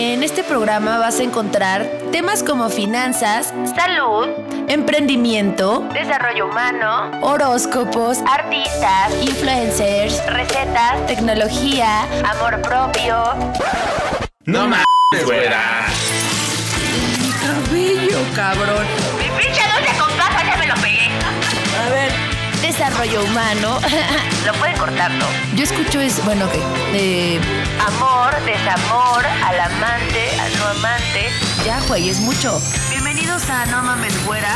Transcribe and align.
En 0.00 0.22
este 0.22 0.44
programa 0.44 0.98
vas 0.98 1.18
a 1.18 1.24
encontrar 1.24 1.84
temas 2.12 2.44
como 2.44 2.68
finanzas, 2.70 3.52
salud, 3.74 4.28
emprendimiento, 4.68 5.80
desarrollo 5.92 6.46
humano, 6.46 7.10
horóscopos, 7.20 8.18
artistas, 8.18 9.12
influencers, 9.20 10.24
recetas, 10.26 11.04
tecnología, 11.08 12.02
amor 12.30 12.62
propio. 12.62 13.24
No 14.44 14.68
mames, 14.68 15.24
güera. 15.24 15.86
Mi 17.20 17.32
cabello, 17.32 18.20
cabrón. 18.36 19.17
Desarrollo 22.78 23.24
humano. 23.24 23.80
Lo 24.46 24.52
pueden 24.54 24.76
cortar, 24.78 25.10
¿no? 25.10 25.26
Yo 25.56 25.64
escucho 25.64 26.00
es, 26.00 26.24
bueno, 26.24 26.44
ok. 26.44 26.52
eh, 26.94 27.40
Amor, 27.84 28.32
desamor, 28.44 29.26
al 29.26 29.60
amante, 29.60 30.30
al 30.40 30.58
no 30.58 30.66
amante. 30.68 31.28
ya, 31.64 31.80
güey, 31.88 32.08
es 32.08 32.20
mucho. 32.20 32.60
Bienvenidos 32.90 33.50
a 33.50 33.66
No 33.66 33.82
Mames 33.82 34.24
Güera. 34.24 34.54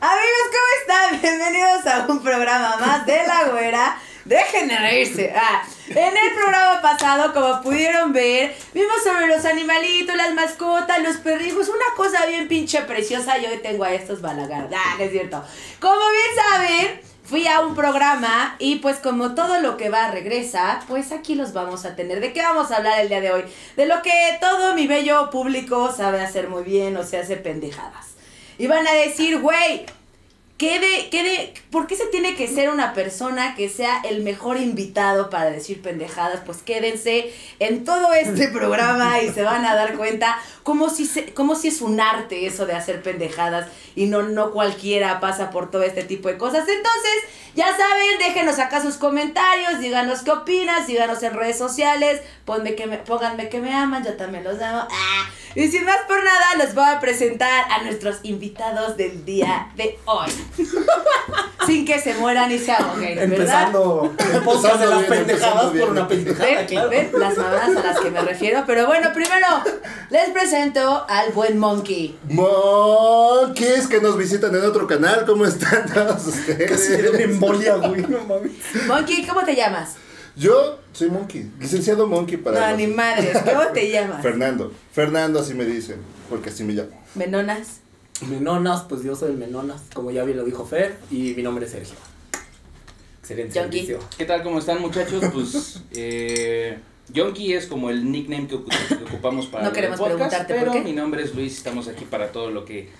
Amigos, 0.00 0.46
¿cómo 0.52 0.68
están? 0.80 1.20
Bienvenidos 1.22 1.86
a 1.86 2.06
un 2.06 2.22
programa 2.22 2.76
más 2.78 3.06
de 3.06 3.26
La 3.26 3.44
Güera. 3.50 3.96
Dejen 4.26 4.66
de 4.66 4.76
reírse. 4.76 5.32
Ah, 5.36 5.62
en 5.88 5.96
el 6.16 6.34
programa 6.34 6.82
pasado, 6.82 7.32
como 7.32 7.62
pudieron 7.62 8.12
ver, 8.12 8.56
vimos 8.74 8.96
sobre 9.04 9.28
los 9.28 9.44
animalitos, 9.44 10.16
las 10.16 10.34
mascotas, 10.34 11.00
los 11.00 11.18
perrijos, 11.18 11.68
una 11.68 11.94
cosa 11.96 12.26
bien 12.26 12.48
pinche 12.48 12.82
preciosa. 12.82 13.38
Y 13.38 13.46
hoy 13.46 13.58
tengo 13.58 13.84
a 13.84 13.94
estos 13.94 14.20
balagardos. 14.20 14.72
Ah, 14.76 14.96
es 14.98 15.12
cierto. 15.12 15.44
Como 15.78 16.00
bien 16.10 16.44
saben, 16.50 17.00
fui 17.22 17.46
a 17.46 17.60
un 17.60 17.76
programa 17.76 18.56
y 18.58 18.76
pues 18.76 18.96
como 18.96 19.36
todo 19.36 19.60
lo 19.60 19.76
que 19.76 19.90
va 19.90 20.10
regresa, 20.10 20.80
pues 20.88 21.12
aquí 21.12 21.36
los 21.36 21.52
vamos 21.52 21.84
a 21.84 21.94
tener. 21.94 22.18
¿De 22.18 22.32
qué 22.32 22.42
vamos 22.42 22.72
a 22.72 22.78
hablar 22.78 22.98
el 22.98 23.08
día 23.08 23.20
de 23.20 23.30
hoy? 23.30 23.44
De 23.76 23.86
lo 23.86 24.02
que 24.02 24.10
todo 24.40 24.74
mi 24.74 24.88
bello 24.88 25.30
público 25.30 25.92
sabe 25.96 26.20
hacer 26.20 26.48
muy 26.48 26.64
bien 26.64 26.96
o 26.96 27.04
se 27.04 27.18
hace 27.18 27.36
pendejadas. 27.36 28.16
Y 28.58 28.66
van 28.66 28.88
a 28.88 28.92
decir, 28.92 29.38
güey, 29.38 29.86
¿qué 30.56 30.80
de, 30.80 31.10
qué 31.10 31.52
¿por 31.70 31.86
qué 31.86 31.96
se 31.96 32.06
tiene 32.06 32.34
que 32.34 32.48
ser 32.48 32.70
una 32.70 32.94
persona 32.94 33.54
que 33.54 33.68
sea 33.68 34.00
el 34.02 34.22
mejor 34.22 34.56
invitado 34.56 35.30
para 35.30 35.50
decir 35.50 35.82
pendejadas? 35.82 36.40
Pues 36.44 36.58
quédense 36.58 37.32
en 37.58 37.84
todo 37.84 38.12
este 38.14 38.48
programa 38.48 39.20
y 39.20 39.30
se 39.30 39.42
van 39.42 39.64
a 39.64 39.74
dar 39.74 39.96
cuenta 39.96 40.38
cómo 40.66 40.90
si, 40.90 41.06
se, 41.06 41.32
cómo 41.32 41.54
si 41.54 41.68
es 41.68 41.80
un 41.80 42.00
arte 42.00 42.44
eso 42.44 42.66
de 42.66 42.72
hacer 42.72 43.00
pendejadas 43.00 43.68
y 43.94 44.06
no, 44.06 44.24
no 44.24 44.50
cualquiera 44.50 45.20
pasa 45.20 45.50
por 45.50 45.70
todo 45.70 45.84
este 45.84 46.02
tipo 46.02 46.28
de 46.28 46.36
cosas. 46.38 46.66
Entonces, 46.68 47.12
ya 47.54 47.66
saben, 47.66 48.18
déjenos 48.18 48.58
acá 48.58 48.82
sus 48.82 48.96
comentarios, 48.96 49.78
díganos 49.78 50.22
qué 50.22 50.32
opinas, 50.32 50.88
díganos 50.88 51.22
en 51.22 51.34
redes 51.34 51.56
sociales, 51.56 52.20
ponme 52.44 52.74
que 52.74 52.88
me, 52.88 52.98
pónganme 52.98 53.48
que 53.48 53.60
me 53.60 53.72
aman, 53.72 54.04
yo 54.04 54.14
también 54.14 54.42
los 54.42 54.60
amo. 54.60 54.88
Ah, 54.90 55.30
y 55.54 55.68
sin 55.68 55.84
más 55.84 55.98
por 56.08 56.22
nada, 56.24 56.56
les 56.58 56.74
voy 56.74 56.84
a 56.84 56.98
presentar 56.98 57.70
a 57.70 57.84
nuestros 57.84 58.18
invitados 58.24 58.96
del 58.96 59.24
día 59.24 59.70
de 59.76 59.96
hoy. 60.04 60.30
sin 61.66 61.84
que 61.84 61.98
se 61.98 62.14
mueran 62.14 62.50
y 62.52 62.58
se 62.58 62.72
ahoguen, 62.72 63.16
¿verdad? 63.16 63.24
Empezando 63.24 64.14
podcast 64.44 64.80
de 64.80 64.86
las 64.86 65.04
pendejadas 65.04 65.66
por 65.66 65.90
una 65.90 66.06
pendejada, 66.06 66.46
¿Ven? 66.46 66.66
claro. 66.66 66.88
¿Ven? 66.90 67.10
Las 67.18 67.36
mamadas 67.36 67.76
a 67.76 67.82
las 67.82 68.00
que 68.00 68.10
me 68.10 68.20
refiero. 68.20 68.62
Pero 68.66 68.86
bueno, 68.86 69.12
primero 69.12 69.46
les 70.10 70.30
presento 70.30 70.55
al 70.60 71.32
buen 71.34 71.58
Monkey. 71.58 72.16
Monkeys 72.30 73.86
que 73.88 74.00
nos 74.00 74.16
visitan 74.16 74.54
en 74.54 74.64
otro 74.64 74.86
canal, 74.86 75.26
¿cómo 75.26 75.44
están 75.44 75.84
todos 75.94 76.26
ustedes? 76.26 76.70
Casi 76.70 76.94
una 76.94 77.18
embolia, 77.20 77.76
güey, 77.76 78.00
no 78.06 78.24
mames. 78.24 78.52
Monkey, 78.86 79.26
¿cómo 79.26 79.44
te 79.44 79.54
llamas? 79.54 79.96
Yo 80.34 80.78
soy 80.92 81.10
Monkey, 81.10 81.50
licenciado 81.60 82.06
Monkey 82.06 82.38
para. 82.38 82.60
No, 82.60 82.68
los- 82.70 82.78
ni 82.78 82.86
madres. 82.86 83.36
¿Cómo 83.44 83.66
te 83.74 83.90
llamas? 83.90 84.22
Fernando. 84.22 84.72
Fernando 84.92 85.40
así 85.40 85.52
me 85.52 85.64
dicen, 85.66 85.96
porque 86.30 86.48
así 86.50 86.64
me 86.64 86.72
llamo. 86.72 87.02
Menonas. 87.14 87.80
Menonas, 88.26 88.82
pues 88.88 89.02
yo 89.02 89.14
soy 89.14 89.32
el 89.32 89.36
Menonas, 89.36 89.82
como 89.92 90.10
ya 90.10 90.24
bien 90.24 90.38
lo 90.38 90.44
dijo 90.44 90.64
Fer, 90.64 90.96
y 91.10 91.34
mi 91.34 91.42
nombre 91.42 91.66
es 91.66 91.72
Sergio. 91.72 91.96
Excelente 93.20 93.52
servicio. 93.52 93.98
¿Qué 94.16 94.24
tal? 94.24 94.42
¿Cómo 94.42 94.58
están 94.58 94.80
muchachos? 94.80 95.22
Pues 95.34 95.80
eh, 95.92 96.78
Yonki 97.08 97.52
es 97.54 97.66
como 97.66 97.90
el 97.90 98.10
nickname 98.10 98.48
que, 98.48 98.56
ocu- 98.56 98.88
que 98.98 99.04
ocupamos 99.04 99.46
para 99.46 99.64
No 99.64 99.70
el 99.70 99.74
queremos 99.74 99.98
podcast, 99.98 100.16
preguntarte 100.16 100.54
por 100.54 100.60
pero 100.60 100.72
qué. 100.72 100.80
mi 100.80 100.92
nombre 100.92 101.22
es 101.22 101.34
Luis, 101.34 101.56
estamos 101.56 101.88
aquí 101.88 102.04
para 102.04 102.32
todo 102.32 102.50
lo 102.50 102.64
que 102.64 102.90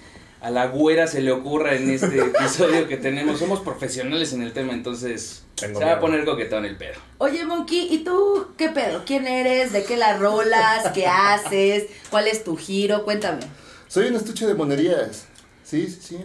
a 0.40 0.50
la 0.50 0.66
güera 0.66 1.06
se 1.06 1.22
le 1.22 1.32
ocurra 1.32 1.74
en 1.74 1.90
este 1.90 2.18
episodio 2.20 2.86
que 2.88 2.96
tenemos. 2.98 3.38
Somos 3.38 3.60
profesionales 3.60 4.32
en 4.32 4.42
el 4.42 4.52
tema, 4.52 4.74
entonces 4.74 5.44
Tengo 5.56 5.80
se 5.80 5.84
va 5.84 5.92
a 5.94 6.00
poner 6.00 6.24
coquetón 6.24 6.64
el 6.64 6.76
pedo. 6.76 6.94
Oye, 7.18 7.44
Monkey, 7.44 7.88
¿y 7.92 8.04
tú 8.04 8.48
qué 8.56 8.68
pedo? 8.68 9.02
¿Quién 9.06 9.26
eres? 9.26 9.72
¿De 9.72 9.82
qué 9.84 9.96
la 9.96 10.16
rolas? 10.18 10.90
¿Qué 10.92 11.06
haces? 11.06 11.86
¿Cuál 12.10 12.28
es 12.28 12.44
tu 12.44 12.56
giro? 12.56 13.04
Cuéntame. 13.04 13.40
Soy 13.88 14.08
un 14.08 14.14
estuche 14.16 14.46
de 14.46 14.54
monerías. 14.54 15.26
Sí, 15.64 15.88
sí, 15.88 15.98
sí. 16.00 16.18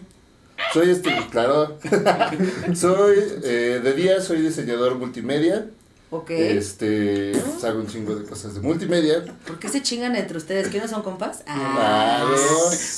Soy 0.74 0.92
este, 0.92 1.10
claro. 1.32 1.80
soy, 2.76 3.18
eh, 3.44 3.80
de 3.84 3.94
día 3.94 4.22
soy 4.22 4.42
diseñador 4.42 4.96
multimedia. 4.96 5.68
Ok. 6.14 6.30
Este, 6.32 7.32
pues, 7.32 7.64
hago 7.64 7.80
un 7.80 7.88
chingo 7.88 8.14
de 8.16 8.26
cosas 8.28 8.54
de 8.54 8.60
multimedia. 8.60 9.24
¿Por 9.48 9.58
qué 9.60 9.70
se 9.70 9.82
chingan 9.82 10.14
entre 10.18 10.38
ustedes? 10.38 10.68
¿Que 10.68 10.80
no 10.80 10.88
son 10.88 11.04
compas? 11.04 11.38
Claro. 11.46 11.62
Ah. 11.64 12.26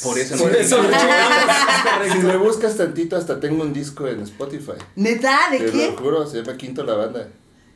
Por 0.04 0.18
eso 0.18 0.36
Por 0.38 0.52
no 0.52 0.58
eso 0.58 0.82
lo 0.82 0.90
Si 2.12 2.18
me 2.20 2.38
buscas 2.38 2.76
tantito, 2.76 3.16
hasta 3.16 3.40
tengo 3.40 3.62
un 3.62 3.72
disco 3.72 4.08
en 4.08 4.22
Spotify. 4.24 4.74
¿Neta? 4.96 5.40
¿De 5.52 5.60
Te 5.60 5.72
qué? 5.72 5.92
lo 5.92 5.98
juro, 5.98 6.26
se 6.28 6.42
llama 6.42 6.58
Quinto 6.58 6.84
la 6.84 6.96
banda. 6.96 7.28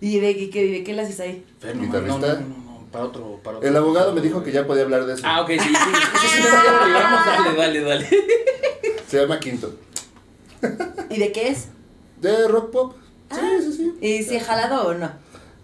¿Y 0.01 0.19
de 0.19 0.49
qué, 0.49 0.67
de 0.71 0.83
qué 0.83 0.93
la 0.93 1.03
haces 1.03 1.19
ahí? 1.19 1.45
Fer, 1.59 1.75
no, 1.75 1.83
Guitarrista. 1.83 2.33
no, 2.33 2.39
no, 2.39 2.47
no, 2.81 2.87
para 2.91 3.05
otro, 3.05 3.39
para 3.43 3.57
otro. 3.57 3.69
El 3.69 3.75
abogado 3.77 4.13
me 4.13 4.21
dijo 4.21 4.43
que 4.43 4.51
ya 4.51 4.65
podía 4.65 4.83
hablar 4.83 5.05
de 5.05 5.13
eso. 5.13 5.23
Ah, 5.23 5.41
ok, 5.41 5.49
sí, 5.51 5.59
sí. 5.59 5.65
sí, 5.69 6.27
sí, 6.27 6.43
llevamos, 6.43 7.25
dale, 7.27 7.55
dale, 7.55 7.81
dale. 7.81 8.09
Se 9.07 9.21
llama 9.21 9.39
Quinto. 9.39 9.75
¿Y 11.11 11.17
de 11.19 11.31
qué 11.31 11.49
es? 11.49 11.65
De 12.21 12.47
rock 12.47 12.71
pop. 12.71 12.95
Sí, 13.31 13.37
Ah. 13.41 13.57
sí, 13.61 13.73
sí. 13.73 13.93
¿Y 14.01 14.23
si 14.23 14.35
he 14.35 14.39
jalado 14.39 14.87
o 14.87 14.93
no? 14.93 15.11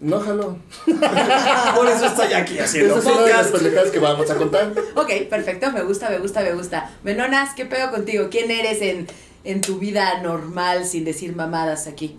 No 0.04 0.20
jaló. 0.20 0.58
Por 1.74 1.86
eso 1.88 2.04
estoy 2.04 2.34
aquí 2.34 2.58
haciendo 2.58 2.98
Esas 2.98 3.04
son 3.04 3.26
las 3.26 3.48
pendejadas 3.48 3.90
que 3.90 3.98
vamos 3.98 4.30
a 4.30 4.34
contar. 4.34 4.70
Ok, 4.96 5.10
perfecto, 5.30 5.72
me 5.72 5.82
gusta, 5.82 6.10
me 6.10 6.18
gusta, 6.18 6.42
me 6.42 6.52
gusta. 6.52 6.90
Menonas, 7.02 7.54
¿qué 7.54 7.64
pedo 7.64 7.90
contigo? 7.90 8.28
¿Quién 8.30 8.50
eres 8.50 8.82
en, 8.82 9.06
en 9.44 9.62
tu 9.62 9.78
vida 9.78 10.20
normal 10.20 10.84
sin 10.84 11.06
decir 11.06 11.34
mamadas 11.34 11.86
aquí? 11.86 12.18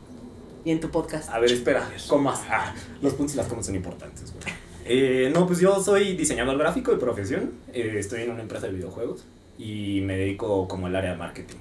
Y 0.64 0.72
en 0.72 0.80
tu 0.80 0.90
podcast. 0.90 1.30
A 1.30 1.38
ver, 1.38 1.52
espera, 1.52 1.88
comas. 2.08 2.42
Ah, 2.50 2.74
los 3.04 3.14
puntos 3.14 3.36
y 3.36 3.38
las 3.38 3.46
comas 3.46 3.68
son 3.68 3.76
importantes, 3.76 4.34
güey. 4.34 4.56
Eh, 4.86 5.30
no, 5.32 5.46
pues 5.46 5.60
yo 5.60 5.80
soy 5.84 6.16
diseñador 6.16 6.58
gráfico 6.58 6.90
de 6.90 6.98
profesión. 6.98 7.52
Eh, 7.72 7.98
estoy 8.00 8.24
en 8.24 8.32
una 8.32 8.42
empresa 8.42 8.66
de 8.66 8.74
videojuegos 8.74 9.26
y 9.60 10.02
me 10.02 10.18
dedico 10.18 10.68
como 10.68 10.88
al 10.88 10.96
área 10.96 11.12
de 11.12 11.18
marketing. 11.18 11.58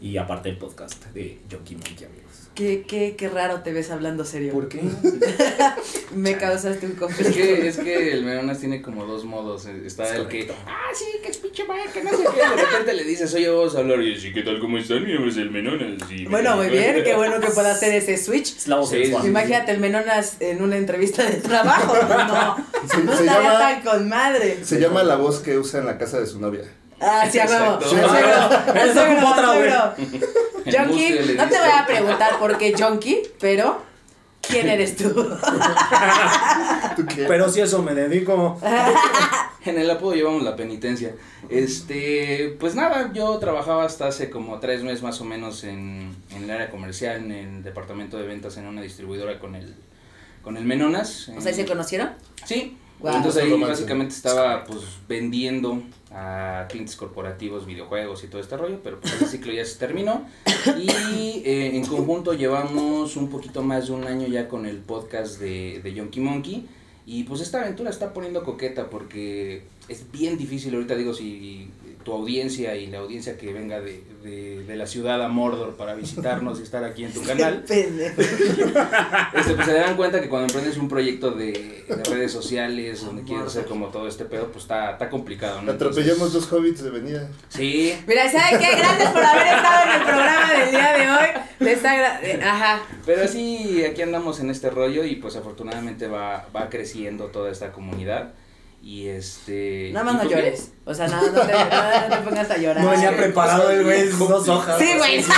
Y 0.00 0.16
aparte 0.16 0.48
el 0.48 0.56
podcast 0.56 1.04
de 1.14 1.38
Junkie 1.48 1.76
Monkey, 1.76 2.04
amigos. 2.04 2.21
¿Qué, 2.54 2.84
qué, 2.86 3.14
qué 3.16 3.28
raro 3.30 3.60
te 3.62 3.72
ves 3.72 3.90
hablando 3.90 4.26
serio. 4.26 4.52
¿Por 4.52 4.68
qué? 4.68 4.82
Me 6.14 6.36
causaste 6.36 6.84
un 6.84 6.92
Es 6.92 6.98
conflicto. 6.98 7.32
que, 7.34 7.66
es 7.68 7.78
que 7.78 8.12
el 8.12 8.24
Meronas 8.26 8.58
tiene 8.58 8.82
como 8.82 9.06
dos 9.06 9.24
modos. 9.24 9.64
eh, 9.64 9.82
Está 9.86 10.04
Es 10.04 10.10
el 10.20 10.28
que, 10.28 10.46
correcto. 10.46 10.54
ah, 10.66 10.90
sí, 10.94 11.06
que 11.22 11.30
es 11.30 11.38
pinche 11.38 11.64
madre, 11.64 11.84
que 11.94 12.04
no 12.04 12.10
sé 12.10 12.16
qué. 12.18 12.40
De 12.56 12.62
repente 12.66 12.92
le 12.92 13.04
dices, 13.04 13.32
oye, 13.32 13.48
vamos 13.48 13.74
a 13.74 13.78
hablar. 13.78 14.02
Y 14.02 14.16
así, 14.16 14.34
¿qué 14.34 14.42
tal? 14.42 14.60
¿Cómo 14.60 14.76
están? 14.76 15.02
Mi 15.02 15.14
nombre 15.14 15.30
es 15.30 15.38
el 15.38 15.50
Menonas. 15.50 16.10
y- 16.10 16.26
Bueno, 16.26 16.56
muy 16.56 16.68
bien, 16.68 17.02
qué 17.02 17.14
bueno 17.14 17.40
que 17.40 17.46
pueda 17.48 17.72
hacer 17.72 17.94
ese 17.94 18.18
switch. 18.18 18.54
Es 18.58 18.68
la 18.68 18.76
voz 18.76 18.90
Sí, 18.90 19.06
sí, 19.06 19.14
Imagínate 19.24 19.72
el 19.72 19.78
Menonas 19.80 20.36
en 20.40 20.60
una 20.62 20.76
entrevista 20.76 21.22
de 21.24 21.36
trabajo. 21.38 21.94
No, 21.96 22.56
Se, 22.86 22.98
no 23.02 23.16
se 23.16 23.22
estaría 23.24 23.42
llama, 23.48 23.58
tan 23.58 23.80
con 23.82 24.08
madre. 24.10 24.58
se 24.62 24.78
llama 24.78 25.02
la 25.02 25.16
voz 25.16 25.40
que 25.40 25.56
usa 25.56 25.80
en 25.80 25.86
la 25.86 25.96
casa 25.96 26.20
de 26.20 26.26
su 26.26 26.38
novia. 26.38 26.64
Ah, 27.00 27.26
sí, 27.32 27.38
a 27.38 27.46
huevo. 27.46 27.78
Exacto. 28.74 29.94
No 30.66 31.48
te 31.48 31.58
voy 31.58 31.70
a 31.76 31.86
preguntar 31.86 32.38
por 32.38 32.58
qué 32.58 32.74
Junkie, 32.78 33.22
pero 33.40 33.82
¿quién 34.40 34.68
eres 34.70 34.96
tú? 34.96 35.10
¿Tú 36.96 37.06
qué? 37.06 37.24
Pero 37.26 37.48
si 37.48 37.60
eso 37.60 37.82
me 37.82 37.94
dedico. 37.94 38.58
En 39.64 39.78
el 39.78 39.88
apodo 39.88 40.14
llevamos 40.14 40.42
la 40.42 40.56
penitencia. 40.56 41.14
Este, 41.48 42.56
pues 42.58 42.74
nada, 42.74 43.12
yo 43.12 43.38
trabajaba 43.38 43.84
hasta 43.84 44.08
hace 44.08 44.28
como 44.28 44.58
tres 44.58 44.82
meses 44.82 45.04
más 45.04 45.20
o 45.20 45.24
menos 45.24 45.62
en, 45.62 46.16
en 46.34 46.42
el 46.42 46.50
área 46.50 46.68
comercial, 46.68 47.18
en 47.18 47.30
el 47.30 47.62
departamento 47.62 48.16
de 48.18 48.26
ventas 48.26 48.56
en 48.56 48.66
una 48.66 48.82
distribuidora 48.82 49.38
con 49.38 49.54
el, 49.54 49.76
con 50.42 50.56
el 50.56 50.64
Menonas. 50.64 51.30
O 51.36 51.40
sea, 51.40 51.52
¿y 51.52 51.54
¿se 51.54 51.64
conocieron? 51.64 52.10
Sí. 52.44 52.76
Entonces 53.04 53.42
ahí 53.42 53.60
básicamente 53.60 54.14
estaba 54.14 54.64
pues 54.64 54.80
vendiendo 55.08 55.82
a 56.10 56.66
clientes 56.68 56.96
corporativos 56.96 57.66
videojuegos 57.66 58.22
y 58.24 58.26
todo 58.28 58.40
este 58.40 58.56
rollo, 58.56 58.80
pero 58.82 59.00
pues 59.00 59.20
el 59.20 59.28
ciclo 59.28 59.52
ya 59.52 59.64
se 59.64 59.78
terminó. 59.78 60.26
Y 60.78 61.42
eh, 61.44 61.76
en 61.76 61.84
conjunto 61.86 62.34
llevamos 62.34 63.16
un 63.16 63.28
poquito 63.28 63.62
más 63.62 63.86
de 63.86 63.92
un 63.94 64.04
año 64.04 64.26
ya 64.28 64.48
con 64.48 64.66
el 64.66 64.78
podcast 64.78 65.40
de, 65.40 65.80
de 65.82 65.94
Yonky 65.94 66.20
Monkey. 66.20 66.66
Y 67.04 67.24
pues 67.24 67.40
esta 67.40 67.60
aventura 67.60 67.90
está 67.90 68.12
poniendo 68.12 68.44
coqueta 68.44 68.88
porque 68.88 69.64
es 69.88 70.10
bien 70.12 70.38
difícil 70.38 70.74
ahorita 70.74 70.94
digo 70.94 71.12
si 71.12 71.68
tu 72.02 72.12
audiencia 72.12 72.74
y 72.76 72.86
la 72.86 72.98
audiencia 72.98 73.36
que 73.36 73.52
venga 73.52 73.80
de, 73.80 74.02
de, 74.22 74.64
de 74.64 74.76
la 74.76 74.86
ciudad 74.86 75.22
a 75.22 75.28
Mordor 75.28 75.76
para 75.76 75.94
visitarnos 75.94 76.60
y 76.60 76.62
estar 76.62 76.84
aquí 76.84 77.04
en 77.04 77.12
tu 77.12 77.22
canal, 77.26 77.64
Pendejo. 77.66 78.20
este, 78.20 79.54
pues 79.54 79.66
se 79.66 79.72
dan 79.74 79.96
cuenta 79.96 80.20
que 80.20 80.28
cuando 80.28 80.46
emprendes 80.48 80.76
un 80.76 80.88
proyecto 80.88 81.30
de, 81.30 81.84
de 81.88 82.04
redes 82.10 82.32
sociales, 82.32 83.04
donde 83.04 83.22
quieres 83.22 83.46
hacer 83.46 83.66
como 83.66 83.88
todo 83.88 84.08
este 84.08 84.24
pedo, 84.24 84.46
pues 84.48 84.64
está, 84.64 84.92
está 84.92 85.08
complicado, 85.10 85.62
¿no? 85.62 85.72
Atropellamos 85.72 86.32
dos 86.32 86.52
hobbits 86.52 86.82
de 86.82 86.90
venida. 86.90 87.28
Sí, 87.48 87.94
Mira, 88.06 88.30
¿saben 88.30 88.58
qué? 88.58 88.76
Gracias 88.76 89.12
por 89.12 89.22
haber 89.24 89.46
estado 89.46 89.82
en 89.84 90.00
el 90.00 90.06
programa 90.06 90.52
del 90.52 90.70
día 90.70 90.92
de 90.92 91.10
hoy. 91.10 91.42
Les 91.60 91.84
Ajá. 91.84 92.82
Pero 93.06 93.28
sí, 93.28 93.84
aquí 93.84 94.02
andamos 94.02 94.40
en 94.40 94.50
este 94.50 94.70
rollo 94.70 95.04
y 95.04 95.16
pues 95.16 95.36
afortunadamente 95.36 96.06
va, 96.08 96.46
va 96.54 96.68
creciendo 96.68 97.26
toda 97.26 97.50
esta 97.50 97.72
comunidad. 97.72 98.32
Y 98.84 99.06
este. 99.08 99.90
Nada 99.92 100.04
más 100.12 100.24
no 100.24 100.28
llores. 100.28 100.72
O 100.84 100.92
sea, 100.92 101.06
nada, 101.06 101.22
no 101.30 101.40
te, 101.40 101.52
nada, 101.52 102.08
no 102.08 102.16
te 102.16 102.22
pongas 102.22 102.50
a 102.50 102.56
llorar. 102.58 102.82
No 102.84 102.90
venía 102.90 103.16
preparado 103.16 103.70
el 103.70 103.84
güey, 103.84 104.08
dos 104.08 104.48
hojas. 104.48 104.76
Sí, 104.78 104.92
güey. 104.98 105.24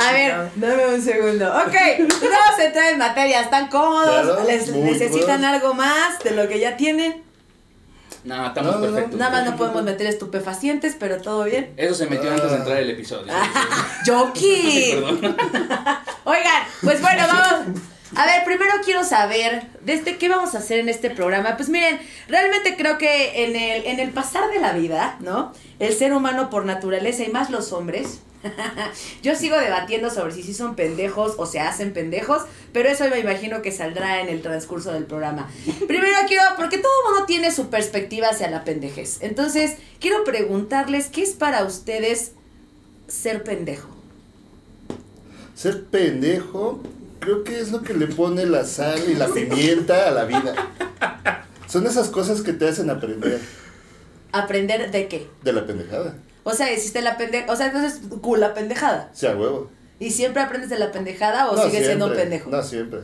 A 0.00 0.12
ver, 0.12 0.50
dame 0.54 0.86
un 0.94 1.02
segundo. 1.02 1.48
Ok, 1.52 1.74
pues 1.98 2.20
vamos 2.20 2.58
a 2.58 2.64
entrar 2.64 2.92
en 2.92 2.98
materia. 2.98 3.40
¿Están 3.40 3.68
cómodos? 3.68 4.22
Claro, 4.22 4.44
¿Les 4.46 4.68
necesitan 4.72 5.40
cómodos. 5.40 5.44
algo 5.54 5.74
más 5.74 6.18
de 6.20 6.30
lo 6.30 6.48
que 6.48 6.60
ya 6.60 6.76
tienen? 6.76 7.24
No, 8.24 8.46
estamos 8.46 8.72
No, 8.74 8.78
no, 8.80 8.86
no. 8.86 8.92
perfectos. 8.94 9.18
Nada 9.20 9.30
más 9.32 9.50
no 9.50 9.56
podemos 9.56 9.82
meter 9.82 10.06
estupefacientes, 10.06 10.96
pero 10.98 11.20
todo 11.20 11.44
bien. 11.44 11.72
Eso 11.76 11.94
se 11.94 12.06
metió 12.06 12.30
antes 12.30 12.48
de 12.50 12.56
entrar 12.56 12.78
el 12.78 12.90
episodio. 12.90 13.32
¡Yoki! 14.06 14.92
Perdón. 14.94 15.36
Oigan, 16.24 16.62
pues 16.82 17.00
bueno, 17.02 17.24
vamos. 17.28 17.80
A 18.16 18.24
ver, 18.24 18.44
primero 18.44 18.72
quiero 18.82 19.04
saber, 19.04 19.66
desde 19.82 20.16
qué 20.16 20.30
vamos 20.30 20.54
a 20.54 20.58
hacer 20.58 20.78
en 20.78 20.88
este 20.88 21.10
programa. 21.10 21.56
Pues 21.56 21.68
miren, 21.68 22.00
realmente 22.28 22.74
creo 22.74 22.96
que 22.96 23.44
en 23.44 23.54
el, 23.54 23.84
en 23.84 24.00
el 24.00 24.10
pasar 24.10 24.50
de 24.50 24.58
la 24.58 24.72
vida, 24.72 25.18
¿no? 25.20 25.52
El 25.78 25.92
ser 25.92 26.14
humano 26.14 26.48
por 26.48 26.64
naturaleza 26.64 27.24
y 27.24 27.28
más 27.28 27.50
los 27.50 27.74
hombres. 27.74 28.20
Yo 29.22 29.34
sigo 29.34 29.58
debatiendo 29.58 30.08
sobre 30.08 30.32
si 30.32 30.42
sí 30.42 30.54
son 30.54 30.76
pendejos 30.76 31.34
o 31.36 31.44
se 31.44 31.60
hacen 31.60 31.92
pendejos, 31.92 32.44
pero 32.72 32.88
eso 32.88 33.06
me 33.10 33.18
imagino 33.18 33.60
que 33.60 33.70
saldrá 33.70 34.22
en 34.22 34.30
el 34.30 34.40
transcurso 34.40 34.92
del 34.94 35.04
programa. 35.04 35.50
Primero 35.86 36.16
quiero, 36.26 36.42
porque 36.56 36.78
todo 36.78 37.10
mundo 37.10 37.26
tiene 37.26 37.52
su 37.52 37.68
perspectiva 37.68 38.28
hacia 38.28 38.48
la 38.48 38.64
pendejez. 38.64 39.18
Entonces, 39.20 39.76
quiero 40.00 40.24
preguntarles, 40.24 41.08
¿qué 41.08 41.22
es 41.22 41.34
para 41.34 41.64
ustedes 41.64 42.32
ser 43.08 43.44
pendejo? 43.44 43.88
Ser 45.54 45.84
pendejo, 45.84 46.80
creo 47.20 47.44
que 47.44 47.60
es 47.60 47.70
lo 47.72 47.82
que 47.82 47.94
le 47.94 48.06
pone 48.06 48.46
la 48.46 48.64
sal 48.64 49.00
y 49.08 49.14
la 49.14 49.28
pimienta 49.28 50.08
a 50.08 50.10
la 50.10 50.24
vida. 50.24 50.54
Son 51.66 51.86
esas 51.86 52.08
cosas 52.08 52.42
que 52.42 52.52
te 52.52 52.68
hacen 52.68 52.90
aprender 52.90 53.40
¿Aprender 54.32 54.90
de 54.90 55.08
qué? 55.08 55.28
de 55.42 55.52
la 55.52 55.66
pendejada. 55.66 56.14
O 56.44 56.52
sea, 56.52 56.70
existe 56.72 57.00
la 57.02 57.16
pendejada. 57.16 57.52
O 57.52 57.56
sea, 57.56 57.66
entonces, 57.66 58.00
cool, 58.20 58.40
la 58.40 58.54
pendejada. 58.54 59.10
Sea 59.12 59.34
huevo. 59.36 59.70
¿Y 59.98 60.10
siempre 60.10 60.42
aprendes 60.42 60.70
de 60.70 60.78
la 60.78 60.92
pendejada 60.92 61.50
o 61.50 61.56
No 61.56 61.64
sigues 61.64 61.86
siendo 61.86 62.06
siempre, 62.06 62.22
pendejo? 62.22 62.50
No 62.50 62.62
siempre. 62.62 63.00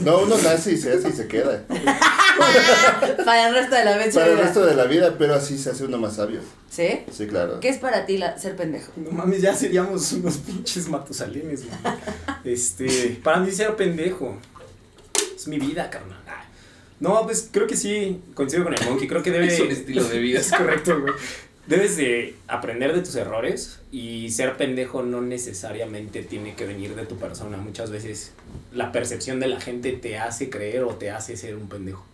No, 0.00 0.22
uno 0.22 0.36
nace 0.38 0.72
y 0.72 0.76
se 0.78 0.92
hace 0.92 1.08
y 1.10 1.12
se 1.12 1.28
queda. 1.28 1.62
Para 3.24 3.48
el 3.48 3.54
resto 3.54 3.76
de 3.76 3.84
la 3.84 3.96
vez. 3.96 4.14
Para 4.14 4.26
el 4.32 4.38
resto 4.38 4.64
de 4.64 4.74
la 4.74 4.84
vida, 4.84 5.16
pero 5.18 5.34
así 5.34 5.58
se 5.58 5.70
hace 5.70 5.84
uno 5.84 5.98
más 5.98 6.16
sabio. 6.16 6.40
¿Sí? 6.70 7.00
Sí, 7.10 7.26
claro. 7.26 7.60
¿Qué 7.60 7.68
es 7.68 7.76
para 7.78 8.06
ti 8.06 8.16
la- 8.16 8.38
ser 8.38 8.56
pendejo? 8.56 8.90
No 8.96 9.10
mames, 9.10 9.42
ya 9.42 9.54
seríamos 9.54 10.10
unos 10.12 10.38
pinches 10.38 10.88
matusalines, 10.88 11.64
güey. 11.66 11.78
Este, 12.44 13.20
para 13.22 13.38
mí 13.40 13.50
ser 13.50 13.76
pendejo. 13.76 14.38
Es 15.36 15.46
mi 15.46 15.58
vida, 15.58 15.90
carnal. 15.90 16.18
No, 17.00 17.22
pues 17.24 17.48
creo 17.50 17.66
que 17.66 17.76
sí, 17.76 18.22
coincido 18.34 18.64
con 18.64 18.72
el 18.74 18.84
monkey, 18.88 19.08
creo 19.08 19.22
que 19.22 19.30
debe... 19.32 19.52
Es 19.52 19.60
un 19.60 19.70
estilo 19.70 20.04
de 20.04 20.18
vida. 20.18 20.40
Es 20.40 20.50
correcto, 20.50 21.00
güey. 21.00 21.12
Debes 21.66 21.96
de 21.96 22.36
aprender 22.48 22.94
de 22.94 23.02
tus 23.02 23.14
errores 23.16 23.78
y 23.92 24.30
ser 24.30 24.56
pendejo 24.56 25.02
no 25.02 25.20
necesariamente 25.20 26.22
tiene 26.22 26.54
que 26.54 26.64
venir 26.66 26.96
de 26.96 27.04
tu 27.04 27.16
persona. 27.18 27.58
Muchas 27.58 27.90
veces 27.90 28.32
la 28.72 28.90
percepción 28.90 29.38
de 29.38 29.46
la 29.48 29.60
gente 29.60 29.92
te 29.92 30.18
hace 30.18 30.48
creer 30.50 30.82
o 30.84 30.94
te 30.96 31.10
hace 31.10 31.36
ser 31.36 31.54
un 31.56 31.68
pendejo. 31.68 32.04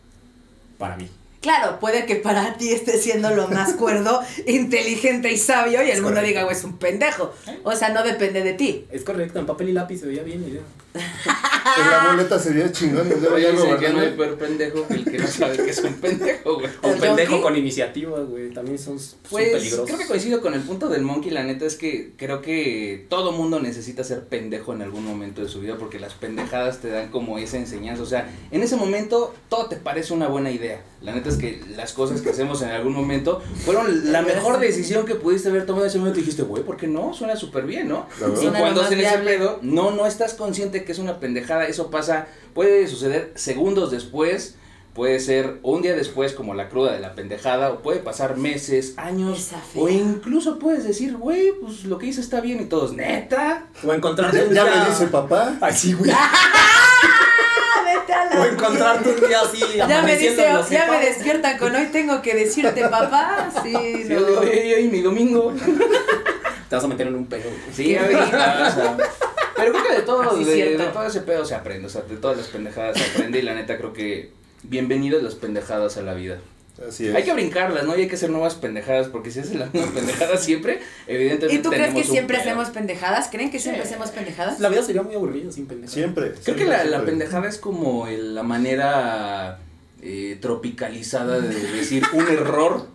Para 0.76 0.96
mí. 0.96 1.08
Claro, 1.40 1.78
puede 1.78 2.04
que 2.04 2.16
para 2.16 2.56
ti 2.56 2.72
esté 2.72 2.98
siendo 2.98 3.30
lo 3.30 3.46
más 3.46 3.74
cuerdo, 3.78 4.20
inteligente 4.46 5.32
y 5.32 5.38
sabio 5.38 5.80
y 5.82 5.86
el 5.86 5.90
Es 5.90 5.94
mundo 6.02 6.16
correcto. 6.16 6.26
diga, 6.28 6.42
güey, 6.42 6.56
es 6.56 6.64
un 6.64 6.78
pendejo. 6.78 7.32
O 7.62 7.74
sea, 7.76 7.90
no 7.90 8.02
depende 8.02 8.42
de 8.42 8.54
ti. 8.54 8.86
Es 8.90 9.04
correcto, 9.04 9.38
en 9.38 9.46
papel 9.46 9.68
y 9.68 9.72
lápiz 9.72 10.00
se 10.00 10.06
veía 10.06 10.24
bien 10.24 10.44
y 10.48 10.54
ya. 10.54 10.60
En 10.94 11.90
la 11.90 12.08
boleta 12.10 12.38
sería 12.38 12.72
chingón. 12.72 13.06
y 13.08 13.20
luego 13.20 13.34
Oye, 13.34 13.76
que 13.78 13.88
no 13.90 14.16
peor 14.16 14.38
pendejo 14.38 14.86
que 14.88 14.94
el 14.94 15.04
que 15.04 15.18
no 15.18 15.26
sabe 15.26 15.56
que 15.56 15.70
es 15.70 15.78
un 15.80 15.94
pendejo, 15.94 16.54
güey. 16.54 16.70
O 16.82 16.88
¿El 16.90 16.98
pendejo 16.98 17.42
con 17.42 17.56
iniciativa, 17.56 18.18
güey. 18.20 18.50
También 18.50 18.78
son, 18.78 18.98
son 18.98 19.18
Pues 19.30 19.50
peligrosos. 19.50 19.86
creo 19.86 19.98
que 19.98 20.06
coincido 20.06 20.40
con 20.40 20.54
el 20.54 20.60
punto 20.62 20.88
del 20.88 21.02
monkey, 21.02 21.30
la 21.30 21.44
neta 21.44 21.66
es 21.66 21.76
que 21.76 22.12
creo 22.16 22.40
que 22.40 23.06
todo 23.08 23.32
mundo 23.32 23.60
necesita 23.60 24.02
ser 24.02 24.24
pendejo 24.24 24.72
en 24.72 24.82
algún 24.82 25.04
momento 25.04 25.42
de 25.42 25.48
su 25.48 25.60
vida 25.60 25.76
porque 25.78 25.98
las 26.00 26.14
pendejadas 26.14 26.78
te 26.78 26.88
dan 26.88 27.08
como 27.10 27.38
esa 27.38 27.58
enseñanza, 27.58 28.02
o 28.02 28.06
sea, 28.06 28.28
en 28.50 28.62
ese 28.62 28.76
momento 28.76 29.34
todo 29.48 29.66
te 29.68 29.76
parece 29.76 30.14
una 30.14 30.26
buena 30.28 30.50
idea. 30.50 30.82
La 31.02 31.14
neta 31.14 31.28
es 31.28 31.36
que 31.36 31.62
las 31.76 31.92
cosas 31.92 32.22
que 32.22 32.30
hacemos 32.30 32.60
en 32.62 32.70
algún 32.70 32.92
momento 32.94 33.40
fueron 33.64 34.10
la 34.10 34.22
mejor 34.22 34.58
decisión 34.58 35.06
que 35.06 35.14
pudiste 35.14 35.48
haber 35.48 35.64
tomado 35.64 35.84
en 35.84 35.90
ese 35.90 35.98
momento 35.98 36.18
y 36.18 36.22
dijiste, 36.22 36.42
güey, 36.42 36.64
¿por 36.64 36.76
qué 36.76 36.88
no? 36.88 37.14
Suena 37.14 37.36
súper 37.36 37.66
bien, 37.66 37.88
¿no? 37.88 38.06
Y 38.42 38.46
cuando 38.48 38.80
más 38.82 38.86
hacen 38.86 39.00
ese 39.00 39.18
pedo, 39.18 39.58
no, 39.62 39.92
no 39.92 40.06
estás 40.06 40.34
consciente 40.34 40.77
que 40.84 40.92
es 40.92 40.98
una 40.98 41.20
pendejada, 41.20 41.66
eso 41.66 41.90
pasa, 41.90 42.26
puede 42.54 42.86
suceder 42.88 43.32
segundos 43.34 43.90
después, 43.90 44.56
puede 44.94 45.20
ser 45.20 45.58
un 45.62 45.80
día 45.82 45.94
después 45.94 46.32
como 46.32 46.54
la 46.54 46.68
cruda 46.68 46.92
de 46.92 46.98
la 47.00 47.14
pendejada, 47.14 47.70
o 47.70 47.82
puede 47.82 48.00
pasar 48.00 48.36
meses, 48.36 48.94
años, 48.96 49.50
o 49.76 49.88
incluso 49.88 50.58
puedes 50.58 50.84
decir, 50.84 51.16
güey, 51.16 51.52
pues 51.60 51.84
lo 51.84 51.98
que 51.98 52.06
hice 52.06 52.20
está 52.20 52.40
bien 52.40 52.60
y 52.60 52.64
todos, 52.64 52.92
neta. 52.94 53.66
O 53.86 53.92
encontrarte 53.92 54.38
Ya, 54.38 54.44
un 54.48 54.54
ya 54.54 54.64
día... 54.64 54.82
me 54.84 54.90
dice 54.90 55.06
papá. 55.06 55.56
Ay, 55.60 55.72
sí, 55.74 55.92
güey. 55.92 56.10
¡Ah, 56.12 56.32
vete 57.84 58.12
a 58.12 58.40
O 58.40 58.44
encontrarte 58.44 59.10
un 59.10 59.28
día 59.28 59.40
así, 59.40 59.62
Ya 59.76 60.02
me 60.02 60.16
dice, 60.16 60.48
ya 60.70 60.90
me 60.90 60.98
despiertan 61.04 61.58
con 61.58 61.74
hoy 61.76 61.86
tengo 61.92 62.20
que 62.20 62.34
decirte 62.34 62.80
papá. 62.88 63.50
Sí, 63.62 63.72
Sí, 63.72 64.04
no. 64.08 64.20
yo 64.20 64.26
digo, 64.26 64.42
"Ey, 64.42 64.72
ey, 64.74 64.88
mi 64.88 65.00
domingo. 65.00 65.52
Te 66.68 66.74
vas 66.76 66.84
a 66.84 66.88
meter 66.88 67.06
en 67.06 67.14
un 67.14 67.26
güey. 67.26 67.42
Sí, 67.72 67.96
o 67.96 68.00
sea, 68.00 68.96
Pero 69.58 69.72
creo 69.72 69.84
que 69.84 69.94
de 69.94 70.02
todo, 70.02 70.36
de, 70.36 70.88
todo 70.92 71.06
ese 71.06 71.20
pedo 71.20 71.44
se 71.44 71.54
aprende, 71.54 71.86
o 71.86 71.90
sea, 71.90 72.02
de 72.02 72.16
todas 72.16 72.36
las 72.36 72.46
pendejadas 72.46 72.96
se 72.98 73.04
aprende 73.10 73.38
y 73.38 73.42
la 73.42 73.54
neta 73.54 73.76
creo 73.76 73.92
que 73.92 74.30
bienvenidas 74.62 75.22
las 75.22 75.34
pendejadas 75.34 75.96
a 75.96 76.02
la 76.02 76.14
vida. 76.14 76.38
Así 76.88 77.08
es. 77.08 77.14
Hay 77.16 77.24
que 77.24 77.32
brincarlas, 77.32 77.84
¿no? 77.84 77.96
Y 77.98 78.02
hay 78.02 78.08
que 78.08 78.14
hacer 78.14 78.30
nuevas 78.30 78.54
pendejadas, 78.54 79.08
porque 79.08 79.32
si 79.32 79.40
haces 79.40 79.56
la 79.56 79.66
misma 79.66 79.90
pendejada 79.92 80.36
siempre, 80.36 80.80
evidentemente 81.08 81.56
¿Y 81.56 81.58
tú 81.62 81.70
crees 81.70 81.92
que 81.92 82.04
siempre 82.04 82.36
pedo. 82.38 82.48
hacemos 82.50 82.70
pendejadas? 82.70 83.28
¿Creen 83.32 83.50
que 83.50 83.58
siempre 83.58 83.82
Sí. 83.82 83.88
hacemos 83.88 84.10
pendejadas? 84.10 84.60
La 84.60 84.68
vida 84.68 84.82
sería 84.82 85.02
muy 85.02 85.14
aburrida 85.16 85.50
sin 85.50 85.66
pendejo. 85.66 85.92
Siempre. 85.92 86.26
Creo 86.30 86.34
que 86.36 86.44
siempre, 86.44 86.66
la, 86.68 86.76
la 86.84 86.90
siempre. 86.90 87.10
pendejada 87.10 87.48
es 87.48 87.58
como 87.58 88.06
el- 88.06 88.36
la 88.36 88.44
manera 88.44 89.58
eh, 90.02 90.38
tropicalizada 90.40 91.40
de 91.40 91.48
decir 91.72 92.04
un 92.12 92.28
error. 92.28 92.86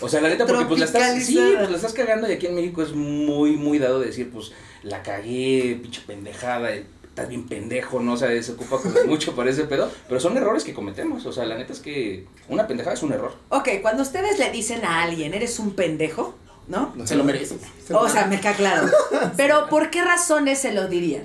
O 0.00 0.08
sea, 0.08 0.20
la 0.20 0.28
neta, 0.28 0.46
porque 0.46 0.64
pues 0.64 0.80
la 0.80 0.86
estás, 0.86 1.22
sí, 1.24 1.38
pues 1.56 1.70
la 1.70 1.76
estás 1.76 1.92
cagando 1.92 2.28
y 2.28 2.32
aquí 2.32 2.46
en 2.46 2.54
México 2.54 2.82
es 2.82 2.92
muy, 2.92 3.56
muy 3.56 3.78
dado 3.78 4.00
de 4.00 4.06
decir, 4.06 4.30
pues, 4.30 4.52
la 4.82 5.02
cagué, 5.02 5.78
pinche 5.82 6.02
pendejada, 6.06 6.74
eh, 6.74 6.86
estás 7.04 7.28
bien 7.28 7.46
pendejo, 7.46 8.00
¿no? 8.00 8.14
O 8.14 8.16
sea, 8.16 8.42
se 8.42 8.52
ocupa 8.52 8.78
como 8.78 8.94
mucho 9.06 9.34
para 9.34 9.50
ese 9.50 9.64
pedo, 9.64 9.90
pero 10.08 10.20
son 10.20 10.36
errores 10.36 10.64
que 10.64 10.74
cometemos, 10.74 11.26
o 11.26 11.32
sea, 11.32 11.44
la 11.44 11.56
neta 11.56 11.72
es 11.72 11.80
que 11.80 12.26
una 12.48 12.66
pendejada 12.66 12.94
es 12.94 13.02
un 13.02 13.12
error. 13.12 13.34
Ok, 13.48 13.68
cuando 13.82 14.02
ustedes 14.02 14.38
le 14.38 14.50
dicen 14.50 14.84
a 14.84 15.02
alguien, 15.02 15.34
eres 15.34 15.58
un 15.58 15.72
pendejo, 15.72 16.34
¿no? 16.68 16.94
Se 17.04 17.16
lo 17.16 17.24
mereces. 17.24 17.58
O 17.90 18.08
sea, 18.08 18.26
me 18.26 18.40
queda 18.40 18.54
claro. 18.54 18.88
Pero 19.36 19.68
¿por 19.68 19.90
qué 19.90 20.02
razones 20.02 20.58
se 20.60 20.72
lo 20.72 20.88
dirían? 20.88 21.24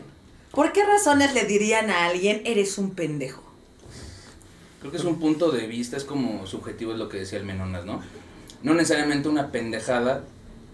¿Por 0.51 0.71
qué 0.71 0.83
razones 0.85 1.33
le 1.33 1.43
dirían 1.43 1.89
a 1.89 2.05
alguien, 2.05 2.41
eres 2.45 2.77
un 2.77 2.91
pendejo? 2.91 3.43
Creo 4.79 4.91
que 4.91 4.97
es 4.97 5.03
un 5.03 5.19
punto 5.19 5.51
de 5.51 5.67
vista, 5.67 5.97
es 5.97 6.03
como 6.03 6.45
subjetivo, 6.47 6.93
es 6.93 6.97
lo 6.97 7.09
que 7.09 7.17
decía 7.17 7.39
el 7.39 7.45
Menonas, 7.45 7.85
¿no? 7.85 8.01
No 8.65 8.73
necesariamente 8.73 9.29
una 9.29 9.51
pendejada 9.51 10.23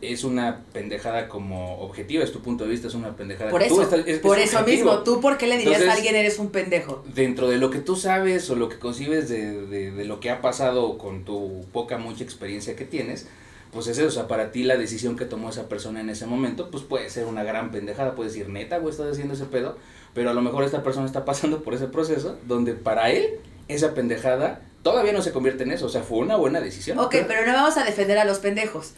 es 0.02 0.24
una 0.24 0.62
pendejada 0.74 1.28
como 1.28 1.78
objetiva, 1.82 2.24
es 2.24 2.32
tu 2.32 2.40
punto 2.42 2.64
de 2.64 2.72
vista, 2.72 2.88
es 2.88 2.96
una 2.96 3.16
pendejada. 3.16 3.52
Por 3.52 3.60
tú 3.60 3.66
eso, 3.66 3.82
estás- 3.84 4.00
es- 4.00 4.08
es 4.08 4.20
por 4.20 4.40
eso 4.40 4.58
mismo, 4.66 5.00
¿tú 5.04 5.22
por 5.22 5.38
qué 5.38 5.46
le 5.46 5.58
dirías 5.60 5.80
a 5.90 5.94
alguien, 5.94 6.16
eres 6.16 6.40
un 6.40 6.50
pendejo? 6.50 7.04
Dentro 7.14 7.48
de 7.48 7.58
lo 7.60 7.70
que 7.70 7.78
tú 7.80 7.96
sabes 7.96 8.50
o 8.50 8.56
lo 8.56 8.68
que 8.68 8.80
concibes 8.80 9.30
de, 9.30 9.68
de, 9.68 9.92
de 9.92 10.06
lo 10.06 10.20
que 10.20 10.32
ha 10.32 10.42
pasado 10.42 10.98
con 10.98 11.24
tu 11.24 11.66
poca, 11.72 12.00
mucha 12.00 12.24
experiencia 12.24 12.76
que 12.76 12.84
tienes, 12.86 13.28
pues 13.72 13.86
es 13.88 14.00
eso, 14.00 14.08
o 14.08 14.12
sea, 14.12 14.28
para 14.28 14.52
ti 14.52 14.64
la 14.64 14.76
decisión 14.76 15.16
que 15.16 15.26
tomó 15.26 15.50
esa 15.52 15.70
persona 15.70 16.02
en 16.02 16.10
ese 16.10 16.26
momento, 16.26 16.72
pues 16.72 16.84
puede 16.84 17.08
ser 17.12 17.28
una 17.28 17.44
gran 17.44 17.70
pendejada, 17.72 18.16
puedes 18.16 18.34
decir, 18.34 18.50
neta, 18.50 18.80
güey, 18.80 18.92
estás 18.92 19.12
haciendo 19.12 19.36
ese 19.36 19.46
pedo, 19.46 19.78
pero 20.16 20.32
a 20.32 20.34
lo 20.34 20.42
mejor 20.42 20.64
esta 20.64 20.82
persona 20.82 21.06
está 21.06 21.26
pasando 21.26 21.62
por 21.62 21.76
ese 21.76 21.86
proceso 21.88 22.38
donde 22.48 22.74
para 22.74 23.12
él 23.12 23.36
esa 23.68 23.94
pendejada 23.94 24.62
todavía 24.84 25.14
no 25.14 25.22
se 25.22 25.32
convierte 25.32 25.64
en 25.64 25.72
eso, 25.72 25.86
o 25.86 25.90
sea, 25.90 26.04
fue 26.04 26.20
una 26.20 26.36
buena 26.36 26.60
decisión. 26.60 27.00
Ok, 27.00 27.16
pero 27.28 27.46
no 27.46 27.54
vamos 27.54 27.78
a 27.78 27.84
defender 27.84 28.18
a 28.18 28.26
los 28.26 28.40
pendejos. 28.40 28.94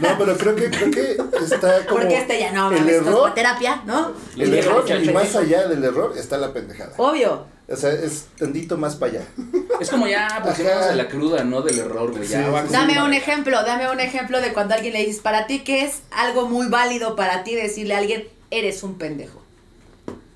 No, 0.00 0.08
pero 0.18 0.36
creo 0.36 0.54
que, 0.54 0.70
creo 0.70 0.90
que 0.90 1.16
está 1.42 1.84
como. 1.88 2.00
Porque 2.00 2.18
este 2.18 2.38
ya 2.38 2.52
no, 2.52 2.70
el 2.70 2.78
mames, 2.78 2.94
esto 2.96 3.10
es 3.10 3.16
error, 3.16 3.34
terapia, 3.34 3.82
¿no? 3.84 4.12
el 4.36 4.54
error 4.54 4.84
y 5.02 5.08
más 5.10 5.34
allá 5.34 5.66
del 5.66 5.82
error 5.82 6.14
está 6.16 6.36
la 6.38 6.52
pendejada. 6.52 6.92
Obvio. 6.96 7.46
O 7.68 7.74
sea, 7.74 7.90
es 7.90 8.26
tantito 8.38 8.76
más 8.76 8.94
para 8.94 9.12
allá. 9.12 9.22
Es 9.80 9.90
como 9.90 10.06
ya 10.06 10.26
aproximarnos 10.28 10.86
a 10.86 10.94
la 10.94 11.06
cruda, 11.06 11.44
¿no? 11.44 11.60
Del 11.60 11.78
error, 11.78 12.10
güey. 12.10 12.26
Ya 12.26 12.46
Sí, 12.66 12.72
Dame 12.72 13.02
un 13.02 13.12
ejemplo, 13.12 13.62
dame 13.62 13.90
un 13.90 14.00
ejemplo 14.00 14.40
de 14.40 14.54
cuando 14.54 14.74
alguien 14.74 14.94
le 14.94 15.04
dices, 15.04 15.20
para 15.20 15.46
ti, 15.46 15.64
¿qué 15.64 15.84
es 15.84 16.00
algo 16.12 16.48
muy 16.48 16.68
válido 16.68 17.14
para 17.14 17.44
ti 17.44 17.54
decirle 17.54 17.94
a 17.94 17.98
alguien, 17.98 18.26
eres 18.50 18.82
un 18.82 18.96
pendejo? 18.96 19.42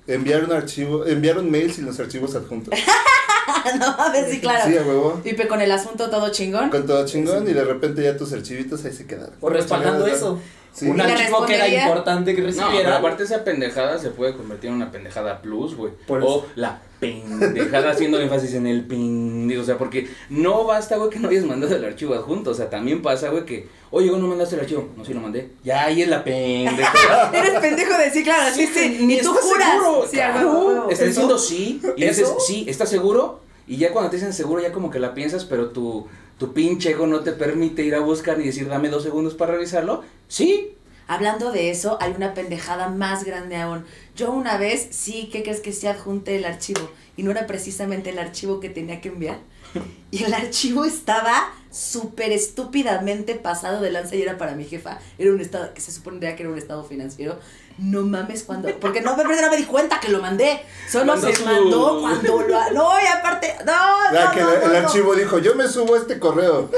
Enviar 0.05 0.43
un 0.43 0.51
archivo, 0.51 1.07
enviar 1.07 1.39
un 1.39 1.49
mail 1.49 1.73
sin 1.73 1.85
los 1.85 1.99
archivos 1.99 2.35
adjuntos. 2.35 2.77
no 3.79 3.97
mames, 3.97 4.29
sí, 4.29 4.39
claro. 4.39 4.69
Sí, 4.69 4.77
a 4.77 4.81
huevo. 4.81 5.21
Y 5.23 5.33
pe- 5.33 5.47
con 5.47 5.61
el 5.61 5.71
asunto 5.71 6.09
todo 6.09 6.29
chingón. 6.31 6.69
Con 6.69 6.85
todo 6.85 7.05
chingón 7.05 7.47
y 7.49 7.53
de 7.53 7.63
repente 7.63 8.03
ya 8.03 8.17
tus 8.17 8.33
archivitos 8.33 8.83
ahí 8.85 8.93
se 8.93 9.05
quedaron. 9.05 9.35
O 9.41 9.49
respaldando 9.49 10.05
eso. 10.07 10.39
Sí. 10.73 10.87
Un 10.87 10.95
¿Y 10.95 11.03
le 11.03 11.11
archivo 11.11 11.45
que 11.45 11.55
era 11.55 11.67
importante 11.67 12.33
que 12.33 12.41
No, 12.41 12.47
pero 12.47 12.61
recibiera. 12.67 12.97
aparte 12.97 13.23
esa 13.23 13.43
pendejada 13.43 13.97
se 13.97 14.09
puede 14.11 14.33
convertir 14.35 14.69
en 14.69 14.77
una 14.77 14.89
pendejada 14.91 15.41
plus, 15.41 15.75
güey. 15.75 15.91
O 16.07 16.17
eso. 16.17 16.47
la 16.55 16.81
pendejada 16.99 17.91
haciendo 17.91 18.19
énfasis 18.19 18.53
en 18.53 18.67
el 18.67 18.85
pendejo. 18.85 19.61
O 19.61 19.65
sea, 19.65 19.77
porque 19.77 20.07
no 20.29 20.63
basta, 20.65 20.95
güey, 20.97 21.09
que 21.09 21.19
no 21.19 21.27
hayas 21.29 21.43
mandado 21.45 21.75
el 21.75 21.83
archivo 21.83 22.13
adjunto. 22.13 22.51
O 22.51 22.53
sea, 22.53 22.69
también 22.69 23.01
pasa, 23.01 23.29
güey, 23.29 23.45
que, 23.45 23.67
oye, 23.91 24.09
güey, 24.09 24.21
no 24.21 24.27
mandaste 24.27 24.55
el 24.55 24.61
archivo. 24.61 24.89
No, 24.95 25.03
sí 25.03 25.13
lo 25.13 25.19
mandé. 25.19 25.49
Ya, 25.63 25.83
ahí 25.85 26.01
es 26.03 26.07
la 26.07 26.23
pendeja. 26.23 27.31
Eres 27.33 27.59
pendejo 27.59 27.97
de 27.97 28.09
sí, 28.11 28.23
claro, 28.23 28.55
sí, 28.55 28.65
sí. 28.67 28.97
Ni 29.01 29.19
tú 29.19 29.33
juras. 29.33 29.69
seguro, 29.71 30.05
Sí, 30.09 30.15
claro. 30.17 30.83
Estás 30.89 30.99
¿Eso? 30.99 31.05
diciendo 31.07 31.37
sí. 31.37 31.81
Y 31.97 32.03
¿Eso? 32.05 32.21
dices, 32.21 32.35
sí, 32.47 32.65
¿estás 32.69 32.89
seguro? 32.89 33.41
Y 33.67 33.77
ya 33.77 33.91
cuando 33.91 34.09
te 34.09 34.17
dicen 34.17 34.33
seguro, 34.33 34.61
ya 34.61 34.71
como 34.71 34.89
que 34.89 34.99
la 34.99 35.13
piensas, 35.13 35.45
pero 35.45 35.69
tu, 35.69 36.07
tu 36.41 36.53
pinche 36.53 36.89
ego 36.89 37.05
no 37.05 37.19
te 37.19 37.33
permite 37.33 37.83
ir 37.83 37.93
a 37.93 37.99
buscar 37.99 38.41
y 38.41 38.45
decir, 38.45 38.67
dame 38.67 38.89
dos 38.89 39.03
segundos 39.03 39.35
para 39.35 39.51
revisarlo. 39.51 40.03
Sí. 40.27 40.75
Hablando 41.05 41.51
de 41.51 41.69
eso, 41.69 41.99
hay 42.01 42.13
una 42.13 42.33
pendejada 42.33 42.89
más 42.89 43.25
grande 43.25 43.57
aún. 43.57 43.85
Yo 44.15 44.31
una 44.31 44.57
vez, 44.57 44.87
sí, 44.89 45.29
¿qué 45.31 45.43
crees 45.43 45.59
que 45.59 45.71
sí 45.71 45.85
adjunté 45.85 46.37
el 46.37 46.45
archivo? 46.45 46.89
Y 47.15 47.21
no 47.21 47.29
era 47.29 47.45
precisamente 47.45 48.09
el 48.09 48.17
archivo 48.17 48.59
que 48.59 48.71
tenía 48.71 49.01
que 49.01 49.09
enviar. 49.09 49.37
Y 50.09 50.23
el 50.23 50.33
archivo 50.33 50.83
estaba 50.83 51.53
súper 51.69 52.31
estúpidamente 52.31 53.35
pasado 53.35 53.79
de 53.79 53.91
lanza 53.91 54.15
y 54.15 54.23
era 54.23 54.37
para 54.37 54.55
mi 54.55 54.65
jefa. 54.65 54.99
Era 55.19 55.31
un 55.31 55.39
estado, 55.39 55.73
que 55.75 55.79
se 55.79 55.91
supondría 55.91 56.35
que 56.35 56.41
era 56.41 56.51
un 56.51 56.57
estado 56.57 56.83
financiero. 56.83 57.39
No 57.77 58.03
mames 58.03 58.43
cuando, 58.43 58.69
porque 58.79 59.01
no 59.01 59.15
me, 59.17 59.23
no 59.23 59.49
me 59.49 59.57
di 59.57 59.63
cuenta 59.65 59.99
que 59.99 60.09
lo 60.09 60.19
mandé. 60.21 60.61
Solo 60.89 61.05
Mandó 61.13 61.27
se 61.27 61.35
su- 61.35 61.45
mandó 61.45 61.99
cuando 62.01 62.41
lo, 62.41 62.71
no, 62.71 62.89
y 63.01 63.07
aparte, 63.07 63.55
no, 63.65 63.73
Ya 64.13 64.25
no, 64.25 64.31
que 64.31 64.41
no, 64.41 64.51
el, 64.53 64.59
no, 64.59 64.65
el 64.65 64.71
no. 64.81 64.87
archivo 64.87 65.15
dijo, 65.15 65.39
yo 65.39 65.55
me 65.55 65.67
subo 65.67 65.95
a 65.95 65.97
este 65.99 66.19
correo. 66.19 66.69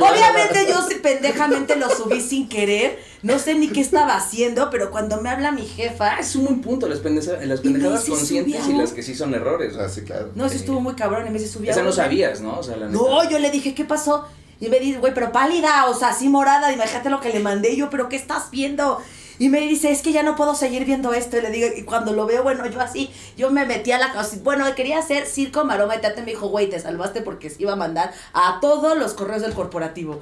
Obviamente 0.00 0.66
yo 0.68 0.76
pendejamente 1.02 1.76
lo 1.76 1.88
subí 1.90 2.20
sin 2.20 2.48
querer. 2.48 2.98
No 3.22 3.38
sé 3.38 3.54
ni 3.54 3.68
qué 3.68 3.80
estaba 3.80 4.16
haciendo, 4.16 4.68
pero 4.70 4.90
cuando 4.90 5.20
me 5.20 5.28
habla 5.30 5.52
mi 5.52 5.64
jefa. 5.64 6.14
Ah, 6.16 6.20
es 6.20 6.34
un 6.34 6.44
buen 6.44 6.60
punto, 6.60 6.88
las, 6.88 6.98
pendeja- 6.98 7.38
las 7.44 7.60
pendejadas 7.60 8.04
conscientes 8.04 8.60
subió. 8.62 8.76
y 8.76 8.78
las 8.80 8.92
que 8.92 9.02
sí 9.02 9.14
son 9.14 9.32
errores. 9.34 9.74
Ah, 9.78 9.88
sí, 9.88 10.02
claro. 10.02 10.30
No, 10.34 10.46
eso 10.46 10.56
estuvo 10.56 10.80
muy 10.80 10.94
cabrón. 10.94 11.26
Y 11.28 11.30
me 11.30 11.38
dice, 11.38 11.52
subí 11.52 11.68
a 11.68 11.72
Esa 11.72 11.82
no 11.82 11.92
sabías, 11.92 12.40
¿no? 12.40 12.58
O 12.58 12.62
sea, 12.62 12.76
la 12.76 12.86
neta. 12.88 12.98
No, 12.98 13.28
yo 13.30 13.38
le 13.38 13.50
dije, 13.50 13.74
¿qué 13.74 13.84
pasó? 13.84 14.26
Y 14.62 14.68
me 14.68 14.78
dice, 14.78 15.00
güey, 15.00 15.12
pero 15.12 15.32
pálida, 15.32 15.86
o 15.86 15.94
sea, 15.94 16.10
así 16.10 16.28
morada. 16.28 16.72
Imagínate 16.72 17.10
lo 17.10 17.20
que 17.20 17.30
le 17.30 17.40
mandé. 17.40 17.74
Yo, 17.74 17.90
¿pero 17.90 18.08
qué 18.08 18.14
estás 18.14 18.48
viendo? 18.52 19.02
Y 19.40 19.48
me 19.48 19.58
dice, 19.58 19.90
es 19.90 20.02
que 20.02 20.12
ya 20.12 20.22
no 20.22 20.36
puedo 20.36 20.54
seguir 20.54 20.84
viendo 20.84 21.12
esto. 21.12 21.36
Y 21.36 21.40
le 21.40 21.50
digo, 21.50 21.66
y 21.76 21.82
cuando 21.82 22.12
lo 22.12 22.26
veo, 22.26 22.44
bueno, 22.44 22.64
yo 22.66 22.80
así, 22.80 23.10
yo 23.36 23.50
me 23.50 23.66
metí 23.66 23.90
a 23.90 23.98
la 23.98 24.12
casa. 24.12 24.36
Bueno, 24.44 24.72
quería 24.76 25.00
hacer 25.00 25.26
circo, 25.26 25.64
maroma 25.64 25.96
y 25.96 26.00
teatro. 26.00 26.22
Me 26.22 26.30
dijo, 26.30 26.46
güey, 26.46 26.70
te 26.70 26.78
salvaste 26.78 27.22
porque 27.22 27.50
se 27.50 27.60
iba 27.60 27.72
a 27.72 27.76
mandar 27.76 28.12
a 28.34 28.58
todos 28.60 28.96
los 28.96 29.14
correos 29.14 29.42
del 29.42 29.52
corporativo. 29.52 30.20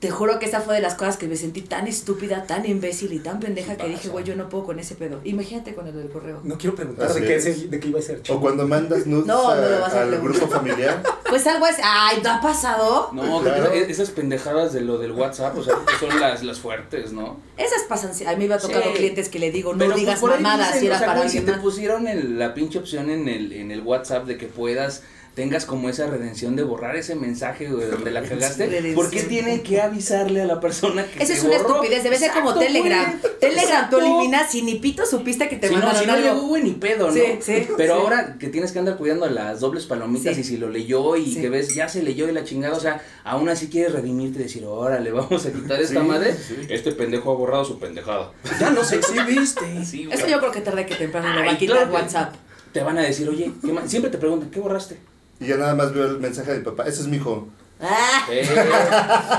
Te 0.00 0.10
juro 0.10 0.38
que 0.38 0.46
esa 0.46 0.62
fue 0.62 0.74
de 0.76 0.80
las 0.80 0.94
cosas 0.94 1.18
que 1.18 1.28
me 1.28 1.36
sentí 1.36 1.60
tan 1.60 1.86
estúpida, 1.86 2.44
tan 2.46 2.64
imbécil 2.64 3.12
y 3.12 3.18
tan 3.18 3.38
pendeja 3.38 3.76
que 3.76 3.86
dije, 3.86 4.08
güey, 4.08 4.24
yo 4.24 4.34
no 4.34 4.48
puedo 4.48 4.64
con 4.64 4.78
ese 4.78 4.94
pedo. 4.94 5.20
Imagínate 5.24 5.74
con 5.74 5.86
el 5.86 5.94
del 5.94 6.08
correo. 6.08 6.40
No 6.42 6.56
quiero 6.56 6.74
preguntar 6.74 7.12
de 7.12 7.20
qué, 7.20 7.36
es. 7.36 7.70
de 7.70 7.78
qué 7.80 7.88
iba 7.88 7.98
a 7.98 8.02
ser. 8.02 8.22
O 8.30 8.40
cuando 8.40 8.66
mandas 8.66 9.06
nudes 9.06 9.26
No, 9.26 9.54
no 9.54 9.60
lo 9.68 9.80
vas 9.80 9.92
a 9.92 10.00
al 10.02 10.08
preguntar. 10.08 10.38
grupo 10.40 10.54
familiar. 10.54 11.02
Pues 11.30 11.46
algo 11.46 11.64
es, 11.68 11.76
ay, 11.80 12.18
¿no 12.24 12.28
ha 12.30 12.40
pasado? 12.40 13.10
No, 13.12 13.40
Claro. 13.40 13.70
esas 13.72 14.10
pendejadas 14.10 14.72
de 14.72 14.80
lo 14.80 14.98
del 14.98 15.12
WhatsApp, 15.12 15.56
o 15.56 15.62
sea, 15.62 15.74
que 15.86 16.04
son 16.04 16.18
las, 16.18 16.42
las 16.42 16.58
fuertes, 16.58 17.12
¿no? 17.12 17.38
Esas 17.56 17.82
pasan, 17.88 18.10
a 18.26 18.34
mí 18.36 18.48
me 18.48 18.54
ha 18.54 18.58
tocado 18.58 18.82
Sí. 18.90 18.94
clientes 18.96 19.28
que 19.28 19.38
le 19.38 19.52
digo, 19.52 19.72
no 19.72 19.78
Pero, 19.78 19.94
digas 19.94 20.18
pues, 20.18 20.32
ahí 20.34 20.42
mamadas 20.42 20.66
dicen, 20.72 20.80
si 20.80 20.86
era 20.88 20.96
o 20.96 20.98
sea, 20.98 21.06
para 21.14 21.28
si 21.28 21.40
te 21.42 21.52
pusieron 21.52 22.08
el- 22.08 22.36
la 22.36 22.52
pinche 22.52 22.80
opción 22.80 23.10
en 23.10 23.28
el, 23.28 23.52
en 23.52 23.70
el 23.70 23.80
WhatsApp 23.82 24.26
de 24.26 24.38
que 24.38 24.46
puedas, 24.48 25.04
tengas 25.34 25.64
como 25.64 25.88
esa 25.88 26.06
redención 26.08 26.56
de 26.56 26.64
borrar 26.64 26.96
ese 26.96 27.14
mensaje 27.14 27.68
güey, 27.68 27.88
donde 27.88 28.10
la 28.10 28.22
cagaste, 28.22 28.66
Redención. 28.66 28.94
¿por 28.94 29.10
qué 29.10 29.22
tiene 29.22 29.62
que 29.62 29.80
avisarle 29.80 30.42
a 30.42 30.44
la 30.44 30.60
persona 30.60 31.06
que 31.06 31.22
Esa 31.22 31.32
es 31.34 31.44
una 31.44 31.56
borró? 31.58 31.68
estupidez, 31.76 32.02
debe 32.02 32.18
ser 32.18 32.32
como 32.32 32.52
Telegram. 32.54 33.18
güey. 33.20 33.32
Telegram 33.40 33.88
tú 33.88 33.98
eliminas 33.98 34.54
y 34.54 34.62
ni 34.62 34.74
pito 34.76 35.06
supiste 35.06 35.48
que 35.48 35.56
te 35.56 35.68
Si 35.68 35.74
no, 35.74 35.80
mandaron 35.80 36.00
si 36.02 36.06
no 36.08 36.12
algo. 36.14 36.26
llegó, 36.34 36.46
güey, 36.48 36.62
ni 36.64 36.72
pedo, 36.72 37.06
¿no? 37.06 37.14
Sí, 37.14 37.22
sí, 37.40 37.66
Pero 37.76 37.94
sí. 37.94 38.00
ahora 38.02 38.36
que 38.38 38.48
tienes 38.48 38.72
que 38.72 38.80
andar 38.80 38.96
cuidando 38.96 39.26
las 39.30 39.60
dobles 39.60 39.86
palomitas 39.86 40.34
Sí. 40.34 40.40
y 40.40 40.44
si 40.44 40.56
lo 40.56 40.68
leyó 40.68 41.16
y 41.16 41.34
Sí. 41.34 41.40
que 41.40 41.48
ves, 41.48 41.74
ya 41.74 41.88
se 41.88 42.02
leyó 42.02 42.28
y 42.28 42.32
la 42.32 42.44
chingada, 42.44 42.76
o 42.76 42.80
sea, 42.80 43.00
aún 43.24 43.48
así 43.48 43.68
quieres 43.68 43.92
redimirte 43.92 44.40
y 44.40 44.42
decir, 44.42 44.64
órale, 44.66 45.10
vamos 45.12 45.46
a 45.46 45.52
quitar 45.52 45.80
esta 45.80 46.00
Sí, 46.00 46.06
madre. 46.06 46.34
sí. 46.34 46.56
Este 46.68 46.92
pendejo 46.92 47.30
ha 47.30 47.34
borrado 47.36 47.64
su 47.64 47.78
pendejada. 47.78 48.32
Ya 48.60 48.70
nos 48.70 48.92
exhibiste. 48.92 49.84
Sí. 49.86 50.08
Eso 50.10 50.26
yo 50.26 50.38
creo 50.40 50.50
que 50.52 50.60
tarde 50.60 50.84
que 50.86 50.96
temprano 50.96 51.32
lo 51.32 51.44
va 51.46 51.52
a 51.52 51.56
quitar 51.58 51.90
WhatsApp. 51.90 52.34
Te 52.72 52.82
van 52.82 52.98
a 52.98 53.02
decir, 53.02 53.28
oye, 53.28 53.50
¿qué 53.64 53.72
más? 53.72 53.90
siempre 53.90 54.10
te 54.12 54.18
preguntan, 54.18 54.50
¿qué 54.50 54.60
borraste? 54.60 54.96
Y 55.40 55.46
ya 55.46 55.56
nada 55.56 55.74
más 55.74 55.92
veo 55.94 56.04
el 56.06 56.18
mensaje 56.20 56.52
de 56.52 56.58
mi 56.58 56.64
papá. 56.64 56.84
Ese 56.86 57.00
es 57.02 57.08
mi 57.08 57.16
hijo. 57.16 57.48
Ah. 57.82 58.26
Eh, 58.30 58.46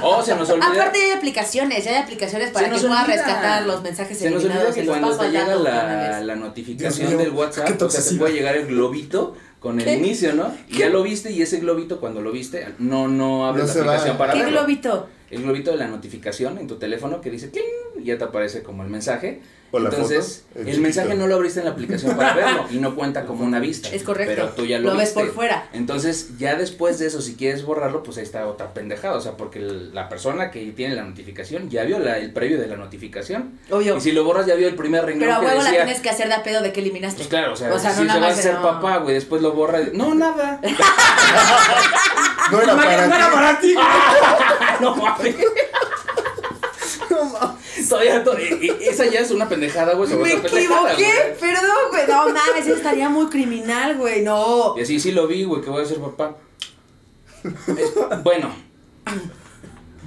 oh, 0.02 0.24
se 0.24 0.36
nos 0.36 0.50
olvida. 0.50 0.68
Aparte 0.68 0.98
hay 1.00 1.12
aplicaciones, 1.12 1.84
ya 1.86 1.92
hay 1.92 1.98
aplicaciones 1.98 2.50
para 2.50 2.66
que 2.66 2.72
nos 2.72 2.82
puedas 2.82 3.06
rescatar 3.06 3.68
los 3.68 3.84
mensajes 3.84 4.18
Se 4.18 4.32
nos 4.32 4.44
olvida 4.44 4.74
que 4.74 4.86
cuando 4.86 5.16
te 5.16 5.30
llega 5.30 5.56
la, 5.56 6.22
la 6.22 6.36
notificación 6.36 7.18
del 7.18 7.30
WhatsApp, 7.32 7.80
o 7.82 7.90
sea, 7.90 8.04
te 8.04 8.16
puede 8.16 8.34
llegar 8.34 8.56
el 8.58 8.66
globito 8.68 9.36
con 9.60 9.80
el 9.80 9.86
¿Qué? 9.86 9.94
inicio, 9.94 10.34
¿no? 10.34 10.52
Y 10.70 10.80
ya 10.80 10.90
lo 10.90 11.04
viste 11.04 11.32
y 11.32 11.44
ese 11.44 11.60
globito 11.60 12.00
cuando 12.00 12.20
lo 12.22 12.32
viste, 12.32 12.68
no, 12.80 13.08
no 13.08 13.46
abres 13.46 13.66
No 13.66 13.68
la 13.68 13.74
se 13.74 13.80
va. 13.82 13.86
aplicación 13.92 14.18
para 14.18 14.34
¿Qué 14.34 14.40
verlo. 14.40 14.58
globito? 14.62 15.08
El 15.30 15.44
globito 15.44 15.70
de 15.72 15.78
la 15.78 15.88
notificación 15.88 16.58
en 16.58 16.66
tu 16.68 16.78
teléfono 16.78 17.22
que 17.22 17.30
dice 17.30 17.52
¡cling! 17.52 18.02
y 18.02 18.06
ya 18.06 18.18
te 18.18 18.24
aparece 18.24 18.64
como 18.64 18.82
el 18.84 18.90
mensaje. 18.90 19.40
O 19.74 19.80
la 19.80 19.90
Entonces, 19.90 20.44
foto, 20.54 20.70
el, 20.70 20.82
mensaje 20.82 21.16
no 21.16 21.28
lo 21.28 21.36
abriste 21.36 21.60
en 21.60 21.66
la 21.66 21.72
aplicación 21.72 22.18
para 22.18 22.34
verlo 22.34 22.66
y 22.70 22.76
no 22.78 22.94
cuenta 22.94 23.26
como 23.26 23.46
una 23.46 23.60
vista. 23.60 23.88
Es 23.90 24.04
correcto. 24.04 24.34
Pero 24.36 24.50
tú 24.50 24.66
ya 24.66 24.80
lo, 24.80 24.92
Lo 24.92 24.98
ves 24.98 25.12
por 25.12 25.32
fuera. 25.34 25.70
Entonces, 25.72 26.38
ya 26.38 26.56
después 26.56 27.00
de 27.00 27.08
eso, 27.08 27.22
si 27.22 27.36
quieres 27.36 27.64
borrarlo, 27.64 28.04
pues 28.04 28.18
ahí 28.18 28.24
está 28.24 28.46
otra 28.48 28.74
pendejada. 28.74 29.16
O 29.16 29.22
sea, 29.22 29.38
porque 29.38 29.60
el- 29.60 29.96
la 29.96 30.10
persona 30.10 30.52
que 30.52 30.60
tiene 30.74 30.96
la 30.96 31.04
notificación 31.04 31.70
ya 31.70 31.84
vio 31.84 32.00
la- 32.00 32.18
el 32.18 32.34
previo 32.34 32.60
de 32.60 32.68
la 32.68 32.76
notificación. 32.76 33.60
Obvio. 33.70 33.96
Y 33.96 34.02
si 34.02 34.12
lo 34.12 34.26
borras, 34.26 34.46
ya 34.46 34.56
vio 34.56 34.68
el 34.68 34.76
primer 34.76 35.06
renglón 35.06 35.30
Pero 35.30 35.40
a 35.40 35.40
huevo 35.42 35.64
la 35.64 35.70
tienes 35.72 36.02
que 36.02 36.10
hacer 36.10 36.28
de 36.28 36.34
a 36.34 36.44
pedo 36.44 36.62
de 36.62 36.74
que 36.74 36.82
eliminaste. 36.82 37.18
Pues 37.20 37.30
claro, 37.30 37.54
o 37.54 37.56
sea, 37.56 37.74
O 37.74 37.80
sea, 37.80 37.92
si 37.94 38.02
no 38.02 38.02
se 38.02 38.08
nada 38.08 38.20
va 38.20 38.28
a 38.28 38.32
hacer 38.32 38.54
no. 38.56 38.62
papá, 38.62 38.98
güey, 38.98 39.16
después 39.16 39.42
lo 39.42 39.54
borra. 39.54 39.80
No, 39.94 40.14
nada. 40.16 40.60
No 42.52 42.62
era 42.62 42.76
para 42.76 43.08
No 43.08 43.16
era 43.16 43.30
ti. 43.30 43.32
para 43.32 43.58
ti. 43.58 43.76
no 44.82 44.96
mames. 44.96 45.36
Todavía, 47.10 47.40
to- 47.40 47.58
e- 48.00 48.78
esa 48.90 49.06
ya 49.06 49.20
es 49.20 49.32
una 49.32 49.48
pendejada, 49.50 49.94
güey. 49.94 50.10
Me 50.16 50.34
equivoqué, 50.34 51.36
perdón, 51.40 51.90
güey. 51.90 52.08
No 52.08 52.30
mames, 52.30 52.68
estaría 52.68 53.10
muy 53.10 53.28
criminal, 53.28 53.98
güey. 53.98 54.22
No. 54.22 54.76
Y 54.78 54.82
así 54.82 55.00
sí 55.00 55.12
lo 55.12 55.28
vi, 55.28 55.44
güey, 55.44 55.62
que 55.62 55.70
voy 55.70 55.84
a 55.84 55.86
ser 55.88 56.00
papá. 56.00 56.36
Es- 57.44 57.94
bueno, 58.24 58.54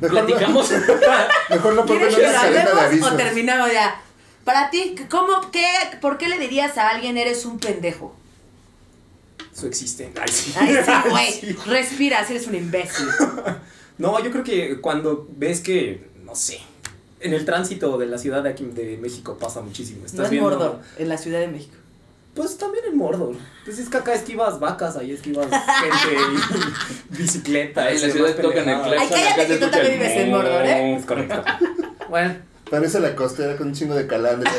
Mejor 0.01 0.21
no- 0.21 0.27
platicamos. 0.27 0.71
Mejor 1.51 1.75
no 1.75 1.85
¿Quieres 1.87 2.15
que 2.15 2.27
hablemos 2.27 3.13
o 3.13 3.17
terminamos 3.17 3.73
ya? 3.73 4.01
Para 4.45 4.69
ti, 4.71 4.95
¿cómo, 5.11 5.51
qué, 5.51 5.67
¿por 6.01 6.19
qué 6.19 6.29
le 6.29 6.39
dirías 6.39 6.77
a 6.77 6.91
alguien 6.91 7.17
eres 7.17 7.45
un 7.47 7.59
pendejo? 7.59 8.15
Su 9.55 9.67
existe. 9.67 10.13
Ay, 10.21 10.29
sí. 10.31 10.53
Ay, 10.59 10.77
sí, 10.85 10.93
güey. 11.11 11.33
Sí. 11.33 11.57
Respira, 11.67 12.21
eres 12.29 12.47
un 12.47 12.55
imbécil. 12.57 13.07
No, 13.97 14.23
yo 14.23 14.31
creo 14.31 14.43
que 14.45 14.81
cuando 14.81 15.27
ves 15.31 15.61
que, 15.61 16.09
no 16.25 16.35
sé, 16.35 16.61
en 17.25 17.33
el 17.33 17.45
tránsito 17.45 17.97
de 17.99 18.07
la 18.07 18.19
ciudad 18.19 18.43
de 18.43 18.51
aquí 18.51 18.65
de 18.67 18.99
México 18.99 19.37
pasa 19.41 19.63
muchísimo. 19.63 20.05
Estás 20.05 20.19
No 20.19 20.25
es 20.25 20.31
viendo, 20.31 20.51
Mordor, 20.51 20.81
en 20.99 21.09
la 21.09 21.17
Ciudad 21.19 21.41
de 21.41 21.49
México. 21.49 21.75
Pues 22.35 22.59
también 22.59 22.85
en 22.87 22.97
Mordor. 22.97 23.37
Pues 23.65 23.79
es 23.79 23.89
que 23.89 23.97
acá 23.97 24.13
esquivas 24.13 24.61
vacas, 24.61 24.97
ahí 24.97 25.13
esquivas 25.13 25.47
gente 25.51 26.21
y 27.13 27.17
bicicleta. 27.17 27.85
Ahí 27.85 27.97
en 27.97 28.03
la 28.03 28.11
ciudad 28.11 28.37
tocan 28.37 28.69
el 28.69 28.99
Ay, 28.99 29.09
cállate 29.09 29.47
que 29.47 29.57
tú 29.57 29.71
también 29.71 29.93
vives 29.95 30.17
en 30.17 30.31
Mordor, 30.31 30.65
¿eh? 30.67 30.97
Es 30.97 31.07
correcto. 31.07 31.43
Bueno, 32.09 32.37
Parece 32.71 33.01
la 33.01 33.17
costera 33.17 33.57
con 33.57 33.69
un 33.69 33.75
chingo 33.75 33.95
de 33.95 34.07
calandres. 34.07 34.53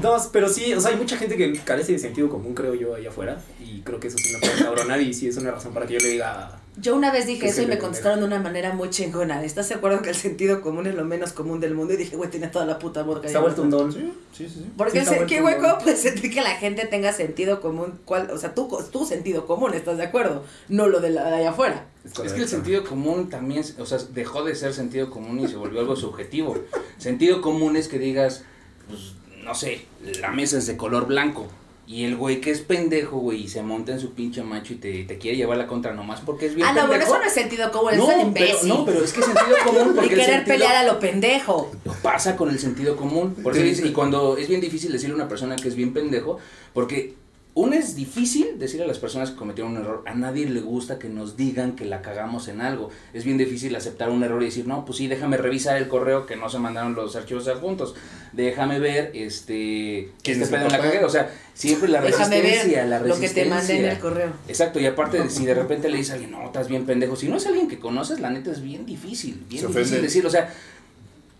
dos, 0.00 0.28
pero 0.32 0.48
sí, 0.48 0.72
o 0.74 0.80
sea, 0.80 0.90
hay 0.92 0.96
mucha 0.96 1.16
gente 1.16 1.36
que 1.36 1.52
carece 1.60 1.92
de 1.92 1.98
sentido 1.98 2.28
común, 2.28 2.54
creo 2.54 2.74
yo, 2.74 2.94
allá 2.94 3.10
afuera. 3.10 3.40
Y 3.60 3.82
creo 3.82 4.00
que 4.00 4.08
eso 4.08 4.16
sí 4.18 4.32
me 4.32 4.38
puede 4.40 4.64
cabronar 4.64 5.00
y 5.00 5.12
sí 5.12 5.28
es 5.28 5.36
una 5.36 5.50
razón 5.50 5.74
para 5.74 5.86
que 5.86 5.94
yo 5.94 6.00
le 6.00 6.08
diga, 6.08 6.58
Yo 6.80 6.94
una 6.94 7.10
vez 7.10 7.26
dije 7.26 7.40
¿Qué 7.40 7.48
eso 7.48 7.62
y 7.62 7.66
me 7.66 7.78
contestaron 7.78 8.20
de 8.20 8.26
una 8.26 8.38
manera 8.38 8.72
muy 8.72 8.90
chingona. 8.90 9.44
¿Estás 9.44 9.68
de 9.68 9.76
acuerdo 9.76 10.00
que 10.00 10.10
el 10.10 10.14
sentido 10.14 10.60
común 10.60 10.86
es 10.86 10.94
lo 10.94 11.04
menos 11.04 11.32
común 11.32 11.58
del 11.60 11.74
mundo? 11.74 11.94
Y 11.94 11.96
dije, 11.96 12.16
güey, 12.16 12.30
tiene 12.30 12.48
toda 12.48 12.66
la 12.66 12.78
puta 12.78 13.02
boca. 13.02 13.28
Se 13.28 13.36
ha 13.36 13.40
vuelto 13.40 13.62
un 13.62 13.70
don. 13.70 13.92
Sí, 13.92 14.12
sí, 14.32 14.48
sí. 14.48 14.64
Porque 14.76 15.04
Sí, 15.04 15.14
qué. 15.26 15.40
¿cómo 15.40 15.78
puede 15.78 15.96
sentir 15.96 16.32
que 16.32 16.40
la 16.40 16.54
gente 16.56 16.86
tenga 16.86 17.12
sentido 17.12 17.60
común? 17.60 17.98
¿Cuál, 18.04 18.30
o 18.30 18.38
sea, 18.38 18.54
tu, 18.54 18.68
tu 18.92 19.04
sentido 19.04 19.46
común, 19.46 19.74
¿estás 19.74 19.96
de 19.96 20.04
acuerdo? 20.04 20.44
No 20.68 20.86
lo 20.86 21.00
de, 21.00 21.10
la, 21.10 21.28
de 21.30 21.36
allá 21.36 21.50
afuera. 21.50 21.86
Es 22.04 22.32
que 22.32 22.42
el 22.42 22.48
sentido 22.48 22.84
común 22.84 23.28
también, 23.28 23.64
o 23.78 23.86
sea, 23.86 23.98
dejó 24.12 24.44
de 24.44 24.54
ser 24.54 24.72
sentido 24.72 25.10
común 25.10 25.40
y 25.40 25.48
se 25.48 25.56
volvió 25.56 25.80
algo 25.80 25.96
subjetivo. 25.96 26.56
Sentido 26.96 27.42
común 27.42 27.76
es 27.76 27.88
que 27.88 27.98
digas, 27.98 28.44
pues, 28.88 29.14
no 29.42 29.54
sé, 29.54 29.86
la 30.20 30.30
mesa 30.30 30.58
es 30.58 30.66
de 30.66 30.76
color 30.76 31.06
blanco. 31.06 31.48
Y 31.90 32.04
el 32.04 32.16
güey 32.16 32.42
que 32.42 32.50
es 32.50 32.60
pendejo, 32.60 33.16
güey, 33.16 33.44
y 33.44 33.48
se 33.48 33.62
monta 33.62 33.92
en 33.92 33.98
su 33.98 34.12
pinche 34.12 34.42
macho 34.42 34.74
y 34.74 34.76
te, 34.76 35.04
te 35.04 35.16
quiere 35.16 35.38
llevar 35.38 35.56
la 35.56 35.66
contra 35.66 35.94
nomás 35.94 36.20
porque 36.20 36.44
es 36.44 36.54
bien 36.54 36.66
Ah, 36.68 36.72
no, 36.72 36.80
bueno, 36.86 36.90
pendejo. 36.92 37.12
eso 37.14 37.20
no 37.22 37.26
es 37.26 37.32
sentido 37.32 37.72
común, 37.72 37.92
no, 37.96 38.02
eso 38.02 38.10
es 38.10 38.16
pero, 38.18 38.26
imbécil. 38.46 38.68
no, 38.68 38.84
pero 38.84 39.02
es 39.02 39.12
que 39.14 39.20
es 39.20 39.26
sentido 39.26 39.56
común 39.64 39.80
y 39.92 39.94
porque 39.94 40.02
el 40.02 40.08
querer 40.20 40.26
sentido 40.26 40.54
pelear 40.54 40.76
a 40.76 40.84
lo 40.84 41.00
pendejo. 41.00 41.72
pasa 42.02 42.36
con 42.36 42.50
el 42.50 42.58
sentido 42.58 42.94
común. 42.94 43.34
Por 43.42 43.54
eso 43.56 43.62
dice- 43.64 43.86
y 43.86 43.92
cuando 43.92 44.36
es 44.36 44.48
bien 44.48 44.60
difícil 44.60 44.92
decirle 44.92 45.14
a 45.14 45.16
una 45.16 45.28
persona 45.28 45.56
que 45.56 45.66
es 45.68 45.74
bien 45.76 45.94
pendejo, 45.94 46.38
porque 46.74 47.14
uno 47.58 47.74
es 47.74 47.96
difícil 47.96 48.56
decirle 48.56 48.84
a 48.84 48.86
las 48.86 49.00
personas 49.00 49.32
que 49.32 49.36
cometieron 49.36 49.72
un 49.72 49.82
error. 49.82 50.04
A 50.06 50.14
nadie 50.14 50.48
le 50.48 50.60
gusta 50.60 50.96
que 51.00 51.08
nos 51.08 51.36
digan 51.36 51.74
que 51.74 51.86
la 51.86 52.02
cagamos 52.02 52.46
en 52.46 52.60
algo. 52.60 52.90
Es 53.12 53.24
bien 53.24 53.36
difícil 53.36 53.74
aceptar 53.74 54.10
un 54.10 54.22
error 54.22 54.40
y 54.42 54.44
decir, 54.44 54.68
no, 54.68 54.84
pues 54.84 54.98
sí, 54.98 55.08
déjame 55.08 55.38
revisar 55.38 55.76
el 55.76 55.88
correo 55.88 56.24
que 56.24 56.36
no 56.36 56.48
se 56.48 56.60
mandaron 56.60 56.94
los 56.94 57.16
archivos 57.16 57.48
adjuntos. 57.48 57.96
Déjame 58.32 58.78
ver, 58.78 59.10
este, 59.12 60.12
¿Quién 60.22 60.40
este 60.40 60.54
pedo 60.54 60.66
en 60.66 60.72
la 60.72 60.78
cagué. 60.78 61.04
O 61.04 61.10
sea, 61.10 61.34
siempre 61.52 61.88
la 61.88 62.00
Déjame 62.00 62.40
resistencia, 62.40 62.78
ver 62.82 62.88
la 62.90 62.98
lo 63.00 63.04
resistencia. 63.06 63.42
que 63.42 63.48
te 63.48 63.54
mandé 63.54 63.78
en 63.80 63.84
el 63.86 63.98
correo. 63.98 64.32
Exacto, 64.46 64.78
y 64.78 64.86
aparte, 64.86 65.28
si 65.28 65.44
de 65.44 65.54
repente 65.54 65.88
le 65.88 65.96
dices 65.96 66.12
a 66.12 66.14
alguien, 66.14 66.30
no, 66.30 66.46
estás 66.46 66.68
bien 66.68 66.86
pendejo. 66.86 67.16
Si 67.16 67.28
no 67.28 67.38
es 67.38 67.46
alguien 67.48 67.66
que 67.66 67.80
conoces, 67.80 68.20
la 68.20 68.30
neta 68.30 68.52
es 68.52 68.62
bien 68.62 68.86
difícil. 68.86 69.44
Bien 69.48 69.62
Se 69.62 69.66
difícil 69.66 70.00
decirlo. 70.00 70.28
O 70.28 70.32
sea, 70.32 70.54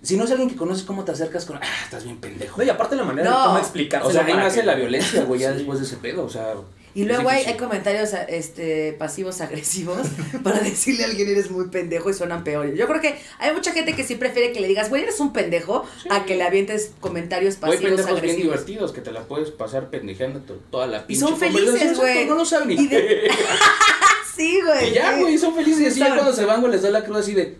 si 0.02 0.16
no 0.16 0.24
es 0.24 0.30
alguien 0.30 0.48
que 0.48 0.56
conoces, 0.56 0.84
¿cómo 0.84 1.04
te 1.04 1.12
acercas 1.12 1.44
con, 1.44 1.56
ah, 1.56 1.62
estás 1.84 2.04
bien 2.04 2.18
pendejo? 2.18 2.58
No, 2.58 2.64
y 2.64 2.70
aparte 2.70 2.94
la 2.96 3.04
manera 3.04 3.30
No. 3.30 3.38
de 3.40 3.46
cómo 3.46 3.58
explicar. 3.58 4.02
O 4.04 4.10
sea, 4.10 4.24
ahí 4.24 4.34
nace 4.34 4.62
la 4.62 4.74
violencia, 4.74 5.24
güey, 5.24 5.40
ya 5.40 5.52
después 5.52 5.80
de 5.80 5.86
ese 5.86 5.96
pedo, 5.96 6.24
o 6.24 6.28
sea. 6.30 6.54
Y 6.94 7.04
luego 7.04 7.28
hay, 7.28 7.56
comentarios 7.56 8.10
este, 8.28 8.92
pasivos 8.98 9.40
agresivos 9.40 10.08
para 10.42 10.58
decirle 10.60 11.04
a 11.04 11.06
alguien 11.06 11.28
eres 11.28 11.50
muy 11.50 11.68
pendejo 11.68 12.10
y 12.10 12.14
suenan 12.14 12.42
peor. 12.42 12.74
Yo 12.74 12.88
creo 12.88 13.00
que 13.00 13.16
hay 13.38 13.52
mucha 13.52 13.72
gente 13.72 13.94
que 13.94 14.02
sí 14.04 14.16
prefiere 14.16 14.52
que 14.52 14.60
le 14.60 14.66
digas, 14.68 14.88
güey, 14.88 15.02
eres 15.02 15.20
un 15.20 15.32
pendejo, 15.32 15.84
a 16.10 16.24
que 16.24 16.34
le 16.36 16.42
avientes 16.44 16.92
comentarios 16.98 17.54
O 17.60 17.66
hay 17.66 17.72
pasivos 17.72 17.82
pendejos 17.90 18.06
bien 18.20 18.30
agresivos. 18.34 18.42
divertidos 18.66 18.92
que 18.92 19.00
te 19.02 19.12
la 19.12 19.20
puedes 19.24 19.50
pasar 19.50 19.90
pendejeando 19.90 20.40
to- 20.40 20.58
toda 20.70 20.86
la 20.88 20.98
Y 20.98 21.02
pinche 21.08 21.20
son 21.26 21.36
felices, 21.36 21.96
güey. 21.98 22.26
No 22.26 22.34
lo 22.36 22.44
saben. 22.44 22.70
Y 22.72 22.86
de- 22.88 23.30
Sí, 24.34 24.60
güey. 24.64 24.90
Y 24.90 24.94
ya, 24.94 25.16
güey, 25.18 25.36
son 25.36 25.54
felices. 25.54 25.80
Y 25.82 25.86
así 25.86 25.98
ya 26.00 26.14
cuando 26.14 26.32
se 26.32 26.44
van, 26.44 26.60
güey, 26.60 26.72
les 26.72 26.82
da 26.82 26.90
la 26.90 27.04
cruz 27.04 27.18
así 27.18 27.34
de. 27.34 27.58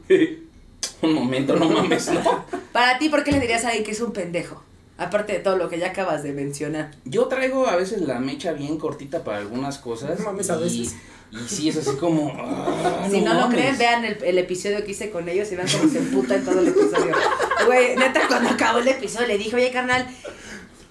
Un 1.03 1.13
momento, 1.15 1.57
no 1.57 1.69
mames, 1.69 2.09
¿no? 2.11 2.45
Para 2.73 2.99
ti, 2.99 3.09
¿por 3.09 3.25
qué 3.25 3.33
le 3.33 3.41
dirías 3.41 3.65
a 3.65 3.69
alguien 3.69 3.85
que 3.85 3.93
es 3.93 4.01
un 4.01 4.13
pendejo? 4.13 4.63
Aparte 4.97 5.33
de 5.35 5.39
todo 5.39 5.57
lo 5.57 5.69
que 5.69 5.79
ya 5.79 5.89
acabas 5.89 6.25
de 6.25 6.33
mencionar. 6.33 6.91
Yo 7.05 7.27
traigo 7.27 7.69
a 7.69 7.77
veces 7.77 8.01
la 8.03 8.19
mecha 8.19 8.53
bien 8.53 8.79
cortita 8.79 9.23
para 9.23 9.39
algunas 9.39 9.79
cosas. 9.79 10.19
No 10.19 10.25
mames, 10.27 10.51
a 10.51 10.57
y- 10.57 10.63
veces. 10.65 10.97
Y 11.31 11.39
sí, 11.47 11.69
es 11.69 11.77
así 11.77 11.95
como. 11.99 12.33
ah, 12.37 13.07
si 13.09 13.21
no, 13.21 13.35
lo 13.35 13.49
creen, 13.49 13.79
vean 13.79 14.05
el, 14.05 14.19
el 14.25 14.39
episodio 14.39 14.83
que 14.85 14.91
hice 14.93 15.11
con 15.11 15.29
ellos 15.29 15.53
y 15.53 15.57
vean 15.57 15.69
cómo 15.71 15.89
se 15.93 15.99
emputa 15.99 16.35
en 16.35 16.45
todo 16.45 16.59
el 16.61 16.69
episodio. 16.69 17.15
Güey, 17.67 17.97
neta, 17.97 18.23
cuando 18.27 18.49
acabó 18.51 18.79
el 18.79 18.89
episodio 18.89 19.29
le 19.29 19.39
dije, 19.39 19.55
oye, 19.55 19.71
carnal, 19.71 20.07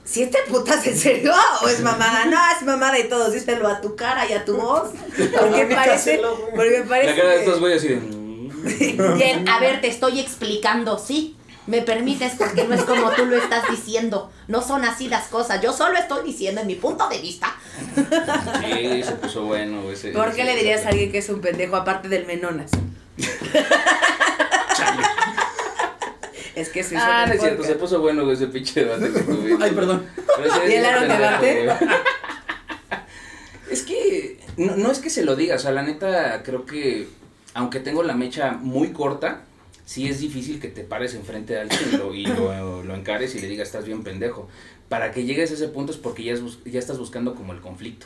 ¿si 0.05 0.25
te 0.27 0.37
putas 0.47 0.85
en 0.87 0.97
serio 0.97 1.33
o 1.63 1.67
es 1.67 1.81
mamada? 1.81 2.25
No, 2.25 2.37
es 2.57 2.65
mamada 2.65 2.97
y 2.99 3.09
todo, 3.09 3.29
díselo 3.31 3.67
a 3.67 3.81
tu 3.81 3.95
cara 3.97 4.29
y 4.29 4.33
a 4.33 4.45
tu 4.45 4.55
voz. 4.57 4.91
Porque 5.17 5.65
parece, 5.65 6.21
porque 6.55 6.85
parece 6.87 7.09
La 7.11 7.15
cara 7.17 7.29
de 7.31 7.39
estos 7.39 7.59
güeyes 7.59 7.79
así 7.79 7.87
de. 7.89 8.16
Bien, 9.17 9.47
a 9.49 9.59
ver, 9.59 9.81
te 9.81 9.87
estoy 9.87 10.19
explicando, 10.19 10.97
¿sí? 10.99 11.35
¿Me 11.67 11.81
permites? 11.81 12.33
Porque 12.37 12.63
no 12.63 12.75
es 12.75 12.83
como 12.83 13.11
tú 13.11 13.25
lo 13.25 13.35
estás 13.35 13.69
diciendo. 13.69 14.31
No 14.47 14.61
son 14.61 14.85
así 14.85 15.09
las 15.09 15.25
cosas. 15.27 15.61
Yo 15.61 15.73
solo 15.73 15.97
estoy 15.97 16.25
diciendo 16.25 16.61
en 16.61 16.67
mi 16.67 16.75
punto 16.75 17.09
de 17.09 17.19
vista. 17.19 17.53
Sí, 17.95 19.03
se 19.03 19.11
puso 19.21 19.43
bueno, 19.43 19.81
güey. 19.81 19.93
ese- 19.95 20.11
¿Por 20.11 20.33
qué 20.33 20.43
ese- 20.43 20.51
le 20.53 20.55
dirías 20.57 20.85
a 20.85 20.89
alguien 20.89 21.11
que 21.11 21.17
es 21.17 21.27
un 21.29 21.41
pendejo 21.41 21.75
aparte 21.75 22.07
del 22.07 22.25
menonas? 22.25 22.71
es 26.55 26.69
que 26.69 26.83
soy 26.83 26.97
Ah, 26.99 27.25
no 27.27 27.33
es 27.33 27.41
cierto, 27.41 27.63
se 27.63 27.75
puso 27.75 27.99
bueno, 28.01 28.23
güey, 28.23 28.35
ese 28.35 28.47
pinche 28.47 28.83
debate 28.85 29.11
que 29.13 29.19
tuvimos. 29.21 29.61
Ay, 29.61 29.71
perdón. 29.71 30.05
¿Y 30.69 30.73
el 30.73 30.83
pendejo, 30.83 31.01
debate? 31.13 31.69
Es 33.69 33.83
que 33.83 34.39
no, 34.55 34.77
no 34.77 34.91
es 34.93 34.99
que 34.99 35.09
se 35.09 35.23
lo 35.25 35.35
diga, 35.35 35.57
o 35.57 35.59
sea, 35.59 35.71
la 35.71 35.81
neta 35.83 36.41
creo 36.43 36.65
que 36.65 37.09
aunque 37.57 37.79
tengo 37.79 38.03
la 38.03 38.13
mecha 38.15 38.51
muy 38.51 38.89
corta, 38.93 39.41
sí 39.85 40.07
es 40.07 40.19
difícil 40.19 40.59
que 40.59 40.67
te 40.67 40.83
pares 40.83 41.15
enfrente 41.15 41.53
de 41.53 41.61
alguien 41.61 41.79
y 41.91 41.97
lo, 41.97 42.13
y 42.13 42.25
lo, 42.25 42.83
lo 42.83 42.95
encares 42.95 43.33
y 43.35 43.39
le 43.41 43.47
digas 43.47 43.67
estás 43.67 43.85
bien 43.85 44.03
pendejo. 44.03 44.47
Para 44.89 45.11
que 45.11 45.25
llegues 45.25 45.51
a 45.51 45.55
ese 45.55 45.67
punto 45.67 45.91
es 45.91 45.97
porque 45.97 46.23
ya, 46.23 46.33
es 46.33 46.41
bus- 46.41 46.59
ya 46.65 46.79
estás 46.79 46.97
buscando 46.99 47.35
como 47.35 47.53
el 47.53 47.59
conflicto. 47.61 48.05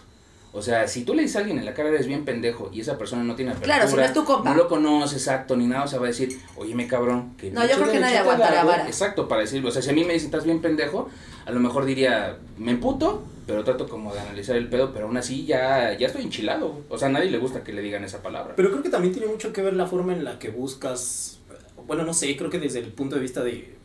O 0.54 0.62
sea, 0.62 0.88
si 0.88 1.04
tú 1.06 1.14
le 1.14 1.22
dices 1.22 1.38
a 1.38 1.40
alguien 1.40 1.58
en 1.60 1.66
la 1.66 1.74
cara 1.74 1.90
eres 1.90 2.08
bien 2.08 2.26
pendejo 2.26 2.70
y 2.74 2.82
esa 2.82 2.98
persona 2.98 3.24
no 3.24 3.36
tiene 3.36 3.52
apertura, 3.52 3.76
Claro, 3.76 3.90
si 3.90 3.96
no 3.98 4.02
es 4.04 4.14
tu 4.14 4.26
compa. 4.26 4.50
no 4.50 4.56
lo 4.56 4.68
conoce 4.68 5.16
exacto 5.16 5.56
ni 5.56 5.66
nada, 5.68 5.84
o 5.86 5.88
sea, 5.88 6.00
va 6.00 6.06
a 6.06 6.10
decir, 6.10 6.38
oye, 6.58 6.76
me 6.76 6.88
cabrón. 6.88 7.34
Que 7.38 7.52
No, 7.52 7.66
yo 7.66 7.76
creo 7.76 7.92
que 7.92 8.00
nadie 8.00 8.18
aguanta 8.18 8.52
la 8.52 8.60
algo". 8.62 8.72
vara. 8.72 8.86
Exacto, 8.88 9.28
para 9.28 9.42
decirlo. 9.42 9.70
O 9.70 9.72
sea, 9.72 9.82
si 9.82 9.90
a 9.90 9.94
mí 9.94 10.04
me 10.04 10.14
dicen 10.14 10.28
estás 10.28 10.44
bien 10.46 10.60
pendejo, 10.62 11.10
a 11.46 11.52
lo 11.52 11.60
mejor 11.62 11.86
diría, 11.86 12.38
me 12.58 12.72
emputo, 12.72 13.24
pero 13.52 13.66
trato 13.66 13.90
como 13.90 14.14
de 14.14 14.20
analizar 14.22 14.56
el 14.56 14.70
pedo, 14.70 14.94
pero 14.94 15.08
aún 15.08 15.18
así 15.18 15.46
ya, 15.46 15.98
ya 15.98 16.08
estoy 16.08 16.24
enchilado. 16.24 16.84
O 16.88 16.98
sea, 16.98 17.10
a 17.10 17.12
nadie 17.12 17.30
le 17.30 17.38
gusta 17.38 17.66
que 17.66 17.74
le 17.74 17.82
digan 17.82 18.02
esa 18.06 18.22
palabra. 18.24 18.54
Pero 18.56 18.70
creo 18.70 18.82
que 18.82 18.88
también 18.90 19.14
tiene 19.14 19.28
mucho 19.28 19.52
que 19.52 19.62
ver 19.62 19.74
la 19.74 19.88
forma 19.88 20.14
en 20.14 20.24
la 20.24 20.40
que 20.40 20.50
buscas, 20.50 21.42
bueno, 21.86 22.04
no 22.04 22.14
sé, 22.14 22.38
creo 22.38 22.50
que 22.50 22.60
desde 22.60 22.80
el 22.80 22.94
punto 22.94 23.16
de 23.16 23.22
vista 23.22 23.44
de 23.44 23.76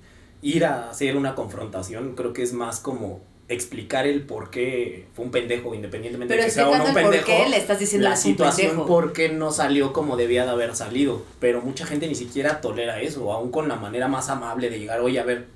ir 0.40 0.64
a 0.64 0.90
hacer 0.90 1.16
una 1.16 1.34
confrontación, 1.34 2.14
creo 2.14 2.32
que 2.32 2.44
es 2.44 2.52
más 2.52 2.78
como 2.78 3.22
explicar 3.48 4.06
el 4.06 4.22
por 4.22 4.50
qué 4.50 5.06
fue 5.14 5.24
un 5.24 5.32
pendejo, 5.32 5.74
independientemente 5.74 6.32
Pero 6.32 6.42
de 6.44 6.48
que 6.48 6.54
sea 6.54 6.68
o 6.68 6.76
no 6.76 6.84
un 6.84 6.94
pendejo. 6.94 7.24
por 7.24 7.24
qué 7.24 7.48
le 7.48 7.56
estás 7.56 7.80
diciendo 7.80 8.08
la 8.08 8.14
situación 8.14 8.68
pendejo. 8.68 8.86
por 8.86 9.12
qué 9.12 9.30
no 9.30 9.50
salió 9.50 9.92
como 9.92 10.16
debía 10.16 10.44
de 10.44 10.50
haber 10.50 10.76
salido. 10.76 11.22
Pero 11.40 11.60
mucha 11.60 11.86
gente 11.86 12.06
ni 12.06 12.14
siquiera 12.14 12.60
tolera 12.60 13.00
eso, 13.00 13.32
aún 13.32 13.50
con 13.50 13.68
la 13.68 13.74
manera 13.74 14.06
más 14.06 14.28
amable 14.30 14.70
de 14.70 14.78
llegar, 14.78 15.00
oye, 15.00 15.18
a 15.18 15.24
ver, 15.24 15.46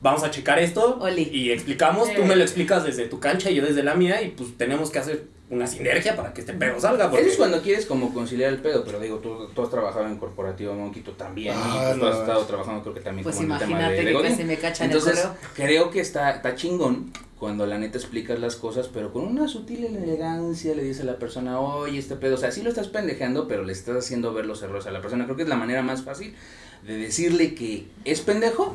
vamos 0.00 0.22
a 0.22 0.30
checar 0.30 0.58
esto 0.58 0.98
Oli. 1.00 1.30
y 1.32 1.50
explicamos, 1.50 2.12
tú 2.14 2.24
me 2.24 2.36
lo 2.36 2.42
explicas 2.42 2.84
desde 2.84 3.06
tu 3.06 3.20
cancha 3.20 3.50
y 3.50 3.54
yo 3.56 3.64
desde 3.64 3.82
la 3.82 3.94
mía 3.94 4.22
y 4.22 4.30
pues 4.30 4.56
tenemos 4.56 4.90
que 4.90 4.98
hacer 4.98 5.24
una 5.50 5.66
sinergia 5.66 6.16
para 6.16 6.32
que 6.32 6.40
este 6.40 6.54
pedo 6.54 6.80
salga. 6.80 7.10
Porque... 7.10 7.24
Eso 7.24 7.32
es 7.32 7.38
cuando 7.38 7.60
quieres 7.62 7.86
como 7.86 8.12
conciliar 8.14 8.50
el 8.50 8.58
pedo, 8.58 8.82
pero 8.84 8.98
digo, 8.98 9.18
tú, 9.18 9.48
tú 9.54 9.62
has 9.62 9.70
trabajado 9.70 10.06
en 10.06 10.16
corporativo, 10.16 10.74
Monkey, 10.74 11.02
tú 11.02 11.12
también, 11.12 11.54
Ah, 11.56 11.70
y 11.74 11.78
pues 11.78 11.94
tú 11.94 12.04
no. 12.04 12.06
has 12.08 12.18
estado 12.20 12.44
trabajando 12.44 12.82
creo 12.82 12.94
que 12.94 13.00
también 13.00 13.24
Pues 13.24 13.36
como 13.36 13.48
en 13.48 13.52
el 13.52 13.58
tema 13.58 13.88
de, 13.88 14.04
que 14.04 14.22
casi 14.22 14.44
me 14.44 14.56
cachan 14.56 14.90
Entonces, 14.90 15.24
el 15.24 15.30
creo 15.54 15.90
que 15.90 16.00
está, 16.00 16.30
está 16.30 16.54
chingón 16.54 17.12
cuando 17.38 17.66
la 17.66 17.76
neta 17.78 17.98
explicas 17.98 18.38
las 18.38 18.56
cosas, 18.56 18.88
pero 18.88 19.12
con 19.12 19.26
una 19.26 19.48
sutil 19.48 19.84
elegancia 19.84 20.74
le 20.74 20.82
dices 20.82 21.02
a 21.02 21.04
la 21.04 21.18
persona, 21.18 21.60
oye, 21.60 21.98
este 21.98 22.16
pedo, 22.16 22.36
o 22.36 22.38
sea, 22.38 22.50
sí 22.50 22.62
lo 22.62 22.70
estás 22.70 22.88
pendejeando, 22.88 23.46
pero 23.46 23.64
le 23.64 23.72
estás 23.72 23.96
haciendo 23.96 24.32
ver 24.32 24.46
los 24.46 24.62
errores 24.62 24.86
a 24.86 24.92
la 24.92 25.02
persona. 25.02 25.24
Creo 25.24 25.36
que 25.36 25.42
es 25.42 25.48
la 25.48 25.56
manera 25.56 25.82
más 25.82 26.02
fácil 26.04 26.34
de 26.86 26.96
decirle 26.96 27.54
que 27.54 27.86
es 28.06 28.22
pendejo, 28.22 28.74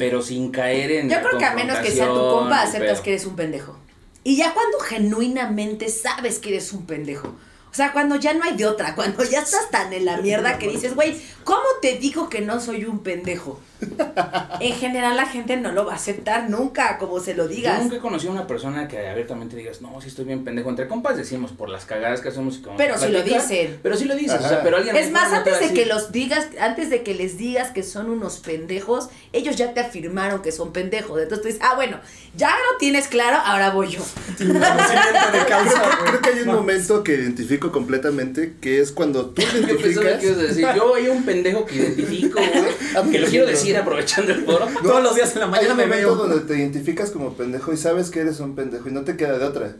pero 0.00 0.22
sin 0.22 0.50
caer 0.50 0.90
en 0.92 1.10
Yo 1.10 1.20
creo 1.20 1.38
que 1.38 1.44
a 1.44 1.52
menos 1.52 1.76
que 1.80 1.90
sea 1.90 2.06
tu 2.06 2.14
compa, 2.14 2.62
aceptas 2.62 3.02
que 3.02 3.10
eres 3.10 3.26
un 3.26 3.36
pendejo. 3.36 3.76
Y 4.24 4.34
ya 4.34 4.54
cuando 4.54 4.78
genuinamente 4.78 5.90
sabes 5.90 6.38
que 6.38 6.48
eres 6.48 6.72
un 6.72 6.86
pendejo. 6.86 7.28
O 7.70 7.74
sea, 7.74 7.92
cuando 7.92 8.16
ya 8.16 8.32
no 8.32 8.42
hay 8.42 8.56
de 8.56 8.64
otra, 8.64 8.94
cuando 8.94 9.22
ya 9.24 9.40
estás 9.40 9.70
tan 9.70 9.92
en 9.92 10.06
la 10.06 10.16
mierda 10.16 10.56
que 10.56 10.68
dices, 10.68 10.94
güey, 10.94 11.20
¿cómo 11.44 11.66
te 11.82 11.98
digo 11.98 12.30
que 12.30 12.40
no 12.40 12.60
soy 12.60 12.86
un 12.86 13.00
pendejo? 13.00 13.60
En 14.60 14.74
general 14.74 15.16
la 15.16 15.24
gente 15.26 15.56
no 15.56 15.72
lo 15.72 15.86
va 15.86 15.92
a 15.92 15.96
aceptar 15.96 16.50
nunca, 16.50 16.98
como 16.98 17.18
se 17.20 17.34
lo 17.34 17.44
Yo 17.44 17.48
digas. 17.48 17.82
nunca 17.82 17.96
he 17.96 17.98
conocido 17.98 18.32
a 18.32 18.34
una 18.34 18.46
persona 18.46 18.86
que 18.88 19.08
abiertamente 19.08 19.56
digas, 19.56 19.80
no, 19.80 19.98
sí 20.02 20.08
estoy 20.08 20.26
bien 20.26 20.44
pendejo. 20.44 20.68
Entre 20.68 20.86
compas 20.86 21.16
decimos 21.16 21.52
por 21.52 21.70
las 21.70 21.86
cagadas 21.86 22.20
que 22.20 22.28
hacemos 22.28 22.58
y 22.58 22.62
como 22.62 22.76
Pero 22.76 22.98
si 22.98 23.08
lo 23.08 23.22
dicen. 23.22 23.78
Pero 23.82 23.96
sí 23.96 24.04
lo 24.04 24.14
dices, 24.14 24.32
o 24.32 24.38
Ajá. 24.40 24.48
sea, 24.48 24.62
pero 24.62 24.76
alguien 24.76 24.94
Es 24.96 25.10
más, 25.10 25.32
antes 25.32 25.60
de 25.60 25.72
que 25.72 25.86
los 25.86 26.12
digas, 26.12 26.48
antes 26.60 26.90
de 26.90 27.02
que 27.02 27.14
les 27.14 27.38
digas 27.38 27.70
que 27.70 27.82
son 27.82 28.10
unos 28.10 28.38
pendejos, 28.38 29.08
ellos 29.32 29.56
ya 29.56 29.72
te 29.72 29.80
afirmaron 29.80 30.42
que 30.42 30.52
son 30.52 30.72
pendejos. 30.72 31.20
Entonces 31.22 31.40
tú 31.42 31.48
dices, 31.48 31.62
ah, 31.64 31.74
bueno, 31.76 31.98
ya 32.36 32.50
lo 32.50 32.78
tienes 32.78 33.08
claro, 33.08 33.38
ahora 33.42 33.70
voy 33.70 33.88
yo. 33.88 34.00
Conocimiento 34.36 35.32
de 35.32 35.44
causa, 35.48 35.98
Creo, 36.04 36.20
que 36.20 36.30
hay 36.30 36.40
un 36.40 36.54
momento 36.54 37.02
que 37.02 37.14
identifico 37.14 37.72
completamente, 37.72 38.54
que 38.60 38.80
es 38.80 38.92
cuando 38.92 39.26
tú 39.30 39.40
Yo 39.52 39.58
identificas... 39.58 40.20
que 40.20 40.26
ibas 40.26 40.38
a 40.38 40.42
decir, 40.42 40.66
yo 40.76 40.94
hay 40.94 41.08
un 41.08 41.22
pendejo 41.24 41.64
que 41.64 41.76
identifico, 41.76 42.38
güey, 42.40 43.10
que 43.10 43.18
lo 43.20 43.26
quiero 43.28 43.46
decir 43.46 43.69
aprovechando 43.76 44.32
el 44.32 44.44
foro. 44.44 44.66
Todos 44.82 45.02
los 45.02 45.14
días 45.14 45.32
en 45.34 45.40
la 45.40 45.44
Hay 45.46 45.50
mañana 45.52 45.70
un 45.72 45.76
me 45.78 45.86
momento 45.86 46.16
veo. 46.16 46.26
donde 46.26 46.40
te 46.46 46.58
identificas 46.58 47.10
como 47.10 47.34
pendejo 47.34 47.72
y 47.72 47.76
sabes 47.76 48.10
que 48.10 48.20
eres 48.20 48.40
un 48.40 48.54
pendejo 48.54 48.88
y 48.88 48.92
no 48.92 49.02
te 49.02 49.16
queda 49.16 49.38
de 49.38 49.44
otra. 49.44 49.76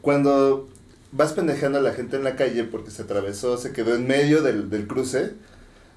Cuando 0.00 0.68
vas 1.12 1.32
pendejeando 1.32 1.78
a 1.78 1.82
la 1.82 1.92
gente 1.92 2.16
en 2.16 2.24
la 2.24 2.36
calle 2.36 2.64
porque 2.64 2.90
se 2.90 3.02
atravesó, 3.02 3.56
se 3.58 3.72
quedó 3.72 3.94
en 3.94 4.06
medio 4.06 4.42
del, 4.42 4.70
del 4.70 4.86
cruce 4.86 5.32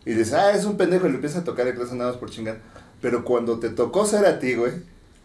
y 0.06 0.14
dices, 0.14 0.34
ah, 0.34 0.52
es 0.54 0.66
un 0.66 0.78
pendejo 0.78 1.06
y 1.06 1.10
le 1.10 1.16
empiezas 1.16 1.42
a 1.42 1.44
tocar 1.44 1.68
el 1.68 1.76
clase 1.76 1.96
nada 1.96 2.12
más 2.12 2.20
por 2.20 2.30
chingar. 2.30 2.60
Pero 3.02 3.24
cuando 3.24 3.60
te 3.60 3.70
tocó 3.70 4.06
ser 4.06 4.26
a 4.26 4.40
ti, 4.40 4.56
güey, 4.56 4.74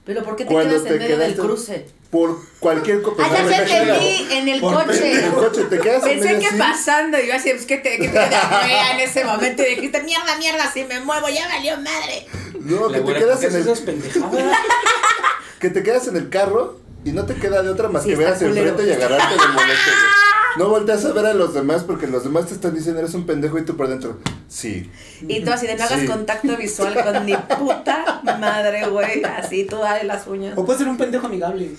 Pero 0.05 0.23
¿por 0.23 0.37
qué 0.37 0.45
te 0.45 0.53
Cuando 0.53 0.71
quedas 0.71 0.85
te 0.85 0.89
en 0.95 0.99
medio 0.99 1.19
del 1.19 1.35
cruce? 1.37 1.87
Por 2.11 2.39
cualquier 2.61 3.03
co- 3.03 3.17
Ah, 3.19 3.29
ya 3.35 3.43
me 3.43 3.51
te 3.57 3.77
entendí, 3.79 4.27
en 4.33 4.49
el 4.49 4.61
Por 4.61 4.85
coche. 4.87 5.13
En 5.19 5.25
el 5.25 5.33
coche, 5.33 5.65
te 5.65 5.79
quedas 5.81 6.03
en 6.05 6.09
Pensé 6.11 6.25
medio 6.27 6.41
que 6.41 6.47
así. 6.47 6.59
pasando, 6.59 7.19
y 7.21 7.27
yo 7.27 7.35
así, 7.35 7.51
pues 7.51 7.67
que 7.67 7.79
te, 7.79 7.99
que 7.99 8.09
te 8.09 8.19
en 8.19 9.01
ese 9.01 9.25
momento 9.25 9.63
y 9.63 9.75
dijiste, 9.75 10.03
mierda, 10.03 10.37
mierda, 10.39 10.71
si 10.73 10.85
me 10.85 11.01
muevo, 11.01 11.29
ya 11.29 11.49
valió 11.49 11.77
madre. 11.79 12.27
No, 12.61 12.89
que 12.91 13.01
te 13.01 13.15
quedas 13.15 13.39
¿por 13.41 13.51
qué 13.51 13.57
en 13.57 13.57
el 13.57 13.65
que 15.61 15.71
te 15.71 15.83
quedas 15.83 16.07
en 16.09 16.17
el 16.17 16.29
carro 16.29 16.79
y 17.05 17.13
no 17.13 17.25
te 17.27 17.35
queda 17.35 17.63
de 17.63 17.71
otra 17.71 17.89
más 17.89 18.03
Sí, 18.03 18.09
que 18.11 18.15
está 18.15 18.27
veas 18.27 18.39
culero. 18.39 18.69
enfrente 18.71 18.91
y 18.93 18.95
agarrarte 18.95 19.35
boleto, 19.35 19.63
güey. 19.63 19.75
No 20.57 20.69
volteas 20.69 21.05
a 21.05 21.13
ver 21.13 21.27
a 21.27 21.35
los 21.35 21.53
demás 21.55 21.83
porque 21.85 22.07
los 22.07 22.25
demás 22.25 22.47
te 22.47 22.55
están 22.55 22.75
diciendo 22.75 23.01
eres 23.01 23.15
un 23.15 23.27
pendejo 23.27 23.59
y 23.59 23.65
tú 23.65 23.77
por 23.77 23.89
dentro. 23.89 24.19
Sí. 24.49 24.91
Y 25.27 25.45
tú 25.45 25.51
así 25.53 25.67
de 25.67 25.75
no 25.77 25.85
hagas 25.85 26.01
Sí. 26.01 26.07
contacto 26.07 26.57
visual 26.57 26.95
con 27.03 27.25
mi 27.25 27.35
puta 27.37 28.23
madre, 28.39 28.89
güey. 28.89 29.23
Así 29.25 29.65
tú 29.65 29.77
dale 29.79 30.05
las 30.05 30.27
uñas. 30.27 30.57
O 30.57 30.65
puede 30.65 30.79
ser 30.79 30.89
un 30.89 30.97
pendejo 30.97 31.27
amigable. 31.27 31.71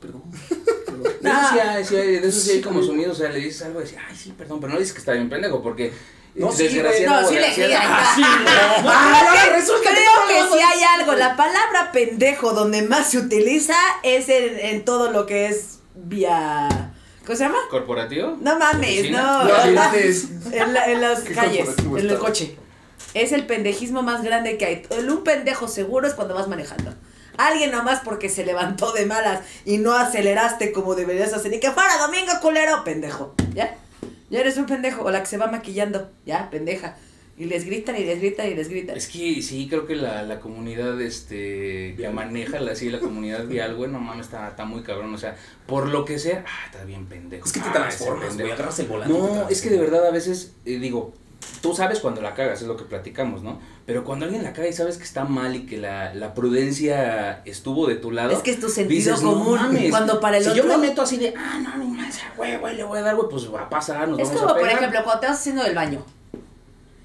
Perdón. 0.00 0.22
De 1.20 1.28
eso 1.30 1.38
sí 1.52 1.58
hay, 1.58 1.84
sí 1.84 1.96
hay- 1.96 2.18
de 2.20 2.28
eso 2.28 2.40
sí 2.40 2.50
hay 2.52 2.60
como 2.60 2.82
sumido, 2.82 3.12
o 3.12 3.14
sea, 3.14 3.28
le 3.30 3.38
dices 3.38 3.62
algo 3.62 3.80
y 3.80 3.84
dices, 3.84 3.98
ay, 4.08 4.16
sí, 4.16 4.34
perdón, 4.36 4.60
pero 4.60 4.72
no 4.72 4.78
dices 4.78 4.92
que 4.94 4.98
está 5.00 5.12
bien 5.12 5.28
pendejo, 5.28 5.62
porque 5.62 5.92
No, 6.34 6.50
sí, 6.50 6.64
desgraciado 6.64 7.20
No, 7.22 7.28
sí 7.28 7.34
le 7.34 7.46
Ah, 7.76 8.12
sí, 8.16 8.22
Ah, 8.24 9.38
creo 9.44 9.56
resulta 9.56 9.90
que 9.90 10.42
si 10.52 10.58
hay 10.58 10.82
algo, 10.98 11.12
la 11.14 11.36
palabra 11.36 11.92
pendejo 11.92 12.52
donde 12.52 12.82
más 12.82 13.10
se 13.10 13.18
utiliza 13.18 13.74
es 14.02 14.28
en, 14.28 14.58
en 14.58 14.84
todo 14.84 15.10
lo 15.12 15.26
que 15.26 15.46
es 15.48 15.80
vía. 15.94 16.91
¿Cómo 17.26 17.36
se 17.36 17.44
llama? 17.44 17.58
¿Corporativo? 17.70 18.36
No 18.40 18.58
mames, 18.58 19.10
no. 19.10 19.44
No, 19.44 19.64
en, 19.64 19.74
la- 20.74 20.86
en 20.86 21.00
las 21.00 21.20
calles, 21.34 21.68
en 21.78 21.96
el 21.96 22.06
estaba. 22.06 22.20
coche. 22.20 22.56
Es 23.14 23.32
el 23.32 23.46
pendejismo 23.46 24.02
más 24.02 24.22
grande 24.22 24.56
que 24.58 24.64
hay. 24.64 24.82
El 24.90 25.10
un 25.10 25.22
pendejo 25.22 25.68
seguro 25.68 26.06
es 26.08 26.14
cuando 26.14 26.34
vas 26.34 26.48
manejando. 26.48 26.94
Alguien 27.36 27.70
nomás 27.70 28.00
porque 28.00 28.28
se 28.28 28.44
levantó 28.44 28.92
de 28.92 29.06
malas 29.06 29.40
y 29.64 29.78
no 29.78 29.94
aceleraste 29.94 30.72
como 30.72 30.94
deberías 30.94 31.32
hacer. 31.32 31.50
Ni 31.50 31.60
que 31.60 31.70
fuera 31.70 31.96
domingo, 31.98 32.32
culero, 32.40 32.84
pendejo. 32.84 33.34
¿Ya? 33.54 33.76
Ya 34.30 34.40
eres 34.40 34.56
un 34.56 34.66
pendejo. 34.66 35.02
O 35.02 35.10
la 35.10 35.20
que 35.20 35.26
se 35.26 35.36
va 35.38 35.46
maquillando. 35.46 36.10
Ya, 36.26 36.50
pendeja. 36.50 36.96
Y 37.38 37.46
les 37.46 37.64
gritan 37.64 37.96
y 37.96 38.04
les 38.04 38.18
gritan 38.20 38.46
y 38.46 38.54
les 38.54 38.68
gritan. 38.68 38.96
Es 38.96 39.08
que 39.08 39.40
sí, 39.42 39.66
creo 39.68 39.86
que 39.86 39.96
la, 39.96 40.22
la 40.22 40.38
comunidad 40.38 41.00
este 41.00 41.94
que 41.96 42.08
maneja 42.10 42.60
la, 42.60 42.74
sí, 42.76 42.90
la 42.90 43.00
comunidad 43.00 43.46
vial, 43.46 43.74
güey, 43.74 43.90
no 43.90 43.98
mames, 44.00 44.26
está, 44.26 44.48
está 44.48 44.64
muy 44.64 44.82
cabrón. 44.82 45.14
O 45.14 45.18
sea, 45.18 45.34
por 45.66 45.88
lo 45.88 46.04
que 46.04 46.18
sea, 46.18 46.44
ah, 46.46 46.66
está 46.70 46.84
bien 46.84 47.06
pendejo. 47.06 47.46
Es 47.46 47.52
que 47.52 47.60
te 47.60 47.68
Ah, 47.70 47.72
transformas, 47.72 48.36
güey. 48.36 48.50
Agarras 48.52 48.78
el 48.80 48.86
volante. 48.86 49.12
No, 49.16 49.48
es 49.48 49.62
que 49.62 49.70
de 49.70 49.78
verdad 49.78 50.06
a 50.06 50.10
veces, 50.10 50.52
eh, 50.66 50.78
digo, 50.78 51.14
tú 51.62 51.74
sabes 51.74 52.00
cuando 52.00 52.20
la 52.20 52.34
cagas, 52.34 52.60
es 52.60 52.68
lo 52.68 52.76
que 52.76 52.84
platicamos, 52.84 53.42
¿no? 53.42 53.60
Pero 53.86 54.04
cuando 54.04 54.26
alguien 54.26 54.44
la 54.44 54.52
caga 54.52 54.68
y 54.68 54.72
sabes 54.74 54.98
que 54.98 55.04
está 55.04 55.24
mal 55.24 55.56
y 55.56 55.64
que 55.66 55.78
la, 55.78 56.14
la 56.14 56.34
prudencia 56.34 57.42
estuvo 57.46 57.86
de 57.88 57.96
tu 57.96 58.10
lado. 58.12 58.30
Es 58.30 58.40
que 58.40 58.50
es 58.52 58.60
tu 58.60 58.68
sentido 58.68 58.96
dices, 59.12 59.22
no 59.22 59.32
común. 59.32 59.54
mames, 59.56 59.90
Cuando 59.90 60.20
para 60.20 60.36
el 60.36 60.44
si 60.44 60.50
otro. 60.50 60.62
yo 60.64 60.68
me 60.68 60.86
meto 60.88 61.00
así 61.02 61.16
de, 61.16 61.32
ah, 61.36 61.58
no, 61.64 61.78
no 61.78 61.84
mames, 61.86 62.20
güey, 62.36 62.58
güey, 62.58 62.76
le 62.76 62.84
voy 62.84 62.98
a 62.98 63.02
dar, 63.02 63.16
güey, 63.16 63.28
pues 63.30 63.52
va 63.52 63.62
a 63.62 63.68
pasar, 63.70 64.06
nos 64.08 64.20
es 64.20 64.26
vamos 64.28 64.40
como, 64.42 64.50
a 64.52 64.54
por 64.54 64.62
pegar. 64.62 64.78
ejemplo, 64.78 65.00
cuando 65.02 65.20
te 65.20 65.26
vas 65.28 65.38
haciendo 65.40 65.64
del 65.64 65.74
baño 65.74 66.04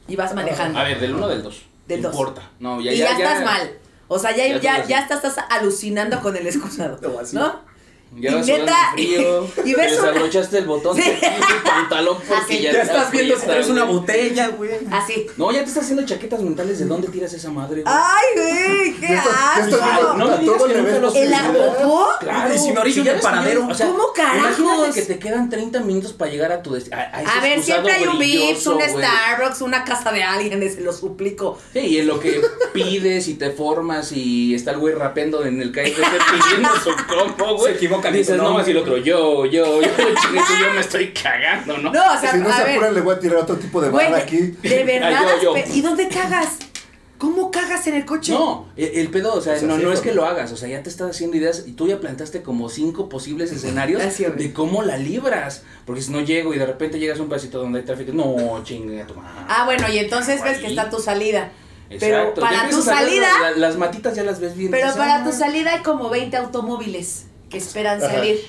y 0.07 0.15
vas 0.15 0.33
manejando. 0.33 0.79
A 0.79 0.83
ver, 0.83 0.99
del 0.99 1.15
uno 1.15 1.25
o 1.25 1.29
del 1.29 1.43
dos. 1.43 1.61
Del 1.87 2.01
no 2.01 2.09
dos. 2.09 2.19
importa. 2.19 2.41
No, 2.59 2.81
ya, 2.81 2.91
y 2.91 2.97
ya, 2.97 3.11
estás 3.11 3.43
mal. 3.43 3.71
O 4.07 4.17
sea, 4.17 4.35
ya, 4.35 4.47
Ya 4.47 4.59
ya, 4.59 4.85
ya, 4.85 4.99
estás, 4.99 5.23
estás 5.23 5.45
alucinando 5.49 6.19
con 6.21 6.35
el 6.35 6.47
excusado. 6.47 6.99
¿No? 7.33 7.66
Ya 8.19 8.31
Y 8.31 8.33
vas 8.35 8.45
sudando 8.45 8.65
neta, 8.65 8.91
frío. 8.93 9.47
y 9.65 9.73
ves 9.75 9.91
desabrochaste 9.91 10.57
el 10.57 10.65
botón 10.65 10.95
Sí. 10.97 11.03
de 11.03 11.17
pantalón 11.63 12.17
porque 12.27 12.61
ya, 12.61 12.71
Ya 12.73 12.81
está 12.81 12.93
estás 12.97 13.11
viendo 13.11 13.39
si 13.39 13.45
traes 13.45 13.67
una 13.69 13.83
botella, 13.83 14.47
güey. 14.49 14.71
Así. 14.91 15.27
No, 15.37 15.51
ya 15.51 15.59
te 15.59 15.65
estás 15.65 15.83
haciendo 15.83 16.05
chaquetas 16.05 16.41
mentales 16.41 16.79
de 16.79 16.85
dónde 16.85 17.07
tiras 17.09 17.31
esa 17.33 17.49
madre, 17.51 17.83
güey. 17.83 17.95
¡Ay, 17.95 18.25
güey! 18.35 18.93
¡Qué 18.99 19.07
asco! 19.15 19.77
viendo- 19.77 20.13
No 20.15 20.27
me 20.29 20.37
digas 20.39 20.63
que 20.63 20.73
nunca 20.75 20.99
los 20.99 21.15
¿En 21.15 21.29
la 21.31 21.37
posibilidad. 21.37 21.77
popó? 21.77 22.07
Claro, 22.19 22.53
Y 22.55 22.57
si 22.57 22.71
me 22.71 22.79
orillo 22.79 23.11
el 23.11 23.19
paradero. 23.19 23.67
o 23.67 23.73
sea, 23.75 23.87
¿Cómo 23.87 24.03
carajos? 24.15 24.59
Imagínate 24.59 24.93
que 24.99 25.01
te 25.05 25.19
quedan 25.19 25.49
30 25.49 25.79
minutos 25.81 26.13
para 26.13 26.31
llegar 26.31 26.51
a 26.51 26.63
tu 26.63 26.73
destino. 26.73 26.97
A, 26.97 27.01
a 27.17 27.21
ese 27.21 27.31
A 27.31 27.41
ver, 27.41 27.61
siempre 27.61 27.93
hay 27.93 28.07
un 28.07 28.17
Vips, 28.17 28.65
un. 28.67 28.81
Starbucks, 28.81 29.61
una 29.61 29.83
casa 29.83 30.11
de 30.11 30.23
alguien, 30.23 30.59
se 30.73 30.81
lo 30.81 30.91
suplico. 30.93 31.59
Sí, 31.73 31.79
y 31.79 31.99
en 31.99 32.07
lo 32.07 32.19
que 32.19 32.41
pides 32.73 33.27
y 33.27 33.35
te 33.35 33.51
formas 33.51 34.11
y 34.11 34.55
está 34.55 34.71
el 34.71 34.77
güey 34.79 34.93
rapeando 34.95 35.45
en 35.45 35.61
el 35.61 35.71
KFC 35.71 36.01
pidiendo 36.31 36.69
su 36.83 36.91
combo, 37.07 37.57
güey. 37.57 37.73
Se 37.73 37.77
equivocan 37.77 38.06
y 38.15 38.19
Dices, 38.19 38.37
no, 38.37 38.43
nombre. 38.43 38.61
así 38.63 38.71
el 38.71 38.77
otro, 38.77 38.97
yo, 38.97 39.45
yo, 39.45 39.81
yo, 39.81 39.87
chinito, 40.21 40.45
yo 40.61 40.73
me 40.73 40.81
estoy 40.81 41.13
cagando, 41.13 41.77
¿no? 41.77 41.91
No, 41.91 42.13
o 42.13 42.19
sea, 42.19 42.31
Si 42.31 42.37
no 42.39 42.49
a 42.49 42.57
se 42.57 42.63
ver. 42.63 42.71
apuran, 42.73 42.93
le 42.93 43.01
voy 43.01 43.15
a 43.15 43.19
tirar 43.19 43.37
otro 43.37 43.55
tipo 43.57 43.81
de 43.81 43.89
Güey, 43.89 44.11
barra 44.11 44.23
aquí. 44.23 44.37
de 44.61 44.83
verdad. 44.83 45.21
Yo, 45.41 45.53
¿Y 45.73 45.81
dónde 45.81 46.07
cagas? 46.09 46.57
¿Cómo 47.17 47.49
cagas 47.49 47.87
en 47.87 47.95
el 47.95 48.05
coche? 48.05 48.31
No, 48.31 48.67
el, 48.77 48.89
el 48.99 49.09
pedo, 49.09 49.33
o 49.33 49.41
sea, 49.41 49.55
O 49.55 49.57
sea, 49.57 49.67
no, 49.67 49.77
sí, 49.77 49.81
no 49.83 49.91
es 49.91 50.01
que 50.01 50.13
lo 50.13 50.23
hagas, 50.25 50.51
o 50.51 50.55
sea, 50.55 50.69
ya 50.69 50.83
te 50.83 50.89
estás 50.89 51.09
haciendo 51.09 51.35
ideas 51.35 51.63
y 51.65 51.71
tú 51.71 51.87
ya 51.87 51.99
plantaste 51.99 52.43
como 52.43 52.69
cinco 52.69 53.09
posibles 53.09 53.51
escenarios 53.51 54.03
de 54.35 54.53
cómo 54.53 54.83
la 54.83 54.97
libras. 54.97 55.63
Porque 55.87 56.03
si 56.03 56.11
no 56.11 56.21
llego 56.21 56.53
y 56.53 56.59
de 56.59 56.67
repente 56.67 56.99
llegas 56.99 57.17
a 57.17 57.23
un 57.23 57.29
pedacito 57.29 57.57
donde 57.57 57.79
hay 57.79 57.85
tráfico, 57.85 58.11
no, 58.13 58.63
chingue 58.63 59.01
a 59.01 59.07
tu 59.07 59.15
madre. 59.15 59.31
Ah, 59.49 59.65
bueno, 59.65 59.89
y 59.91 59.97
entonces 59.97 60.43
ves 60.43 60.59
que 60.59 60.67
está 60.67 60.91
tu 60.91 60.99
salida. 60.99 61.51
Pero 61.99 62.17
Exacto, 62.19 62.41
para 62.41 62.69
tu 62.69 62.81
salida, 62.83 63.27
la- 63.41 63.51
la- 63.51 63.57
las 63.57 63.77
matitas 63.77 64.13
ya 64.15 64.21
las 64.21 64.39
ves 64.39 64.55
bien. 64.55 64.69
pero 64.69 64.83
dices, 64.85 64.97
para 64.99 65.15
ah, 65.15 65.23
tu 65.23 65.31
salida 65.31 65.71
hay 65.73 65.81
como 65.81 66.09
20 66.11 66.35
automóviles 66.37 67.25
que 67.49 67.57
esperan 67.57 68.01
Ajá. 68.03 68.13
salir, 68.13 68.39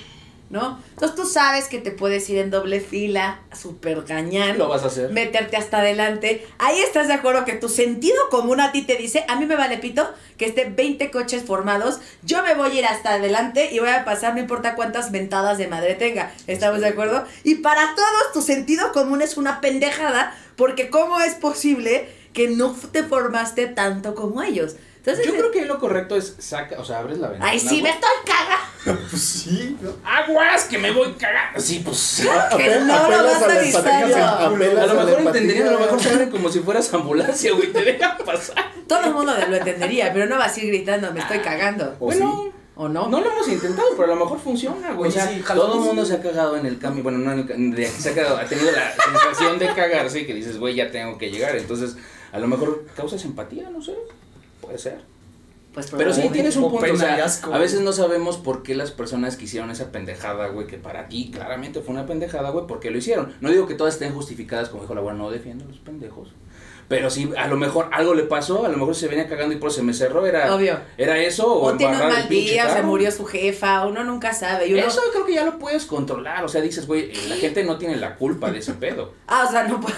¿no? 0.49 0.79
Entonces 0.89 1.15
tú 1.15 1.25
sabes 1.25 1.67
que 1.67 1.79
te 1.79 1.91
puedes 1.91 2.29
ir 2.29 2.39
en 2.39 2.49
doble 2.49 2.79
fila, 2.81 3.39
súper 3.53 4.03
gañán. 4.03 4.57
Lo 4.57 4.67
vas 4.67 4.83
a 4.83 4.87
hacer. 4.87 5.11
meterte 5.11 5.57
hasta 5.57 5.79
adelante. 5.79 6.45
Ahí 6.57 6.79
estás 6.79 7.07
de 7.07 7.13
acuerdo 7.13 7.45
que 7.45 7.53
tu 7.53 7.69
sentido 7.69 8.17
común 8.29 8.59
a 8.59 8.71
ti 8.71 8.81
te 8.81 8.95
dice, 8.95 9.25
a 9.27 9.35
mí 9.35 9.45
me 9.45 9.55
vale 9.55 9.77
pito 9.77 10.09
que 10.37 10.45
esté 10.45 10.65
20 10.65 11.11
coches 11.11 11.43
formados, 11.43 11.99
yo 12.23 12.41
me 12.43 12.55
voy 12.55 12.71
a 12.71 12.79
ir 12.79 12.85
hasta 12.85 13.13
adelante 13.13 13.69
y 13.71 13.79
voy 13.79 13.89
a 13.89 14.05
pasar 14.05 14.33
no 14.33 14.39
importa 14.39 14.75
cuántas 14.75 15.11
ventadas 15.11 15.57
de 15.57 15.67
madre 15.67 15.95
tenga. 15.95 16.31
¿Estamos 16.47 16.81
de 16.81 16.87
acuerdo? 16.87 17.25
Y 17.43 17.55
para 17.55 17.93
todos 17.95 18.33
tu 18.33 18.41
sentido 18.41 18.91
común 18.91 19.21
es 19.21 19.37
una 19.37 19.61
pendejada 19.61 20.35
porque 20.55 20.89
¿cómo 20.89 21.19
es 21.21 21.35
posible 21.35 22.09
que 22.33 22.49
no 22.49 22.75
te 22.91 23.03
formaste 23.03 23.67
tanto 23.67 24.15
como 24.15 24.41
ellos? 24.43 24.75
Entonces, 24.99 25.25
Yo 25.25 25.31
creo 25.33 25.51
que 25.51 25.65
lo 25.65 25.79
correcto 25.79 26.15
es 26.15 26.35
saca, 26.39 26.79
o 26.79 26.83
sea, 26.85 26.99
abres 26.99 27.17
la 27.19 27.29
ventana. 27.29 27.51
Ay, 27.51 27.59
sí, 27.59 27.81
me 27.81 27.89
estoy 27.89 28.09
cagando. 28.25 28.69
Pues 29.09 29.21
sí. 29.21 29.77
¿no? 29.81 29.91
Aguas, 30.05 30.65
que 30.65 30.77
me 30.77 30.91
voy 30.91 31.13
cagando. 31.13 31.59
Sí, 31.59 31.81
pues. 31.83 32.23
Que 32.57 32.79
no 32.79 32.85
lo 32.85 32.93
Apelas 32.95 33.23
vas 33.41 33.41
a 33.41 33.79
apelas 33.79 34.15
A 34.15 34.49
lo 34.49 35.05
mejor 35.05 35.21
entenderían, 35.27 35.67
a 35.67 35.71
lo 35.71 35.79
mejor 35.79 36.01
se 36.01 36.09
abren 36.11 36.29
como 36.29 36.49
si 36.49 36.59
fueras 36.59 36.93
ambulancia, 36.93 37.51
güey, 37.53 37.71
te 37.73 37.81
dejan 37.83 38.17
pasar. 38.25 38.71
Todo 38.87 39.03
el 39.05 39.13
mundo 39.13 39.33
lo 39.49 39.55
entendería, 39.55 40.11
pero 40.13 40.25
no 40.27 40.37
vas 40.37 40.55
a 40.55 40.59
ir 40.61 40.67
gritando, 40.67 41.11
me 41.13 41.19
estoy 41.19 41.39
cagando. 41.39 41.95
¿O 41.99 42.05
bueno, 42.05 42.53
¿O 42.75 42.87
no? 42.87 43.09
no 43.09 43.19
lo 43.19 43.31
hemos 43.31 43.47
intentado, 43.49 43.89
pero 43.97 44.13
a 44.13 44.15
lo 44.15 44.23
mejor 44.23 44.39
funciona, 44.39 44.93
güey. 44.93 45.09
O 45.09 45.13
sea, 45.13 45.27
sí, 45.27 45.43
todo 45.45 45.73
el 45.75 45.79
sí. 45.81 45.85
mundo 45.87 46.05
se 46.05 46.13
ha 46.13 46.21
cagado 46.21 46.55
en 46.55 46.65
el 46.65 46.79
cambio, 46.79 47.03
bueno, 47.03 47.17
no 47.17 47.33
en 47.33 47.39
el 47.39 47.45
ca- 47.47 47.55
de- 47.57 47.87
se 47.87 48.09
ha, 48.09 48.15
cagado, 48.15 48.37
ha 48.37 48.45
tenido 48.45 48.71
la 48.71 48.93
sensación 48.93 49.59
de 49.59 49.67
cagarse 49.73 50.21
y 50.21 50.25
que 50.25 50.33
dices, 50.33 50.57
güey, 50.57 50.75
ya 50.75 50.89
tengo 50.89 51.17
que 51.17 51.29
llegar. 51.29 51.55
Entonces, 51.57 51.97
a 52.31 52.39
lo 52.39 52.47
mejor 52.47 52.85
causas 52.95 53.23
empatía, 53.25 53.69
no 53.69 53.81
sé. 53.81 53.93
Puede 54.69 54.77
ser. 54.77 54.99
Pues 55.73 55.89
Pero 55.95 56.13
sí 56.13 56.29
tienes 56.31 56.55
un 56.57 56.69
punto, 56.69 56.93
o 56.93 56.97
sea, 56.97 57.25
a 57.25 57.57
veces 57.57 57.81
no 57.81 57.91
sabemos 57.91 58.37
por 58.37 58.63
qué 58.63 58.75
las 58.75 58.91
personas 58.91 59.35
que 59.35 59.45
hicieron 59.45 59.71
esa 59.71 59.91
pendejada, 59.91 60.47
güey, 60.47 60.67
que 60.67 60.77
para 60.77 61.07
ti 61.07 61.31
claramente 61.31 61.81
fue 61.81 61.93
una 61.93 62.05
pendejada, 62.05 62.51
güey, 62.51 62.67
por 62.67 62.79
qué 62.79 62.91
lo 62.91 62.97
hicieron. 62.97 63.33
No 63.41 63.49
digo 63.49 63.67
que 63.67 63.75
todas 63.75 63.95
estén 63.95 64.13
justificadas, 64.13 64.69
como 64.69 64.83
dijo 64.83 64.93
la 64.93 65.01
abuela, 65.01 65.17
no 65.17 65.31
defiendo 65.31 65.65
a 65.65 65.67
los 65.67 65.77
pendejos. 65.77 66.29
Pero 66.89 67.09
sí, 67.11 67.29
a 67.37 67.47
lo 67.47 67.55
mejor 67.55 67.87
algo 67.93 68.13
le 68.15 68.23
pasó, 68.23 68.65
a 68.65 68.69
lo 68.69 68.75
mejor 68.75 68.95
se 68.95 69.07
venía 69.07 69.27
cagando 69.29 69.53
y 69.53 69.57
por 69.57 69.69
eso 69.69 69.77
se 69.77 69.83
me 69.85 69.93
cerró, 69.93 70.25
era, 70.25 70.53
Obvio. 70.53 70.79
era 70.97 71.17
eso, 71.19 71.45
o, 71.47 71.67
O 71.67 71.77
tiene 71.77 71.93
un 71.93 72.01
embarrar 72.01 72.17
el 72.17 72.23
mal 72.23 72.29
día, 72.29 72.67
o 72.67 72.73
se 72.73 72.81
murió 72.81 73.11
su 73.11 73.25
jefa, 73.25 73.85
uno 73.85 74.03
nunca 74.03 74.33
sabe. 74.33 74.67
Y 74.67 74.73
uno, 74.73 74.83
Eso 74.87 74.99
creo 75.13 75.23
que 75.25 75.35
ya 75.35 75.45
lo 75.45 75.59
puedes 75.59 75.85
controlar, 75.85 76.43
o 76.43 76.49
sea, 76.49 76.61
dices, 76.61 76.87
güey, 76.87 77.13
la 77.29 77.35
gente 77.35 77.63
no 77.63 77.77
tiene 77.77 77.95
la 77.95 78.15
culpa 78.15 78.51
de 78.51 78.57
ese 78.59 78.73
pedo. 78.73 79.13
Ah, 79.27 79.45
o 79.47 79.51
sea, 79.51 79.63
no 79.65 79.79
puede. 79.79 79.93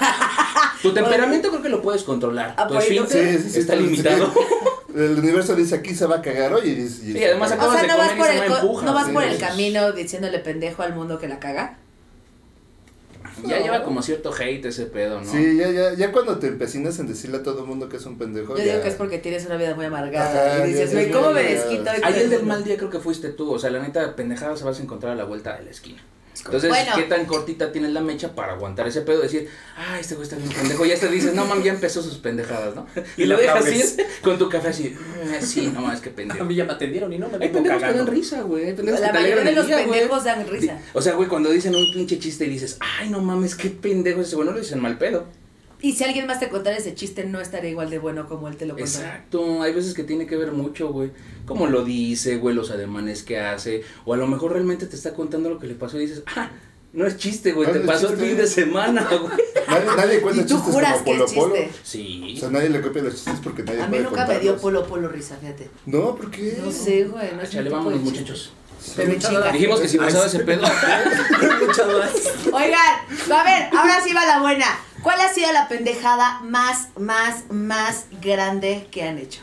Tu 0.81 0.93
temperamento 0.93 1.49
creo 1.49 1.61
que 1.61 1.69
lo 1.69 1.81
puedes 1.81 2.03
controlar, 2.03 2.53
Ah, 2.57 2.67
tu 2.67 2.73
pues, 2.73 2.83
esfínter 2.89 3.37
Sí, 3.37 3.43
sí, 3.43 3.49
sí, 3.51 3.59
está 3.61 3.73
sí. 3.77 3.79
limitado. 3.83 4.29
El 4.93 5.17
universo 5.17 5.55
dice 5.55 5.75
aquí 5.75 5.95
se 5.95 6.05
va 6.05 6.17
a 6.17 6.21
cagar 6.21 6.53
hoy 6.53 6.67
y 6.67 6.75
dice. 6.75 7.17
y 7.17 7.23
además 7.23 7.51
O 7.51 7.53
Acabas 7.53 7.73
sea, 7.79 7.81
de 7.83 7.87
no 7.87 7.97
vas 7.97 8.09
comer 8.09 8.17
y 8.17 8.19
por 8.19 8.27
se 8.27 8.33
el, 8.33 8.39
me 8.41 8.47
co- 8.47 8.55
empuja, 8.61 8.85
no 8.85 8.93
vas 8.93 9.05
sí, 9.07 9.11
por 9.13 9.23
el 9.23 9.37
camino 9.37 9.91
diciéndole 9.93 10.39
pendejo 10.39 10.83
al 10.83 10.93
mundo 10.93 11.17
que 11.17 11.29
la 11.29 11.39
caga. 11.39 11.77
Ya 13.47 13.59
lleva 13.59 13.83
como 13.83 14.01
cierto 14.01 14.31
hate 14.33 14.65
ese 14.65 14.85
pedo, 14.85 15.21
¿no? 15.21 15.31
Sí, 15.31 15.57
ya, 15.57 15.69
ya, 15.69 15.93
ya 15.93 16.11
cuando 16.11 16.37
te 16.39 16.47
empecinas 16.47 16.97
en 16.99 17.07
decirle 17.07 17.37
a 17.37 17.43
todo 17.43 17.61
el 17.61 17.65
mundo 17.67 17.89
que 17.89 17.97
es 17.97 18.05
un 18.05 18.17
pendejo. 18.17 18.53
Yo 18.57 18.63
ya- 18.63 18.71
digo 18.73 18.83
que 18.83 18.89
es 18.89 18.95
porque 18.95 19.17
tienes 19.19 19.45
una 19.45 19.57
vida 19.57 19.75
muy 19.75 19.85
amargada. 19.85 20.55
Ajá, 20.55 20.65
y 20.67 20.71
dices, 20.71 20.91
ya, 20.91 21.01
ya, 21.01 21.07
güey, 21.09 21.11
¿cómo 21.11 21.33
me 21.33 21.43
desquito? 21.43 21.91
el 21.91 22.13
del 22.29 22.29
mundo?" 22.39 22.45
mal 22.53 22.63
día 22.63 22.77
creo 22.77 22.89
que 22.89 22.99
fuiste 22.99 23.29
tú, 23.29 23.51
o 23.51 23.59
sea, 23.59 23.69
la 23.71 23.79
neta, 23.79 24.15
pendejada 24.15 24.55
se 24.57 24.63
vas 24.63 24.79
a 24.79 24.83
encontrar 24.83 25.13
a 25.13 25.15
la 25.15 25.23
vuelta 25.25 25.57
de 25.57 25.63
la 25.65 25.71
esquina. 25.71 26.01
Entonces, 26.37 26.69
Bueno. 26.69 26.91
¿qué 26.95 27.03
tan 27.03 27.25
cortita 27.25 27.71
tienes 27.71 27.91
la 27.91 28.01
mecha 28.01 28.33
para 28.33 28.53
aguantar 28.53 28.87
ese 28.87 29.01
pedo? 29.01 29.21
Decir, 29.21 29.47
ah, 29.77 29.99
este 29.99 30.15
güey 30.15 30.23
está 30.23 30.37
bien 30.37 30.49
pendejo. 30.49 30.85
Y 30.85 30.89
ya 30.89 30.95
te 30.99 31.07
dices, 31.09 31.33
no 31.33 31.45
mames, 31.45 31.65
ya 31.65 31.73
empezó 31.73 32.01
sus 32.01 32.17
pendejadas, 32.17 32.73
¿no? 32.75 32.87
Y, 33.17 33.23
Y 33.23 33.25
lo 33.25 33.37
dejas 33.37 33.65
así, 33.65 33.83
con 34.23 34.37
tu 34.39 34.49
café 34.49 34.69
así, 34.69 34.95
"Mm, 34.97 35.43
sí, 35.45 35.71
no 35.73 35.81
mames, 35.81 36.01
qué 36.01 36.09
A 36.09 36.15
pendejo. 36.15 36.45
mí 36.45 36.55
ya 36.55 36.65
me 36.65 36.73
atendieron 36.73 37.11
y 37.13 37.17
no 37.19 37.27
me 37.29 37.33
Hay 37.43 37.49
pendejos 37.51 37.77
que 37.77 37.81
cagando. 37.81 38.05
dan 38.05 38.13
risa, 38.13 38.41
güey. 38.41 38.65
Hay 38.65 38.73
pendejos 38.73 39.01
La 39.01 39.07
que 39.07 39.13
mayoría 39.13 39.43
de 39.43 39.51
los 39.51 39.67
día, 39.67 39.75
güey. 39.77 39.89
pendejos 39.91 40.23
dan 40.23 40.47
risa. 40.47 40.79
O 40.93 41.01
sea, 41.01 41.13
güey, 41.13 41.27
cuando 41.27 41.49
dicen 41.51 41.75
un 41.75 41.85
pinche 41.93 42.17
chiste 42.17 42.45
y 42.45 42.49
dices, 42.49 42.77
ay, 42.79 43.09
no 43.09 43.19
mames, 43.21 43.55
qué 43.55 43.69
pendejo 43.69 44.21
ese 44.21 44.35
güey, 44.35 44.47
no 44.47 44.53
lo 44.53 44.59
dicen 44.59 44.79
mal 44.81 44.97
pedo. 44.97 45.25
Y 45.81 45.93
si 45.93 46.03
alguien 46.03 46.27
más 46.27 46.39
te 46.39 46.49
contara 46.49 46.77
ese 46.77 46.93
chiste, 46.93 47.25
no 47.25 47.41
estaría 47.41 47.71
igual 47.71 47.89
de 47.89 47.97
bueno 47.99 48.27
como 48.27 48.47
él 48.47 48.55
te 48.55 48.65
lo 48.65 48.73
contó. 48.75 48.85
Exacto, 48.85 49.61
hay 49.61 49.73
veces 49.73 49.93
que 49.93 50.03
tiene 50.03 50.27
que 50.27 50.37
ver 50.37 50.51
mucho, 50.51 50.89
güey. 50.89 51.11
Cómo 51.45 51.67
lo 51.67 51.83
dice, 51.83 52.37
güey, 52.37 52.55
los 52.55 52.69
ademanes 52.71 53.23
que 53.23 53.39
hace. 53.39 53.83
O 54.05 54.13
a 54.13 54.17
lo 54.17 54.27
mejor 54.27 54.53
realmente 54.53 54.85
te 54.85 54.95
está 54.95 55.13
contando 55.13 55.49
lo 55.49 55.57
que 55.59 55.67
le 55.67 55.73
pasó 55.75 55.97
y 55.97 56.01
dices, 56.01 56.23
ah, 56.35 56.51
no 56.93 57.07
es 57.07 57.17
chiste, 57.17 57.53
güey, 57.53 57.69
Ah, 57.69 57.73
te 57.73 57.79
pasó 57.79 58.09
el 58.09 58.17
fin 58.17 58.37
de 58.37 58.45
semana, 58.45 59.07
güey. 59.09 59.31
Nadie, 59.67 59.85
nadie 59.95 60.21
cuenta 60.21 60.41
Y 60.41 60.45
tú 60.45 60.55
chistes 60.55 60.73
juras 60.73 61.01
como 61.03 61.25
que 61.25 61.33
Polo 61.33 61.49
Polo. 61.53 61.55
Sí. 61.83 62.33
O 62.35 62.39
sea, 62.41 62.49
nadie 62.49 62.69
le 62.69 62.81
copia 62.81 63.01
los 63.01 63.13
chistes 63.15 63.39
porque 63.43 63.63
nadie 63.63 63.81
A 63.81 63.87
mí 63.87 63.91
puede 63.91 64.03
nunca 64.03 64.25
me 64.27 64.39
dio 64.39 64.57
polo 64.57 64.85
polo 64.85 65.07
risa, 65.07 65.37
fíjate. 65.37 65.69
No, 65.85 66.15
¿por 66.15 66.29
qué? 66.29 66.57
No 66.63 66.71
sé, 66.71 67.05
güey. 67.05 67.33
No 67.33 67.41
es 67.41 67.49
Chale, 67.49 67.69
vámonos, 67.69 68.01
chiste. 68.01 68.19
muchachos. 68.19 68.53
Pero 68.95 69.11
en 69.13 69.19
chinga. 69.19 69.51
Dijimos 69.51 69.79
que 69.79 69.87
si 69.87 69.97
pasaba 69.97 70.25
ese 70.25 70.39
pedo. 70.39 70.63
Oigan, 72.53 72.79
a 73.31 73.43
ver, 73.43 73.69
ahora 73.77 74.01
sí 74.03 74.13
va 74.13 74.25
la 74.25 74.39
buena. 74.41 74.65
¿Cuál 75.03 75.19
ha 75.21 75.33
sido 75.33 75.51
la 75.51 75.67
pendejada 75.67 76.39
más, 76.41 76.89
más, 76.97 77.45
más 77.49 78.05
grande 78.21 78.87
que 78.91 79.03
han 79.03 79.17
hecho? 79.17 79.41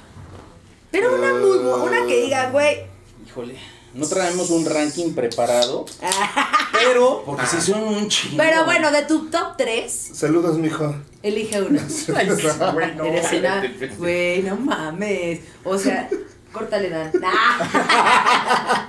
Pero 0.91 1.15
una 1.17 1.33
muy 1.35 1.59
bu- 1.59 1.83
una 1.83 2.07
que 2.07 2.23
digan, 2.23 2.53
güey. 2.53 2.79
Híjole, 3.27 3.57
no 3.95 4.07
traemos 4.07 4.51
un 4.51 4.65
ranking 4.65 5.13
preparado, 5.15 5.85
pero 6.73 7.23
porque 7.27 7.47
si 7.47 7.61
son 7.61 7.83
un 7.83 8.09
chingo. 8.09 8.37
Pero 8.39 8.65
bueno, 8.65 8.91
de 8.91 9.03
tu 9.03 9.27
top 9.29 9.57
3, 9.59 10.11
Saludos, 10.15 10.57
mijo. 10.59 10.95
elige 11.23 11.61
uno. 11.69 11.81
Ay, 12.17 12.29
sí, 12.35 12.47
güey, 12.73 12.95
no. 12.95 13.05
Eres 13.05 13.33
una. 13.33 13.63
Güey, 13.99 14.43
no 14.43 14.57
mames. 14.57 15.41
O 15.65 15.77
sea, 15.77 16.09
córtale, 16.53 16.89
Dan. 16.89 17.11
Nah. 17.21 18.89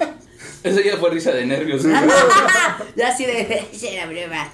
Eso 0.64 0.82
ya 0.82 0.98
fue 0.98 1.10
risa 1.10 1.32
de 1.32 1.46
nervios. 1.46 1.84
ya 2.96 3.08
así 3.10 3.26
de. 3.26 3.68
Era 3.82 4.06
broma. 4.06 4.50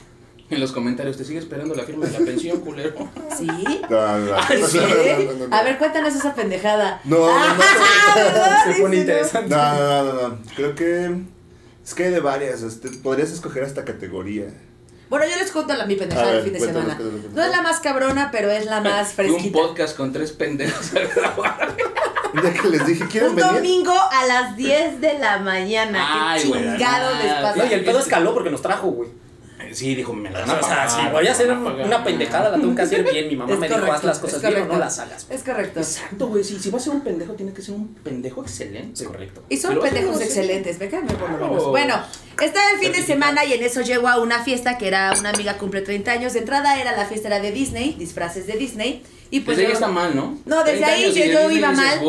En 0.47 0.59
los 0.59 0.71
comentarios, 0.71 1.17
te 1.17 1.25
sigue 1.25 1.39
esperando 1.39 1.73
la 1.73 1.83
firma 1.83 2.05
de 2.05 2.11
la 2.11 2.19
pensión, 2.19 2.59
culero. 2.61 2.93
¿Sí? 3.35 3.47
No, 3.47 4.17
no, 4.19 4.19
no. 4.19 4.67
¿Sí? 4.67 4.77
No, 4.77 5.33
no, 5.33 5.47
no. 5.47 5.55
A 5.55 5.63
ver, 5.63 5.77
cuéntanos 5.79 6.15
esa 6.15 6.35
pendejada. 6.35 7.01
No, 7.03 7.17
no, 7.17 7.55
no. 7.55 8.73
Se 8.73 8.79
pone 8.81 8.97
interesante. 8.97 9.49
No, 9.49 9.73
no, 9.75 10.03
no, 10.13 10.29
no. 10.29 10.37
Creo 10.55 10.75
que. 10.75 11.15
Es 11.83 11.93
que 11.95 12.05
hay 12.05 12.11
de 12.11 12.19
varias. 12.19 12.61
Este, 12.61 12.89
podrías 12.89 13.31
escoger 13.31 13.63
hasta 13.63 13.85
categoría. 13.85 14.45
Bueno, 15.09 15.25
yo 15.27 15.35
les 15.35 15.51
cuento 15.51 15.73
la, 15.75 15.85
mi 15.85 15.95
pendejada 15.95 16.31
del 16.33 16.43
fin 16.43 16.53
de 16.53 16.59
semana. 16.59 16.97
No 17.33 17.43
es 17.43 17.49
la 17.51 17.61
más 17.61 17.79
cabrona, 17.79 18.29
pero 18.31 18.51
es 18.51 18.65
la 18.65 18.81
más 18.81 19.13
fresquita. 19.13 19.43
un 19.45 19.51
podcast 19.51 19.95
con 19.97 20.11
tres 20.13 20.31
pendejos 20.31 20.93
a 20.95 20.99
grabar. 20.99 21.75
Día 22.41 22.53
que 22.53 22.67
les 22.69 22.85
dije, 22.85 23.05
¿quieren 23.07 23.29
Un 23.31 23.35
venir? 23.35 23.51
domingo 23.53 23.93
a 23.93 24.25
las 24.25 24.57
10 24.57 24.99
de 25.01 25.19
la 25.19 25.37
mañana. 25.39 26.31
Ay, 26.33 26.41
Qué 26.41 26.47
güey, 26.49 26.61
chingado 26.63 27.09
ah, 27.13 27.23
les 27.23 27.33
pasa. 27.33 27.55
No, 27.55 27.65
y 27.65 27.73
el 27.73 27.83
pedo 27.85 27.99
escaló 27.99 28.33
porque 28.33 28.49
nos 28.49 28.61
trajo, 28.61 28.87
güey. 28.89 29.09
Sí, 29.75 29.93
dijo, 29.93 30.13
me 30.13 30.29
la 30.29 30.39
van 30.41 30.49
O 30.49 30.53
a 30.53 30.59
sea, 30.63 30.69
pagar. 30.87 30.89
si 30.89 31.07
voy 31.11 31.27
a 31.27 31.31
hacer 31.31 31.51
una 31.51 32.03
pendejada, 32.03 32.49
la 32.49 32.57
tengo 32.57 32.73
que 32.73 32.81
hacer 32.81 33.03
bien. 33.03 33.27
Mi 33.27 33.35
mamá 33.35 33.53
Es 33.53 33.59
me 33.59 33.67
dijo, 33.67 33.91
haz 33.91 34.03
las 34.03 34.19
cosas 34.19 34.41
bien 34.41 34.61
o 34.61 34.65
no 34.65 34.77
las 34.79 34.97
hagas. 34.99 35.27
Es 35.29 35.43
correcto. 35.43 35.79
Exacto, 35.81 36.27
güey. 36.27 36.43
Si, 36.43 36.57
si 36.59 36.69
va 36.71 36.77
a 36.77 36.81
ser 36.81 36.93
un 36.93 37.01
pendejo, 37.01 37.33
tiene 37.33 37.51
que 37.53 37.61
ser 37.61 37.75
un 37.75 37.93
pendejo 37.95 38.41
excelente. 38.41 39.03
Es 39.03 39.07
correcto. 39.07 39.43
Y 39.49 39.57
son 39.57 39.71
Pero 39.71 39.81
pendejos 39.81 40.21
excelentes, 40.21 40.79
me 40.79 40.87
por 40.87 41.01
lo 41.01 41.17
Claro. 41.17 41.47
menos. 41.49 41.65
Bueno, 41.67 41.95
estaba 42.41 42.71
el 42.71 42.79
fin 42.79 42.91
de 42.93 43.01
semana 43.01 43.43
y 43.45 43.53
en 43.53 43.63
eso 43.63 43.81
llego 43.81 44.07
a 44.07 44.19
una 44.19 44.43
fiesta 44.43 44.77
que 44.77 44.87
era 44.87 45.13
una 45.19 45.29
amiga 45.31 45.57
cumple 45.57 45.81
30 45.81 46.11
años. 46.11 46.33
De 46.33 46.39
entrada 46.39 46.79
era 46.79 46.95
la 46.95 47.05
fiesta 47.05 47.27
era 47.27 47.39
de 47.39 47.51
Disney, 47.51 47.95
disfraces 47.99 48.47
de 48.47 48.53
Disney. 48.53 49.03
Y 49.31 49.39
pues 49.41 49.57
Desde 49.57 49.67
ahí 49.67 49.73
yo- 49.73 49.79
está 49.79 49.87
mal, 49.91 50.15
¿no? 50.15 50.37
No, 50.45 50.63
desde 50.63 50.77
30 50.85 50.87
ahí 50.87 51.13
yo, 51.13 51.25
yo 51.25 51.51
iba 51.51 51.71
mal 51.71 51.99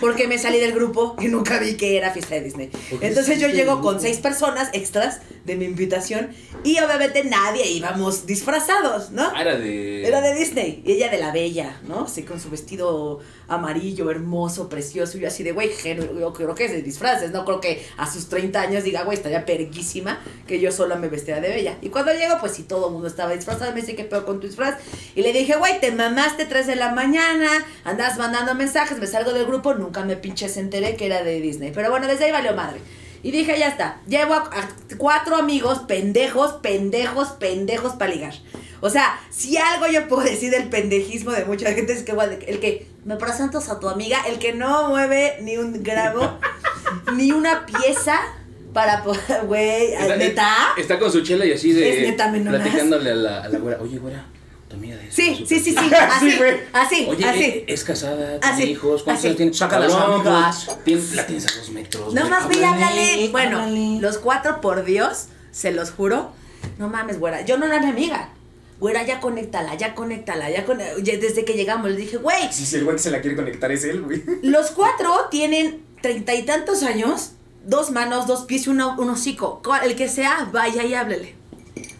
porque 0.00 0.28
me 0.28 0.38
salí 0.38 0.58
del 0.58 0.72
grupo 0.72 1.16
y 1.20 1.26
nunca 1.28 1.58
vi 1.58 1.76
que 1.76 1.96
era 1.96 2.12
fiesta 2.12 2.34
de 2.34 2.42
Disney. 2.42 2.70
Entonces 3.00 3.40
yo 3.40 3.48
llego 3.48 3.80
con 3.80 4.00
seis 4.00 4.18
personas 4.18 4.68
extras 4.72 5.20
de 5.44 5.56
mi 5.56 5.64
invitación 5.64 6.30
y 6.64 6.78
obviamente 6.80 7.24
nadie 7.24 7.66
íbamos 7.70 8.26
disfrazados, 8.26 9.10
¿no? 9.10 9.30
Ah, 9.34 9.40
era 9.40 9.56
de. 9.56 10.06
Era 10.06 10.20
de 10.20 10.34
Disney. 10.34 10.82
Y 10.84 10.92
ella 10.92 11.08
de 11.08 11.18
la 11.18 11.32
bella, 11.32 11.80
¿no? 11.86 12.04
Así 12.04 12.22
con 12.22 12.40
su 12.40 12.50
vestido 12.50 13.20
amarillo, 13.48 14.10
hermoso, 14.10 14.68
precioso. 14.68 15.18
Y 15.18 15.20
yo 15.20 15.28
así 15.28 15.42
de, 15.42 15.52
güey, 15.52 15.70
yo 16.18 16.32
creo 16.32 16.54
que 16.54 16.64
es 16.64 16.72
de 16.72 16.82
disfraces. 16.82 17.30
No 17.30 17.44
creo 17.44 17.60
que 17.60 17.86
a 17.96 18.10
sus 18.10 18.28
30 18.28 18.60
años 18.60 18.84
diga, 18.84 19.04
güey, 19.04 19.16
estaría 19.16 19.44
perguísima 19.44 20.18
que 20.46 20.60
yo 20.60 20.72
sola 20.72 20.96
me 20.96 21.08
vestiera 21.08 21.40
de 21.40 21.48
bella. 21.48 21.78
Y 21.82 21.88
cuando 21.88 22.12
llego, 22.12 22.38
pues 22.40 22.52
sí, 22.52 22.62
todo 22.62 22.88
el 22.88 22.92
mundo 22.92 23.08
estaba 23.08 23.32
disfrazado. 23.32 23.72
Me 23.72 23.80
dice, 23.80 23.94
¿qué 23.94 24.04
pedo 24.04 24.24
con 24.24 24.40
tu 24.40 24.46
disfraz? 24.46 24.76
Y 25.14 25.22
le 25.22 25.32
dije, 25.32 25.56
güey, 25.56 25.80
te 25.80 25.92
mamaste 25.92 26.44
3 26.44 26.66
de 26.66 26.76
la 26.76 26.92
mañana, 26.92 27.48
andas 27.84 28.18
mandando 28.18 28.54
mensajes, 28.54 28.98
me 28.98 29.06
salgo 29.06 29.32
del 29.32 29.46
grupo. 29.46 29.74
Nunca 29.74 30.04
me 30.04 30.16
pinches 30.16 30.56
enteré 30.56 30.96
que 30.96 31.06
era 31.06 31.22
de 31.22 31.40
Disney. 31.40 31.72
Pero 31.74 31.90
bueno, 31.90 32.06
desde 32.06 32.24
ahí 32.24 32.32
valió 32.32 32.54
madre. 32.54 32.80
Y 33.22 33.32
dije, 33.32 33.58
ya 33.58 33.68
está, 33.68 34.00
llevo 34.06 34.34
a, 34.34 34.38
a 34.38 34.68
cuatro 34.98 35.36
amigos 35.36 35.80
pendejos, 35.80 36.52
pendejos, 36.62 37.28
pendejos 37.30 37.94
para 37.94 38.12
ligar. 38.12 38.34
O 38.80 38.90
sea, 38.90 39.18
si 39.30 39.56
algo 39.56 39.86
yo 39.86 40.06
puedo 40.06 40.22
decir 40.22 40.50
del 40.50 40.68
pendejismo 40.68 41.32
de 41.32 41.44
mucha 41.44 41.72
gente 41.72 41.92
es 41.92 42.02
que 42.02 42.12
el 42.46 42.60
que 42.60 42.86
me 43.06 43.16
presentas 43.16 43.68
a 43.70 43.80
tu 43.80 43.88
amiga, 43.88 44.18
el 44.28 44.38
que 44.38 44.52
no 44.52 44.88
mueve 44.88 45.38
ni 45.40 45.56
un 45.56 45.82
gramo, 45.82 46.38
ni 47.14 47.32
una 47.32 47.64
pieza 47.64 48.18
para 48.74 49.02
poder, 49.02 49.44
güey, 49.46 49.92
Está- 49.94 50.16
¿neta? 50.16 50.56
Está 50.76 50.98
con 50.98 51.10
su 51.10 51.22
chela 51.22 51.46
y 51.46 51.52
así 51.52 51.72
de. 51.72 52.02
Es 52.02 52.10
neta, 52.10 52.30
¿me 52.30 52.40
nomas? 52.40 52.60
Platicándole 52.60 53.10
a 53.12 53.14
la, 53.14 53.42
a 53.44 53.48
la 53.48 53.58
güera. 53.58 53.78
Oye, 53.80 53.98
güera, 53.98 54.24
tu 54.68 54.76
amiga 54.76 54.96
de 54.96 55.10
Sí, 55.10 55.44
sí, 55.48 55.60
sí, 55.60 55.70
sí, 55.70 55.74
chupa". 55.76 55.96
así, 56.16 56.36
güey. 56.36 56.56
así, 56.72 57.06
Oye, 57.08 57.24
así. 57.24 57.42
eh, 57.44 57.64
es 57.68 57.84
casada, 57.84 58.38
tiene 58.40 58.54
Así, 58.54 58.62
hijos, 58.64 59.02
¿cuántos 59.04 59.20
así. 59.20 59.26
años 59.28 59.36
tiene? 59.38 59.54
Saca 59.54 59.78
las 59.78 59.94
amigas. 59.94 60.66
la 61.14 61.26
tienes 61.26 61.46
a 61.46 61.56
dos 61.58 61.70
metros. 61.70 62.12
No 62.12 62.28
más 62.28 62.48
ve 62.48 62.62
háblale. 62.64 63.28
Bueno, 63.30 63.60
háblale. 63.60 64.00
los 64.00 64.18
cuatro, 64.18 64.60
por 64.60 64.84
Dios, 64.84 65.28
se 65.52 65.70
los 65.70 65.90
juro. 65.92 66.32
No 66.78 66.88
mames, 66.88 67.18
güera. 67.20 67.42
Yo 67.42 67.56
no 67.56 67.66
era 67.66 67.80
mi 67.80 67.86
amiga. 67.90 68.30
Güera, 68.78 69.04
ya 69.04 69.20
conéctala, 69.20 69.74
ya 69.74 69.94
conéctala, 69.94 70.50
ya 70.50 70.64
con... 70.64 70.78
Desde 70.78 71.44
que 71.44 71.54
llegamos 71.54 71.90
le 71.90 71.96
dije, 71.96 72.18
güey, 72.18 72.52
Si 72.52 72.66
si 72.66 72.76
el 72.76 72.84
güey 72.84 72.96
que 72.96 73.02
se 73.02 73.10
la 73.10 73.20
quiere 73.20 73.36
conectar 73.36 73.72
es 73.72 73.84
él, 73.84 74.02
güey. 74.02 74.22
los 74.42 74.70
cuatro 74.72 75.28
tienen 75.30 75.82
treinta 76.02 76.34
y 76.34 76.44
tantos 76.44 76.82
años, 76.82 77.32
dos 77.64 77.90
manos, 77.90 78.26
dos 78.26 78.44
pies 78.44 78.66
y 78.66 78.70
un 78.70 78.80
hocico. 78.80 79.62
El 79.82 79.96
que 79.96 80.08
sea, 80.08 80.48
vaya 80.52 80.84
y 80.84 80.94
háblele. 80.94 81.34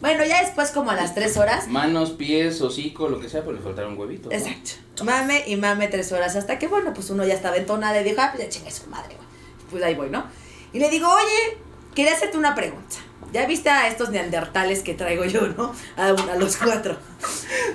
Bueno, 0.01 0.25
ya 0.25 0.43
después, 0.43 0.71
como 0.71 0.91
a 0.91 0.95
las 0.95 1.15
tres 1.15 1.37
horas, 1.37 1.69
Manos, 1.69 2.11
pies, 2.13 2.61
hocico, 2.61 3.09
lo 3.09 3.21
que 3.21 3.29
sea, 3.29 3.41
pero 3.41 3.53
le 3.55 3.63
faltaron 3.63 3.99
huevitos. 3.99 4.31
¿no? 4.31 4.39
Exacto. 4.39 5.05
Mame 5.05 5.45
y 5.47 5.57
mame 5.57 5.89
tres 5.89 6.13
horas 6.13 6.37
hasta 6.37 6.59
que, 6.59 6.69
bueno, 6.69 6.93
pues 6.95 7.11
uno 7.11 7.25
ya 7.25 7.35
estaba 7.35 7.57
entonada 7.57 8.01
y 8.01 8.05
dijo, 8.05 8.21
ah, 8.21 8.31
pues 8.33 8.45
ya 8.45 8.51
chingue 8.51 8.71
su 8.71 8.87
madre, 8.89 9.15
güey. 9.15 9.29
Pues 9.71 9.83
ahí 9.83 9.95
voy, 9.95 10.11
¿no? 10.11 10.25
Y 10.73 10.79
le 10.79 10.91
digo, 10.91 11.09
oye, 11.09 11.59
quería 11.95 12.13
hacerte 12.13 12.37
una 12.37 12.55
pregunta. 12.55 12.97
Ya 13.33 13.45
viste 13.47 13.69
a 13.69 13.89
estos 13.89 14.11
neandertales 14.11 14.83
que 14.83 14.95
traigo 14.95 15.25
yo, 15.25 15.43
¿no? 15.49 15.73
A, 15.97 16.07
a 16.09 16.37
los 16.37 16.57
cuatro. 16.57 16.97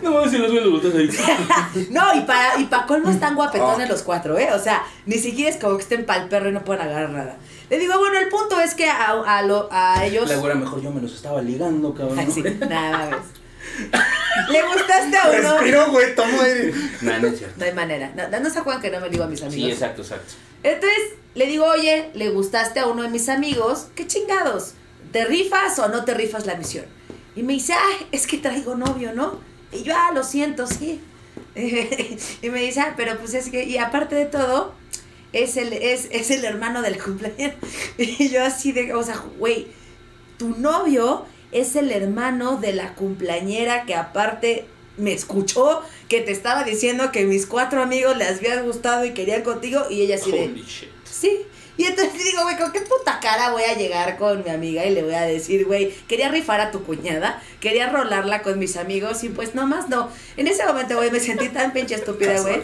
No 0.02 0.12
mames, 0.12 0.32
si 0.32 0.38
los 0.38 0.52
güeyes 0.52 0.66
los 0.84 0.96
ahí. 0.96 1.10
no, 1.92 2.16
y 2.16 2.22
para 2.22 2.58
y 2.60 2.66
pa 2.66 2.86
colmo 2.86 3.10
están 3.12 3.36
guapetones 3.36 3.88
los 3.90 4.02
cuatro, 4.02 4.38
¿eh? 4.38 4.50
O 4.54 4.60
sea, 4.60 4.84
ni 5.06 5.16
siquiera 5.18 5.50
es 5.52 5.58
como 5.58 5.76
que 5.78 5.84
estén 5.84 6.06
pa'l 6.06 6.30
perro 6.30 6.50
y 6.50 6.54
no 6.54 6.64
pueden 6.64 6.82
agarrar 6.84 7.10
nada. 7.10 7.38
Le 7.70 7.78
digo, 7.80 7.98
bueno, 8.00 8.18
el 8.18 8.28
punto 8.30 8.60
es 8.60 8.74
que 8.74 8.90
a, 8.90 9.12
a, 9.12 9.42
lo- 9.44 9.70
a 9.72 10.04
ellos... 10.06 10.28
La 10.30 10.38
güera 10.38 10.56
mejor 10.56 10.82
yo 10.82 10.92
me 10.92 11.02
los 11.02 11.14
estaba 11.14 11.42
ligando, 11.42 11.94
cabrón. 11.94 12.20
Ay, 12.20 12.28
sí, 12.32 12.42
nada 12.70 13.10
más. 13.10 13.20
¿Le 14.50 14.62
gustaste 14.64 15.18
a 15.18 15.30
uno? 15.30 15.54
Respiro, 15.54 15.92
güey, 15.92 16.16
tomo 16.16 16.42
aire. 16.42 16.74
Nah, 17.02 17.20
no 17.20 17.28
es 17.28 17.38
cierto. 17.38 17.56
No 17.60 17.66
hay 17.66 17.74
manera. 17.74 18.12
No, 18.16 18.40
no 18.40 18.50
se 18.50 18.60
acuerdan 18.60 18.82
que 18.82 18.90
no 18.90 19.00
me 19.00 19.10
digo 19.10 19.24
a 19.24 19.28
mis 19.28 19.42
amigos. 19.42 19.66
Sí, 19.66 19.72
exacto, 19.72 20.02
exacto. 20.02 20.34
Entonces 20.64 21.00
le 21.36 21.46
digo, 21.46 21.66
oye, 21.66 22.10
¿le 22.14 22.30
gustaste 22.30 22.80
a 22.80 22.88
uno 22.88 23.04
de 23.04 23.10
mis 23.10 23.30
amigos? 23.30 23.88
¿Qué 23.96 24.08
chingados? 24.08 24.74
¿Te 25.12 25.26
rifas 25.26 25.78
o 25.80 25.90
no 25.90 26.06
te 26.06 26.14
rifas 26.14 26.46
la 26.46 26.56
misión? 26.56 26.86
Y 27.36 27.44
me 27.44 27.54
dice, 27.54 27.74
ah, 27.74 28.06
es 28.12 28.28
que 28.28 28.38
traigo 28.38 28.76
novio, 28.76 29.14
¿no? 29.14 29.40
Y 29.72 29.84
yo, 29.84 29.94
ah, 29.96 30.12
lo 30.14 30.24
siento, 30.24 30.68
sí. 30.68 31.00
y 31.56 32.50
me 32.50 32.62
dice, 32.62 32.82
ah, 32.82 32.94
pero 32.98 33.18
pues 33.18 33.34
es 33.34 33.50
que, 33.50 33.64
y 33.64 33.78
aparte 33.78 34.16
de 34.16 34.26
todo, 34.26 34.74
es 35.34 35.58
el, 35.58 35.74
es, 35.74 36.08
es 36.12 36.30
el 36.32 36.44
hermano 36.44 36.82
del 36.82 37.02
cumpleaños. 37.02 37.56
Y 37.98 38.30
yo 38.30 38.44
así 38.44 38.72
de, 38.72 38.94
o 38.94 39.04
sea, 39.04 39.18
güey, 39.38 39.68
tu 40.38 40.50
novio 40.58 41.26
es 41.52 41.76
el 41.76 41.92
hermano 41.92 42.58
de 42.58 42.74
la 42.74 42.96
cumpleañera 42.96 43.86
que 43.86 43.96
aparte 43.96 44.66
me 44.98 45.14
escuchó 45.14 45.82
que 46.10 46.22
te 46.22 46.32
estaba 46.32 46.64
diciendo 46.64 47.12
que 47.12 47.26
mis 47.26 47.46
cuatro 47.46 47.82
amigos 47.82 48.18
les 48.18 48.40
había 48.40 48.62
gustado 48.62 49.06
y 49.06 49.12
querían 49.12 49.42
contigo 49.42 49.86
y 49.90 50.02
ella 50.02 50.16
así 50.16 50.32
de, 50.32 50.46
Holy 50.46 50.64
shit. 50.64 50.90
sí. 51.06 51.42
Y 51.82 51.86
entonces 51.86 52.24
digo, 52.24 52.44
güey, 52.44 52.56
¿con 52.58 52.72
qué 52.72 52.82
puta 52.82 53.20
cara 53.20 53.50
voy 53.50 53.64
a 53.64 53.76
llegar 53.76 54.16
con 54.16 54.44
mi 54.44 54.52
amiga 54.52 54.86
y 54.86 54.92
le 54.92 55.02
voy 55.02 55.16
a 55.16 55.22
decir, 55.22 55.66
güey, 55.66 55.92
quería 56.08 56.30
rifar 56.30 56.62
a 56.62 56.70
tu 56.70 56.84
cuñada, 56.84 57.42
quería 57.60 57.90
rolarla 57.90 58.44
con 58.44 58.60
mis 58.60 58.78
amigos 58.78 59.24
y 59.24 59.30
pues 59.30 59.56
nomás 59.56 59.90
no. 59.90 60.08
En 60.38 60.46
ese 60.46 60.64
momento, 60.64 60.96
güey, 60.96 61.10
me 61.10 61.20
sentí 61.20 61.50
tan 61.50 61.74
pinche 61.74 61.96
estúpida, 61.96 62.40
güey, 62.42 62.62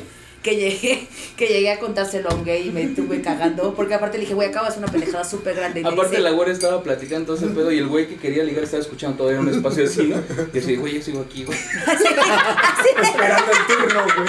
que 0.47 0.55
llegué, 0.55 1.07
que 1.35 1.47
llegué 1.47 1.71
a 1.71 1.77
contárselo 1.79 2.29
a 2.29 2.35
un 2.35 2.45
gay 2.45 2.67
y 2.69 2.71
me 2.71 2.83
estuve 2.83 3.21
cagando, 3.21 3.73
porque 3.75 3.93
aparte 3.95 4.17
le 4.17 4.21
dije, 4.21 4.33
güey, 4.33 4.47
acabo 4.47 4.63
de 4.65 4.69
hacer 4.69 4.81
una 4.81 4.91
pendejada 4.91 5.25
súper 5.25 5.55
grande. 5.55 5.81
Y 5.81 5.85
Aparte 5.85 6.11
dice, 6.11 6.21
la 6.21 6.31
güera 6.31 6.53
estaba 6.53 6.81
platicando 6.81 7.25
todo 7.33 7.35
ese 7.45 7.53
pedo 7.53 7.69
y 7.71 7.79
el 7.79 7.87
güey 7.87 8.07
que 8.07 8.15
quería 8.15 8.45
ligar 8.45 8.63
estaba 8.63 8.81
escuchando 8.81 9.17
todavía 9.17 9.41
en 9.41 9.47
un 9.47 9.53
espacio 9.53 9.83
así, 9.83 10.03
¿no? 10.03 10.23
Y 10.53 10.57
así, 10.59 10.75
güey, 10.77 10.93
yo 10.95 11.01
sigo 11.03 11.21
aquí, 11.27 11.43
güey. 11.43 11.57
Esperando 13.03 13.51
el 13.51 13.75
turno, 13.75 14.03
güey. 14.05 14.27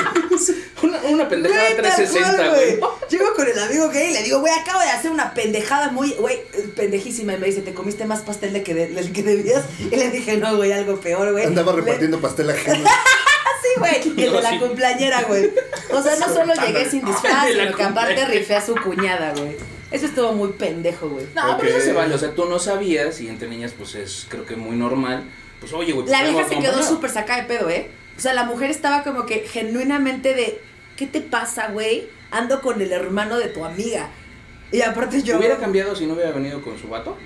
Una, 0.82 0.98
una 1.08 1.28
pendejada 1.28 1.62
tal 1.68 1.76
360, 1.76 2.36
cual, 2.36 2.50
güey. 2.50 2.80
Llego 3.10 3.34
con 3.34 3.46
el 3.48 3.58
amigo 3.58 3.88
gay 3.90 4.10
y 4.10 4.12
le 4.14 4.22
digo, 4.24 4.40
güey, 4.40 4.52
acabo 4.52 4.80
de 4.80 4.90
hacer 4.90 5.10
una 5.10 5.32
pendejada 5.34 5.90
muy, 5.90 6.12
güey, 6.14 6.38
pendejísima. 6.76 7.34
Y 7.34 7.38
me 7.38 7.46
dice, 7.46 7.62
¿te 7.62 7.74
comiste 7.74 8.04
más 8.06 8.20
pastel 8.22 8.52
de 8.52 8.62
que 8.62 8.74
de- 8.74 8.88
del 8.88 9.12
que 9.12 9.22
debías? 9.22 9.64
Y 9.80 9.94
le 9.96 10.10
dije, 10.10 10.36
no, 10.36 10.56
güey, 10.56 10.72
algo 10.72 11.00
peor, 11.00 11.30
güey. 11.32 11.44
Andaba 11.46 11.72
Le- 11.72 11.80
repartiendo 11.82 12.20
pastel 12.20 12.50
ajeno. 12.50 12.88
Sí, 13.62 13.68
güey. 13.78 14.02
El 14.26 14.32
de 14.32 14.40
la 14.42 14.50
sí. 14.50 14.58
cumpleañera, 14.58 15.22
güey. 15.22 15.50
O 15.92 16.02
sea, 16.02 16.16
no 16.16 16.28
solo 16.32 16.52
llegué 16.54 16.88
sin 16.88 17.04
disfraz, 17.04 17.48
sino 17.52 17.74
que 17.76 17.82
aparte 17.82 18.24
rifé 18.26 18.56
a 18.56 18.64
su 18.64 18.74
cuñada, 18.76 19.32
güey. 19.36 19.56
Eso 19.90 20.06
estuvo 20.06 20.32
muy 20.32 20.50
pendejo, 20.52 21.08
güey. 21.08 21.26
No, 21.34 21.56
pero 21.58 21.70
Ok. 21.70 21.76
eso 21.76 21.80
se 21.80 21.92
vale, 21.92 22.14
o 22.14 22.18
sea, 22.18 22.32
tú 22.34 22.44
no 22.44 22.58
sabías 22.58 23.20
y 23.20 23.28
entre 23.28 23.48
niñas 23.48 23.72
pues 23.76 23.94
es 23.94 24.26
creo 24.28 24.44
que 24.44 24.54
muy 24.56 24.76
normal. 24.76 25.24
Pues 25.60 25.72
oye, 25.72 25.92
güey. 25.92 26.06
pues, 26.06 26.18
La 26.20 26.28
vieja 26.28 26.46
se 26.48 26.58
quedó 26.58 26.82
súper 26.82 27.10
sacada 27.10 27.40
de 27.42 27.48
pedo, 27.48 27.70
¿eh? 27.70 27.90
O 28.16 28.20
sea, 28.20 28.34
la 28.34 28.44
mujer 28.44 28.70
estaba 28.70 29.02
como 29.02 29.24
que 29.26 29.40
genuinamente 29.40 30.34
de, 30.34 30.60
¿qué 30.96 31.06
te 31.06 31.20
pasa, 31.20 31.68
güey? 31.68 32.08
Ando 32.30 32.60
con 32.60 32.82
el 32.82 32.92
hermano 32.92 33.38
de 33.38 33.46
tu 33.48 33.64
amiga. 33.64 34.10
Y 34.70 34.82
aparte 34.82 35.22
yo, 35.22 35.38
¿Hubiera 35.38 35.56
cambiado 35.56 35.96
si 35.96 36.06
no 36.06 36.12
hubiera 36.14 36.32
venido 36.32 36.60
con 36.62 36.78
su 36.78 36.88
vato? 36.88 37.16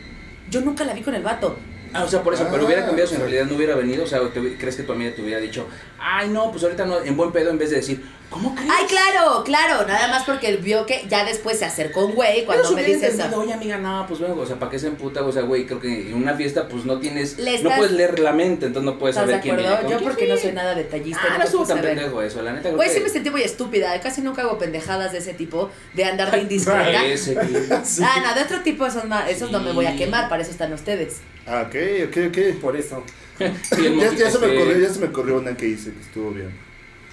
yo 0.48 0.60
nunca 0.60 0.84
la 0.84 0.92
vi 0.92 1.00
con 1.02 1.14
el 1.14 1.22
vato. 1.22 1.56
Ah, 1.94 2.04
o 2.04 2.08
sea, 2.08 2.22
por 2.22 2.34
eso, 2.34 2.46
pero 2.50 2.62
Ah, 2.62 2.66
hubiera 2.66 2.86
cambiado 2.86 3.08
si 3.08 3.16
en 3.16 3.20
realidad 3.20 3.46
no 3.46 3.56
hubiera 3.56 3.74
venido. 3.74 4.04
O 4.04 4.06
sea, 4.06 4.20
¿crees 4.58 4.76
que 4.76 4.82
tu 4.82 4.92
amiga 4.92 5.14
te 5.14 5.22
hubiera 5.22 5.40
dicho, 5.40 5.66
ay, 5.98 6.28
no, 6.28 6.50
pues 6.50 6.62
ahorita 6.64 6.86
no, 6.86 7.02
en 7.02 7.16
buen 7.16 7.32
pedo, 7.32 7.50
en 7.50 7.58
vez 7.58 7.70
de 7.70 7.76
decir, 7.76 8.02
¿cómo 8.32 8.54
crees? 8.54 8.70
Ay, 8.70 8.86
claro, 8.86 9.44
claro. 9.44 9.86
Nada 9.86 10.08
más 10.08 10.24
porque 10.24 10.48
él 10.48 10.56
vio 10.58 10.86
que 10.86 11.04
ya 11.08 11.24
después 11.24 11.58
se 11.58 11.64
acercó 11.64 12.06
un 12.06 12.14
güey 12.14 12.44
cuando 12.44 12.64
me 12.70 12.82
hubiera 12.82 12.88
dice 12.94 13.08
eso. 13.08 13.36
Oye, 13.38 13.52
amiga, 13.52 13.78
no, 13.78 14.04
pues 14.08 14.18
vengo, 14.20 14.40
o 14.42 14.46
sea, 14.46 14.56
¿para 14.58 14.70
qué 14.70 14.78
se 14.78 14.88
emputa? 14.88 15.22
O 15.24 15.30
sea, 15.30 15.42
güey, 15.42 15.66
creo 15.66 15.78
que 15.78 16.08
en 16.10 16.14
una 16.14 16.34
fiesta, 16.34 16.66
pues 16.68 16.84
no 16.84 16.98
tienes, 16.98 17.38
Le 17.38 17.50
no 17.52 17.56
estás- 17.58 17.76
puedes 17.78 17.92
leer 17.92 18.18
la 18.18 18.32
mente, 18.32 18.66
entonces 18.66 18.90
no 18.92 18.98
puedes 18.98 19.14
¿Estás 19.16 19.28
de 19.28 19.32
saber 19.34 19.42
quién 19.42 19.56
viene 19.56 19.68
acuerdo? 19.68 19.82
con 19.84 19.92
Yo 19.92 19.98
quién. 19.98 20.10
porque 20.10 20.28
no 20.28 20.36
soy 20.36 20.52
nada 20.52 20.74
detallista. 20.74 21.20
Ah, 21.22 21.38
no 21.38 21.44
puedo 21.50 21.66
tan 21.66 21.80
pendejo 21.82 22.22
eso, 22.22 22.42
la 22.42 22.50
neta. 22.52 22.62
creo 22.64 22.76
Güey, 22.76 22.88
que- 22.88 22.94
sí 22.96 23.00
me 23.02 23.08
sentí 23.08 23.30
muy 23.30 23.42
estúpida. 23.42 24.00
Casi 24.00 24.20
nunca 24.22 24.42
hago 24.42 24.58
pendejadas 24.58 25.12
de 25.12 25.18
ese 25.18 25.34
tipo, 25.34 25.70
de 25.94 26.04
andar 26.04 26.30
de 26.32 26.38
indiscreta. 26.40 27.04
Ese, 27.04 27.34
güey. 27.34 27.46
Ah, 28.02 28.22
no, 28.24 28.34
de 28.34 28.42
otro 28.42 28.60
tipo 28.62 28.86
esos, 28.86 29.04
ma- 29.04 29.28
esos 29.28 29.50
no 29.50 29.60
me 29.60 29.72
voy 29.72 29.86
a 29.86 29.96
quemar, 29.96 30.28
para 30.28 30.42
eso 30.42 30.50
están 30.50 30.72
ustedes. 30.72 31.18
Ah, 31.46 31.64
ok, 31.66 31.74
ok, 32.08 32.16
ok. 32.28 32.60
Por 32.60 32.76
eso. 32.76 33.02
Sí, 33.74 33.96
Ya, 34.00 34.12
ya 34.14 34.30
se 34.30 34.38
me 34.38 34.46
ocurrió, 34.56 34.78
ya 34.78 34.92
se 34.92 35.00
me 35.00 35.06
ocurrió 35.06 35.36
una 35.38 35.56
que 35.56 35.66
hice 35.66 35.92
que 35.92 36.00
estuvo 36.00 36.30
bien. 36.30 36.50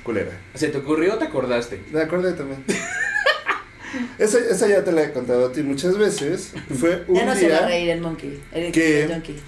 Culera. 0.03 0.31
¿Se 0.55 0.69
te 0.69 0.77
ocurrió 0.77 1.15
o 1.15 1.17
te 1.17 1.25
acordaste? 1.25 1.81
Me 1.91 2.01
acordé 2.01 2.33
también. 2.33 2.63
esa, 4.19 4.39
esa 4.39 4.67
ya 4.67 4.83
te 4.83 4.91
la 4.91 5.03
he 5.03 5.11
contado 5.13 5.47
a 5.47 5.51
ti 5.51 5.61
muchas 5.63 5.97
veces. 5.97 6.53
Fue 6.79 7.03
un 7.07 7.15
Ya 7.15 7.25
no 7.25 7.35
se 7.35 7.49
va 7.49 7.55
a 7.57 7.59
día. 7.59 7.67
reír 7.67 7.89
el 7.89 8.01
monkey. 8.01 8.39
El, 8.51 8.71
¿Qué? 8.71 9.03
el 9.03 9.09
donkey. 9.09 9.39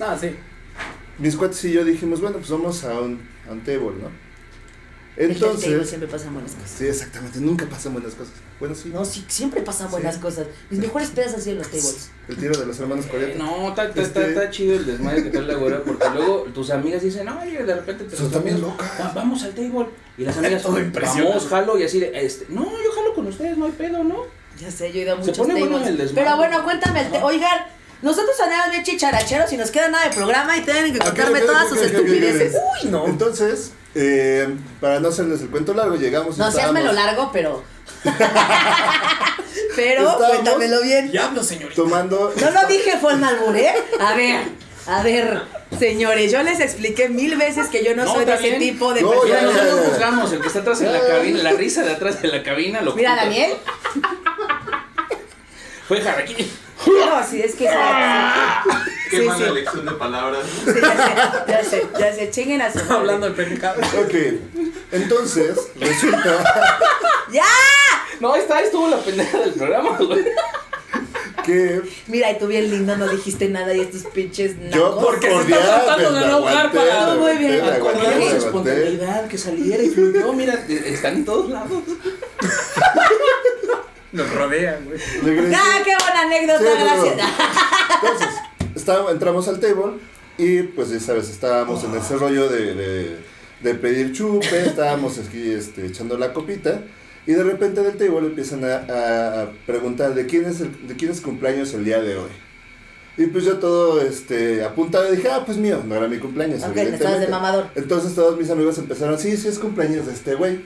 Ah, 0.00 0.16
sí. 0.20 0.30
Mis 1.18 1.36
cuates 1.36 1.64
y 1.64 1.72
yo 1.72 1.84
dijimos, 1.84 2.20
bueno, 2.20 2.38
pues 2.38 2.50
vamos 2.50 2.84
a 2.84 3.00
un, 3.00 3.20
a 3.48 3.52
un 3.52 3.60
table, 3.62 3.92
¿no? 4.00 4.23
El 5.16 5.28
del 5.28 5.38
table 5.38 5.54
Entonces. 5.54 5.88
siempre 5.88 6.08
pasan 6.08 6.32
buenas 6.34 6.52
cosas. 6.52 6.70
Sí, 6.76 6.86
exactamente. 6.86 7.38
Nunca 7.40 7.66
pasan 7.66 7.92
buenas 7.92 8.14
cosas. 8.14 8.32
Bueno, 8.58 8.74
sí. 8.74 8.90
No, 8.92 9.04
sí, 9.04 9.24
siempre 9.28 9.60
pasan 9.62 9.88
buenas 9.90 10.16
Sí. 10.16 10.20
cosas. 10.20 10.46
Mis 10.70 10.80
mejores 10.80 11.10
pedas 11.10 11.34
han 11.34 11.40
sido 11.40 11.52
en 11.52 11.58
los 11.58 11.68
tables. 11.68 12.10
El 12.28 12.36
tiro 12.36 12.56
de 12.58 12.66
los 12.66 12.80
hermanos 12.80 13.06
coreanos. 13.06 13.36
No, 13.36 13.68
está, 13.68 13.84
está, 13.84 14.02
está, 14.02 14.20
Este- 14.20 14.32
está 14.32 14.50
chido 14.50 14.74
el 14.76 14.86
desmadre 14.86 15.22
que 15.22 15.30
trae 15.30 15.42
la 15.44 15.54
güera, 15.54 15.82
porque 15.84 16.08
luego 16.14 16.42
tus 16.54 16.70
amigas 16.70 17.02
dicen, 17.02 17.28
oye, 17.28 17.62
de 17.62 17.74
repente 17.74 18.04
te 18.04 18.16
Son 18.16 18.30
también 18.30 18.60
locas. 18.60 18.90
"Va- 19.00 19.12
vamos 19.14 19.42
al 19.44 19.54
table. 19.54 19.86
Y 20.18 20.24
las 20.24 20.36
amigas, 20.38 20.62
Todo 20.62 20.80
impresionante. 20.80 21.28
vamos, 21.28 21.48
jalo, 21.48 21.78
y 21.78 21.84
así 21.84 22.00
de, 22.00 22.24
este, 22.26 22.46
no, 22.48 22.64
yo 22.64 22.92
jalo 22.92 23.14
con 23.14 23.26
ustedes, 23.28 23.56
no 23.56 23.66
hay 23.66 23.72
pedo, 23.72 24.02
¿no? 24.02 24.22
Ya 24.60 24.70
sé, 24.70 24.92
yo 24.92 24.98
he 24.98 25.02
ido 25.02 25.12
a 25.14 25.16
Se 25.16 25.20
muchos 25.30 25.38
pone 25.38 25.58
bueno 25.60 25.76
el 25.78 25.96
desmadre. 25.96 26.24
Pero 26.24 26.36
bueno, 26.36 26.64
cuéntame 26.64 27.02
el 27.02 27.10
te- 27.12 27.22
Oigan, 27.22 27.66
nosotros 28.02 28.34
andamos 28.40 28.70
bien 28.72 28.82
chicharacheros 28.84 29.52
y 29.52 29.56
nos 29.56 29.70
queda 29.70 29.88
nada 29.90 30.08
de 30.08 30.14
programa 30.14 30.56
y 30.56 30.62
tienen 30.64 30.92
que 30.92 30.98
contarme 30.98 31.40
todas 31.40 31.68
sus 31.68 31.78
estupideces. 31.78 32.54
Uy, 32.82 32.90
no. 32.90 33.06
Entonces, 33.06 33.70
eh, 33.94 34.48
para 34.80 35.00
no 35.00 35.08
hacerles 35.08 35.40
el 35.42 35.48
cuento 35.50 35.74
largo, 35.74 35.96
llegamos. 35.96 36.36
No, 36.38 36.48
estábamos 36.48 36.82
lo 36.82 36.92
largo, 36.92 37.30
pero. 37.32 37.62
pero 39.76 40.02
Estábamos- 40.02 40.26
cuéntamelo 40.28 40.82
bien. 40.82 41.10
Diablo, 41.10 41.42
señorita. 41.42 41.74
Tomando. 41.74 42.32
No 42.40 42.50
lo 42.50 42.68
dije 42.68 42.98
fue 43.00 43.16
mal, 43.16 43.36
¿eh? 43.56 43.74
A 44.00 44.14
ver, 44.14 44.40
a 44.86 45.02
ver, 45.02 45.42
señores, 45.78 46.30
yo 46.32 46.42
les 46.42 46.60
expliqué 46.60 47.08
mil 47.08 47.36
veces 47.36 47.68
que 47.68 47.84
yo 47.84 47.94
no, 47.96 48.04
No, 48.04 48.14
soy 48.14 48.24
de 48.24 48.34
ese 48.34 48.52
tipo 48.58 48.92
de 48.94 49.02
No, 49.02 49.26
ya, 49.26 49.40
ya, 49.40 49.42
nosotros 49.42 49.80
ya. 49.84 49.90
juzgamos, 49.90 50.32
el 50.32 50.40
que 50.40 50.46
está 50.48 50.60
atrás 50.60 50.80
en 50.82 50.92
la 50.92 51.00
cabina, 51.06 51.42
la 51.42 51.52
risa 51.56 51.82
de 51.82 51.92
atrás 51.92 52.20
de 52.22 52.28
la 52.28 52.42
cabina, 52.42 52.80
lo 52.82 52.94
Mira. 52.94 53.14
Daniel. 53.16 53.52
Fue 55.88 56.00
Jaraqui. 56.00 56.50
No, 56.86 57.26
sí, 57.28 57.40
es 57.42 57.54
que. 57.54 57.68
Sí, 57.68 57.70
Qué 59.10 59.18
sí, 59.20 59.22
mala 59.26 59.38
sí. 59.38 59.44
elección 59.50 59.84
de 59.86 59.92
palabras. 59.92 60.40
Sí, 60.64 60.72
ya 60.80 60.96
sé, 60.96 61.14
ya 61.48 61.64
sé, 61.64 61.86
ya 61.98 62.12
sé, 62.14 62.30
chinguen 62.30 62.62
a 62.62 62.72
su 62.72 62.78
madre. 62.80 62.94
Hablando 62.94 63.26
de 63.30 63.32
pendejadas. 63.34 63.94
Ok. 63.94 64.14
Entonces, 64.92 65.56
resulta 65.78 66.44
¡Ya! 67.32 67.42
No, 68.20 68.32
ahí 68.32 68.42
estuvo 68.64 68.88
la 68.88 68.98
pendeja 68.98 69.38
del 69.38 69.52
programa, 69.54 69.98
güey. 69.98 70.24
que 71.44 71.82
Mira, 72.06 72.30
y 72.30 72.38
tú 72.38 72.46
bien 72.46 72.70
lindo, 72.70 72.96
no 72.96 73.08
dijiste 73.08 73.48
nada 73.48 73.74
y 73.74 73.80
estos 73.80 74.02
pinches 74.12 74.52
yo 74.70 74.88
nacos. 74.88 75.04
por 75.04 75.14
Porque 75.14 75.26
se 75.26 75.32
está 75.32 75.40
cordial, 75.58 75.84
tratando 75.84 76.12
de 76.12 76.24
enojar 76.24 76.66
aguanté, 76.66 76.78
para- 76.78 77.14
Muy 77.14 77.36
bien. 77.38 77.60
aguanté. 77.64 78.36
espontaneidad, 78.36 79.28
que 79.28 79.38
saliera 79.38 79.82
y 79.82 79.90
fluyó, 79.90 80.32
mira, 80.32 80.64
eh, 80.68 80.82
están 80.86 81.14
en 81.16 81.24
todos 81.24 81.50
lados. 81.50 81.82
Nos 84.14 84.32
rodean, 84.32 84.84
güey. 84.84 84.98
¡Ah, 85.54 85.80
qué 85.84 85.90
buena 85.98 86.20
anécdota! 86.22 86.58
Sí, 86.60 86.64
no, 86.64 86.78
no. 86.78 87.02
gracias. 87.02 88.34
Entonces, 88.76 89.10
entramos 89.10 89.48
al 89.48 89.58
table 89.58 89.94
y 90.38 90.62
pues 90.62 90.90
ya 90.90 91.00
sabes, 91.00 91.28
estábamos 91.28 91.82
en 91.82 91.96
ese 91.96 92.16
rollo 92.16 92.48
de, 92.48 92.74
de, 92.74 93.16
de 93.60 93.74
pedir 93.74 94.12
chupe, 94.12 94.66
estábamos 94.66 95.18
aquí 95.18 95.50
este, 95.50 95.86
echando 95.86 96.16
la 96.16 96.32
copita 96.32 96.82
y 97.26 97.32
de 97.32 97.42
repente 97.42 97.82
del 97.82 97.96
table 97.96 98.28
empiezan 98.28 98.62
a, 98.64 99.50
preguntar 99.66 100.14
de 100.14 100.26
quién, 100.26 100.44
es 100.44 100.60
el, 100.60 100.86
de 100.86 100.94
quién 100.94 101.10
es 101.10 101.20
cumpleaños 101.20 101.74
el 101.74 101.84
día 101.84 102.00
de 102.00 102.16
hoy. 102.16 102.30
Y 103.16 103.26
pues 103.26 103.44
yo 103.44 103.58
todo 103.58 104.00
este, 104.00 104.64
apuntado 104.64 105.10
dije, 105.10 105.28
ah, 105.28 105.42
pues 105.44 105.58
mío, 105.58 105.82
no 105.84 105.96
era 105.96 106.06
mi 106.06 106.18
cumpleaños. 106.18 106.62
Ok, 106.62 106.76
estabas 106.76 107.20
de 107.20 107.28
mamador. 107.28 107.66
Entonces 107.74 108.14
todos 108.14 108.38
mis 108.38 108.50
amigos 108.50 108.78
empezaron, 108.78 109.18
sí, 109.18 109.36
sí 109.36 109.48
es 109.48 109.58
cumpleaños 109.58 110.06
de 110.06 110.12
este 110.12 110.34
güey. 110.34 110.60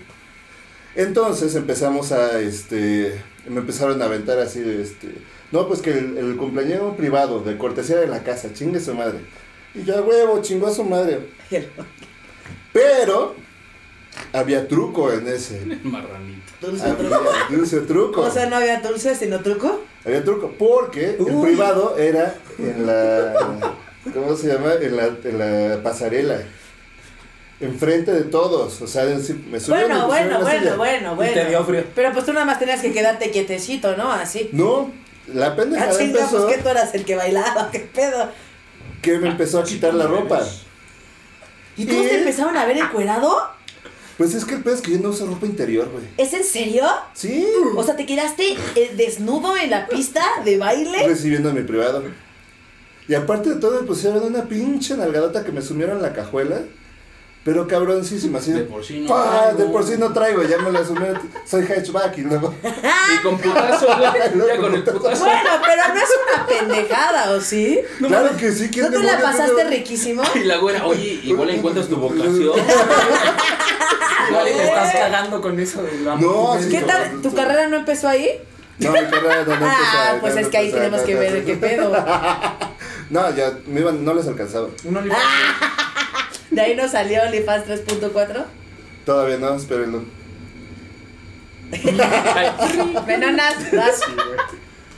Entonces 0.94 1.55
empezamos 1.55 2.12
a, 2.12 2.40
este, 2.40 3.20
me 3.48 3.61
empezaron 3.61 4.01
a 4.03 4.07
aventar 4.07 4.38
así, 4.38 4.61
de, 4.61 4.83
este, 4.83 5.09
no, 5.53 5.68
pues 5.68 5.81
que 5.81 5.90
el, 5.90 6.18
el 6.18 6.37
cumpleañero 6.37 6.96
privado, 6.96 7.40
de 7.40 7.57
cortesía 7.57 7.96
de 7.96 8.07
la 8.09 8.22
casa, 8.22 8.53
chingue 8.53 8.81
su 8.81 8.94
madre. 8.94 9.18
Y 9.74 9.85
yo, 9.85 9.96
a 9.98 10.01
huevo, 10.03 10.40
chingó 10.42 10.66
a 10.66 10.72
su 10.74 10.85
madre. 10.85 11.20
Pero, 12.72 13.35
había 14.33 14.66
truco 14.68 15.12
en 15.12 15.29
ese. 15.29 15.61
Marranito. 15.85 16.38
Dulce 16.61 16.85
Había 16.85 16.96
truco. 16.96 17.24
dulce 17.51 17.81
truco. 17.83 18.20
O 18.22 18.31
sea, 18.31 18.46
no 18.46 18.57
había 18.57 18.81
dulce, 18.81 19.14
sino 19.14 19.40
truco. 19.40 19.81
Había 20.05 20.24
truco, 20.24 20.53
porque 20.59 21.16
el 21.18 21.40
privado 21.40 21.96
era 21.98 22.35
en 22.59 22.87
la, 22.87 23.74
¿cómo 24.12 24.37
se 24.37 24.48
llama? 24.48 24.72
En 24.81 24.96
la, 24.96 25.07
en 25.22 25.38
la 25.38 25.83
pasarela. 25.83 26.42
Enfrente 27.61 28.12
de 28.12 28.23
todos, 28.23 28.81
o 28.83 28.87
sea, 28.87 29.03
en- 29.05 29.51
me 29.51 29.59
subieron, 29.59 29.88
Bueno, 29.88 30.01
me 30.01 30.07
bueno, 30.07 30.40
bueno, 30.42 30.61
silla. 30.61 30.77
bueno, 30.77 31.16
bueno. 31.16 31.33
Y 31.33 31.35
te 31.35 31.44
dio 31.47 31.64
frío. 31.64 31.85
Pero 31.94 32.12
pues 32.12 32.25
tú 32.25 32.33
nada 32.33 32.47
más 32.47 32.59
tenías 32.61 32.81
que 32.81 32.92
quedarte 32.92 33.31
quietecito, 33.33 33.97
¿no? 33.97 34.12
Así. 34.12 34.49
No, 34.53 34.92
la 35.35 35.47
Ah, 35.49 35.57
pendejada 35.57 35.90
chinga, 35.90 36.21
empezó 36.21 36.44
pues 36.47 36.57
que 36.57 36.62
tú 36.62 36.68
eras 36.68 36.94
el 36.94 37.05
que 37.05 37.16
bailaba, 37.16 37.71
qué 37.73 37.81
pedo. 37.81 38.31
que 39.03 39.18
me 39.18 39.29
empezó 39.29 39.59
a 39.61 39.64
quitar 39.64 39.92
la 39.94 40.07
ropa. 40.07 40.40
¿Y 41.77 41.85
todos 41.87 42.05
¿Eh? 42.07 42.09
te 42.09 42.18
empezaron 42.18 42.57
a 42.57 42.64
ver 42.66 42.77
encuerado? 42.79 43.37
Pues 44.16 44.35
es 44.35 44.44
que 44.44 44.55
el 44.57 44.62
pedo 44.62 44.75
es 44.75 44.81
que 44.81 44.92
yo 44.92 44.99
no 44.99 45.11
uso 45.11 45.27
ropa 45.27 45.47
interior, 45.47 45.88
güey. 45.90 46.05
¿Es 46.16 46.33
en 46.35 46.42
serio? 46.44 46.85
Sí, 47.14 47.47
O 47.77 47.83
sea, 47.85 47.94
¿te 47.97 48.05
quedaste 48.07 48.57
eh, 48.75 48.92
desnudo 48.97 49.57
en 49.57 49.71
la 49.71 49.87
pista 49.87 50.23
de 50.44 50.59
baile? 50.59 51.07
recibiendo 51.07 51.53
mi 51.53 51.62
privado. 51.62 52.03
Y 53.09 53.14
aparte 53.14 53.51
de 53.51 53.57
todo, 53.57 53.81
me 53.81 53.87
pusieron 53.87 54.23
una 54.25 54.44
pinche 54.44 54.97
nalgadota 54.97 55.44
que 55.44 55.53
me 55.53 55.62
sumieron 55.62 55.97
en 55.99 56.03
la 56.03 56.12
cajuela. 56.12 56.61
Pero 57.49 57.67
cabroncísima, 57.67 58.41
así 58.41 58.53
De 58.53 58.61
por 58.65 58.85
sí 58.85 59.01
no 59.01 59.09
¡pah! 59.09 59.45
traigo. 59.53 59.59
De 59.59 59.65
por 59.73 59.83
sí 59.87 59.95
no 59.97 60.13
traigo, 60.13 60.43
ya 60.43 60.59
me 60.59 60.71
la 60.71 60.85
sumieron. 60.85 61.19
Soy 61.47 61.65
hatchback 61.65 62.19
y 62.19 62.21
luego. 62.21 62.53
Y 62.63 63.23
con 63.23 63.39
putazo, 63.39 63.87
güey. 63.97 64.49
Ya 64.49 64.57
con 64.61 64.75
el 64.75 64.85
putazo. 64.85 65.25
Bueno, 65.25 65.51
pero 65.65 65.83
no 65.89 65.95
es 65.95 66.11
una 66.37 66.47
pendejada, 66.47 67.31
¿o 67.31 67.41
sí? 67.41 67.81
claro 68.07 68.37
que 68.37 68.53
sí, 68.53 68.69
¿quién 68.71 68.91
¿No 68.93 68.99
te 69.01 69.03
la 69.03 69.19
pasaste 69.19 69.65
no- 69.65 69.71
riquísimo? 69.71 70.23
Y 70.35 70.41
la 70.41 70.59
güera, 70.59 70.85
oye, 70.87 71.21
igual 71.25 71.49
encuentras 71.49 71.89
tu 71.89 71.97
vocación. 71.97 72.37
Igual 74.31 74.47
y 74.49 74.53
te 74.53 74.65
estás 74.65 74.93
cagando 74.93 75.41
con 75.41 75.59
eso 75.59 75.83
de 75.83 76.01
la 76.01 76.17
No, 76.17 76.59
sí, 76.61 76.69
¿Qué 76.69 76.83
tal? 76.83 77.23
¿Tu 77.23 77.35
carrera 77.35 77.67
no 77.69 77.77
empezó 77.77 78.09
ahí? 78.09 78.29
No, 78.79 78.93
mi 78.93 78.99
carrera 78.99 79.45
no, 79.47 79.57
no 79.57 79.67
Ah, 79.67 79.79
empezó, 80.11 80.21
pues 80.21 80.35
no 80.35 80.41
es 80.43 80.49
que 80.49 80.57
ahí 80.59 80.71
tenemos 80.71 81.01
no, 81.01 81.07
que 81.07 81.15
no, 81.15 81.21
ver 81.21 81.33
no. 81.41 81.45
qué 81.47 81.55
pedo. 81.55 81.93
No, 83.09 83.35
ya 83.35 83.53
me 83.67 83.81
iban, 83.81 84.05
no 84.05 84.13
les 84.13 84.27
alcanzaba. 84.29 84.69
Uno 84.85 85.01
le 85.01 85.11
De 86.51 86.61
ahí 86.61 86.75
nos 86.75 86.93
salió 86.93 87.23
OnlyFans 87.23 87.67
3.4. 87.67 88.45
Todavía 89.05 89.39
no, 89.39 89.55
espérenlo. 89.55 90.05
Venonas, 93.07 93.73
vas. 93.73 94.01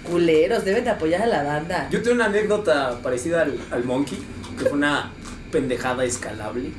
Culeros, 0.09 0.65
deben 0.65 0.85
de 0.85 0.91
apoyar 0.91 1.23
a 1.23 1.27
la 1.27 1.43
banda. 1.43 1.89
Yo 1.91 2.03
tengo 2.03 2.17
una 2.17 2.27
anécdota 2.27 2.99
parecida 3.03 3.43
al, 3.43 3.59
al 3.71 3.85
Monkey, 3.85 4.19
que 4.59 4.65
fue 4.65 4.73
una 4.73 5.13
pendejada 5.51 6.05
escalable, 6.05 6.71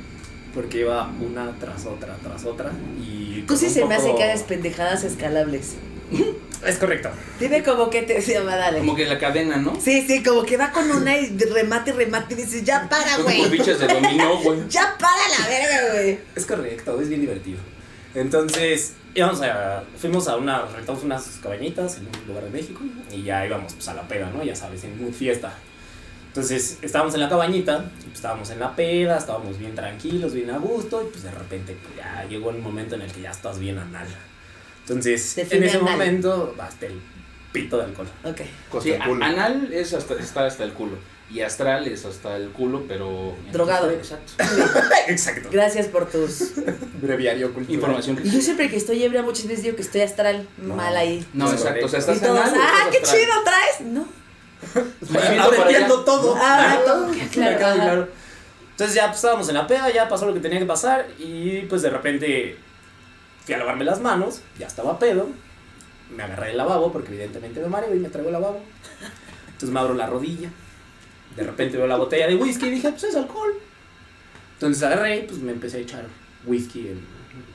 porque 0.54 0.80
iba 0.80 1.10
una 1.20 1.52
tras 1.58 1.86
otra, 1.86 2.16
tras 2.22 2.44
otra, 2.44 2.72
y... 3.00 3.44
Tú 3.46 3.56
sí 3.56 3.68
se 3.68 3.84
me 3.84 3.94
hace 3.94 4.14
que 4.14 4.24
hagas 4.24 4.42
pendejadas 4.42 5.04
escalables. 5.04 5.76
Es 6.64 6.76
correcto. 6.76 7.10
Dime 7.40 7.62
como 7.64 7.90
que 7.90 8.02
te 8.02 8.22
se 8.22 8.34
llama, 8.34 8.54
dale. 8.54 8.78
Como 8.78 8.94
que 8.94 9.04
la 9.04 9.18
cadena, 9.18 9.56
¿no? 9.56 9.80
Sí, 9.80 10.04
sí, 10.06 10.22
como 10.22 10.44
que 10.44 10.56
va 10.56 10.70
con 10.70 10.88
una 10.90 11.18
y 11.18 11.36
remate 11.36 11.90
y 11.90 11.94
remate 11.94 12.34
y 12.34 12.36
dices, 12.36 12.62
ya 12.62 12.88
para, 12.88 13.16
Son 13.16 13.24
como 13.24 13.36
güey. 13.36 13.50
fichas 13.50 13.80
de 13.80 13.88
dominó, 13.88 14.36
güey. 14.44 14.60
Ya 14.68 14.96
para 14.96 15.28
la 15.40 15.48
verga, 15.48 15.92
güey. 15.92 16.18
Es 16.36 16.46
correcto, 16.46 17.00
es 17.00 17.08
bien 17.08 17.20
divertido. 17.20 17.58
Entonces, 18.14 18.92
íbamos 19.14 19.42
a, 19.42 19.82
fuimos 19.98 20.28
a 20.28 20.36
una, 20.36 20.66
rentamos 20.66 21.02
unas 21.02 21.24
cabañitas 21.42 21.96
en 21.96 22.06
un 22.06 22.26
lugar 22.28 22.44
de 22.44 22.50
México 22.50 22.80
y 23.10 23.24
ya 23.24 23.44
íbamos 23.44 23.72
pues, 23.72 23.88
a 23.88 23.94
la 23.94 24.06
peda, 24.06 24.30
¿no? 24.30 24.44
Ya 24.44 24.54
sabes, 24.54 24.84
en 24.84 25.02
muy 25.02 25.12
fiesta. 25.12 25.54
Entonces, 26.28 26.78
estábamos 26.80 27.12
en 27.14 27.20
la 27.20 27.28
cabañita, 27.28 27.90
pues, 28.04 28.14
estábamos 28.14 28.48
en 28.50 28.60
la 28.60 28.76
peda, 28.76 29.18
estábamos 29.18 29.58
bien 29.58 29.74
tranquilos, 29.74 30.32
bien 30.32 30.50
a 30.50 30.58
gusto 30.58 31.02
y 31.02 31.10
pues 31.10 31.24
de 31.24 31.30
repente 31.30 31.76
pues, 31.82 31.96
ya 31.96 32.24
llegó 32.28 32.50
el 32.50 32.58
momento 32.58 32.94
en 32.94 33.02
el 33.02 33.10
que 33.12 33.22
ya 33.22 33.30
estás 33.32 33.58
bien 33.58 33.78
anal. 33.78 34.06
Entonces, 34.82 35.38
en 35.38 35.62
ese 35.64 35.76
anal. 35.78 35.92
momento, 35.92 36.54
hasta 36.58 36.86
el 36.86 37.00
pito 37.52 37.78
de 37.78 37.84
alcohol. 37.84 38.08
Ok. 38.24 38.40
Costa 38.70 38.82
Sí, 38.88 38.90
el 38.94 39.02
culo. 39.02 39.24
a- 39.24 39.28
anal 39.28 39.68
es 39.72 39.92
hasta, 39.94 40.14
está 40.14 40.46
hasta 40.46 40.64
el 40.64 40.72
culo. 40.72 40.96
Y 41.30 41.40
astral 41.40 41.86
es 41.86 42.04
hasta 42.04 42.36
el 42.36 42.50
culo, 42.50 42.84
pero. 42.86 43.34
Drogado. 43.52 43.90
Exacto. 43.90 44.32
Exacto. 45.08 45.48
Gracias 45.50 45.86
por 45.86 46.10
tus. 46.10 46.52
Breviario 47.00 47.54
cultural. 47.54 47.74
Información. 47.74 48.20
Y 48.22 48.30
yo 48.30 48.40
siempre 48.42 48.68
que 48.68 48.76
estoy 48.76 49.02
ebria 49.02 49.22
muchas 49.22 49.46
veces 49.46 49.62
digo 49.64 49.76
que 49.76 49.82
estoy 49.82 50.02
astral 50.02 50.46
No. 50.58 50.76
mal 50.76 50.94
ahí. 50.94 51.26
No, 51.32 51.50
exacto. 51.50 51.86
O 51.86 51.88
sea, 51.88 52.00
estás 52.00 52.18
Y 52.18 52.20
todos, 52.20 52.38
anal. 52.38 52.60
¡ah, 52.60 52.88
qué 52.90 52.98
astral. 52.98 53.20
chido 53.20 53.32
traes! 53.44 53.80
No. 53.92 54.06
Entiendo 55.62 56.04
todo. 56.04 56.34
Ah, 56.38 56.78
todo. 56.84 57.10
Claro, 57.30 57.56
claro. 57.58 58.08
Entonces 58.72 58.94
ya 58.96 59.06
pues, 59.06 59.16
estábamos 59.16 59.48
en 59.48 59.54
la 59.54 59.66
peda, 59.66 59.90
ya 59.92 60.08
pasó 60.08 60.26
lo 60.26 60.34
que 60.34 60.40
tenía 60.40 60.58
que 60.58 60.66
pasar 60.66 61.06
y 61.18 61.60
pues 61.62 61.82
de 61.82 61.90
repente 61.90 62.56
fui 63.44 63.54
a 63.54 63.58
lavarme 63.58 63.84
las 63.84 64.00
manos, 64.00 64.42
ya 64.58 64.66
estaba 64.66 64.98
pedo, 64.98 65.28
me 66.14 66.22
agarré 66.22 66.50
el 66.50 66.56
lavabo 66.56 66.92
porque 66.92 67.08
evidentemente 67.08 67.60
me 67.60 67.68
mareo 67.68 67.94
y 67.94 67.98
me 67.98 68.08
traigo 68.08 68.28
el 68.28 68.34
lavabo. 68.34 68.60
Entonces 69.46 69.70
me 69.70 69.80
abro 69.80 69.94
la 69.94 70.06
rodilla, 70.06 70.50
de 71.36 71.42
repente 71.42 71.76
veo 71.76 71.86
la 71.86 71.96
botella 71.96 72.26
de 72.26 72.34
whisky 72.36 72.66
y 72.66 72.70
dije, 72.70 72.90
pues 72.90 73.04
es 73.04 73.16
alcohol. 73.16 73.52
Entonces 74.54 74.82
agarré 74.82 75.18
y 75.18 75.22
pues 75.22 75.38
me 75.40 75.52
empecé 75.52 75.78
a 75.78 75.80
echar 75.80 76.04
whisky 76.44 76.88
en, 76.88 77.04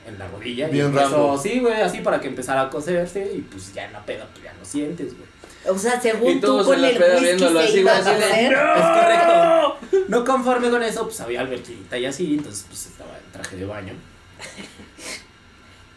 en 0.06 0.18
la 0.18 0.28
rodilla. 0.28 0.68
y 0.68 0.72
Bien 0.72 0.86
empezó, 0.86 1.10
Rambo. 1.10 1.38
Sí, 1.38 1.60
güey, 1.60 1.80
así 1.80 2.00
para 2.00 2.20
que 2.20 2.28
empezara 2.28 2.62
a 2.62 2.70
cocerse 2.70 3.30
y 3.34 3.40
pues 3.40 3.72
ya 3.72 3.86
en 3.86 3.92
la 3.92 4.04
peda 4.04 4.26
pues 4.32 4.44
ya 4.44 4.52
lo 4.58 4.64
sientes, 4.64 5.14
güey. 5.16 5.28
O 5.68 5.78
sea, 5.78 6.00
según 6.00 6.38
Y 6.38 6.40
tú 6.40 6.62
con 6.64 6.74
en 6.76 6.82
la 6.82 6.88
el 6.90 6.98
whisky 7.02 7.24
viéndolo 7.24 7.60
se 7.60 7.68
así, 7.68 7.78
iba 7.80 7.92
a 7.92 7.98
así 7.98 8.10
de, 8.10 8.24
hacer. 8.24 8.52
Es 8.52 8.84
correcto. 8.84 10.08
No 10.08 10.24
conforme 10.24 10.70
con 10.70 10.82
eso, 10.82 11.04
pues 11.04 11.20
había 11.20 11.40
alberquita 11.40 11.98
y 11.98 12.06
así, 12.06 12.34
entonces 12.34 12.64
pues 12.68 12.86
estaba 12.86 13.10
en 13.18 13.32
traje 13.32 13.56
de 13.56 13.66
baño. 13.66 13.92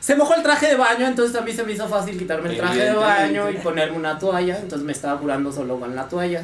Se 0.02 0.16
mojó 0.16 0.34
el 0.34 0.42
traje 0.42 0.68
de 0.68 0.76
baño, 0.76 1.06
entonces 1.06 1.36
a 1.40 1.42
mí 1.42 1.54
se 1.54 1.64
me 1.64 1.74
hizo 1.74 1.88
fácil 1.88 2.18
quitarme 2.18 2.50
el 2.50 2.58
traje 2.58 2.86
de 2.86 2.94
baño 2.94 3.52
y 3.52 3.58
ponerme 3.58 3.96
una 3.96 4.18
toalla, 4.18 4.58
entonces 4.58 4.84
me 4.84 4.94
estaba 4.94 5.20
curando 5.20 5.52
solo 5.52 5.80
con 5.80 5.96
la 5.96 6.10
toalla. 6.10 6.44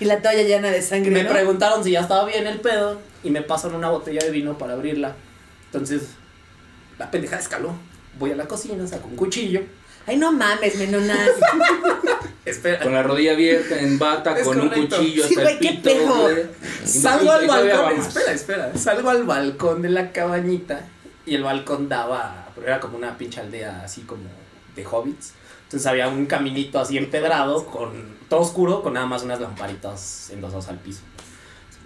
Y 0.00 0.06
la 0.06 0.22
toalla 0.22 0.42
llena 0.42 0.70
de 0.70 0.80
sangre. 0.80 1.10
Me 1.10 1.22
¿no? 1.22 1.30
preguntaron 1.30 1.84
si 1.84 1.90
ya 1.90 2.00
estaba 2.00 2.24
bien 2.24 2.46
el 2.46 2.60
pedo 2.60 2.98
y 3.22 3.28
me 3.28 3.42
pasan 3.42 3.74
una 3.74 3.90
botella 3.90 4.24
de 4.24 4.30
vino 4.30 4.56
para 4.56 4.72
abrirla. 4.72 5.14
Entonces, 5.66 6.02
la 6.98 7.10
pendeja 7.10 7.38
escaló. 7.38 7.74
Voy 8.18 8.32
a 8.32 8.36
la 8.36 8.46
cocina, 8.46 8.86
saco 8.86 9.06
un 9.08 9.16
cuchillo. 9.16 9.60
Ay, 10.06 10.16
no 10.16 10.32
mames, 10.32 10.76
menonas. 10.76 11.28
Espera. 12.46 12.82
Con 12.82 12.94
la 12.94 13.02
rodilla 13.02 13.32
abierta, 13.32 13.78
en 13.78 13.98
bata, 13.98 14.38
Es 14.38 14.44
con 14.46 14.60
un 14.60 14.68
correcto. 14.68 14.96
cuchillo 14.96 15.26
Sí, 15.26 15.34
hasta 15.34 15.42
güey, 15.42 15.54
el 15.54 15.60
qué 15.60 15.80
pedo. 15.82 16.28
Salgo 16.84 17.30
al 17.30 17.46
balcón, 17.46 17.92
espera, 18.00 18.32
espera. 18.32 18.76
Salgo 18.78 19.10
al 19.10 19.24
balcón 19.24 19.82
de 19.82 19.90
la 19.90 20.10
cabañita 20.10 20.80
y 21.26 21.34
el 21.34 21.42
balcón 21.42 21.88
daba, 21.88 22.48
pero 22.54 22.66
era 22.66 22.80
como 22.80 22.96
una 22.96 23.16
pinche 23.16 23.40
aldea 23.40 23.82
así 23.84 24.02
como 24.02 24.22
de 24.76 24.84
hobbits. 24.86 25.32
Entonces 25.64 25.86
había 25.86 26.08
un 26.08 26.26
caminito 26.26 26.78
así 26.78 26.98
empedrado, 26.98 27.66
con 27.66 28.16
todo 28.28 28.40
oscuro, 28.40 28.82
con 28.82 28.92
nada 28.94 29.06
más 29.06 29.22
unas 29.22 29.40
lamparitas 29.40 30.30
endosadas 30.30 30.68
al 30.68 30.78
piso. 30.78 31.00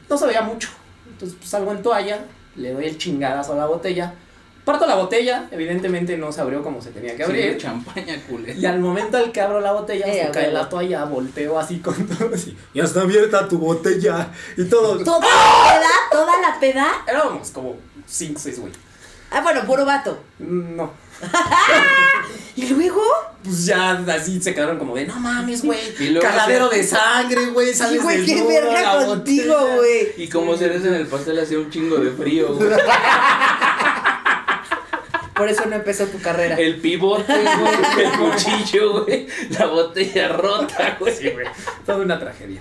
No 0.09 0.19
se 0.19 0.27
veía 0.27 0.43
mucho. 0.43 0.69
Entonces 1.11 1.37
pues, 1.39 1.51
salgo 1.51 1.73
en 1.73 1.83
toalla, 1.83 2.25
le 2.57 2.73
doy 2.73 2.87
el 2.87 2.99
chingadazo 2.99 3.53
a 3.55 3.57
la 3.57 3.67
botella, 3.67 4.15
parto 4.65 4.87
la 4.87 4.97
botella, 4.97 5.49
evidentemente 5.51 6.19
no 6.19 6.31
se 6.33 6.41
abrió 6.43 6.63
como 6.63 6.83
se 6.83 6.91
tenía 6.91 7.13
que 7.13 7.25
Sí, 7.25 7.31
abrir. 7.31 7.57
champaña, 7.57 8.21
culé. 8.29 8.55
Y 8.55 8.67
al 8.67 8.81
momento 8.81 9.17
al 9.17 9.33
que 9.33 9.41
abro 9.41 9.61
la 9.61 9.73
botella, 9.73 10.07
Eh, 10.07 10.25
se 10.27 10.31
cae 10.33 10.53
la 10.53 10.69
toalla, 10.69 11.05
volteo 11.05 11.59
así 11.59 11.79
con 11.79 11.95
todo 12.07 12.35
así. 12.35 12.57
Ya 12.75 12.85
está 12.85 13.03
abierta 13.03 13.49
tu 13.49 13.59
botella. 13.59 14.31
Y 14.57 14.65
todo. 14.65 15.03
¿Toda 15.03 15.21
la 15.21 15.73
peda? 15.73 15.91
¿Toda 16.11 16.41
la 16.43 16.61
peda? 16.61 16.89
Éramos 17.07 17.51
como 17.51 17.77
5 18.07 18.35
o 18.37 18.43
6 18.43 18.61
güey. 18.61 18.73
Ah, 19.31 19.41
bueno, 19.43 19.63
puro 19.65 19.85
vato. 19.85 20.23
No. 20.39 20.93
¿Y 22.57 22.67
luego? 22.69 23.03
Pues 23.45 23.67
ya 23.67 23.93
así 23.93 24.41
se 24.41 24.55
quedaron 24.55 24.79
como 24.79 24.95
de, 24.97 25.07
no 25.07 25.19
mames, 25.21 25.63
güey. 25.65 25.79
Y 26.01 26.09
luego 26.11 26.27
Cagadero 26.27 26.71
se- 26.71 26.77
de 26.77 26.85
sangre, 26.85 27.47
güey. 27.47 27.69
Sí, 27.69 27.75
Sales 27.75 28.03
güey, 28.03 28.25
qué 28.25 28.43
verga 28.43 29.07
contigo, 29.07 29.55
güey. 29.77 30.13
Y 30.17 30.29
como 30.29 30.57
cereza 30.57 30.89
en 30.89 30.95
el 30.95 31.07
pastel 31.07 31.39
hacía 31.39 31.59
un 31.59 31.71
chingo 31.71 31.97
de 31.99 32.11
frío, 32.13 32.55
güey. 32.55 32.71
Por 35.35 35.49
eso 35.49 35.67
no 35.67 35.77
empezó 35.77 36.05
tu 36.07 36.19
carrera. 36.21 36.57
El 36.57 36.81
pivote, 36.81 37.33
güey, 37.33 37.75
el 38.07 38.11
cuchillo, 38.19 39.05
güey, 39.05 39.29
la 39.51 39.67
botella 39.67 40.29
rota, 40.29 40.97
güey. 40.99 41.15
Sí, 41.15 41.31
güey. 41.31 41.47
Toda 41.87 41.99
una 41.99 42.19
tragedia. 42.19 42.61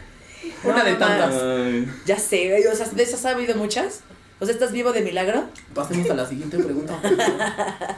No 0.63 0.69
Una 0.73 0.83
de 0.83 0.93
tantas. 0.93 1.33
Ay. 1.41 1.91
Ya 2.05 2.19
sé, 2.19 2.49
güey, 2.49 2.67
o 2.67 2.75
sea, 2.75 2.87
¿de 2.87 3.01
esas 3.01 3.25
ha 3.25 3.31
habido 3.31 3.55
muchas? 3.55 4.01
O 4.39 4.45
sea, 4.45 4.53
¿estás 4.53 4.71
vivo 4.71 4.93
de 4.93 5.01
milagro? 5.01 5.45
Pasemos 5.73 6.09
a 6.09 6.13
la 6.13 6.25
siguiente 6.25 6.57
pregunta. 6.57 6.99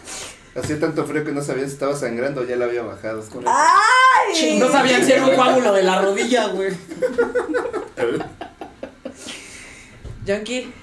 Hacía 0.56 0.80
tanto 0.80 1.06
frío 1.06 1.26
que 1.26 1.32
no 1.32 1.42
sabían 1.42 1.68
si 1.68 1.74
estaba 1.74 1.96
sangrando 1.96 2.42
o 2.42 2.46
ya 2.46 2.56
la 2.56 2.66
había 2.66 2.82
bajado. 2.82 3.24
¡Ay! 3.46 4.58
No 4.58 4.72
sabían 4.72 5.06
si 5.06 5.12
era 5.12 5.26
un 5.26 5.36
coágulo 5.36 5.74
de 5.74 5.84
la 5.84 6.02
rodilla, 6.02 6.48
güey. 6.48 6.72
Yonki. 10.26 10.74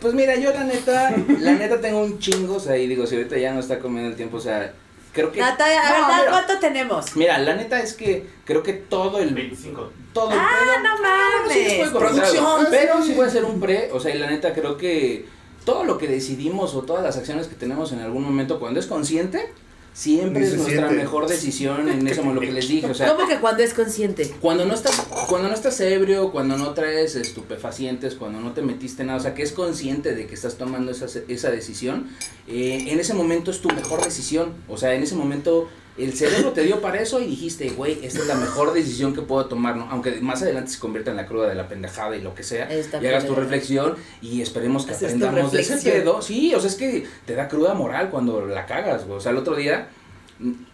Pues 0.00 0.14
mira, 0.14 0.34
yo 0.36 0.52
la 0.52 0.64
neta, 0.64 1.14
la 1.38 1.52
neta 1.52 1.80
tengo 1.80 2.00
un 2.00 2.18
chingo, 2.18 2.56
o 2.56 2.60
sea, 2.60 2.76
y 2.76 2.88
digo, 2.88 3.06
si 3.06 3.14
ahorita 3.14 3.38
ya 3.38 3.52
no 3.54 3.60
está 3.60 3.78
comiendo 3.78 4.10
el 4.10 4.16
tiempo, 4.16 4.38
o 4.38 4.40
sea, 4.40 4.72
creo 5.12 5.30
que... 5.32 5.40
Natalia, 5.40 5.80
a 5.80 6.00
No, 6.00 6.08
ver, 6.08 6.16
mira. 6.18 6.30
¿cuánto 6.30 6.58
tenemos? 6.58 7.16
Mira, 7.16 7.38
la 7.38 7.54
neta 7.54 7.80
es 7.80 7.94
que 7.94 8.26
creo 8.44 8.62
que 8.62 8.72
todo 8.72 9.18
el... 9.18 9.34
25. 9.34 9.90
Todo 10.12 10.30
el 10.32 10.38
Ah, 10.38 10.48
pedo- 10.58 10.82
no 10.82 11.48
les 11.48 11.78
mames. 11.80 11.90
Producción. 11.90 12.66
Pero 12.70 13.02
sí 13.02 13.12
puede 13.12 13.30
ser 13.30 13.44
un 13.44 13.60
pre, 13.60 13.90
o 13.92 14.00
sea, 14.00 14.14
y 14.14 14.18
la 14.18 14.28
neta 14.30 14.52
creo 14.52 14.76
que 14.76 15.26
todo 15.64 15.84
lo 15.84 15.96
que 15.98 16.06
decidimos 16.08 16.74
o 16.74 16.82
todas 16.82 17.02
las 17.04 17.16
acciones 17.16 17.46
que 17.46 17.54
tenemos 17.54 17.92
en 17.92 18.00
algún 18.00 18.22
momento, 18.24 18.58
cuando 18.58 18.80
es 18.80 18.86
consciente, 18.86 19.52
siempre 19.92 20.44
es 20.44 20.54
nuestra 20.56 20.88
siente. 20.88 20.94
mejor 20.94 21.28
decisión 21.28 21.88
en 21.88 22.06
eso, 22.08 22.22
lo 22.24 22.40
que 22.40 22.50
les 22.52 22.68
dije, 22.68 22.86
o 22.90 22.94
sea, 22.94 23.14
¿Cómo 23.14 23.28
que 23.28 23.38
cuando 23.38 23.62
es 23.62 23.74
consciente? 23.74 24.34
cuando 24.40 24.64
no 24.64 24.74
estás 24.74 25.06
cuando 25.28 25.48
no 25.48 25.54
estás 25.54 25.80
ebrio, 25.80 26.32
cuando 26.32 26.56
no 26.56 26.72
traes 26.74 27.14
estupefacientes, 27.14 28.14
cuando 28.14 28.40
no 28.40 28.52
te 28.52 28.62
metiste 28.62 29.04
nada, 29.04 29.18
o 29.18 29.22
sea, 29.22 29.34
que 29.34 29.42
es 29.42 29.52
consciente 29.52 30.14
de 30.14 30.26
que 30.26 30.34
estás 30.34 30.56
tomando 30.56 30.92
esa, 30.92 31.06
esa 31.28 31.50
decisión, 31.50 32.08
eh, 32.48 32.86
en 32.88 33.00
ese 33.00 33.14
momento 33.14 33.50
es 33.50 33.60
tu 33.60 33.68
mejor 33.70 34.02
decisión, 34.02 34.54
o 34.68 34.76
sea, 34.76 34.94
en 34.94 35.02
ese 35.02 35.14
momento 35.14 35.68
el 35.98 36.14
cerebro 36.14 36.52
te 36.52 36.62
dio 36.62 36.80
para 36.80 37.00
eso 37.00 37.20
y 37.20 37.26
dijiste, 37.26 37.70
güey, 37.70 38.04
esta 38.04 38.20
es 38.20 38.26
la 38.26 38.34
mejor 38.34 38.72
decisión 38.72 39.14
que 39.14 39.20
puedo 39.20 39.46
tomar, 39.46 39.76
¿no? 39.76 39.88
Aunque 39.90 40.20
más 40.22 40.42
adelante 40.42 40.70
se 40.70 40.78
convierta 40.78 41.10
en 41.10 41.18
la 41.18 41.26
cruda 41.26 41.48
de 41.48 41.54
la 41.54 41.68
pendejada 41.68 42.16
y 42.16 42.22
lo 42.22 42.34
que 42.34 42.42
sea, 42.42 42.70
Está 42.72 43.02
y 43.02 43.06
hagas 43.06 43.26
tu 43.26 43.34
reflexión 43.34 43.96
y 44.22 44.40
esperemos 44.40 44.86
que 44.86 44.94
aprendamos 44.94 45.52
de 45.52 45.60
ese 45.60 45.76
pedo. 45.78 46.22
Sí, 46.22 46.54
o 46.54 46.60
sea, 46.60 46.70
es 46.70 46.76
que 46.76 47.06
te 47.26 47.34
da 47.34 47.48
cruda 47.48 47.74
moral 47.74 48.10
cuando 48.10 48.46
la 48.46 48.64
cagas, 48.64 49.04
güey. 49.06 49.18
O 49.18 49.20
sea, 49.20 49.32
el 49.32 49.38
otro 49.38 49.54
día, 49.54 49.88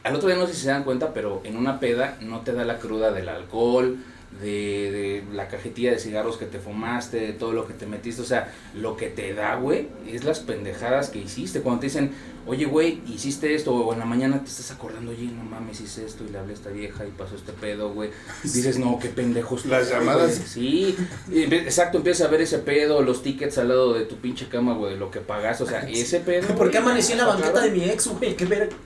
al 0.04 0.14
otro 0.14 0.28
día 0.28 0.38
no 0.38 0.46
sé 0.46 0.54
si 0.54 0.62
se 0.62 0.68
dan 0.68 0.84
cuenta, 0.84 1.12
pero 1.12 1.40
en 1.44 1.56
una 1.56 1.80
peda 1.80 2.16
no 2.20 2.42
te 2.42 2.52
da 2.52 2.64
la 2.64 2.78
cruda 2.78 3.10
del 3.10 3.28
alcohol, 3.28 3.98
de, 4.42 4.46
de 4.48 5.24
la 5.34 5.48
cajetilla 5.48 5.90
de 5.92 5.98
cigarros 5.98 6.36
que 6.36 6.46
te 6.46 6.58
fumaste, 6.58 7.18
de 7.18 7.32
todo 7.32 7.52
lo 7.52 7.66
que 7.66 7.74
te 7.74 7.86
metiste. 7.86 8.22
O 8.22 8.24
sea, 8.26 8.52
lo 8.74 8.96
que 8.96 9.08
te 9.08 9.34
da, 9.34 9.56
güey, 9.56 9.88
es 10.06 10.24
las 10.24 10.40
pendejadas 10.40 11.10
que 11.10 11.18
hiciste. 11.18 11.60
Cuando 11.60 11.80
te 11.80 11.86
dicen, 11.86 12.12
oye, 12.46 12.66
güey, 12.66 13.00
hiciste 13.08 13.54
esto, 13.54 13.74
o 13.74 13.92
en 13.92 13.98
la 13.98 14.04
mañana 14.04 14.38
te 14.44 14.48
estás 14.50 14.70
acordando, 14.70 15.10
oye, 15.10 15.24
no 15.24 15.42
mames, 15.44 15.80
hice 15.80 16.04
esto 16.04 16.24
y 16.24 16.30
le 16.30 16.38
hablé 16.38 16.52
a 16.52 16.56
esta 16.56 16.70
vieja 16.70 17.04
y 17.06 17.10
pasó 17.10 17.34
este 17.36 17.52
pedo, 17.52 17.92
güey. 17.92 18.10
Dices, 18.44 18.78
no, 18.78 18.98
qué 19.00 19.08
pendejos. 19.08 19.66
Las 19.66 19.88
güey". 19.88 19.98
llamadas. 20.00 20.34
Sí, 20.34 20.94
exacto, 21.32 21.98
empiezas 21.98 22.28
a 22.28 22.30
ver 22.30 22.42
ese 22.42 22.58
pedo, 22.58 23.02
los 23.02 23.22
tickets 23.22 23.58
al 23.58 23.68
lado 23.68 23.94
de 23.94 24.04
tu 24.04 24.16
pinche 24.16 24.48
cama, 24.48 24.74
güey, 24.74 24.94
de 24.94 25.00
lo 25.00 25.10
que 25.10 25.20
pagas, 25.20 25.60
o 25.62 25.66
sea, 25.66 25.80
ese 25.88 26.20
pedo. 26.20 26.54
¿Por 26.54 26.70
qué 26.70 26.78
amanecí 26.78 27.12
en 27.12 27.18
la 27.18 27.26
banqueta 27.26 27.60
de 27.62 27.70
mi 27.70 27.84
ex, 27.84 28.06
güey? 28.06 28.36
Qué 28.36 28.44
verga. 28.44 28.76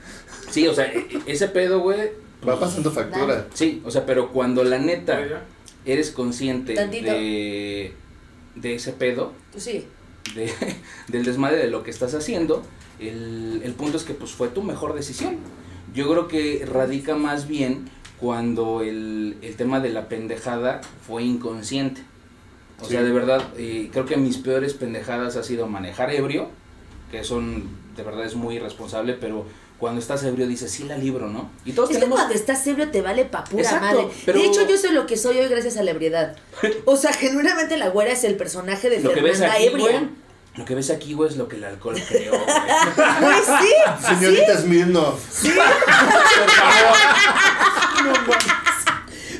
Sí, 0.50 0.66
o 0.66 0.74
sea, 0.74 0.86
e- 0.86 0.98
e- 1.10 1.32
ese 1.32 1.48
pedo, 1.48 1.80
güey. 1.80 2.10
Va 2.46 2.58
pasando 2.58 2.90
factura. 2.90 3.46
Sí, 3.54 3.80
o 3.84 3.90
sea, 3.90 4.04
pero 4.06 4.30
cuando 4.30 4.64
la 4.64 4.78
neta 4.78 5.42
eres 5.84 6.10
consciente 6.10 6.74
Tantito. 6.74 7.12
de, 7.12 7.92
de 8.56 8.74
ese 8.74 8.92
pedo, 8.92 9.32
sí. 9.56 9.84
de, 10.34 10.52
del 11.08 11.24
desmadre 11.24 11.58
de 11.58 11.68
lo 11.68 11.82
que 11.82 11.90
estás 11.90 12.14
haciendo, 12.14 12.62
el, 13.00 13.60
el 13.64 13.72
punto 13.74 13.96
es 13.96 14.04
que 14.04 14.14
pues 14.14 14.32
fue 14.32 14.48
tu 14.48 14.62
mejor 14.62 14.94
decisión. 14.94 15.36
Yo 15.94 16.08
creo 16.10 16.26
que 16.28 16.64
radica 16.70 17.14
más 17.16 17.46
bien 17.48 17.88
cuando 18.18 18.80
el, 18.82 19.36
el 19.42 19.56
tema 19.56 19.80
de 19.80 19.90
la 19.90 20.08
pendejada 20.08 20.80
fue 21.06 21.22
inconsciente. 21.24 22.02
O 22.80 22.84
Sí. 22.84 22.92
sea, 22.92 23.02
de 23.02 23.12
verdad, 23.12 23.42
eh, 23.56 23.90
creo 23.92 24.06
que 24.06 24.16
mis 24.16 24.38
peores 24.38 24.74
pendejadas 24.74 25.36
ha 25.36 25.44
sido 25.44 25.68
manejar 25.68 26.10
ebrio, 26.12 26.48
que 27.12 27.22
son, 27.22 27.64
de 27.96 28.02
verdad 28.02 28.24
es 28.24 28.34
muy 28.34 28.56
irresponsable, 28.56 29.12
pero 29.14 29.44
cuando 29.82 30.00
estás 30.00 30.22
ebrio 30.22 30.46
dices, 30.46 30.70
sí 30.70 30.84
la 30.84 30.96
libro, 30.96 31.26
¿no? 31.26 31.50
Y 31.64 31.72
todos 31.72 31.90
Es 31.90 31.96
que 31.96 32.00
tenemos... 32.02 32.20
cuando 32.20 32.36
estás 32.36 32.64
ebrio 32.68 32.92
te 32.92 33.02
vale 33.02 33.24
pa' 33.24 33.42
pura 33.42 33.64
Exacto, 33.64 33.84
madre. 33.84 34.06
pero- 34.24 34.38
De 34.38 34.44
hecho, 34.46 34.64
yo 34.68 34.78
soy 34.78 34.92
lo 34.92 35.06
que 35.08 35.16
soy 35.16 35.38
hoy 35.40 35.48
gracias 35.48 35.76
a 35.76 35.82
la 35.82 35.90
ebriedad. 35.90 36.36
O 36.84 36.96
sea, 36.96 37.12
genuinamente 37.12 37.76
la 37.76 37.88
güera 37.88 38.12
es 38.12 38.22
el 38.22 38.36
personaje 38.36 38.88
de 38.88 39.00
Lo 39.00 39.12
que 39.12 39.20
ves 39.20 39.38
Fernanda 39.40 39.56
aquí, 39.56 39.66
ebria. 39.66 40.08
lo 40.54 40.64
que 40.64 40.74
ves 40.76 40.88
aquí, 40.90 41.14
güey, 41.14 41.30
es 41.30 41.36
lo 41.36 41.48
que 41.48 41.56
el 41.56 41.64
alcohol 41.64 41.96
creó, 42.08 42.30
güey. 42.30 42.44
Güey, 43.22 43.38
sí. 43.60 44.06
Señorita 44.06 44.56
Smirnoff. 44.60 45.42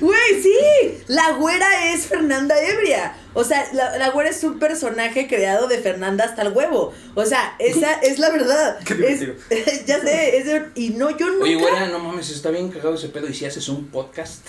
Güey, 0.01 0.43
sí. 0.43 1.05
La 1.07 1.31
güera 1.35 1.93
es 1.93 2.07
Fernanda 2.07 2.61
ebria. 2.61 3.15
O 3.35 3.45
sea, 3.45 3.67
la, 3.73 3.97
la 3.99 4.11
güera 4.11 4.29
es 4.31 4.45
un 4.45 4.59
personaje 4.59 5.27
creado 5.27 5.67
de 5.69 5.79
Fernanda 5.79 6.25
hasta 6.25 6.43
el 6.43 6.53
huevo. 6.53 6.93
O 7.15 7.25
sea, 7.25 7.55
esa 7.59 7.93
es 8.03 8.19
la 8.19 8.31
verdad. 8.31 8.79
Qué 8.85 8.93
Es- 8.95 9.21
divertido. 9.21 9.85
ya 9.87 10.01
sé, 10.01 10.37
es 10.37 10.45
de- 10.47 10.67
y 10.75 10.91
no, 10.91 11.11
yo 11.17 11.27
nunca. 11.29 11.45
Oye, 11.45 11.55
güera, 11.57 11.89
no 11.89 11.99
mames, 11.99 12.31
está 12.31 12.51
bien 12.51 12.71
cagado 12.71 12.95
ese 12.95 13.09
pedo. 13.09 13.29
¿Y 13.29 13.35
si 13.35 13.47
haces 13.47 13.69
un 13.69 13.87
podcast? 13.89 14.49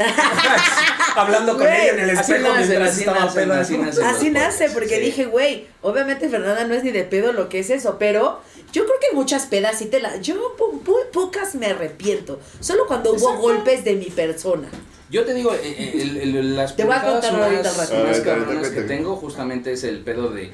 Hablando 1.16 1.54
con 1.54 1.62
Güey, 1.66 1.82
ella 1.82 1.94
en 1.94 2.00
el 2.10 2.18
así 2.18 2.32
espejo 2.34 2.54
nacen, 2.54 2.68
mientras 2.70 2.92
así 2.92 3.00
estaba 3.02 3.20
nacen, 3.26 3.44
peda. 3.50 3.60
así 3.62 3.78
nacen. 3.78 4.04
Así 4.06 4.30
nace, 4.32 4.70
porque 4.72 4.96
sí. 4.96 5.02
dije, 5.02 5.26
güey, 5.26 5.68
obviamente 5.82 6.28
Fernanda 6.30 6.64
no 6.66 6.74
es 6.74 6.84
ni 6.84 6.92
de 6.92 7.04
pedo 7.04 7.34
lo 7.34 7.50
que 7.50 7.60
es 7.60 7.70
eso, 7.70 7.98
pero 8.00 8.42
yo 8.72 8.84
creo 8.86 8.96
que 9.00 9.16
muchas 9.16 9.46
pedas 9.46 9.78
sí 9.78 9.86
te 9.86 10.00
la... 10.00 10.18
Yo 10.18 10.36
muy 10.86 11.02
pocas 11.12 11.56
me 11.56 11.68
arrepiento, 11.68 12.40
solo 12.60 12.88
cuando 12.88 13.12
hubo 13.12 13.18
Exacto. 13.30 13.42
golpes 13.42 13.84
de 13.84 13.96
mi 13.96 14.06
persona. 14.10 14.68
Yo 15.14 15.24
te 15.26 15.34
digo, 15.36 15.54
eh, 15.54 15.60
eh, 15.64 16.00
el- 16.02 16.18
el- 16.36 16.56
las 16.58 16.76
Te 16.76 16.84
voy 16.86 16.96
a 16.96 17.02
contar 17.04 17.32
más, 17.34 17.78
más 17.78 18.20
cabronas 18.22 18.70
que 18.70 18.82
tengo 18.82 19.16
justamente 19.16 19.72
es 19.72 19.84
el 19.84 20.00
pedo 20.00 20.30
de, 20.32 20.52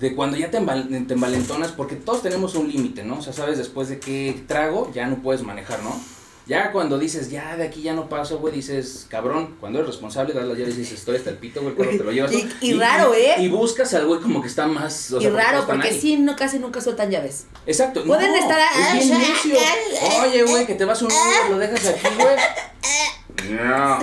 de 0.00 0.14
cuando 0.16 0.36
ya 0.36 0.50
te, 0.50 0.58
enval- 0.60 1.06
te 1.06 1.14
envalentonas, 1.14 1.70
porque 1.72 1.94
todos 1.94 2.20
tenemos 2.22 2.56
un 2.56 2.68
límite, 2.70 3.04
¿no? 3.04 3.18
O 3.18 3.22
sea, 3.22 3.32
sabes, 3.32 3.56
después 3.56 3.88
de 3.88 4.00
que 4.00 4.42
trago, 4.48 4.90
ya 4.92 5.06
no 5.06 5.22
puedes 5.22 5.42
manejar, 5.42 5.80
¿no? 5.84 5.98
Ya 6.46 6.72
cuando 6.72 6.98
dices, 6.98 7.30
ya 7.30 7.56
de 7.56 7.64
aquí 7.64 7.80
ya 7.80 7.94
no 7.94 8.08
paso, 8.10 8.38
güey, 8.38 8.52
dices, 8.52 9.06
cabrón, 9.08 9.56
cuando 9.60 9.78
eres 9.78 9.88
responsable, 9.92 10.34
das 10.34 10.44
las 10.46 10.58
llaves 10.58 10.74
y 10.74 10.78
dices, 10.80 10.98
estoy 10.98 11.16
hasta 11.16 11.30
el 11.30 11.38
pito, 11.38 11.62
güey, 11.62 11.74
cuando 11.74 11.96
te 11.96 12.04
lo 12.04 12.12
llevas. 12.12 12.32
Y- 12.34 12.42
todo. 12.42 12.58
y 12.60 12.72
raro, 12.74 13.14
¿eh? 13.14 13.36
Y 13.38 13.48
buscas 13.48 13.94
al 13.94 14.06
güey 14.06 14.20
como 14.20 14.42
que 14.42 14.48
está 14.48 14.66
más. 14.66 15.12
o 15.12 15.18
y 15.18 15.22
sea, 15.22 15.30
raro, 15.30 15.52
no 15.52 15.60
está 15.60 15.72
porque 15.74 15.92
sí, 15.98 16.16
no, 16.18 16.34
casi 16.36 16.58
nunca 16.58 16.80
sueltan 16.82 17.10
llaves. 17.10 17.46
Exacto. 17.64 18.04
Pueden 18.04 18.32
no, 18.32 18.36
estar 18.38 18.58
a- 18.60 18.98
Es 18.98 19.06
bien 19.08 19.14
ah, 19.14 19.18
necio. 19.44 19.56
ah, 20.02 20.24
Oye, 20.26 20.42
güey, 20.42 20.66
que 20.66 20.74
te 20.74 20.84
vas 20.84 21.00
a 21.00 21.04
un 21.06 21.12
Uber, 21.12 21.50
lo 21.52 21.58
dejas 21.58 21.86
aquí, 21.86 22.08
güey. 22.18 22.36
No. 23.50 23.98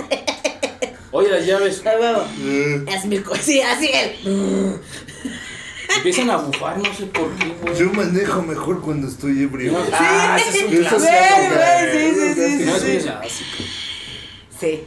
Oye, 1.10 1.28
las 1.30 1.46
llaves. 1.46 1.82
Huevo. 1.84 2.24
Eh, 2.40 2.84
Es 2.88 3.04
mi 3.04 3.18
co- 3.18 3.34
Sí, 3.36 3.60
así 3.60 3.90
él. 3.92 4.78
Empiezan 5.96 6.30
a 6.30 6.36
bufar, 6.36 6.78
no 6.78 6.94
sé 6.94 7.04
por 7.06 7.28
qué, 7.36 7.48
güey. 7.60 7.76
Yo 7.78 7.92
manejo 7.92 8.40
mejor 8.42 8.80
cuando 8.80 9.08
estoy 9.08 9.42
ebrio. 9.42 9.76
Ah, 9.92 10.38
ese 10.40 10.58
es 10.58 10.64
un 10.64 10.70
clásico, 10.70 11.00
sí, 11.92 11.98
sí, 12.14 12.34
sí, 12.34 13.00
sí, 13.28 13.44
sí. 14.60 14.84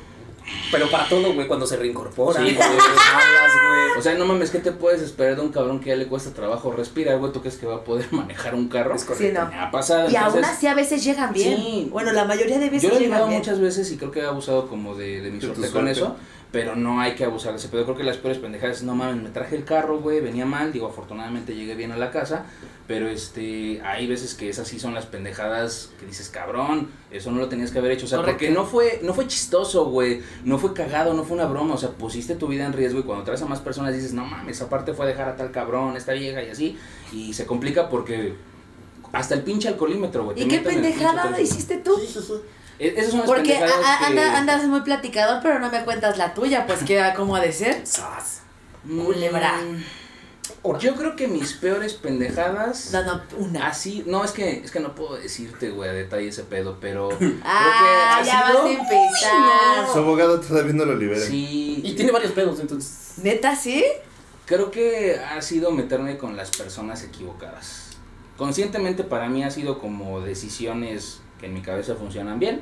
Pero 0.76 0.91
para 0.91 1.07
todo, 1.09 1.34
güey, 1.34 1.47
cuando 1.47 1.65
se 1.67 1.78
reincorpora, 1.78 2.39
Sí, 2.45 2.53
cuando 2.55 2.76
güey. 2.76 2.88
hablas, 2.88 3.51
güey. 3.67 3.99
O 3.99 4.01
sea, 4.01 4.13
no 4.15 4.26
mames, 4.26 4.49
¿qué 4.51 4.59
te 4.59 4.71
puedes 4.71 5.01
esperar 5.01 5.36
de 5.38 5.41
un 5.41 5.49
cabrón 5.51 5.80
que 5.80 5.89
ya 5.89 5.95
le 5.95 6.07
cuesta 6.07 6.32
trabajo 6.32 6.71
respirar, 6.71 7.17
güey? 7.17 7.32
¿Tú 7.32 7.39
crees 7.41 7.57
que 7.57 7.65
va 7.65 7.76
a 7.76 7.84
poder 7.84 8.07
manejar 8.11 8.53
un 8.55 8.67
carro? 8.67 8.93
Es 8.95 9.03
correcto. 9.05 9.26
Sí, 9.28 9.34
no. 9.34 9.47
Me 9.49 9.59
ha 9.59 9.71
pasado. 9.71 10.09
Y 10.09 10.15
aún 10.15 10.43
así 10.43 10.67
a 10.67 10.73
veces 10.76 11.03
llegan 11.03 11.34
bien. 11.34 11.57
Sí. 11.57 11.89
Bueno, 11.91 12.11
la 12.11 12.26
mayoría 12.26 12.59
de 12.59 12.69
veces 12.69 12.84
Yo 12.84 12.89
lo 12.89 12.95
he 13.05 13.07
bien. 13.07 13.28
muchas 13.39 13.59
veces 13.59 13.91
y 13.91 13.97
creo 13.97 14.11
que 14.11 14.19
he 14.19 14.26
abusado 14.26 14.67
como 14.67 14.95
de, 14.95 15.21
de 15.21 15.32
mi 15.32 15.39
suerte 15.41 15.69
con 15.69 15.88
eso. 15.88 16.15
Pero 16.55 16.77
no 16.77 17.01
hay 17.01 17.15
que 17.15 17.25
abusar 17.25 17.51
de 17.51 17.57
ese 17.57 17.67
pedo. 17.67 17.83
Creo 17.83 17.97
que 17.97 18.05
las 18.05 18.15
peores 18.15 18.37
pendejadas, 18.37 18.81
no 18.81 18.95
mames, 18.95 19.21
me 19.21 19.29
traje 19.29 19.57
el 19.57 19.65
carro, 19.65 19.99
güey, 19.99 20.21
venía 20.21 20.45
mal. 20.45 20.71
Digo, 20.71 20.87
afortunadamente 20.87 21.53
llegué 21.53 21.75
bien 21.75 21.91
a 21.91 21.97
la 21.97 22.11
casa. 22.11 22.45
Pero 22.87 23.09
este, 23.09 23.81
hay 23.83 24.07
veces 24.07 24.35
que 24.35 24.47
esas 24.47 24.65
sí 24.65 24.79
son 24.79 24.93
las 24.93 25.05
pendejadas 25.05 25.89
que 25.99 26.05
dices, 26.05 26.29
cabrón, 26.29 26.91
eso 27.11 27.29
no 27.29 27.39
lo 27.39 27.49
tenías 27.49 27.71
que 27.71 27.79
haber 27.79 27.91
hecho. 27.91 28.05
O 28.05 28.07
sea, 28.07 28.19
Correcto. 28.19 28.37
porque 28.39 28.53
no 28.53 28.63
fue, 28.63 29.01
no 29.03 29.13
fue 29.13 29.27
chistoso, 29.27 29.87
güey. 29.87 30.21
No 30.45 30.57
fue 30.57 30.73
cagado, 30.73 31.13
no 31.13 31.25
fue 31.25 31.35
una 31.35 31.45
broma. 31.45 31.73
O 31.73 31.77
sea, 31.77 31.89
pusiste 31.89 32.35
tu 32.35 32.47
vida 32.47 32.65
en 32.65 32.71
riesgo 32.71 32.99
y 32.99 33.03
cuando 33.03 33.25
traes 33.25 33.41
a 33.41 33.47
más 33.47 33.59
personas 33.59 33.93
dices, 33.93 34.13
no 34.13 34.23
mames, 34.25 34.61
aparte 34.61 34.93
fue 34.93 35.03
a 35.03 35.09
dejar 35.09 35.27
a 35.27 35.35
tal 35.35 35.51
cabrón, 35.51 35.97
esta 35.97 36.13
vieja 36.13 36.41
y 36.41 36.51
así. 36.51 36.77
Y 37.11 37.33
se 37.33 37.45
complica 37.45 37.89
porque 37.89 38.35
hasta 39.11 39.35
el 39.35 39.41
pinche 39.41 39.67
alcoholímetro, 39.67 40.23
güey. 40.23 40.41
¿Y 40.41 40.47
qué 40.47 40.59
pendejada 40.59 41.37
hiciste 41.41 41.79
tú? 41.79 41.97
E- 41.97 42.05
Esas 42.80 43.11
son 43.11 43.19
las 43.19 43.28
Porque 43.28 43.57
a- 43.57 44.07
que- 44.11 44.19
andas 44.21 44.63
muy 44.65 44.82
platicador, 44.82 45.39
pero 45.41 45.59
no 45.59 45.69
me 45.69 45.84
cuentas 45.84 46.17
la 46.17 46.34
tuya, 46.34 46.65
pues 46.67 46.80
qué 46.84 47.01
cómo 47.15 47.36
ha 47.36 47.41
de 47.41 47.51
ser. 47.51 47.86
Sas. 47.88 48.41
Culebra. 48.88 49.57
Mm, 49.57 49.84
Yo 50.80 50.95
creo 50.95 51.15
que 51.15 51.28
mis 51.28 51.53
peores 51.53 51.93
pendejadas. 51.93 52.91
No, 52.91 53.03
no, 53.03 53.21
una. 53.38 53.67
Así, 53.67 54.03
no, 54.05 54.23
es 54.23 54.32
que, 54.32 54.59
es 54.63 54.71
que 54.71 54.80
no 54.80 54.93
puedo 54.93 55.15
decirte, 55.15 55.69
güey, 55.69 55.89
a 55.89 55.93
detalle 55.93 56.28
ese 56.28 56.43
pedo, 56.43 56.78
pero. 56.80 57.09
Ah, 57.43 58.19
creo 58.19 58.23
que 58.23 58.26
ya 58.30 58.39
ha 58.39 58.53
vas 58.53 58.65
a 58.65 58.69
empezar. 58.69 59.93
Su 59.93 59.99
abogado 59.99 60.39
todavía 60.39 60.73
no 60.73 60.86
lo 60.86 60.95
libera. 60.95 61.26
Sí. 61.26 61.82
Y 61.84 61.93
tiene 61.95 62.11
varios 62.11 62.32
pedos, 62.34 62.59
entonces. 62.59 63.13
¿Neta 63.17 63.55
sí? 63.55 63.84
Creo 64.45 64.69
que 64.69 65.19
ha 65.19 65.41
sido 65.41 65.71
meterme 65.71 66.17
con 66.17 66.36
las 66.38 66.51
personas 66.51 67.03
equivocadas. 67.03 67.94
Conscientemente 68.38 69.03
para 69.03 69.29
mí 69.29 69.43
ha 69.43 69.51
sido 69.51 69.79
como 69.79 70.21
decisiones 70.21 71.21
que 71.39 71.45
en 71.47 71.53
mi 71.53 71.61
cabeza 71.61 71.95
funcionan 71.95 72.39
bien. 72.39 72.61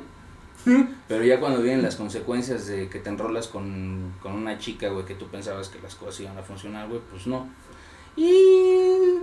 Pero 1.08 1.24
ya 1.24 1.40
cuando 1.40 1.60
vienen 1.60 1.82
las 1.82 1.96
consecuencias 1.96 2.66
de 2.66 2.88
que 2.88 2.98
te 2.98 3.08
enrolas 3.10 3.48
con, 3.48 4.14
con 4.22 4.32
una 4.32 4.58
chica, 4.58 4.88
güey, 4.88 5.04
que 5.04 5.14
tú 5.14 5.26
pensabas 5.28 5.68
que 5.68 5.80
las 5.80 5.94
cosas 5.94 6.20
iban 6.20 6.38
a 6.38 6.42
funcionar, 6.42 6.88
güey, 6.88 7.00
pues 7.10 7.26
no. 7.26 7.48
Y 8.16 9.16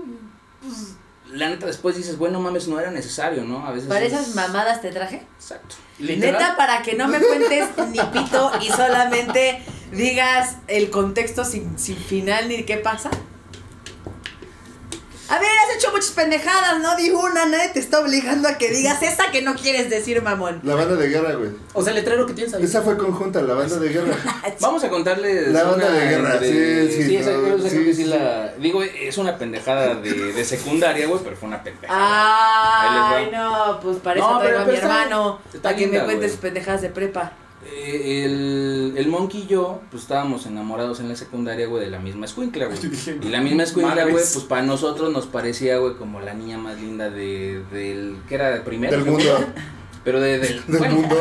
pues, 0.62 0.96
la 1.32 1.50
neta 1.50 1.66
después 1.66 1.96
dices, 1.96 2.18
bueno, 2.18 2.40
mames, 2.42 2.68
no 2.68 2.80
era 2.80 2.92
necesario, 2.92 3.44
¿no? 3.44 3.66
A 3.66 3.72
veces... 3.72 3.88
¿Para 3.88 4.02
es- 4.06 4.14
esas 4.14 4.36
mamadas 4.36 4.82
te 4.82 4.92
traje? 4.92 5.26
Exacto. 5.38 5.76
Neta, 6.00 6.56
para 6.58 6.82
que 6.82 6.96
no 6.96 7.08
me 7.08 7.20
cuentes 7.20 7.70
ni 7.90 8.00
pito 8.00 8.52
y 8.62 8.68
solamente 8.70 9.64
digas 9.94 10.58
el 10.68 10.90
contexto 10.90 11.46
sin, 11.46 11.80
sin 11.80 11.96
final 11.96 12.50
ni 12.50 12.64
qué 12.64 12.78
pasa. 12.78 13.10
A 15.32 15.40
ver, 15.40 15.48
has 15.50 15.76
hecho 15.78 15.92
muchas 15.92 16.12
pendejadas, 16.12 16.80
no 16.82 16.96
di 16.98 17.10
una, 17.10 17.46
nadie 17.46 17.70
te 17.70 17.80
está 17.80 18.00
obligando 18.02 18.50
a 18.50 18.58
que 18.58 18.70
digas 18.70 19.02
esa 19.02 19.32
que 19.32 19.42
no 19.42 19.56
quieres 19.56 19.90
decir, 19.90 20.22
mamón. 20.22 20.60
La 20.64 20.76
banda 20.76 20.96
de 20.96 21.08
guerra, 21.08 21.34
güey. 21.36 21.52
O 21.74 21.82
sea, 21.82 21.92
el 21.94 22.00
letrero 22.00 22.26
que 22.26 22.34
tienes 22.34 22.54
ahí. 22.54 22.64
Esa 22.64 22.82
fue 22.82 22.98
conjunta, 22.98 23.42
la 23.42 23.54
banda 23.54 23.78
de 23.78 23.90
guerra. 23.90 24.16
Vamos 24.60 24.84
a 24.84 24.90
contarles. 24.90 25.48
La 25.48 25.64
banda 25.64 25.88
una 25.88 25.96
de 25.98 26.08
guerra, 26.10 26.34
entre- 26.34 26.92
sí, 26.92 27.04
sí, 27.04 27.16
esa- 27.16 27.32
no, 27.32 27.48
yo 27.58 27.70
sí, 27.70 27.78
que 27.78 27.94
sí 27.94 27.94
sí. 27.96 28.04
la. 28.06 28.54
Digo, 28.60 28.84
es 28.84 29.18
una 29.18 29.38
pendejada 29.38 29.96
de, 29.96 30.12
de 30.34 30.44
secundaria, 30.46 31.08
güey, 31.08 31.22
pero 31.24 31.36
fue 31.38 31.48
una 31.48 31.64
pendejada. 31.64 33.16
Ay, 33.18 33.30
no, 33.32 33.80
pues 33.82 33.98
para 33.98 34.20
No, 34.20 34.40
traigo 34.40 34.42
pero- 34.42 34.58
a 34.58 34.60
mi 34.62 34.66
pero 34.66 34.76
está- 34.78 35.04
hermano. 35.04 35.40
está 35.48 35.62
Para 35.62 35.76
que 35.76 35.86
me 35.86 35.92
linda, 35.94 36.06
cuentes 36.06 36.20
güey. 36.24 36.32
sus 36.32 36.40
pendejadas 36.42 36.82
de 36.82 36.90
prepa. 36.90 37.32
Eh, 37.66 38.24
el, 38.26 38.94
el 38.98 39.08
Monkey 39.08 39.42
y 39.42 39.48
yo, 39.48 39.82
pues 39.92 40.04
estábamos 40.04 40.46
enamorados 40.46 41.00
en 41.00 41.10
la 41.10 41.16
secundaria, 41.16 41.68
güey, 41.68 41.84
de 41.84 41.92
la 41.92 42.00
misma 42.00 42.26
escuincla, 42.26 42.66
güey. 42.66 42.80
Y 43.22 43.30
la 43.30 43.42
misma 43.42 43.64
escuincla, 43.64 44.04
güey, 44.04 44.14
pues 44.14 44.46
para 44.48 44.64
nosotros 44.64 45.12
nos 45.12 45.28
parecía, 45.28 45.78
güey, 45.78 45.96
como 45.96 46.22
la 46.22 46.34
niña 46.34 46.58
más 46.58 46.80
linda 46.80 47.10
de, 47.10 47.64
del. 47.72 48.18
¿Qué 48.28 48.36
era? 48.36 48.52
¿De 48.52 48.62
primero? 48.62 48.98
Del 48.98 49.06
mundo. 49.06 49.46
Pero 50.04 50.20
de, 50.20 50.40
del. 50.40 50.66
Del 50.68 50.78
bueno, 50.80 50.96
mundo. 50.96 51.16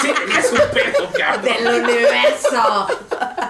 sí, 0.00 0.08
tenías 0.16 0.52
un 0.52 0.58
pedo, 0.72 1.10
cabrón. 1.18 1.44
Del 1.44 1.82
universo. 1.82 2.86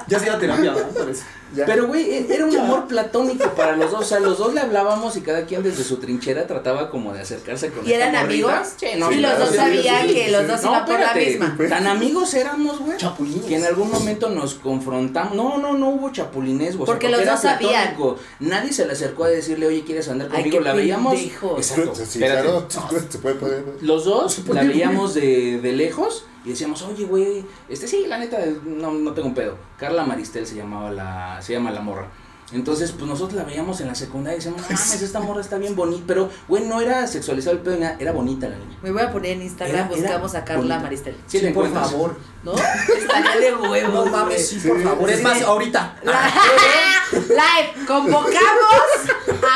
Ya 0.06 0.16
hacía 0.16 0.38
terapia, 0.38 0.74
eso. 1.10 1.24
Ya. 1.54 1.66
Pero, 1.66 1.86
güey, 1.88 2.08
e- 2.10 2.26
era 2.34 2.46
un 2.46 2.56
amor 2.56 2.86
platónico 2.86 3.48
para 3.56 3.76
los 3.76 3.90
dos. 3.90 4.00
O 4.00 4.04
sea, 4.04 4.20
los 4.20 4.38
dos 4.38 4.54
le 4.54 4.60
hablábamos 4.60 5.16
y 5.16 5.20
cada 5.20 5.44
quien 5.46 5.62
desde 5.62 5.82
su 5.84 5.96
trinchera 5.96 6.46
trataba 6.46 6.90
como 6.90 7.12
de 7.12 7.20
acercarse 7.20 7.70
con 7.70 7.84
¿Y 7.86 7.92
esta 7.92 8.08
eran 8.08 8.24
morrita. 8.24 8.48
amigos? 8.58 8.72
Sí, 8.76 8.86
no, 8.98 9.10
y 9.12 9.16
los 9.16 9.30
claro, 9.32 9.46
dos 9.46 9.56
sabían 9.56 10.06
sí, 10.08 10.14
que 10.14 10.24
sí, 10.26 10.30
los 10.30 10.46
dos 10.48 10.62
No, 10.62 10.70
iban 10.70 10.84
por 10.86 11.00
la 11.00 11.14
misma. 11.14 11.56
Tan 11.68 11.86
amigos 11.86 12.34
éramos, 12.34 12.78
güey. 12.78 12.96
Chapulines. 12.98 13.44
Que 13.46 13.56
en 13.56 13.64
algún 13.64 13.90
momento 13.90 14.28
nos 14.30 14.54
confrontamos. 14.54 15.34
No, 15.34 15.58
no, 15.58 15.74
no 15.74 15.88
hubo 15.90 16.10
chapulines, 16.12 16.76
güey. 16.76 16.84
o 16.84 16.86
sea, 16.86 16.94
Porque 16.94 17.08
los 17.08 17.20
era 17.20 17.32
dos 17.32 17.40
sabían. 17.42 17.70
platónico. 17.96 18.16
Nadie 18.40 18.72
se 18.72 18.86
le 18.86 18.92
acercó 18.92 19.24
a 19.24 19.28
decirle, 19.28 19.66
oye, 19.66 19.82
¿quieres 19.84 20.08
andar 20.08 20.28
conmigo? 20.28 20.60
la 20.60 20.72
veíamos. 20.72 21.14
Exacto. 21.20 21.92
Claro. 22.18 22.66
Se 23.10 23.18
puede 23.18 23.34
poner. 23.36 23.64
Los 23.80 24.04
dos 24.04 24.40
la 24.52 24.62
veíamos 24.62 25.14
de, 25.14 25.60
de 25.60 25.72
lejos 25.72 26.24
y 26.44 26.50
decíamos, 26.50 26.82
oye, 26.82 27.04
güey, 27.04 27.44
este 27.68 27.86
sí, 27.86 28.06
la 28.06 28.18
neta, 28.18 28.38
no, 28.64 28.92
no 28.92 29.12
tengo 29.12 29.28
un 29.28 29.34
pedo. 29.34 29.56
Carla 29.78 30.04
Maristel 30.04 30.46
se 30.46 30.54
llamaba 30.56 30.90
la, 30.90 31.38
se 31.42 31.52
llama 31.52 31.70
la 31.70 31.80
morra. 31.80 32.08
Entonces, 32.52 32.90
pues 32.90 33.06
nosotros 33.08 33.34
la 33.34 33.44
veíamos 33.44 33.80
en 33.80 33.86
la 33.86 33.94
secundaria 33.94 34.34
y 34.34 34.38
decíamos, 34.38 34.62
no 34.62 34.66
mames, 34.76 35.02
esta 35.02 35.20
morra 35.20 35.40
está 35.40 35.56
bien 35.56 35.76
bonita. 35.76 36.02
Pero, 36.08 36.28
güey, 36.48 36.64
no 36.64 36.80
era 36.80 37.06
sexualizado 37.06 37.54
el 37.54 37.62
pedo, 37.62 37.76
era 38.00 38.10
bonita 38.10 38.48
la 38.48 38.56
niña. 38.56 38.76
Me 38.82 38.90
voy 38.90 39.02
a 39.02 39.12
poner 39.12 39.32
en 39.34 39.42
Instagram, 39.42 39.76
Era- 39.86 39.86
era 39.86 39.96
buscamos 40.18 40.34
a 40.34 40.44
Carla 40.44 40.56
bonita. 40.62 40.80
Maristel. 40.80 41.14
Sí, 41.28 41.38
Sí, 41.38 41.44
la 41.46 41.52
por 41.52 41.66
encuentras. 41.66 41.92
favor. 41.92 42.16
¿No? 42.42 42.52
Estaría 42.56 43.40
de 43.40 43.54
huevos. 43.54 43.94
No 44.06 44.06
mames, 44.10 44.48
sí, 44.48 44.58
Sí, 44.58 44.66
por 44.68 44.82
favor. 44.82 45.08
Es 45.10 45.22
más, 45.22 45.42
ahorita. 45.42 45.96
Live, 46.02 47.26
live, 47.28 47.86
convocamos 47.86 48.34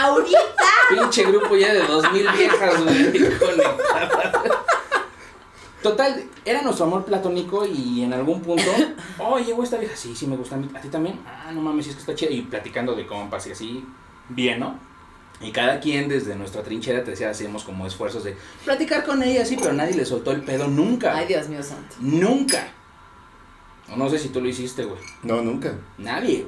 ahorita. 0.03 0.65
Pinche 0.91 1.25
grupo 1.25 1.57
ya 1.57 1.73
de 1.73 1.81
dos 1.81 2.13
mil 2.13 2.29
viejas, 2.37 2.81
güey, 2.85 3.13
conectadas. 3.39 4.53
Total, 5.85 6.25
era 6.47 6.63
nuestro 6.63 6.87
amor 6.87 7.05
platónico 7.05 7.67
y 7.67 8.01
en 8.03 8.15
algún 8.15 8.41
punto, 8.41 8.65
oye, 9.19 9.53
güey, 9.53 9.65
esta 9.65 9.77
vieja, 9.77 9.95
sí, 9.95 10.17
sí 10.17 10.27
me 10.27 10.35
gusta 10.35 10.55
a 10.55 10.59
mí, 10.59 10.67
a 10.75 10.81
ti 10.81 10.89
también, 10.89 11.21
ah, 11.27 11.53
no 11.53 11.61
mames, 11.61 11.85
sí 11.85 11.91
es 11.91 11.97
que 11.97 12.01
está 12.01 12.15
chida, 12.15 12.31
y 12.31 12.41
platicando 12.41 12.95
de 12.95 13.07
compas 13.07 13.47
y 13.49 13.53
así, 13.53 13.85
bien, 14.31 14.61
¿no? 14.61 14.79
Y 15.43 15.53
cada 15.53 15.81
quien 15.81 16.09
desde 16.09 16.37
nuestra 16.37 16.63
trinchera 16.63 17.05
te 17.05 17.11
decía, 17.11 17.29
hacíamos 17.29 17.65
como 17.65 17.87
esfuerzos 17.87 18.25
de 18.25 18.35
platicar 18.65 19.05
con 19.05 19.23
ella, 19.23 19.45
sí, 19.45 19.59
pero 19.61 19.75
nadie 19.75 19.95
le 19.95 20.07
soltó 20.07 20.31
el 20.31 20.41
pedo 20.43 20.69
nunca. 20.69 21.15
Ay, 21.15 21.27
Dios 21.27 21.51
mío 21.51 21.63
santo. 21.63 21.97
Nunca. 22.01 22.67
O 23.93 23.97
no 23.97 24.09
sé 24.09 24.19
si 24.19 24.31
tú 24.31 24.41
lo 24.41 24.49
hiciste, 24.49 24.85
güey. 24.87 24.99
No, 25.23 25.43
nunca. 25.43 25.75
Nadie. 25.99 26.47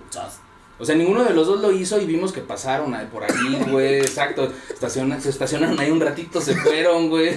O 0.79 0.85
sea, 0.87 0.95
ninguno 0.95 1.25
de 1.25 1.35
los 1.35 1.47
dos 1.47 1.61
lo 1.61 1.73
hizo 1.73 2.01
y 2.01 2.07
vimos 2.07 2.33
que 2.33 2.41
pasaron 2.41 2.97
por 3.13 3.25
ahí, 3.25 3.63
güey. 3.69 3.97
Exacto. 4.01 4.51
Estaciona- 4.71 5.21
se 5.21 5.29
estacionaron 5.29 5.79
ahí 5.79 5.91
un 5.91 6.01
ratito, 6.01 6.41
se 6.41 6.55
fueron, 6.55 7.11
güey. 7.11 7.37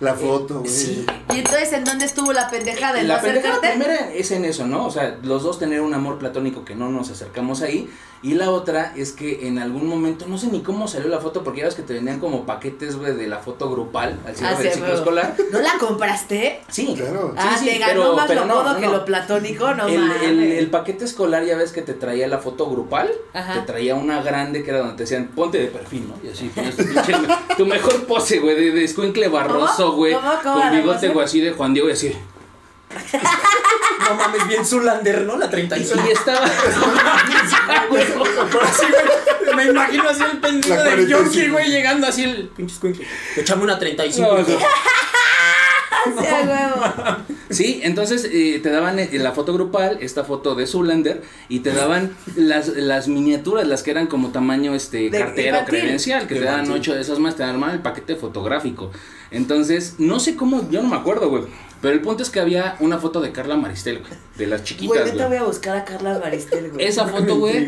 La 0.00 0.14
foto, 0.14 0.60
güey. 0.60 0.70
Sí. 0.70 1.06
¿Y 1.34 1.38
entonces 1.38 1.72
en 1.72 1.84
dónde 1.84 2.04
estuvo 2.04 2.32
la 2.32 2.50
pendejada? 2.50 3.00
¿En 3.00 3.06
no 3.08 3.14
La 3.14 3.20
pendejada 3.22 3.60
primera 3.60 4.12
es 4.12 4.30
en 4.32 4.44
eso, 4.44 4.66
¿no? 4.66 4.86
O 4.86 4.90
sea, 4.90 5.18
los 5.22 5.42
dos 5.42 5.58
tener 5.58 5.80
un 5.80 5.94
amor 5.94 6.18
platónico 6.18 6.64
que 6.64 6.74
no 6.74 6.88
nos 6.90 7.10
acercamos 7.10 7.62
ahí. 7.62 7.88
Y 8.22 8.32
la 8.34 8.50
otra 8.50 8.94
es 8.96 9.12
que 9.12 9.46
en 9.48 9.58
algún 9.58 9.86
momento, 9.86 10.26
no 10.26 10.38
sé 10.38 10.46
ni 10.46 10.62
cómo 10.62 10.88
salió 10.88 11.08
la 11.10 11.20
foto, 11.20 11.44
porque 11.44 11.60
ya 11.60 11.66
ves 11.66 11.74
que 11.74 11.82
te 11.82 11.92
venían 11.92 12.20
como 12.20 12.46
paquetes, 12.46 12.96
güey, 12.96 13.14
de 13.14 13.26
la 13.26 13.38
foto 13.40 13.68
grupal 13.68 14.18
al 14.26 14.34
cierre 14.34 14.54
Ah, 14.54 14.58
del 14.58 14.72
ciclo 14.72 14.94
escolar. 14.94 15.34
¿No 15.52 15.58
la 15.60 15.72
compraste? 15.78 16.62
Sí, 16.68 16.94
Claro. 16.96 17.34
ah, 17.36 17.54
sí, 17.58 17.66
te 17.66 17.78
ganó 17.78 18.00
pero- 18.00 18.16
más 18.16 18.26
pero 18.26 18.40
lo 18.46 18.46
no, 18.46 18.72
no, 18.72 18.80
que 18.80 18.86
no. 18.86 18.92
lo 18.92 19.04
platónico, 19.04 19.74
no 19.74 19.86
el, 19.88 20.10
el, 20.22 20.42
el 20.42 20.70
paquete 20.70 21.04
escolar, 21.04 21.44
ya 21.44 21.54
ves 21.58 21.70
que 21.72 21.82
te 21.82 21.92
traía 21.92 22.26
la 22.26 22.38
foto 22.38 22.68
grupal, 22.70 23.12
Ajá. 23.34 23.60
te 23.60 23.60
traía 23.66 23.94
una 23.94 24.22
grande 24.22 24.64
que 24.64 24.70
era 24.70 24.78
donde 24.78 24.94
te 24.96 25.02
decían, 25.02 25.28
ponte 25.34 25.58
de 25.58 25.66
perfil, 25.66 26.08
¿no? 26.08 26.14
Y 26.26 26.32
así, 26.32 26.48
ponías 26.48 26.76
tu, 26.76 26.82
pinche- 26.84 27.38
tu 27.58 27.66
mejor 27.66 28.06
pose, 28.06 28.38
güey, 28.38 28.56
de, 28.56 28.70
de 28.70 28.84
escuincle 28.84 29.28
barroso, 29.28 29.83
¿Cómo? 29.86 29.96
güey, 29.96 30.14
¿Cómo? 30.14 30.30
¿Cómo 30.42 30.60
con 30.60 30.70
bigote, 30.72 31.08
güey, 31.08 31.24
así 31.24 31.40
de 31.40 31.52
Juan 31.52 31.74
Diego 31.74 31.88
y 31.88 31.92
así. 31.92 32.14
No 34.00 34.14
mames, 34.14 34.46
bien 34.48 34.64
Zulander, 34.64 35.22
¿no? 35.22 35.36
La 35.36 35.48
36. 35.50 36.00
Y 36.06 36.10
estaba... 36.12 36.44
Así, 36.44 37.56
güey, 37.88 39.56
me 39.56 39.64
imagino 39.64 40.08
así 40.08 40.22
el 40.22 40.38
pendejo 40.38 40.74
45. 40.74 41.08
Yonki, 41.08 41.48
güey, 41.48 41.70
llegando 41.70 42.06
así 42.06 42.24
el 42.24 42.48
pinche 42.48 42.74
escuincle. 42.74 43.06
Échame 43.36 43.62
una 43.64 43.78
35. 43.78 44.28
No, 44.30 44.38
no. 44.38 44.58
Sí, 47.50 47.80
entonces 47.84 48.28
eh, 48.32 48.58
te 48.62 48.70
daban 48.70 48.98
eh, 48.98 49.08
la 49.12 49.32
foto 49.32 49.52
grupal, 49.52 49.98
esta 50.00 50.24
foto 50.24 50.54
de 50.54 50.66
Zulander, 50.66 51.22
y 51.48 51.60
te 51.60 51.72
daban 51.72 52.16
las, 52.36 52.68
las 52.68 53.06
miniaturas, 53.06 53.66
las 53.66 53.82
que 53.82 53.92
eran 53.92 54.06
como 54.06 54.30
tamaño 54.30 54.74
este 54.74 55.10
De 55.10 55.18
cartera 55.18 55.60
o 55.60 55.64
credencial, 55.64 56.26
que 56.26 56.34
te 56.34 56.40
daban 56.40 56.70
ocho 56.70 56.94
de 56.94 57.00
esas 57.00 57.18
más, 57.20 57.36
te 57.36 57.44
armaban 57.44 57.76
el 57.76 57.82
paquete 57.82 58.16
fotográfico. 58.16 58.90
Entonces, 59.36 59.96
no 59.98 60.20
sé 60.20 60.36
cómo, 60.36 60.68
yo 60.70 60.82
no 60.82 60.88
me 60.88 60.96
acuerdo, 60.96 61.28
güey. 61.28 61.44
Pero 61.82 61.94
el 61.94 62.00
punto 62.00 62.22
es 62.22 62.30
que 62.30 62.40
había 62.40 62.76
una 62.80 62.98
foto 62.98 63.20
de 63.20 63.30
Carla 63.32 63.56
Maristel, 63.56 63.98
güey, 64.00 64.12
de 64.38 64.46
las 64.46 64.60
Güey, 64.60 64.68
chiquitas, 64.68 65.04
neta 65.12 65.26
güey. 65.26 65.28
voy 65.28 65.36
a 65.36 65.42
buscar 65.42 65.76
a 65.76 65.84
Carla 65.84 66.18
Maristel, 66.18 66.70
güey. 66.70 66.86
Esa 66.86 67.06
foto, 67.06 67.36
güey, 67.36 67.66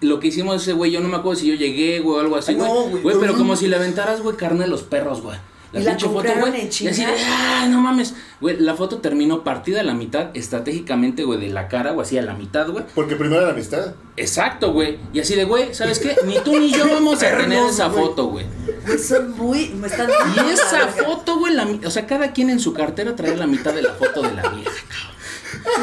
lo 0.00 0.20
que 0.20 0.28
hicimos 0.28 0.62
ese 0.62 0.72
güey, 0.74 0.92
yo 0.92 1.00
no 1.00 1.08
me 1.08 1.16
acuerdo 1.16 1.40
si 1.40 1.48
yo 1.48 1.54
llegué, 1.54 1.98
güey, 1.98 2.16
o 2.16 2.20
algo 2.20 2.36
así, 2.36 2.52
Ay, 2.52 2.56
güey. 2.58 2.68
no, 2.70 2.80
güey, 2.90 3.02
Güey, 3.02 3.16
pero 3.18 3.32
no. 3.32 3.38
como 3.38 3.56
si 3.56 3.66
le 3.66 3.74
aventaras, 3.76 4.20
güey, 4.22 4.36
carne 4.36 4.64
a 4.64 4.66
los 4.68 4.82
perros, 4.84 5.22
güey. 5.22 5.36
¿Y 5.70 5.80
la 5.80 5.96
compraron 5.98 6.54
en 6.54 6.66
Y 6.80 6.88
así 6.88 7.04
de, 7.04 7.12
ah, 7.26 7.66
no 7.68 7.80
mames. 7.82 8.14
Güey, 8.40 8.58
la 8.58 8.74
foto 8.74 8.98
terminó 8.98 9.44
partida 9.44 9.80
a 9.80 9.82
la 9.84 9.92
mitad, 9.92 10.28
estratégicamente, 10.34 11.24
güey, 11.24 11.38
de 11.38 11.48
la 11.50 11.68
cara, 11.68 11.92
o 11.92 12.00
así 12.00 12.16
a 12.16 12.22
la 12.22 12.32
mitad, 12.32 12.68
güey. 12.68 12.84
Porque 12.94 13.16
primero 13.16 13.42
la 13.44 13.50
amistad. 13.50 13.94
Exacto, 14.16 14.72
güey. 14.72 14.98
Y 15.12 15.20
así 15.20 15.34
de, 15.34 15.44
güey, 15.44 15.74
¿sabes 15.74 15.98
qué? 15.98 16.16
Ni 16.24 16.38
tú 16.40 16.58
ni 16.58 16.70
yo 16.72 16.88
vamos 16.92 17.22
a 17.22 17.36
tener 17.36 17.64
esa 17.64 17.90
foto, 17.90 18.28
güey. 18.28 18.46
Güey, 18.86 18.98
son 18.98 19.36
muy. 19.36 19.68
Me 19.70 19.88
están. 19.88 20.08
Y 20.08 20.52
esa 20.52 20.88
foto, 20.88 21.38
güey, 21.38 21.52
la 21.52 21.66
o 21.86 21.90
sea, 21.90 22.06
cada 22.06 22.32
quien 22.32 22.48
en 22.48 22.60
su 22.60 22.72
cartera 22.72 23.14
traía 23.14 23.36
la 23.36 23.46
mitad 23.46 23.74
de 23.74 23.82
la 23.82 23.92
foto 23.92 24.22
de 24.22 24.32
la 24.34 24.48
vieja. 24.48 24.72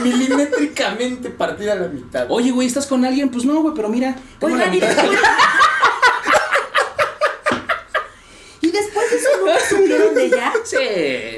Milimétricamente 0.03 1.29
partida 1.29 1.73
a 1.73 1.75
la 1.75 1.87
mitad. 1.89 2.25
Oye, 2.29 2.49
güey, 2.51 2.67
¿estás 2.67 2.87
con 2.87 3.05
alguien? 3.05 3.29
Pues 3.29 3.45
no, 3.45 3.61
güey, 3.61 3.75
pero 3.75 3.89
mira. 3.89 4.15
tengo 4.39 4.55
la 4.55 4.63
Oigan, 4.63 4.73
y 4.73 4.77
mitad 4.79 4.87
de- 4.95 4.95
después. 4.95 5.19
¿Y 8.61 8.71
después 8.71 9.09
de 9.11 9.17
eso 9.17 9.29
nunca 9.39 9.59
supieron 9.69 10.14
de 10.29 10.37
ella? 10.37 10.53
Sí, 10.65 10.77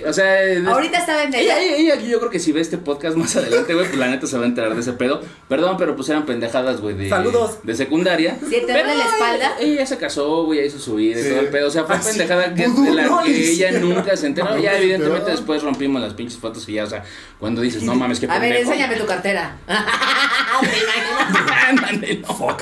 o 0.07 0.13
sea. 0.13 0.39
Ahorita 0.71 1.05
saben 1.05 1.31
de 1.31 1.41
Ella, 1.41 1.59
ella. 1.61 1.75
ella, 1.77 1.93
ella, 1.95 2.03
yo 2.07 2.19
creo 2.19 2.31
que 2.31 2.39
si 2.39 2.51
ve 2.51 2.61
este 2.61 2.77
podcast 2.77 3.15
más 3.17 3.35
adelante, 3.35 3.73
güey, 3.73 3.85
pues 3.87 3.97
la 3.99 4.07
neta 4.07 4.25
se 4.27 4.37
va 4.37 4.43
a 4.43 4.47
enterar 4.47 4.73
de 4.73 4.81
ese 4.81 4.93
pedo. 4.93 5.21
Perdón, 5.49 5.75
pero 5.77 5.95
pues 5.95 6.07
eran 6.09 6.25
pendejadas, 6.25 6.81
güey, 6.81 6.95
de, 6.95 7.09
Saludos. 7.09 7.59
de 7.63 7.75
secundaria. 7.75 8.37
Sí, 8.41 8.51
te 8.55 8.61
Pero 8.67 8.79
duele 8.85 8.95
la 8.95 9.05
espalda. 9.05 9.55
Ella, 9.59 9.73
ella 9.73 9.85
se 9.85 9.97
casó, 9.97 10.45
güey, 10.45 10.59
ya 10.59 10.65
hizo 10.65 10.79
su 10.79 10.95
vida 10.95 11.19
y 11.19 11.23
Sí. 11.23 11.29
todo 11.29 11.39
el 11.41 11.47
pedo. 11.49 11.67
O 11.67 11.71
sea, 11.71 11.83
fue 11.83 11.95
Ah, 11.95 12.01
pendejada 12.03 12.53
que, 12.53 12.67
de 12.67 12.93
la 12.93 13.03
no, 13.03 13.23
que 13.23 13.29
ella 13.31 13.39
hicieron. 13.39 13.89
nunca 13.89 14.15
se 14.15 14.27
enteró. 14.27 14.57
Ya, 14.57 14.77
evidentemente, 14.77 15.31
después 15.31 15.61
rompimos 15.63 16.01
las 16.01 16.13
pinches 16.13 16.39
fotos 16.39 16.67
y 16.69 16.73
ya, 16.73 16.85
o 16.85 16.87
sea, 16.87 17.03
cuando 17.39 17.61
dices, 17.61 17.83
no 17.83 17.95
mames, 17.95 18.19
qué 18.19 18.27
A 18.27 18.39
ver, 18.39 18.53
pendejo. 18.53 18.71
enséñame 18.71 18.95
tu 18.97 19.05
cartera. 19.05 19.57
Ándale, 21.67 22.21
no. 22.27 22.57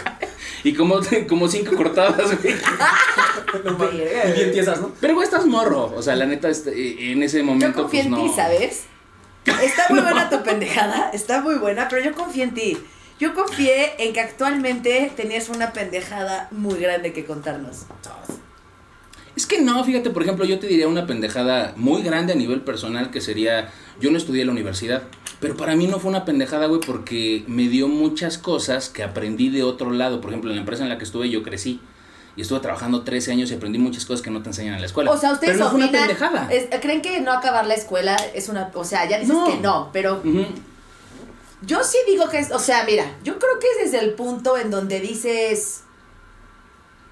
Y 0.66 0.74
como, 0.74 1.00
como 1.30 1.48
cinco 1.48 1.76
cortadas, 1.76 2.42
güey. 2.42 2.56
Y 3.94 4.32
bien 4.34 4.52
tiesas, 4.52 4.82
¿no? 4.82 4.92
Pero, 5.00 5.14
güey, 5.14 5.26
estás 5.26 5.46
morro. 5.46 5.94
O 5.96 6.02
sea, 6.02 6.16
la 6.16 6.26
neta, 6.26 6.50
este, 6.50 7.12
en 7.12 7.22
ese 7.22 7.38
Yo 7.38 7.44
momento, 7.46 7.84
confío 7.84 8.00
pues 8.02 8.06
en 8.06 8.12
no. 8.12 8.24
ti, 8.24 8.32
¿sabes? 8.36 8.86
Está 9.46 9.86
muy 9.90 10.02
buena 10.02 10.28
tu 10.28 10.42
pendejada, 10.42 11.12
está 11.14 11.42
muy 11.42 11.56
buena, 11.56 11.88
pero 11.88 12.04
yo 12.04 12.14
confío 12.14 12.44
en 12.44 12.56
ti. 12.56 12.78
Yo 13.20 13.36
confié 13.36 13.94
en 14.00 14.12
que 14.12 14.20
actualmente 14.20 15.12
tenías 15.16 15.50
una 15.50 15.72
pendejada 15.72 16.48
muy 16.50 16.80
grande 16.80 17.14
que 17.14 17.26
contarnos. 17.26 17.86
Es 19.36 19.46
que 19.46 19.62
no, 19.62 19.84
fíjate, 19.84 20.10
por 20.10 20.24
ejemplo, 20.24 20.46
yo 20.46 20.58
te 20.58 20.66
diría 20.66 20.88
una 20.88 21.06
pendejada 21.06 21.74
muy 21.76 22.02
grande 22.02 22.34
a 22.34 22.36
nivel 22.36 22.62
personal 22.62 23.12
que 23.12 23.22
sería, 23.22 23.72
yo 24.00 24.10
no 24.10 24.18
estudié 24.18 24.42
en 24.42 24.48
la 24.48 24.54
universidad, 24.54 25.04
pero 25.48 25.58
para 25.58 25.76
mí 25.76 25.88
no 25.88 26.00
fue 26.00 26.10
una 26.10 26.26
pendejada, 26.26 26.66
güey, 26.68 26.82
porque 26.82 27.44
me 27.48 27.68
dio 27.68 27.88
muchas 27.88 28.38
cosas 28.38 28.90
que 28.90 29.04
aprendí 29.04 29.50
de 29.50 29.64
otro 29.64 29.92
lado. 29.92 30.22
Por 30.22 30.32
ejemplo, 30.32 30.50
en 30.50 30.56
la 30.56 30.62
empresa 30.62 30.84
en 30.84 30.90
la 30.90 30.98
que 30.98 31.04
estuve 31.04 31.30
yo 31.30 31.44
crecí 31.44 31.80
y 32.36 32.42
estuve 32.42 32.60
trabajando 32.60 33.04
13 33.04 33.32
años 33.32 33.52
y 33.52 33.54
aprendí 33.54 33.78
muchas 33.80 34.06
cosas 34.06 34.22
que 34.22 34.30
no 34.32 34.42
te 34.42 34.50
enseñan 34.50 34.74
en 34.76 34.82
la 34.82 34.88
escuela. 34.88 35.12
O 35.12 35.18
sea, 35.18 35.32
ustedes 35.34 35.54
pero 35.54 35.66
no 35.66 35.72
fue 35.72 35.80
una 35.82 35.92
pendejada. 35.92 36.48
es- 36.52 36.68
¿Creen 36.82 37.02
que 37.02 37.22
no 37.22 37.32
acabar 37.32 37.66
la 37.66 37.76
escuela 37.76 38.18
es 38.34 38.50
una... 38.50 38.72
O 38.74 38.84
sea, 38.84 39.08
ya 39.08 39.20
dices 39.20 39.34
No. 39.36 39.46
que 39.46 39.58
no, 39.58 39.90
pero 39.94 40.22
yo 41.62 41.84
sí 41.84 41.98
digo 42.08 42.28
que 42.30 42.40
es... 42.40 42.52
O 42.52 42.60
sea, 42.60 42.84
mira, 42.86 43.06
yo 43.24 43.40
creo 43.40 43.60
que 43.60 43.68
es 43.86 43.92
desde 43.92 44.06
el 44.06 44.14
punto 44.16 44.58
en 44.58 44.70
donde 44.72 45.00
dices... 45.00 45.82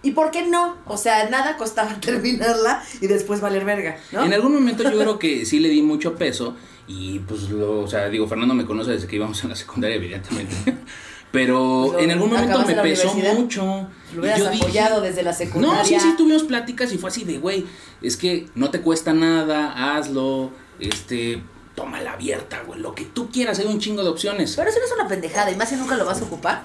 ¿Y 0.05 0.11
por 0.11 0.31
qué 0.31 0.45
no? 0.45 0.75
O 0.86 0.97
sea, 0.97 1.29
nada 1.29 1.55
costaba 1.55 1.95
terminarla 2.01 2.84
y 2.99 3.07
después 3.07 3.39
valer 3.39 3.63
verga, 3.63 3.97
¿no? 4.11 4.25
En 4.25 4.34
algún 4.34 4.53
momento 4.53 4.84
yo 4.84 4.91
creo 4.97 5.17
que 5.19 5.45
sí 5.45 5.59
le 5.59 5.69
di 5.69 5.81
mucho 5.81 6.15
peso 6.15 6.55
y 6.88 7.19
pues 7.19 7.49
lo, 7.49 7.81
o 7.81 7.88
sea, 7.88 8.09
digo, 8.09 8.27
Fernando 8.27 8.53
me 8.53 8.65
conoce 8.65 8.91
desde 8.91 9.07
que 9.07 9.15
íbamos 9.15 9.41
en 9.43 9.49
la 9.51 9.55
secundaria, 9.55 9.95
evidentemente. 9.97 10.55
Pero 11.31 11.89
Pues, 11.93 12.03
en 12.03 12.11
algún 12.11 12.29
momento 12.29 12.49
¿acabaste 12.51 12.75
me 12.75 12.81
pesó 12.84 13.11
mucho. 13.15 13.88
Lo 14.13 14.21
hubieras 14.21 14.39
Yo 14.39 14.49
dije- 14.51 14.63
apoyado 14.63 15.01
desde 15.01 15.23
la 15.23 15.34
secundaria. 15.34 15.79
No, 15.81 15.86
sí, 15.86 15.99
sí, 15.99 16.13
tuvimos 16.15 16.43
pláticas 16.43 16.93
y 16.93 16.99
fue 16.99 17.09
así 17.09 17.23
de, 17.23 17.39
güey, 17.39 17.65
es 18.03 18.17
que 18.17 18.45
no 18.53 18.69
te 18.69 18.81
cuesta 18.81 19.13
nada, 19.13 19.95
hazlo, 19.97 20.51
este, 20.79 21.41
toma 21.73 22.01
la 22.01 22.11
abierta, 22.13 22.61
güey, 22.67 22.79
lo 22.79 22.93
que 22.93 23.05
tú 23.05 23.31
quieras, 23.31 23.57
hay 23.57 23.65
un 23.65 23.79
chingo 23.79 24.03
de 24.03 24.09
opciones. 24.09 24.53
Pero 24.55 24.69
eso 24.69 24.77
no 24.77 24.86
es 24.86 24.91
una 24.91 25.07
pendejada, 25.07 25.49
y 25.49 25.55
más 25.55 25.69
si 25.69 25.75
nunca 25.75 25.95
lo 25.97 26.05
vas 26.05 26.21
a 26.21 26.25
ocupar. 26.25 26.61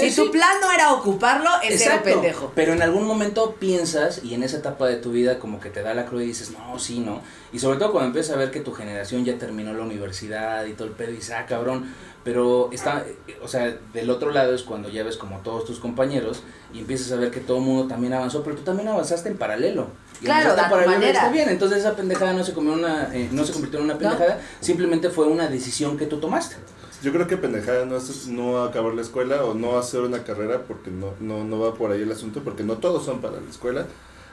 Si 0.00 0.14
tu 0.14 0.30
plan 0.30 0.60
no 0.60 0.70
era 0.70 0.92
ocuparlo, 0.92 1.50
es 1.62 1.82
Exacto. 1.82 2.04
pendejo. 2.04 2.52
Pero 2.54 2.72
en 2.72 2.82
algún 2.82 3.04
momento 3.06 3.56
piensas 3.58 4.22
y 4.24 4.34
en 4.34 4.42
esa 4.42 4.58
etapa 4.58 4.86
de 4.86 4.96
tu 4.96 5.12
vida 5.12 5.38
como 5.38 5.60
que 5.60 5.70
te 5.70 5.82
da 5.82 5.94
la 5.94 6.06
cruda 6.06 6.24
y 6.24 6.28
dices, 6.28 6.50
no, 6.50 6.78
sí, 6.78 7.00
no. 7.00 7.20
Y 7.52 7.58
sobre 7.58 7.78
todo 7.78 7.92
cuando 7.92 8.08
empiezas 8.08 8.36
a 8.36 8.38
ver 8.38 8.50
que 8.50 8.60
tu 8.60 8.72
generación 8.72 9.24
ya 9.24 9.38
terminó 9.38 9.72
la 9.72 9.82
universidad 9.82 10.64
y 10.66 10.72
todo 10.72 10.88
el 10.88 10.94
pedo 10.94 11.10
y 11.10 11.16
dices, 11.16 11.34
ah, 11.36 11.46
cabrón. 11.46 11.92
Pero 12.22 12.68
está, 12.70 13.04
o 13.42 13.48
sea, 13.48 13.74
del 13.94 14.10
otro 14.10 14.30
lado 14.30 14.54
es 14.54 14.62
cuando 14.62 14.90
ya 14.90 15.02
ves 15.02 15.16
como 15.16 15.38
todos 15.38 15.64
tus 15.64 15.80
compañeros 15.80 16.42
y 16.72 16.80
empiezas 16.80 17.12
a 17.12 17.16
ver 17.16 17.30
que 17.30 17.40
todo 17.40 17.56
el 17.56 17.62
mundo 17.62 17.88
también 17.88 18.12
avanzó, 18.12 18.42
pero 18.42 18.56
tú 18.56 18.62
también 18.62 18.88
avanzaste 18.88 19.30
en 19.30 19.38
paralelo. 19.38 19.88
Y 20.20 20.26
Claro, 20.26 20.54
de 20.54 20.62
paralelo 20.62 20.92
manera. 20.92 21.12
Está 21.12 21.30
bien, 21.30 21.48
entonces 21.48 21.78
esa 21.78 21.96
pendejada 21.96 22.34
no 22.34 22.44
se, 22.44 22.52
comió 22.52 22.74
una, 22.74 23.08
eh, 23.14 23.30
no 23.32 23.44
se 23.46 23.52
convirtió 23.52 23.78
en 23.78 23.86
una 23.86 23.96
pendejada, 23.96 24.38
simplemente 24.60 25.08
fue 25.08 25.26
una 25.28 25.48
decisión 25.48 25.96
que 25.96 26.04
tú 26.04 26.20
tomaste. 26.20 26.56
Yo 27.02 27.12
creo 27.12 27.26
que 27.26 27.36
pendejada 27.36 27.84
no 27.86 27.96
es 27.96 28.26
no 28.26 28.62
acabar 28.62 28.92
la 28.94 29.02
escuela 29.02 29.44
o 29.44 29.54
no 29.54 29.78
hacer 29.78 30.00
una 30.02 30.22
carrera 30.22 30.62
porque 30.68 30.90
no, 30.90 31.14
no, 31.20 31.44
no 31.44 31.58
va 31.58 31.74
por 31.74 31.92
ahí 31.92 32.02
el 32.02 32.12
asunto, 32.12 32.42
porque 32.44 32.62
no 32.62 32.74
todos 32.76 33.04
son 33.04 33.20
para 33.20 33.40
la 33.40 33.48
escuela 33.50 33.86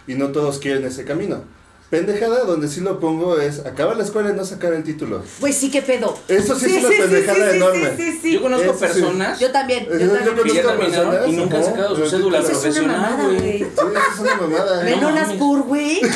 y 0.06 0.16
no 0.16 0.30
todos 0.30 0.60
quieren 0.60 0.84
ese 0.86 1.06
camino. 1.06 1.44
Pendejada 1.90 2.44
donde 2.44 2.68
sí 2.68 2.82
lo 2.82 3.00
pongo 3.00 3.40
es 3.40 3.60
acabar 3.66 3.96
la 3.96 4.04
escuela 4.04 4.32
y 4.32 4.34
no 4.34 4.44
sacar 4.44 4.74
el 4.74 4.84
título. 4.84 5.24
Pues 5.40 5.56
sí, 5.56 5.72
qué 5.72 5.82
pedo. 5.82 6.18
Eso 6.28 6.60
sí 6.60 6.76
es 6.76 6.84
una 6.84 6.90
pendejada 6.98 7.56
enorme. 7.56 7.96
Sí, 7.96 8.12
sí, 8.12 8.20
sí. 8.22 8.34
Yo 8.34 8.42
conozco 8.42 8.64
Eso 8.72 8.74
sí. 8.74 8.80
personas 8.82 9.40
Yo 9.40 9.52
también. 9.54 9.86
Yo, 9.86 9.94
Yo- 9.94 10.00
yo 10.00 10.08
también. 10.18 10.36
que 10.48 10.54
ya 10.54 10.62
conozco 10.64 10.80
terminaron 10.82 11.10
personas, 11.12 11.28
y 11.30 11.32
nunca 11.38 11.56
han 11.58 11.64
ajá, 11.64 11.72
sacado 11.72 11.90
su 11.90 11.96
pero 12.02 12.10
cédula 12.10 12.40
Eso 12.40 12.48
es 12.52 12.54
una 12.58 12.62
profesional, 12.62 13.02
mamada, 13.02 13.24
güey. 13.24 13.38
güey. 13.40 13.58
Sí, 13.60 13.64
eso 13.64 14.12
es 14.14 14.20
una 14.20 14.36
mamada. 14.36 14.84
No 14.84 14.98
unas 15.08 15.22
mames. 15.28 15.38
pur, 15.38 15.62
güey. 15.64 16.02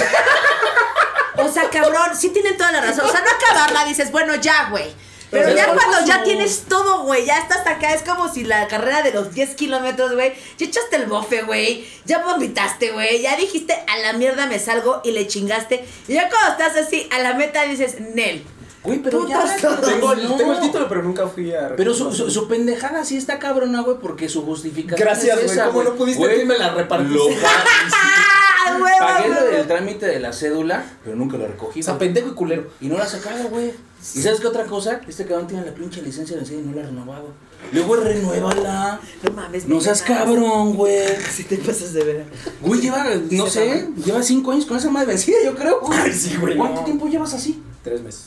O 1.38 1.49
sea, 1.52 1.70
cabrón, 1.70 2.10
sí 2.18 2.30
tienen 2.30 2.58
toda 2.58 2.72
la 2.72 2.82
razón. 2.82 3.06
O 3.06 3.10
sea, 3.12 3.22
no 3.22 3.28
acabarla, 3.32 3.86
dices, 3.86 4.12
bueno, 4.12 4.36
ya, 4.36 4.70
güey. 4.70 4.93
Pero 5.32 5.46
Pero 5.46 5.56
ya 5.56 5.66
¿cuál 5.68 5.78
cuando 5.78 6.06
ya 6.06 6.24
tienes 6.24 6.64
todo, 6.68 7.04
güey, 7.04 7.26
ya 7.26 7.40
estás 7.40 7.66
acá, 7.66 7.94
es 7.94 8.04
como 8.04 8.32
si 8.32 8.44
la 8.44 8.68
carrera 8.68 9.02
de 9.02 9.14
los 9.14 9.34
10 9.34 9.56
kilómetros, 9.56 10.14
güey, 10.14 10.34
ya 10.58 10.66
echaste 10.66 10.98
el 10.98 11.06
bofe, 11.06 11.44
güey, 11.44 11.86
ya 12.06 12.20
vomitaste, 12.20 12.92
güey, 12.92 13.22
ya 13.22 13.38
dijiste, 13.38 13.74
a 13.88 13.98
la 14.00 14.14
mierda 14.14 14.46
me 14.48 14.60
salgo 14.60 15.00
y 15.06 15.12
le 15.12 15.28
chingaste. 15.28 15.86
Y 16.10 16.14
ya 16.14 16.30
cuando 16.30 16.52
estás 16.52 16.86
así, 16.86 17.08
a 17.12 17.20
la 17.20 17.34
meta 17.36 17.64
dices, 17.64 18.02
Nel, 18.14 18.44
Güey, 18.84 19.00
pero 19.00 19.28
ya. 19.28 19.40
Putas. 19.42 19.82
Tengo 19.86 20.14
el, 20.14 20.24
No. 20.24 20.36
tengo 20.38 20.54
el 20.54 20.60
título, 20.60 20.90
pero 20.90 21.04
nunca 21.04 21.28
fui 21.28 21.54
a. 21.54 21.76
Pero 21.76 21.94
su, 21.94 22.12
su, 22.12 22.32
su 22.32 22.48
pendejada 22.48 23.06
sí 23.06 23.16
está 23.16 23.38
cabrona, 23.38 23.82
güey, 23.82 23.98
porque 24.02 24.28
su 24.28 24.44
justificación. 24.44 25.08
Gracias, 25.08 25.38
es 25.38 25.56
güey. 25.56 25.68
¿Cómo 25.68 25.84
no 25.84 25.94
pudiste 25.96 26.20
Güey, 26.24 26.46
me 26.46 26.58
la 26.58 26.74
repartiste? 26.74 27.38
¡Ah, 27.46 28.74
huevo, 28.74 28.98
Pagué 29.00 29.52
del 29.52 29.68
trámite 29.68 30.08
de 30.08 30.20
la 30.20 30.34
cédula, 30.34 30.84
pero 31.04 31.16
nunca 31.16 31.38
la 31.38 31.48
recogí. 31.48 31.82
O 31.82 31.84
sea, 31.84 31.98
pendejo 31.98 32.30
y 32.30 32.34
culero. 32.34 32.72
Y 32.80 32.88
no 32.88 32.98
la 32.98 33.06
sacaba, 33.06 33.42
güey. 33.50 33.72
¿Y 34.16 34.22
sabes 34.22 34.39
qué 34.39 34.47
otra 34.47 34.66
cosa? 34.66 35.02
Este 35.08 35.26
cabrón 35.26 35.47
tiene 35.47 35.66
la 35.66 35.74
pinche 35.74 36.02
licencia 36.02 36.36
de 36.36 36.41
enseñar 36.41 36.64
y 36.64 36.68
no 36.68 36.76
la 36.76 36.82
ha 36.82 36.86
renovado. 36.88 37.34
Le 37.72 37.82
güey, 37.82 38.02
renuévala. 38.02 38.99
No 39.24 39.32
mames. 39.32 39.68
No 39.68 39.80
seas 39.80 40.02
cabrón, 40.02 40.74
güey. 40.76 41.06
Si 41.32 41.43
te 41.43 41.58
pasas 41.58 41.93
de 41.93 42.04
ver. 42.04 42.26
Güey, 42.62 42.82
lleva, 42.82 43.06
no 43.30 43.47
sé, 43.47 43.88
lleva 44.04 44.24
cinco 44.24 44.52
años 44.52 44.66
con 44.66 44.78
esa 44.78 44.89
madre 44.89 45.08
vencida, 45.10 45.38
yo 45.45 45.54
creo. 45.56 45.80
Ay, 45.91 46.12
sí, 46.12 46.36
güey, 46.38 46.58
¿Cuánto 46.58 46.82
no. 46.82 46.86
tiempo 46.86 47.08
llevas 47.08 47.34
así? 47.36 47.62
Tres 47.84 48.02
meses. 48.02 48.26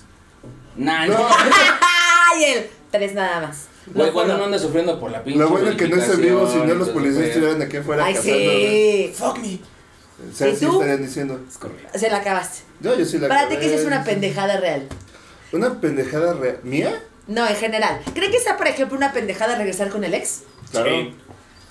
Nah, 0.77 1.07
No. 1.07 1.19
no. 1.19 1.27
¡Ay, 2.33 2.45
el! 2.45 2.67
Tres 2.91 3.13
nada 3.15 3.41
más. 3.49 3.65
Güey, 3.93 4.07
Lo 4.07 4.13
cuando 4.13 4.37
uno 4.37 4.45
anda 4.45 4.59
sufriendo 4.59 4.99
por 5.01 5.11
la 5.11 5.23
pinche. 5.25 5.39
Lo 5.41 5.49
bueno 5.51 5.77
que 5.77 5.89
no 5.89 5.97
es 5.97 6.09
en 6.09 6.21
vivo, 6.21 6.49
si 6.51 6.59
no 6.59 6.75
los 6.75 6.89
policías 6.91 7.25
estuvieran 7.25 7.61
aquí 7.61 7.77
afuera 7.79 8.05
Ay, 8.05 8.15
cazando. 8.15 8.39
sí. 8.39 9.13
Fuck 9.15 9.39
me. 9.41 9.59
O 10.31 10.35
sea, 10.35 10.49
¿Y 10.49 10.57
sí 10.57 10.65
tú? 10.65 10.73
estarían 10.75 11.03
diciendo. 11.05 11.41
Es 11.51 11.59
correcto. 11.59 11.99
Se 11.99 12.09
la 12.09 12.19
acabaste. 12.19 12.61
No, 12.81 12.95
yo 12.97 13.05
sí 13.05 13.19
la 13.19 13.27
Para 13.29 13.49
ti, 13.49 13.57
que 13.57 13.63
sí 13.63 13.75
es 13.75 13.81
acabé. 13.81 13.87
una 13.97 14.05
pendejada 14.05 14.61
real. 14.61 14.89
Una 15.55 15.81
pendejada 15.81 16.35
real. 16.35 16.59
¿Mía? 16.63 17.01
No, 17.27 17.47
en 17.49 17.57
general. 17.57 18.01
¿Cree 18.15 18.31
que 18.31 18.39
sea, 18.41 18.57
por 18.57 18.67
ejemplo, 18.67 18.97
una 18.97 19.13
pendejada 19.13 19.57
regresar 19.57 19.89
con 19.89 20.05
el 20.05 20.13
ex? 20.15 20.41
Claro. 20.71 20.91
Sí. 20.91 21.15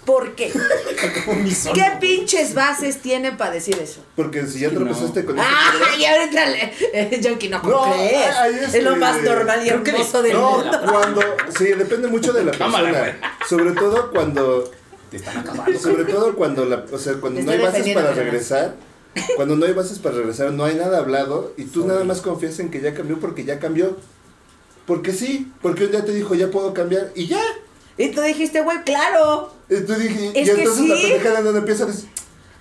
¿Por 0.06 0.36
qué? 0.36 0.52
¿Qué 1.74 1.92
pinches 2.02 2.54
bases 2.54 2.98
tienen 3.02 3.38
para 3.38 3.52
decir 3.52 3.78
eso? 3.80 4.04
Porque 4.18 4.46
si 4.48 4.60
ya 4.60 4.70
tropezaste 4.70 5.24
con 5.24 5.38
ese 5.40 5.48
¡Ah! 5.50 5.72
Y 5.98 6.04
ahorita, 6.06 6.46
le- 6.48 6.74
eh, 6.94 7.20
Yonki, 7.22 7.48
no, 7.50 7.62
¿cómo 7.62 7.86
No, 7.86 7.94
crees? 7.94 8.26
este- 8.64 8.78
Es 8.80 8.84
lo 8.84 8.96
más 8.98 9.22
normal 9.22 9.66
y 9.66 9.70
hermoso 9.70 10.22
del 10.22 10.34
No, 10.34 10.58
mundo. 10.58 10.82
cuando. 10.92 11.22
Sí, 11.58 11.66
depende 11.66 12.08
mucho 12.10 12.34
de 12.34 12.44
la 12.44 12.52
Cámara, 12.52 12.92
persona. 12.92 13.38
Sobre 13.48 13.72
todo 13.72 14.12
cuando. 14.12 14.72
Te 15.10 15.18
están 15.18 15.38
acabando. 15.38 15.80
Sobre 15.80 16.04
todo 16.06 16.36
cuando 16.36 16.66
la. 16.66 16.84
O 16.92 16.98
sea, 16.98 17.14
cuando 17.22 17.42
no 17.42 17.52
hay 17.52 17.60
bases 17.60 17.94
para 17.94 18.10
no. 18.10 18.16
regresar. 18.16 18.76
Cuando 19.36 19.56
no 19.56 19.66
hay 19.66 19.74
bases 19.74 20.00
para 20.00 20.16
regresar, 20.16 20.52
no 20.54 20.64
hay 20.66 20.76
nada 20.76 20.98
hablado. 21.00 21.54
Y 21.58 21.66
tú 21.66 21.86
nada 21.86 22.04
más 22.04 22.22
confías 22.22 22.60
en 22.60 22.70
que 22.72 22.82
ya 22.82 22.94
cambió 22.94 23.20
porque 23.20 23.44
ya 23.46 23.60
cambió. 23.60 23.98
Porque 24.86 25.14
sí, 25.14 25.52
porque 25.62 25.86
un 25.86 25.92
día 25.92 26.04
te 26.04 26.14
dijo 26.14 26.36
ya 26.36 26.50
puedo 26.52 26.74
cambiar 26.74 27.12
y 27.16 27.28
ya. 27.28 27.42
Y 27.98 28.10
tú 28.10 28.22
dijiste, 28.22 28.62
güey, 28.62 28.84
claro. 28.84 29.54
Y 29.70 29.82
tú 29.82 29.94
dije, 29.94 30.32
Es 30.34 30.48
y 30.50 30.52
que 30.52 30.62
entonces 30.64 30.88
la 30.90 30.96
sí. 30.98 31.02
pendejada 31.04 31.42
donde 31.42 31.60
empieza 31.60 31.84
a 31.84 31.88
decir, 31.88 32.10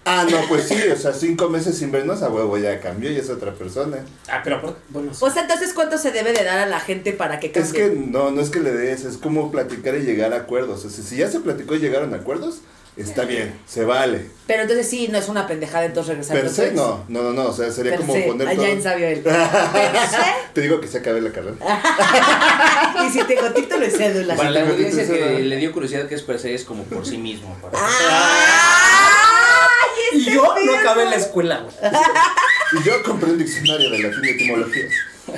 ah, 0.05 0.26
no, 0.30 0.36
pues 0.48 0.68
sí, 0.68 0.76
o 0.92 0.96
sea, 0.96 1.12
cinco 1.14 1.48
meses 1.48 1.78
sin 1.78 1.90
vernos, 1.90 2.22
a 2.22 2.28
huevo 2.28 2.59
ya 2.59 2.78
cambió 2.80 3.11
y 3.11 3.16
es 3.16 3.30
otra 3.30 3.55
persona. 3.55 4.05
Ah, 4.28 4.42
pero 4.44 4.61
por- 4.61 4.76
bueno. 4.90 5.11
O 5.18 5.30
sea, 5.30 5.42
entonces, 5.42 5.72
¿cuánto 5.72 5.96
se 5.98 6.12
debe 6.12 6.32
de 6.32 6.44
dar 6.44 6.59
a 6.59 6.66
la 6.66 6.80
gente 6.80 7.12
para 7.12 7.40
que 7.40 7.50
cambie? 7.50 7.66
Es 7.70 7.74
que 7.74 7.96
no, 7.96 8.30
no 8.30 8.40
es 8.42 8.50
que 8.50 8.61
le 8.61 8.72
des, 8.72 9.05
es 9.05 9.16
como 9.16 9.50
platicar 9.50 9.96
y 9.96 10.00
llegar 10.03 10.32
a 10.34 10.36
acuerdos. 10.36 10.84
O 10.84 10.90
sea, 10.90 11.03
si 11.03 11.16
ya 11.16 11.30
se 11.30 11.40
platicó 11.40 11.74
y 11.74 11.78
llegaron 11.80 12.12
a 12.12 12.18
acuerdos, 12.18 12.59
está 12.97 13.24
bien, 13.24 13.55
se 13.66 13.84
vale. 13.84 14.26
Pero 14.47 14.62
entonces 14.62 14.88
sí, 14.88 15.09
no 15.11 15.16
es 15.18 15.28
una 15.28 15.47
pendejada 15.47 15.84
entonces 15.86 16.11
regresar 16.11 16.40
Per 16.40 16.51
se, 16.51 16.72
no, 16.72 17.05
no, 17.09 17.22
no, 17.22 17.32
no, 17.32 17.47
o 17.49 17.53
sea, 17.53 17.70
sería 17.70 17.93
Per 17.93 18.01
como 18.01 18.12
se, 18.14 18.22
poner 18.22 18.47
allá 18.49 18.57
todo. 18.61 18.66
en 18.66 18.82
sabio 18.82 19.07
él. 19.09 19.20
Per 19.22 19.32
se, 19.32 20.16
Te 20.53 20.61
digo 20.61 20.80
que 20.80 20.88
se 20.88 20.99
acabe 20.99 21.20
la 21.22 21.30
carrera. 21.32 21.57
y 23.07 23.11
si 23.11 23.24
tengo 23.24 23.51
título 23.53 23.86
y 23.86 23.90
cédula. 23.90 24.34
Para 24.36 24.51
la 24.51 24.61
audiencia 24.68 25.07
que 25.07 25.38
le 25.40 25.57
dio 25.57 25.72
curiosidad 25.72 26.07
que 26.07 26.14
es 26.16 26.22
per 26.22 26.38
se 26.38 26.55
es 26.55 26.64
como 26.64 26.84
por 26.84 27.07
sí 27.07 27.16
mismo. 27.18 27.57
para- 27.62 27.78
¡Ay, 27.78 27.88
Y 30.12 30.18
este 30.20 30.32
yo 30.34 30.43
no 30.43 30.55
perro! 30.55 30.78
acabé 30.78 31.05
la 31.07 31.16
escuela. 31.16 31.66
Y 32.72 32.82
yo 32.86 33.03
compré 33.03 33.30
un 33.30 33.38
diccionario 33.38 33.90
de 33.90 33.99
latín 34.01 34.20
y 34.24 34.28
etimología. 34.28 34.84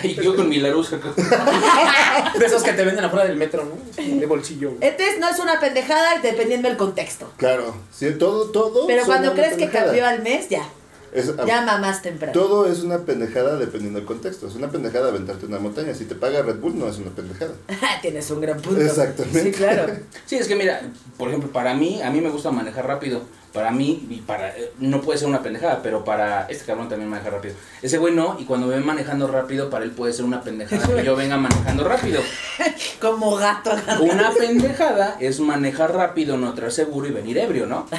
Y 0.03 0.15
yo 0.15 0.35
con 0.35 0.49
mi 0.49 0.59
larusa. 0.59 0.99
De 2.39 2.47
esos 2.47 2.63
que 2.63 2.73
te 2.73 2.85
venden 2.85 3.05
afuera 3.05 3.27
del 3.27 3.37
metro, 3.37 3.65
¿no? 3.65 4.03
De 4.21 4.27
bolsillo. 4.27 4.71
güey. 4.73 4.89
Entonces 4.89 5.19
no 5.21 5.29
es 5.29 5.39
una 5.39 5.61
pendejada 5.61 6.21
dependiendo 6.21 6.69
del 6.69 6.77
contexto. 6.77 7.31
Claro, 7.37 7.75
sí, 7.93 8.11
todo, 8.19 8.47
todo. 8.51 8.87
Pero 8.87 9.05
cuando 9.05 9.33
crees 9.35 9.55
que 9.57 9.69
cambió 9.69 10.07
al 10.07 10.23
mes, 10.23 10.49
ya. 10.49 10.67
Es- 11.13 11.33
ah, 11.39 11.45
Ya 11.47 11.61
mamás 11.61 12.03
temprano. 12.03 12.33
Todo 12.33 12.67
es 12.67 12.81
una 12.81 12.99
pendejada 12.99 13.57
dependiendo 13.57 14.01
del 14.01 14.07
contexto. 14.07 14.49
Es 14.49 14.57
una 14.57 14.69
pendejada 14.71 15.11
aventarte 15.11 15.47
una 15.47 15.61
montaña. 15.61 15.95
Si 15.95 16.07
te 16.07 16.17
paga 16.17 16.43
Red 16.43 16.57
Bull, 16.57 16.77
no 16.77 16.89
es 16.89 16.97
una 16.99 17.11
pendejada. 17.11 17.53
Tienes 18.03 18.29
un 18.33 18.41
gran 18.41 18.61
punto. 18.61 18.81
Exactamente. 18.81 19.43
Sí, 19.45 19.53
claro. 19.53 19.93
Sí, 20.27 20.37
es 20.37 20.49
que 20.49 20.57
mira, 20.57 20.81
por 21.17 21.29
ejemplo, 21.29 21.51
para 21.53 21.73
mí, 21.75 22.03
a 22.03 22.11
mí 22.11 22.21
me 22.21 22.31
gusta 22.31 22.51
manejar 22.51 22.87
rápido. 22.89 23.23
Para 23.55 23.71
mí, 23.71 24.05
y 24.11 24.17
para, 24.17 24.49
eh, 24.49 24.73
no 24.81 25.01
puede 25.01 25.17
ser 25.17 25.29
una 25.29 25.41
pendejada, 25.41 25.81
pero 25.81 26.05
para 26.05 26.47
este 26.49 26.65
cabrón 26.65 26.89
también 26.89 27.09
maneja 27.09 27.31
rápido. 27.31 27.55
Ese 27.83 27.99
güey 27.99 28.13
no, 28.13 28.37
y 28.41 28.45
cuando 28.47 28.67
me 28.67 28.75
ven 28.75 28.85
manejando 28.85 29.29
rápido, 29.29 29.71
para 29.71 29.85
él 29.85 29.93
puede 29.93 30.13
ser 30.13 30.25
una 30.25 30.43
pendejada 30.43 30.89
que 30.89 31.05
yo 31.05 31.15
venga 31.15 31.37
manejando 31.37 31.85
rápido. 31.85 32.21
Como 33.01 33.37
gato. 33.37 33.71
Una 34.01 34.33
pendejada 34.33 35.17
es 35.21 35.39
manejar 35.39 35.95
rápido, 35.95 36.37
no 36.37 36.53
traer 36.55 36.73
seguro 36.73 37.07
y 37.07 37.13
venir 37.13 37.39
ebrio, 37.39 37.67
¿no? 37.67 37.87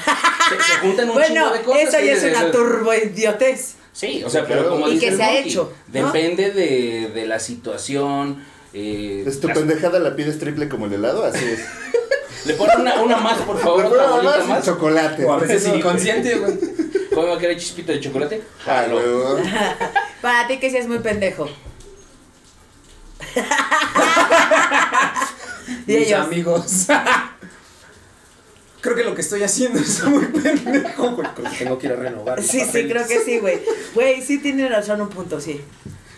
Se, 0.50 0.74
se 0.74 0.80
juntan 0.82 1.08
un 1.08 1.16
Bueno, 1.16 1.34
chingo 1.34 1.50
de 1.54 1.62
cosas. 1.62 1.84
eso 1.84 2.00
ya 2.06 2.12
es 2.12 2.24
una 2.24 2.42
eso- 2.42 2.52
turbo 2.52 2.94
idiotez. 2.94 3.76
Sí, 3.94 4.24
o 4.26 4.30
sea, 4.30 4.42
Sí, 4.42 4.48
pero 4.50 4.62
claro. 4.64 4.76
como 4.76 4.90
Y 4.90 4.96
dice 4.96 5.06
que 5.06 5.12
el 5.14 5.18
se 5.18 5.24
ha 5.24 5.28
Monkey, 5.28 5.50
hecho, 5.50 5.74
¿no? 5.94 6.06
Depende 6.06 6.52
de, 6.52 7.12
de 7.16 7.26
la 7.26 7.40
situación. 7.40 8.44
Eh, 8.74 9.24
Es 9.26 9.40
tu 9.40 9.48
las- 9.48 9.58
pendejada 9.58 10.00
la 10.00 10.18
pides 10.18 10.38
triple 10.38 10.68
como 10.68 10.88
el 10.88 10.94
helado, 10.94 11.24
así 11.24 11.46
es. 11.46 11.62
Le 12.46 12.54
ponen 12.54 12.82
una, 12.82 13.02
una 13.02 13.18
más, 13.18 13.40
por 13.42 13.60
favor, 13.60 13.86
otra 13.86 14.08
bolita 14.12 14.44
más 14.46 14.64
chocolate. 14.66 15.26
O 15.26 15.34
a 15.34 15.38
veces 15.40 15.68
inconsciente, 15.68 16.36
güey. 16.38 16.54
¿Cómo 17.14 17.28
va 17.28 17.36
a 17.36 17.40
querer 17.40 17.58
chispito 17.58 17.92
de 17.92 18.00
chocolate? 18.00 18.42
Ah, 18.62 18.84
Jalo. 18.88 19.00
luego. 19.00 19.40
Para 20.22 20.48
ti 20.48 20.60
que 20.60 20.70
sí 20.70 20.78
es 20.78 20.88
muy 20.88 21.00
pendejo. 21.00 21.48
y 25.88 25.92
Mis 25.94 26.08
ellos. 26.08 26.20
amigos. 26.26 26.88
Creo 28.82 28.96
que 28.96 29.04
lo 29.04 29.16
que 29.16 29.22
estoy 29.22 29.42
haciendo 29.42 29.80
es 29.80 30.04
muy 30.04 30.26
pendejo, 30.26 31.12
güey. 31.12 31.28
Creo 31.34 31.50
que 31.52 31.58
tengo 31.58 31.80
que 31.80 31.88
ir 31.88 31.94
a 31.94 31.96
renovar. 31.96 32.44
Sí, 32.44 32.60
sí, 32.62 32.88
creo 32.88 33.08
que 33.08 33.20
sí, 33.20 33.40
güey. 33.40 33.60
Güey, 33.96 34.22
sí 34.22 34.38
tiene 34.38 34.70
razón 34.70 35.02
un 35.02 35.10
punto, 35.10 35.42
sí. 35.42 35.60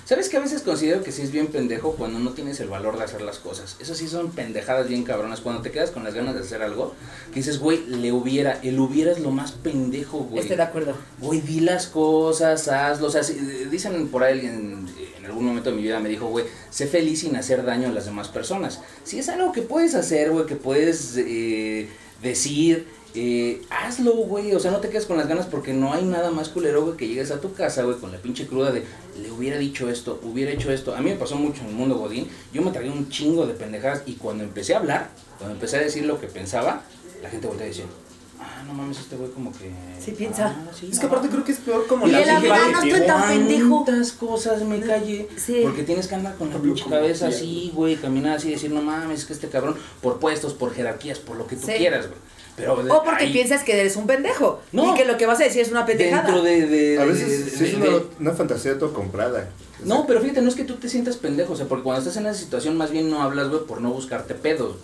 ¿Sabes 0.07 0.29
que 0.29 0.37
a 0.37 0.39
veces 0.39 0.61
considero 0.61 1.03
que 1.03 1.11
sí 1.11 1.21
es 1.21 1.33
bien 1.33 1.47
pendejo 1.47 1.91
cuando 1.97 2.17
no 2.17 2.31
tienes 2.31 2.61
el 2.61 2.69
valor 2.69 2.97
de 2.97 3.03
hacer 3.03 3.21
las 3.21 3.39
cosas? 3.39 3.75
Eso 3.81 3.93
sí 3.93 4.07
son 4.07 4.31
pendejadas 4.31 4.87
bien 4.87 5.03
cabronas. 5.03 5.41
Cuando 5.41 5.61
te 5.61 5.69
quedas 5.69 5.91
con 5.91 6.05
las 6.05 6.13
ganas 6.13 6.33
de 6.33 6.39
hacer 6.39 6.61
algo, 6.61 6.93
que 7.33 7.41
dices, 7.41 7.59
güey, 7.59 7.85
le 7.87 8.13
hubiera. 8.13 8.53
El 8.63 8.79
hubiera 8.79 9.11
es 9.11 9.19
lo 9.19 9.31
más 9.31 9.51
pendejo, 9.51 10.19
güey. 10.19 10.39
Estoy 10.39 10.55
de 10.55 10.63
acuerdo. 10.63 10.95
Güey, 11.19 11.41
di 11.41 11.59
las 11.59 11.87
cosas, 11.87 12.69
hazlo. 12.69 13.07
O 13.07 13.11
sea, 13.11 13.21
si- 13.21 13.33
eh, 13.33 13.67
dicen 13.69 14.07
por 14.07 14.23
ahí 14.23 14.35
alguien 14.35 14.87
en 15.17 15.25
algún 15.25 15.43
momento 15.43 15.71
de 15.71 15.75
mi 15.75 15.81
vida 15.81 15.99
me 15.99 16.07
dijo, 16.07 16.27
güey, 16.29 16.45
sé 16.69 16.87
feliz 16.87 17.19
sin 17.19 17.35
hacer 17.35 17.65
daño 17.65 17.89
a 17.89 17.91
las 17.91 18.05
demás 18.05 18.29
personas. 18.29 18.79
Si 19.03 19.19
es 19.19 19.27
algo 19.27 19.51
que 19.51 19.61
puedes 19.61 19.93
hacer, 19.93 20.31
güey, 20.31 20.45
que 20.45 20.55
puedes 20.55 21.17
eh, 21.17 21.89
decir, 22.23 22.87
eh, 23.15 23.61
hazlo, 23.69 24.11
güey. 24.13 24.53
O 24.53 24.59
sea, 24.59 24.71
no 24.71 24.77
te 24.79 24.89
quedes 24.89 25.05
con 25.05 25.17
las 25.17 25.27
ganas 25.27 25.45
porque 25.47 25.73
no 25.73 25.93
hay 25.93 26.03
nada 26.05 26.31
más 26.31 26.49
culero, 26.49 26.83
güey, 26.83 26.97
que 26.97 27.07
llegues 27.07 27.31
a 27.31 27.39
tu 27.41 27.53
casa, 27.53 27.83
güey, 27.83 27.97
con 27.97 28.11
la 28.11 28.17
pinche 28.19 28.45
cruda 28.47 28.71
de, 28.71 28.83
le 29.21 29.31
hubiera 29.31 29.57
dicho 29.57 29.89
esto, 29.89 30.19
hubiera 30.23 30.51
hecho 30.51 30.71
esto. 30.71 30.95
A 30.95 30.99
mí 31.01 31.09
me 31.09 31.15
pasó 31.15 31.35
mucho 31.35 31.61
en 31.61 31.67
el 31.69 31.73
mundo 31.73 31.95
Godín. 31.97 32.27
Yo 32.53 32.61
me 32.61 32.71
traía 32.71 32.91
un 32.91 33.09
chingo 33.09 33.45
de 33.47 33.53
pendejadas 33.53 34.03
y 34.05 34.13
cuando 34.13 34.43
empecé 34.43 34.75
a 34.75 34.79
hablar, 34.79 35.09
cuando 35.37 35.55
empecé 35.55 35.77
a 35.77 35.81
decir 35.81 36.05
lo 36.05 36.19
que 36.19 36.27
pensaba, 36.27 36.81
la 37.23 37.29
gente 37.29 37.47
voltea 37.47 37.65
a 37.65 37.69
decir, 37.69 37.85
ah, 38.39 38.63
no 38.67 38.73
mames, 38.73 38.99
este 38.99 39.15
güey 39.15 39.31
como 39.31 39.51
que... 39.51 39.71
Sí 39.99 40.11
piensa. 40.11 40.47
ah, 40.55 40.71
sí, 40.79 40.89
Es 40.91 40.99
que 40.99 41.05
ah". 41.05 41.09
aparte 41.09 41.29
creo 41.29 41.43
que 41.43 41.51
es 41.53 41.57
peor 41.59 41.87
como 41.87 42.07
Y 42.07 42.11
la 42.11 42.23
que 42.23 42.31
no 42.31 42.41
te- 42.81 42.89
estoy 42.89 43.07
tan 43.07 43.27
pendejo. 43.29 43.83
¿Cuántas 43.83 44.11
cosas 44.13 44.61
me 44.63 44.79
callé? 44.79 45.27
Sí. 45.37 45.61
Porque 45.63 45.83
tienes 45.83 46.07
que 46.07 46.15
andar 46.15 46.35
con 46.35 46.49
la 46.51 46.57
pinche 46.59 46.85
cabeza 46.87 47.27
así, 47.29 47.71
güey, 47.73 47.95
caminar 47.95 48.37
así 48.37 48.49
y 48.49 48.51
decir, 48.51 48.69
no 48.71 48.81
mames, 48.83 49.21
es 49.21 49.25
que 49.25 49.33
este 49.33 49.47
cabrón, 49.49 49.75
por 50.01 50.19
puestos, 50.19 50.53
por 50.53 50.73
jerarquías, 50.73 51.17
por 51.19 51.35
lo 51.37 51.47
que 51.47 51.55
tú 51.55 51.65
Sí. 51.65 51.73
quieras, 51.77 52.07
güey. 52.07 52.19
Pero 52.57 52.83
de 52.83 52.91
O 52.91 53.03
porque 53.03 53.25
ahí, 53.25 53.31
piensas 53.33 53.63
que 53.63 53.79
eres 53.79 53.95
un 53.95 54.07
pendejo. 54.07 54.59
No. 54.73 54.91
Y 54.93 54.97
que 54.97 55.05
lo 55.05 55.15
que 55.15 55.25
vas 55.25 55.39
a 55.39 55.43
decir 55.43 55.61
es 55.61 55.69
una 55.71 55.85
pendejada. 55.85 56.23
Dentro 56.23 56.41
de... 56.43 56.65
de- 56.67 56.99
A 56.99 57.05
veces 57.05 57.45
de- 57.45 57.51
sí 57.57 57.65
es 57.65 57.79
de- 57.79 57.87
una, 57.87 57.99
una 58.19 58.33
fantasía 58.33 58.77
todo 58.79 58.93
comprada. 58.93 59.47
No, 59.85 60.05
pero 60.07 60.19
fíjate, 60.21 60.41
no 60.41 60.49
es 60.49 60.55
que 60.55 60.63
tú 60.63 60.73
te 60.75 60.89
sientas 60.89 61.17
pendejo, 61.17 61.53
o 61.53 61.55
sea, 61.55 61.67
porque 61.67 61.83
cuando 61.83 62.01
estás 62.01 62.17
en 62.17 62.25
esa 62.25 62.37
situación 62.39 62.75
más 62.75 62.89
bien 62.91 63.09
no 63.11 63.21
hablas, 63.21 63.47
güey, 63.49 63.63
por 63.65 63.79
no 63.79 63.91
buscarte 63.91 64.33
pedos. 64.33 64.75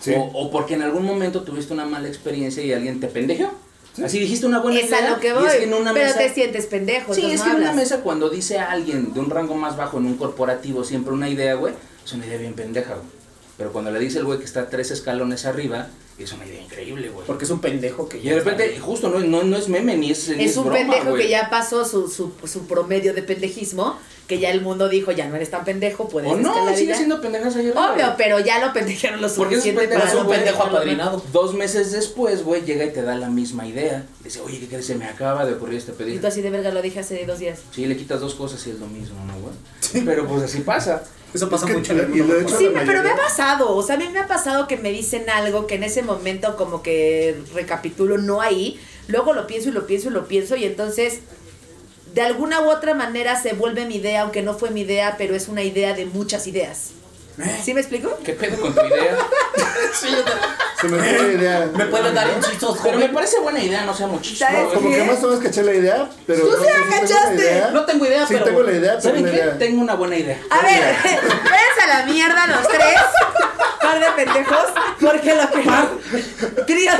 Sí. 0.00 0.14
O, 0.16 0.22
o 0.22 0.50
porque 0.50 0.72
en 0.74 0.82
algún 0.82 1.04
momento 1.04 1.42
tuviste 1.42 1.74
una 1.74 1.84
mala 1.84 2.08
experiencia 2.08 2.62
y 2.64 2.72
alguien 2.72 3.00
te 3.00 3.06
pendejeó. 3.08 3.52
Así 4.02 4.18
dijiste 4.18 4.46
una 4.46 4.60
buena 4.60 4.80
es 4.80 4.86
idea. 4.86 5.08
a 5.08 5.10
lo 5.10 5.20
que 5.20 5.32
voy. 5.34 5.46
es 5.46 5.56
que 5.56 5.64
en 5.64 5.74
una 5.74 5.92
pero 5.92 6.06
mesa- 6.06 6.18
te 6.20 6.32
sientes 6.32 6.64
pendejo. 6.66 7.12
Sí, 7.12 7.30
es 7.30 7.40
no 7.40 7.44
que 7.44 7.50
en 7.50 7.56
una 7.58 7.72
mesa 7.74 8.00
cuando 8.00 8.30
dice 8.30 8.58
a 8.58 8.70
alguien 8.70 9.12
de 9.12 9.20
un 9.20 9.28
rango 9.28 9.54
más 9.56 9.76
bajo 9.76 9.98
en 9.98 10.06
un 10.06 10.16
corporativo 10.16 10.84
siempre 10.84 11.12
una 11.12 11.28
idea, 11.28 11.54
güey, 11.56 11.74
es 12.02 12.12
una 12.14 12.24
idea 12.24 12.38
bien 12.38 12.54
pendeja, 12.54 12.94
güey. 12.94 13.19
Pero 13.60 13.72
cuando 13.74 13.90
le 13.90 14.00
dice 14.00 14.18
el 14.20 14.24
güey 14.24 14.38
que 14.38 14.46
está 14.46 14.70
tres 14.70 14.90
escalones 14.90 15.44
arriba, 15.44 15.88
es 16.18 16.32
una 16.32 16.46
idea 16.46 16.62
increíble, 16.62 17.10
güey. 17.10 17.26
Porque 17.26 17.44
es 17.44 17.50
un 17.50 17.60
pendejo 17.60 18.08
que 18.08 18.16
Y 18.18 18.22
de 18.30 18.36
repente, 18.36 18.78
justo, 18.80 19.10
no, 19.10 19.20
no, 19.20 19.42
no 19.42 19.56
es 19.58 19.68
meme 19.68 19.96
ni 19.98 20.10
es. 20.10 20.28
ni 20.30 20.44
Es 20.44 20.56
un 20.56 20.64
broma, 20.64 20.78
pendejo 20.78 21.10
güey. 21.10 21.22
que 21.24 21.28
ya 21.28 21.50
pasó 21.50 21.84
su, 21.84 22.08
su, 22.08 22.32
su 22.46 22.66
promedio 22.66 23.12
de 23.12 23.22
pendejismo, 23.22 23.98
que 24.26 24.38
ya 24.38 24.50
el 24.50 24.62
mundo 24.62 24.88
dijo, 24.88 25.12
ya 25.12 25.28
no 25.28 25.36
eres 25.36 25.50
tan 25.50 25.64
pendejo, 25.66 26.08
puedes 26.08 26.30
O 26.32 26.36
no, 26.36 26.74
sigue 26.74 26.88
ya. 26.88 26.96
siendo 26.96 27.20
pendejas 27.20 27.54
arriba, 27.54 27.92
Obvio, 27.92 28.04
güey. 28.06 28.16
pero 28.16 28.38
ya 28.40 28.64
lo 28.66 28.72
pendejaron 28.72 29.20
lo 29.20 29.28
Porque 29.28 29.56
es 29.56 29.64
un 29.64 29.72
suficiente 29.72 29.80
pendejo, 29.88 30.00
para 30.00 30.12
es 30.12 30.20
un 30.24 30.30
pendejo 30.30 30.62
apadrinado. 30.62 31.22
Dos 31.32 31.54
meses 31.54 31.92
después, 31.92 32.42
güey, 32.44 32.62
llega 32.62 32.84
y 32.86 32.92
te 32.94 33.02
da 33.02 33.14
la 33.16 33.28
misma 33.28 33.66
idea. 33.66 34.06
Dice, 34.24 34.40
oye, 34.40 34.58
¿qué 34.58 34.68
crees? 34.68 34.86
Se 34.86 34.94
me 34.94 35.04
acaba 35.04 35.44
de 35.44 35.52
ocurrir 35.52 35.76
este 35.78 35.92
más. 35.92 36.00
Y 36.00 36.04
pedido. 36.04 36.20
tú 36.22 36.26
así 36.28 36.40
de 36.40 36.48
verga 36.48 36.70
lo 36.70 36.80
dije 36.80 37.00
hace 37.00 37.26
dos 37.26 37.38
días. 37.40 37.58
Sí, 37.74 37.84
le 37.86 37.96
quitas 37.96 38.20
dos 38.20 38.34
cosas 38.34 38.66
y 38.66 38.70
es 38.70 38.78
lo 38.78 38.86
mismo, 38.86 39.16
¿no, 39.26 39.34
güey? 39.40 40.04
Pero 40.06 40.26
pues 40.26 40.44
así 40.44 40.60
pasa. 40.60 41.02
Eso 41.32 41.48
pasa 41.48 41.64
Es 41.66 41.70
que- 41.72 41.76
mucho 41.78 41.92
en 41.92 41.98
el 42.00 42.04
y 42.06 42.18
mundo 42.18 42.34
de 42.34 42.42
hecho-. 42.42 42.58
Sí, 42.58 42.68
pero 42.74 43.02
me 43.02 43.10
ha 43.10 43.16
pasado, 43.16 43.74
o 43.76 43.82
sea, 43.82 43.94
a 43.94 43.98
mí 43.98 44.08
me 44.12 44.18
ha 44.18 44.26
pasado 44.26 44.66
que 44.66 44.76
me 44.76 44.90
dicen 44.90 45.30
algo 45.30 45.66
que 45.66 45.76
en 45.76 45.84
ese 45.84 46.02
momento 46.02 46.56
como 46.56 46.82
que 46.82 47.36
recapitulo 47.54 48.18
no 48.18 48.40
ahí, 48.40 48.80
luego 49.08 49.32
lo 49.32 49.46
pienso 49.46 49.68
y 49.68 49.72
lo 49.72 49.86
pienso 49.86 50.08
y 50.08 50.12
lo 50.12 50.26
pienso 50.26 50.56
y 50.56 50.64
entonces 50.64 51.20
de 52.14 52.22
alguna 52.22 52.60
u 52.62 52.70
otra 52.70 52.94
manera 52.94 53.40
se 53.40 53.52
vuelve 53.52 53.86
mi 53.86 53.96
idea, 53.96 54.22
aunque 54.22 54.42
no 54.42 54.54
fue 54.54 54.70
mi 54.70 54.80
idea, 54.80 55.14
pero 55.16 55.36
es 55.36 55.46
una 55.46 55.62
idea 55.62 55.94
de 55.94 56.06
muchas 56.06 56.46
ideas. 56.48 56.90
¿Sí 57.62 57.74
me 57.74 57.80
explico? 57.80 58.18
¿Qué 58.24 58.32
pedo 58.34 58.60
con 58.60 58.74
tu 58.74 58.84
idea? 58.84 59.16
Se 60.80 60.88
me 60.88 60.96
fue 60.98 61.18
la 61.26 61.32
idea. 61.32 61.68
¿Me 61.74 61.84
pueden 61.86 62.14
dar 62.14 62.26
incisos, 62.34 62.78
Pero 62.82 62.98
me 62.98 63.08
parece 63.10 63.38
buena 63.40 63.62
idea, 63.62 63.82
no 63.84 63.94
sea 63.94 64.06
muchísimo. 64.06 64.48
¿Sabes 64.48 64.64
güey. 64.66 64.74
Como 64.76 64.90
que 64.90 65.04
más 65.04 65.18
o 65.22 65.26
menos 65.28 65.42
caché 65.44 65.62
la 65.62 65.74
idea, 65.74 66.08
pero. 66.26 66.40
Tú 66.44 66.50
no 66.52 66.56
sí 66.56 66.64
la 66.64 67.34
idea. 67.34 67.70
No 67.70 67.84
tengo 67.84 68.06
idea, 68.06 68.26
Sí, 68.26 68.32
pero... 68.34 68.44
tengo 68.46 68.62
la 68.62 68.72
idea, 68.72 68.90
pero 68.92 69.02
¿Saben 69.02 69.24
qué? 69.26 69.32
idea. 69.32 69.58
Tengo 69.58 69.82
una 69.82 69.94
buena 69.94 70.16
idea. 70.16 70.38
A 70.48 70.60
ver, 70.62 70.96
váyanse 71.02 71.80
a 71.84 71.86
la 71.98 72.06
mierda 72.06 72.46
los 72.46 72.66
tres, 72.68 72.96
par 73.82 74.00
de 74.00 74.06
pendejos, 74.24 74.64
porque 75.00 75.34
lo 75.34 75.50
que... 75.50 76.64
Querido, 76.66 76.94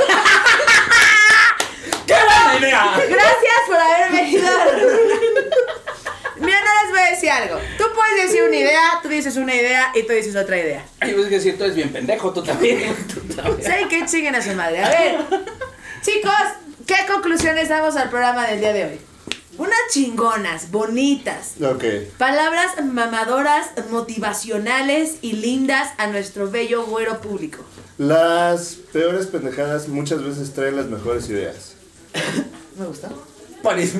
¡Qué 2.05 2.13
buena 2.13 2.59
idea! 2.59 2.93
gracias 3.09 3.61
por 3.67 3.77
haber 3.77 4.11
venido. 4.11 4.47
Les 6.83 6.91
voy 6.91 6.99
a 6.99 7.11
decir 7.11 7.29
algo. 7.29 7.57
Tú 7.77 7.83
puedes 7.95 8.27
decir 8.27 8.43
una 8.43 8.55
idea, 8.55 8.99
tú 9.01 9.09
dices 9.09 9.35
una 9.37 9.55
idea 9.55 9.91
y 9.95 10.03
tú 10.03 10.13
dices 10.13 10.35
otra 10.35 10.57
idea. 10.59 10.85
Ay, 10.99 11.13
pues 11.13 11.25
es 11.25 11.29
que 11.29 11.39
si 11.39 11.53
tú 11.53 11.63
eres 11.63 11.75
bien 11.75 11.91
pendejo, 11.91 12.33
tú 12.33 12.43
también. 12.43 12.95
Tú 13.13 13.21
también. 13.35 13.63
¿Saben 13.63 13.89
qué 13.89 14.05
chinguen 14.05 14.35
a 14.35 14.41
su 14.41 14.53
madre? 14.53 14.83
A 14.83 14.89
ver, 14.89 15.17
chicos, 16.01 16.33
¿qué 16.87 16.95
conclusiones 17.07 17.69
damos 17.69 17.95
al 17.95 18.09
programa 18.09 18.47
del 18.47 18.59
día 18.59 18.73
de 18.73 18.85
hoy? 18.85 18.99
Unas 19.57 19.77
chingonas, 19.91 20.71
bonitas. 20.71 21.53
Ok. 21.61 21.83
Palabras 22.17 22.83
mamadoras, 22.83 23.69
motivacionales 23.91 25.17
y 25.21 25.33
lindas 25.33 25.89
a 25.97 26.07
nuestro 26.07 26.49
bello 26.49 26.85
güero 26.85 27.21
público. 27.21 27.63
Las 27.97 28.75
peores 28.91 29.27
pendejadas 29.27 29.87
muchas 29.87 30.23
veces 30.23 30.53
traen 30.53 30.77
las 30.77 30.87
mejores 30.87 31.29
ideas. 31.29 31.75
¿Me 32.79 32.85
gusta? 32.85 33.09
Parece... 33.63 33.99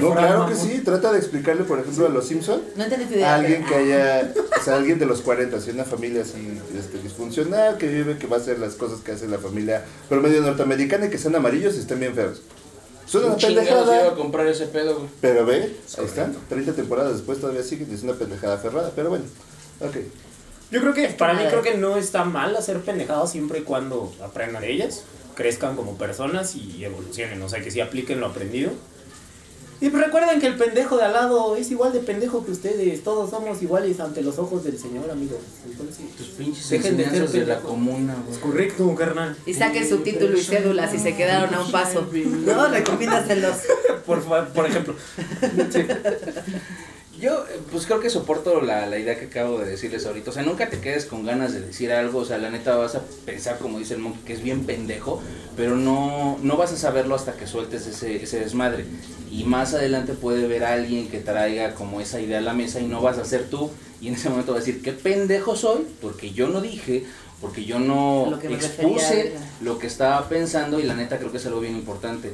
No, 0.00 0.12
claro 0.14 0.46
que 0.46 0.54
sí. 0.54 0.82
Trata 0.84 1.12
de 1.12 1.18
explicarle, 1.18 1.64
por 1.64 1.80
ejemplo, 1.80 2.06
a 2.06 2.08
los 2.08 2.26
Simpson 2.26 2.62
No 2.76 2.84
entendí 2.84 3.06
tu 3.06 3.14
idea. 3.14 3.32
a 3.32 3.34
alguien 3.36 3.64
que 3.64 3.70
pero- 3.74 3.84
haya, 3.84 4.32
o 4.60 4.64
sea, 4.64 4.76
alguien 4.76 4.98
de 4.98 5.06
los 5.06 5.22
40, 5.22 5.56
así 5.56 5.70
una 5.70 5.84
familia 5.84 6.22
así 6.22 6.60
este, 6.78 6.98
disfuncional, 6.98 7.78
que 7.78 7.88
vive, 7.88 8.16
que 8.18 8.26
va 8.26 8.36
a 8.36 8.40
hacer 8.40 8.58
las 8.58 8.74
cosas 8.74 9.00
que 9.00 9.12
hace 9.12 9.26
la 9.28 9.38
familia 9.38 9.84
promedio 10.08 10.40
norteamericana 10.42 11.06
y 11.06 11.10
que 11.10 11.18
sean 11.18 11.34
amarillos 11.34 11.74
y 11.76 11.80
estén 11.80 11.98
bien 12.00 12.14
feos. 12.14 12.42
Suena 13.06 13.26
una 13.28 13.38
se 13.38 13.50
iba 13.50 13.60
a 13.60 13.64
pendejada, 13.64 14.14
comprar 14.14 14.46
ese 14.46 14.66
pedo, 14.66 14.94
güey. 14.96 15.08
pero 15.20 15.44
ve, 15.44 15.76
ahí 15.98 16.04
están, 16.04 16.34
30 16.48 16.72
temporadas 16.72 17.12
después 17.14 17.40
todavía 17.40 17.62
siguen, 17.62 17.92
es 17.92 18.02
una 18.04 18.14
pendejada 18.14 18.56
ferrada, 18.58 18.92
pero 18.94 19.10
bueno, 19.10 19.24
ok. 19.80 19.96
Yo 20.70 20.80
creo 20.80 20.94
que 20.94 21.08
para 21.08 21.34
mí 21.34 21.40
madre. 21.44 21.50
creo 21.50 21.62
que 21.62 21.74
no 21.78 21.96
está 21.98 22.24
mal 22.24 22.56
hacer 22.56 22.80
pendejadas 22.80 23.32
siempre 23.32 23.58
y 23.58 23.62
cuando 23.62 24.10
aprendan 24.24 24.62
de 24.62 24.72
ellas, 24.72 25.02
crezcan 25.34 25.76
como 25.76 25.98
personas 25.98 26.54
y 26.54 26.84
evolucionen, 26.84 27.42
o 27.42 27.48
sea, 27.48 27.60
que 27.62 27.70
sí 27.70 27.80
apliquen 27.80 28.20
lo 28.20 28.26
aprendido. 28.28 28.70
Y 29.82 29.90
pues 29.90 30.04
recuerden 30.04 30.40
que 30.40 30.46
el 30.46 30.56
pendejo 30.56 30.96
de 30.96 31.02
al 31.02 31.12
lado 31.12 31.56
es 31.56 31.68
igual 31.72 31.92
de 31.92 31.98
pendejo 31.98 32.44
que 32.44 32.52
ustedes, 32.52 33.02
todos 33.02 33.30
somos 33.30 33.60
iguales 33.62 33.98
ante 33.98 34.22
los 34.22 34.38
ojos 34.38 34.62
del 34.62 34.78
Señor, 34.78 35.10
amigos. 35.10 35.38
Entonces, 35.68 35.96
Tus 36.16 36.28
pinches 36.28 36.70
Dejen 36.70 36.96
de 36.96 37.04
ser 37.10 37.28
de 37.28 37.46
la 37.46 37.58
comuna, 37.58 38.14
es 38.30 38.38
correcto, 38.38 38.94
carnal. 38.94 39.36
Y 39.44 39.52
saquen 39.54 39.88
su 39.88 39.98
título 39.98 40.38
y 40.38 40.42
cédula 40.42 40.88
si 40.88 40.98
se 41.00 41.16
quedaron 41.16 41.52
a 41.52 41.62
un 41.64 41.72
paso. 41.72 42.06
No, 42.46 42.68
recomiéndaselos. 42.68 43.56
Por, 44.06 44.22
fa- 44.22 44.46
por 44.52 44.66
ejemplo. 44.66 44.94
Yo, 47.22 47.44
eh, 47.44 47.60
pues 47.70 47.86
creo 47.86 48.00
que 48.00 48.10
soporto 48.10 48.60
la, 48.60 48.84
la 48.86 48.98
idea 48.98 49.16
que 49.16 49.26
acabo 49.26 49.58
de 49.58 49.70
decirles 49.70 50.04
ahorita. 50.06 50.30
O 50.30 50.34
sea, 50.34 50.42
nunca 50.42 50.68
te 50.68 50.80
quedes 50.80 51.06
con 51.06 51.24
ganas 51.24 51.52
de 51.52 51.60
decir 51.60 51.92
algo. 51.92 52.18
O 52.18 52.24
sea, 52.24 52.36
la 52.38 52.50
neta 52.50 52.74
vas 52.74 52.96
a 52.96 53.02
pensar, 53.24 53.58
como 53.58 53.78
dice 53.78 53.94
el 53.94 54.00
monkey, 54.00 54.22
que 54.24 54.32
es 54.32 54.42
bien 54.42 54.66
pendejo. 54.66 55.22
Pero 55.56 55.76
no, 55.76 56.36
no 56.42 56.56
vas 56.56 56.72
a 56.72 56.76
saberlo 56.76 57.14
hasta 57.14 57.34
que 57.34 57.46
sueltes 57.46 57.86
ese, 57.86 58.20
ese 58.20 58.40
desmadre. 58.40 58.86
Y 59.30 59.44
más 59.44 59.72
adelante 59.72 60.14
puede 60.14 60.48
ver 60.48 60.64
a 60.64 60.72
alguien 60.72 61.08
que 61.08 61.20
traiga 61.20 61.74
como 61.74 62.00
esa 62.00 62.20
idea 62.20 62.38
a 62.38 62.42
la 62.42 62.54
mesa 62.54 62.80
y 62.80 62.88
no 62.88 63.00
vas 63.00 63.18
a 63.18 63.24
ser 63.24 63.48
tú. 63.48 63.70
Y 64.00 64.08
en 64.08 64.14
ese 64.14 64.28
momento 64.28 64.52
vas 64.52 64.64
a 64.64 64.66
decir, 64.66 64.82
qué 64.82 64.90
pendejo 64.90 65.54
soy, 65.54 65.86
porque 66.00 66.32
yo 66.32 66.48
no 66.48 66.60
dije, 66.60 67.04
porque 67.40 67.64
yo 67.64 67.78
no 67.78 68.26
lo 68.30 68.36
refería, 68.36 68.56
expuse 68.56 69.32
lo 69.60 69.78
que 69.78 69.86
estaba 69.86 70.28
pensando. 70.28 70.80
Y 70.80 70.82
la 70.82 70.94
neta 70.94 71.18
creo 71.18 71.30
que 71.30 71.38
es 71.38 71.46
algo 71.46 71.60
bien 71.60 71.76
importante 71.76 72.32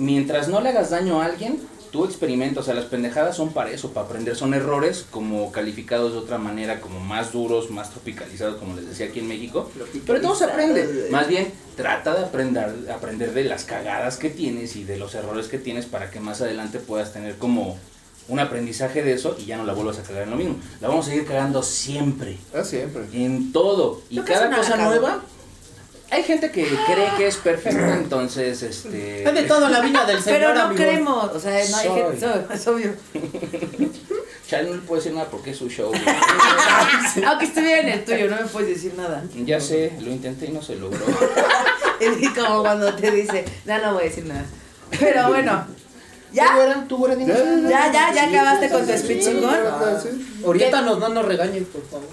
mientras 0.00 0.48
no 0.48 0.60
le 0.60 0.70
hagas 0.70 0.90
daño 0.90 1.20
a 1.20 1.26
alguien, 1.26 1.58
tú 1.90 2.04
experimenta, 2.04 2.60
o 2.60 2.62
sea, 2.62 2.74
las 2.74 2.84
pendejadas 2.86 3.36
son 3.36 3.52
para 3.52 3.70
eso, 3.70 3.90
para 3.92 4.06
aprender, 4.06 4.36
son 4.36 4.54
errores 4.54 5.04
como 5.10 5.50
calificados 5.52 6.12
de 6.12 6.18
otra 6.18 6.38
manera, 6.38 6.80
como 6.80 7.00
más 7.00 7.32
duros, 7.32 7.70
más 7.70 7.90
tropicalizados, 7.90 8.56
como 8.56 8.76
les 8.76 8.86
decía 8.88 9.06
aquí 9.06 9.18
en 9.20 9.28
México, 9.28 9.70
pero 10.06 10.20
todo 10.20 10.34
se 10.34 10.44
aprende, 10.44 11.08
más 11.10 11.28
bien 11.28 11.52
trata 11.76 12.14
de 12.14 12.24
aprender, 12.24 12.90
aprender 12.94 13.32
de 13.32 13.44
las 13.44 13.64
cagadas 13.64 14.16
que 14.16 14.30
tienes 14.30 14.76
y 14.76 14.84
de 14.84 14.96
los 14.98 15.14
errores 15.14 15.48
que 15.48 15.58
tienes 15.58 15.86
para 15.86 16.10
que 16.10 16.20
más 16.20 16.40
adelante 16.40 16.78
puedas 16.78 17.12
tener 17.12 17.36
como 17.36 17.78
un 18.28 18.38
aprendizaje 18.38 19.02
de 19.02 19.12
eso 19.14 19.34
y 19.40 19.46
ya 19.46 19.56
no 19.56 19.64
la 19.64 19.72
vuelvas 19.72 19.98
a 19.98 20.02
cagar 20.02 20.22
en 20.22 20.30
lo 20.30 20.36
mismo. 20.36 20.56
La 20.80 20.86
vamos 20.88 21.06
a 21.06 21.10
seguir 21.10 21.26
cagando 21.26 21.62
siempre, 21.64 22.38
Ah, 22.54 22.62
siempre. 22.62 23.02
en 23.12 23.50
todo, 23.52 24.02
y 24.08 24.20
cada 24.20 24.54
cosa 24.56 24.76
nueva. 24.76 25.22
Hay 26.10 26.24
gente 26.24 26.50
que 26.50 26.64
cree 26.64 27.08
que 27.16 27.26
es 27.28 27.36
perfecta, 27.36 27.94
entonces, 27.94 28.62
este... 28.62 29.22
Es 29.22 29.32
de 29.34 29.42
todo 29.44 29.68
la 29.68 29.80
vida 29.80 30.04
del 30.04 30.20
Señor, 30.20 30.40
Pero 30.40 30.54
no 30.54 30.60
amigos. 30.62 30.84
creemos. 30.84 31.32
O 31.32 31.40
sea, 31.40 31.52
no 31.52 31.76
hay 31.76 31.86
Soy. 31.86 32.02
gente. 32.02 32.54
Es 32.54 32.66
obvio. 32.66 32.94
Chale 34.48 34.68
no 34.68 34.74
le 34.74 34.82
puedo 34.82 35.00
decir 35.00 35.14
nada 35.14 35.28
porque 35.30 35.50
es 35.50 35.58
su 35.58 35.68
show. 35.68 35.92
Aunque 37.26 37.44
estuviera 37.44 37.82
en 37.82 37.88
el 37.90 38.04
tuyo, 38.04 38.28
no 38.28 38.36
me 38.36 38.48
puedes 38.48 38.70
decir 38.70 38.94
nada. 38.96 39.22
ya 39.44 39.60
sé, 39.60 39.92
lo 40.00 40.10
intenté 40.10 40.46
y 40.46 40.50
no 40.50 40.60
se 40.62 40.74
logró. 40.76 40.98
Es 42.00 42.30
como 42.30 42.62
cuando 42.62 42.94
te 42.94 43.10
dice, 43.10 43.44
no, 43.66 43.78
no 43.78 43.92
voy 43.92 44.04
a 44.04 44.06
decir 44.06 44.24
nada. 44.24 44.46
Pero 44.98 45.28
bueno. 45.28 45.66
¿Ya? 46.32 46.84
¿Tú, 46.88 46.96
güera, 46.96 47.14
dime? 47.14 47.34
Ya, 47.68 47.92
ya, 47.92 48.12
ya 48.14 48.24
acabaste 48.24 48.70
con 48.70 48.86
tu 48.86 48.92
speech 48.96 49.24
chingón. 49.24 49.58
Oriéntanos, 50.42 50.98
no 50.98 51.08
nos 51.10 51.24
regañes, 51.26 51.64
por 51.64 51.86
favor. 51.86 52.08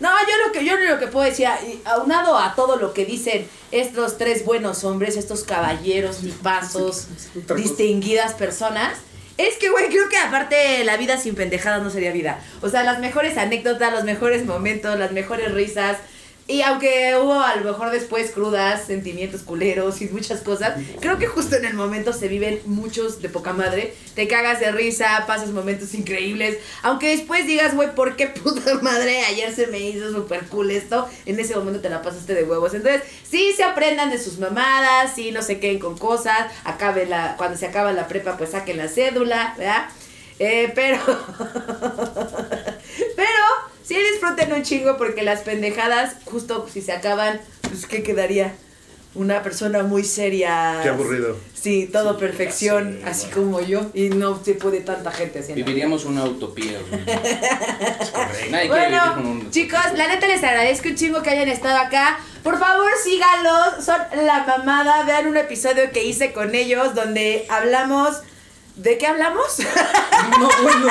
No, 0.00 0.08
yo 0.08 0.46
lo 0.46 0.52
que 0.52 0.64
yo 0.64 0.76
lo 0.76 0.98
que 0.98 1.06
puedo 1.06 1.26
decir, 1.26 1.46
aunado 1.84 2.38
a 2.38 2.54
todo 2.54 2.76
lo 2.76 2.94
que 2.94 3.04
dicen 3.04 3.46
estos 3.70 4.16
tres 4.18 4.44
buenos 4.44 4.82
hombres, 4.84 5.16
estos 5.16 5.44
caballeros, 5.44 6.18
tipazos, 6.18 7.08
distinguidas 7.54 8.34
personas, 8.34 8.96
es 9.36 9.56
que, 9.56 9.70
güey, 9.70 9.88
creo 9.88 10.08
que 10.08 10.18
aparte 10.18 10.84
la 10.84 10.96
vida 10.96 11.16
sin 11.16 11.34
pendejadas 11.34 11.82
no 11.82 11.90
sería 11.90 12.12
vida. 12.12 12.42
O 12.60 12.68
sea, 12.68 12.82
las 12.82 12.98
mejores 12.98 13.38
anécdotas, 13.38 13.92
los 13.92 14.04
mejores 14.04 14.44
momentos, 14.44 14.98
las 14.98 15.12
mejores 15.12 15.52
risas. 15.52 15.96
Y 16.50 16.62
aunque 16.62 17.14
hubo 17.16 17.40
a 17.40 17.54
lo 17.54 17.64
mejor 17.64 17.90
después 17.92 18.32
crudas, 18.32 18.84
sentimientos 18.84 19.42
culeros 19.42 20.02
y 20.02 20.08
muchas 20.08 20.40
cosas, 20.40 20.80
creo 20.98 21.16
que 21.16 21.28
justo 21.28 21.54
en 21.54 21.64
el 21.64 21.74
momento 21.74 22.12
se 22.12 22.26
viven 22.26 22.60
muchos 22.66 23.22
de 23.22 23.28
poca 23.28 23.52
madre. 23.52 23.94
Te 24.16 24.26
cagas 24.26 24.58
de 24.58 24.72
risa, 24.72 25.24
pasas 25.28 25.50
momentos 25.50 25.94
increíbles. 25.94 26.58
Aunque 26.82 27.10
después 27.10 27.46
digas, 27.46 27.76
güey, 27.76 27.94
¿por 27.94 28.16
qué 28.16 28.26
puta 28.26 28.74
madre 28.82 29.20
ayer 29.26 29.54
se 29.54 29.68
me 29.68 29.78
hizo 29.78 30.10
súper 30.10 30.46
cool 30.46 30.72
esto? 30.72 31.08
En 31.24 31.38
ese 31.38 31.54
momento 31.54 31.80
te 31.80 31.88
la 31.88 32.02
pasaste 32.02 32.34
de 32.34 32.42
huevos. 32.42 32.74
Entonces, 32.74 33.02
sí 33.22 33.52
se 33.56 33.62
aprendan 33.62 34.10
de 34.10 34.18
sus 34.18 34.38
mamadas, 34.38 35.12
sí 35.14 35.30
no 35.30 35.42
se 35.42 35.60
queden 35.60 35.78
con 35.78 35.96
cosas. 35.96 36.50
Acabe 36.64 37.06
la, 37.06 37.36
cuando 37.36 37.56
se 37.56 37.66
acaba 37.66 37.92
la 37.92 38.08
prepa, 38.08 38.36
pues 38.36 38.50
saquen 38.50 38.76
la 38.76 38.88
cédula, 38.88 39.54
¿verdad? 39.56 39.88
Eh, 40.40 40.72
pero. 40.74 40.96
pero 43.16 43.44
sí 43.84 43.94
disfruten 43.94 44.54
un 44.54 44.62
chingo 44.62 44.96
porque 44.96 45.22
las 45.22 45.40
pendejadas, 45.40 46.16
justo 46.24 46.66
si 46.72 46.80
se 46.80 46.92
acaban, 46.92 47.40
pues 47.60 47.84
¿qué 47.84 48.02
quedaría? 48.02 48.54
Una 49.14 49.42
persona 49.42 49.82
muy 49.82 50.02
seria. 50.02 50.80
Qué 50.82 50.88
aburrido. 50.88 51.36
Sí, 51.52 51.90
todo 51.92 52.16
perfección, 52.16 53.00
así 53.04 53.26
como 53.26 53.60
yo. 53.60 53.90
Y 53.92 54.08
no 54.08 54.42
se 54.42 54.54
puede 54.54 54.80
tanta 54.80 55.10
gente 55.10 55.40
haciendo. 55.40 55.62
Viviríamos 55.62 56.06
una 56.06 56.24
utopía. 56.24 56.78
Nadie 58.50 58.68
Bueno, 58.68 58.86
vivir 58.86 59.14
con 59.14 59.26
un... 59.26 59.50
chicos, 59.50 59.80
la 59.94 60.08
neta 60.08 60.26
les 60.26 60.42
agradezco 60.42 60.88
un 60.88 60.94
chingo 60.94 61.22
que 61.22 61.30
hayan 61.30 61.48
estado 61.48 61.76
acá. 61.76 62.18
Por 62.42 62.58
favor, 62.58 62.90
síganlos. 63.04 63.84
Son 63.84 63.98
la 64.24 64.44
mamada. 64.46 65.02
Vean 65.02 65.26
un 65.26 65.36
episodio 65.36 65.90
que 65.92 66.04
hice 66.04 66.32
con 66.32 66.54
ellos 66.54 66.94
donde 66.94 67.44
hablamos. 67.50 68.22
¿De 68.82 68.96
qué 68.96 69.06
hablamos? 69.06 69.58
No, 70.38 70.48
bueno. 70.62 70.88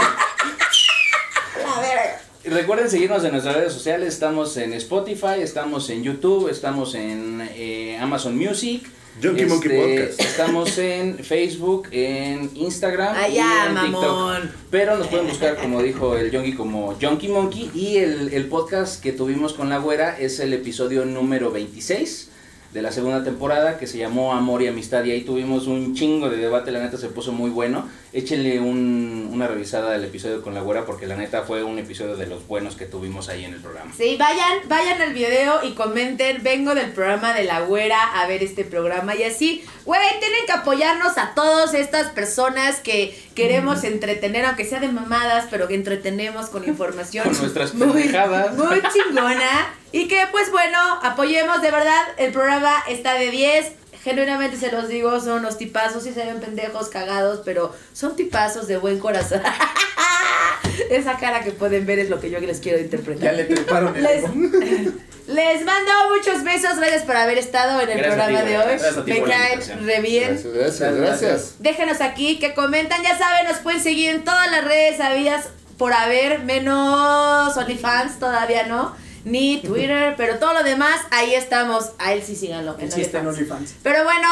A 1.66 1.82
ver. 1.82 2.54
Recuerden 2.56 2.90
seguirnos 2.90 3.24
en 3.24 3.32
nuestras 3.32 3.56
redes 3.56 3.74
sociales. 3.74 4.14
Estamos 4.14 4.58
en 4.58 4.74
Spotify, 4.74 5.42
estamos 5.42 5.90
en 5.90 6.04
YouTube, 6.04 6.50
estamos 6.50 6.94
en 6.96 7.48
eh, 7.56 7.98
Amazon 8.00 8.38
Music. 8.38 8.88
Junkie 9.22 9.46
Monkey 9.46 9.72
Podcast. 9.72 10.20
Estamos 10.22 10.78
en 10.78 11.20
Facebook, 11.20 11.88
en 11.92 12.52
Instagram 12.56 13.16
y 13.30 13.36
ya, 13.36 13.68
en 13.68 13.74
mamón. 13.74 14.42
TikTok. 14.42 14.60
Pero 14.72 14.98
nos 14.98 15.08
pueden 15.08 15.28
buscar, 15.28 15.58
como 15.58 15.82
dijo 15.82 16.16
el 16.16 16.32
Junkie, 16.32 16.56
como 16.56 16.96
Junkie 17.02 17.30
Monkey. 17.30 17.72
Y 17.74 17.98
el, 17.98 18.34
el 18.34 18.46
podcast 18.48 19.02
que 19.02 19.14
tuvimos 19.14 19.54
con 19.54 19.70
la 19.70 19.80
güera 19.80 20.18
es 20.20 20.40
el 20.40 20.54
episodio 20.54 21.06
número 21.06 21.52
26 21.52 22.29
de 22.72 22.84
la 22.84 22.92
segunda 22.92 23.24
temporada 23.24 23.78
que 23.78 23.88
se 23.88 23.98
llamó 23.98 24.34
Amor 24.34 24.62
y 24.62 24.68
Amistad. 24.68 25.04
Y 25.04 25.12
ahí 25.12 25.22
tuvimos 25.22 25.68
un 25.68 25.96
chingo 25.96 26.30
de 26.30 26.38
debate, 26.38 26.72
la 26.72 26.82
neta 26.82 26.98
se 26.98 27.10
puso 27.10 27.32
muy 27.32 27.50
bueno. 27.50 27.90
Échenle 28.14 28.60
un, 28.60 29.30
una 29.32 29.48
revisada 29.48 29.92
del 29.92 30.04
episodio 30.04 30.42
con 30.42 30.54
la 30.54 30.62
güera 30.62 30.86
porque 30.86 31.08
la 31.08 31.16
neta 31.16 31.44
fue 31.44 31.64
un 31.64 31.80
episodio 31.80 32.16
de 32.16 32.28
los 32.28 32.48
buenos 32.48 32.76
que 32.76 32.86
tuvimos 32.86 33.30
ahí 33.30 33.46
en 33.46 33.54
el 33.54 33.60
programa. 33.60 33.92
Sí, 33.98 34.18
vayan, 34.20 34.68
vayan 34.68 35.02
al 35.02 35.14
video 35.14 35.64
y 35.64 35.72
comenten, 35.74 36.44
vengo 36.44 36.76
del 36.76 36.92
programa 36.92 37.34
de 37.34 37.44
la 37.44 37.62
güera 37.62 38.22
a 38.22 38.28
ver 38.28 38.44
este 38.44 38.64
programa 38.66 39.16
y 39.16 39.24
así, 39.24 39.64
güey, 39.86 40.02
tienen 40.20 40.46
que 40.46 40.52
apoyarnos 40.52 41.18
a 41.18 41.34
todas 41.34 41.74
estas 41.74 42.12
personas 42.12 42.82
que 42.82 43.18
queremos 43.34 43.84
entretener, 43.84 44.46
aunque 44.46 44.66
sea 44.66 44.80
de 44.80 44.90
mamadas, 44.90 45.48
pero 45.50 45.68
que 45.68 45.76
entretenemos 45.76 46.48
con 46.50 46.64
información. 46.68 47.26
Con 47.26 47.38
nuestras 47.38 47.74
muy, 47.74 47.88
muy 47.88 48.82
chingona. 48.94 49.79
Y 49.92 50.08
que 50.08 50.26
pues 50.32 50.52
bueno, 50.52 50.78
apoyemos 51.02 51.62
de 51.62 51.72
verdad, 51.72 52.02
el 52.18 52.32
programa 52.32 52.84
está 52.88 53.16
de 53.16 53.32
10. 53.32 53.72
Genuinamente 54.04 54.58
se 54.58 54.72
los 54.72 54.88
digo, 54.88 55.20
son 55.20 55.42
los 55.42 55.58
tipazos, 55.58 56.04
sí 56.04 56.14
se 56.14 56.26
ven 56.26 56.40
pendejos, 56.40 56.88
cagados, 56.90 57.42
pero 57.44 57.76
son 57.94 58.16
tipazos 58.16 58.68
de 58.68 58.78
buen 58.78 59.00
corazón. 59.00 59.42
Esa 60.90 61.18
cara 61.18 61.44
que 61.44 61.52
pueden 61.52 61.86
ver 61.86 62.00
es 62.00 62.10
lo 62.10 62.20
que 62.20 62.30
yo 62.30 62.40
les 62.40 62.60
quiero 62.60 62.80
interpretar. 62.80 63.24
Ya 63.24 63.32
le 63.34 63.44
treparon 63.46 63.96
el 63.96 64.04
Les, 64.04 64.24
les 65.28 65.66
mando 65.66 65.92
muchos 66.16 66.44
besos, 66.44 66.78
gracias 66.78 67.04
por 67.04 67.18
haber 67.18 67.38
estado 67.38 67.82
en 67.82 67.90
el 67.90 67.98
Gracias 67.98 68.20
a 68.20 68.28
ti, 68.28 68.34
programa 68.34 68.50
de 68.50 68.58
hoy. 68.58 69.04
Me 69.06 69.24
caen 69.24 69.86
re 69.86 70.02
bien. 70.02 70.30
Gracias, 70.30 70.54
gracias, 70.54 70.96
gracias. 70.96 71.56
Déjenos 71.60 72.00
aquí 72.00 72.40
que 72.40 72.54
comentan, 72.54 73.04
ya 73.04 73.18
saben, 73.18 73.48
nos 73.48 73.58
pueden 73.58 73.82
seguir 73.82 74.12
en 74.12 74.24
todas 74.24 74.50
las 74.50 74.64
redes 74.64 75.00
habidas 75.02 75.50
por 75.78 75.94
haber, 75.94 76.40
menos 76.44 77.56
OnlyFans, 77.58 78.20
todavía 78.20 78.68
no, 78.68 78.96
ni 79.26 79.62
Twitter, 79.62 80.16
pero 80.18 80.40
todo 80.40 80.54
lo 80.54 80.64
demás, 80.64 81.02
ahí 81.12 81.34
estamos. 81.34 81.92
A 82.00 82.14
él 82.14 82.24
sí 82.24 82.36
síganlo. 82.36 82.78
en. 82.80 83.28
OnlyFans. 83.28 83.76
Pero 83.84 84.04
bueno, 84.04 84.28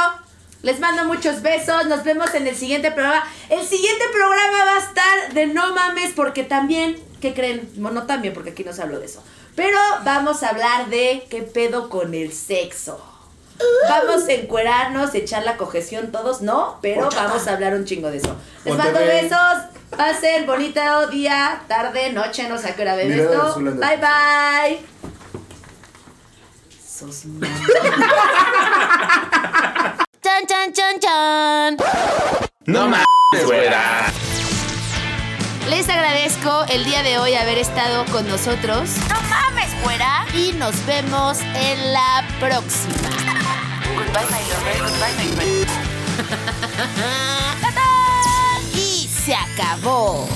les 0.62 0.80
mando 0.80 1.06
muchos 1.06 1.42
besos. 1.42 1.86
Nos 1.88 2.04
vemos 2.04 2.34
en 2.34 2.48
el 2.48 2.56
siguiente 2.56 2.92
programa. 2.92 3.24
El 3.50 3.66
siguiente 3.66 4.06
programa 4.12 4.66
va 4.66 4.76
a 4.76 4.80
estar 4.80 5.34
de 5.34 5.48
no 5.48 5.74
mames, 5.74 6.14
porque 6.14 6.44
también, 6.44 6.98
¿qué 7.22 7.34
creen? 7.34 7.70
Bueno, 7.76 8.02
no 8.02 8.08
también, 8.08 8.34
porque 8.34 8.52
aquí 8.52 8.64
no 8.64 8.74
se 8.74 8.82
habló 8.82 9.00
de 9.00 9.06
eso. 9.06 9.24
Pero 9.56 9.78
vamos 10.04 10.44
a 10.44 10.50
hablar 10.50 10.90
de 10.90 11.26
qué 11.30 11.42
pedo 11.42 11.90
con 11.90 12.14
el 12.14 12.32
sexo. 12.32 13.17
Vamos 13.90 14.28
a 14.28 14.34
encuerarnos, 14.34 15.16
echar 15.16 15.44
la 15.44 15.58
cojeción 15.58 16.12
todos, 16.12 16.42
no, 16.42 16.78
pero 16.82 17.10
vamos 17.16 17.48
a 17.48 17.54
hablar 17.54 17.74
un 17.74 17.86
chingo 17.86 18.12
de 18.12 18.18
eso. 18.18 18.36
Les 18.66 18.76
mando 18.76 19.00
besos. 19.00 19.40
Pasen 19.96 20.46
bonito 20.46 21.08
día, 21.08 21.62
tarde, 21.68 22.12
noche, 22.12 22.48
no 22.50 22.58
sé 22.58 22.70
a 22.70 22.76
qué 22.76 22.82
hora 22.82 22.96
ven 22.96 23.12
esto. 23.12 23.56
Bye 23.58 23.98
bye. 23.98 24.80
Sos. 26.86 27.24
Chan, 30.24 30.46
chan, 30.46 30.74
chan, 30.74 31.00
chan. 31.00 31.78
No 32.66 32.88
mames, 32.90 33.46
güera. 33.46 34.08
Les 35.70 35.88
agradezco 35.88 36.66
el 36.70 36.84
día 36.84 37.02
de 37.04 37.18
hoy 37.18 37.36
haber 37.36 37.58
estado 37.60 38.04
con 38.12 38.28
nosotros. 38.28 38.90
No 39.10 39.22
mames, 39.30 39.70
güera. 39.84 40.26
Y 40.34 40.52
nos 40.54 40.86
vemos 40.86 41.40
en 41.42 41.94
la 41.94 42.26
próxima. 42.40 43.27
Goodbye, 43.96 44.28
my 44.30 44.42
lover. 44.50 44.78
Goodbye, 44.84 45.14
my 45.18 45.28
friend. 45.36 45.68
Y 48.74 49.08
se 49.08 49.34
acabó. 49.36 50.28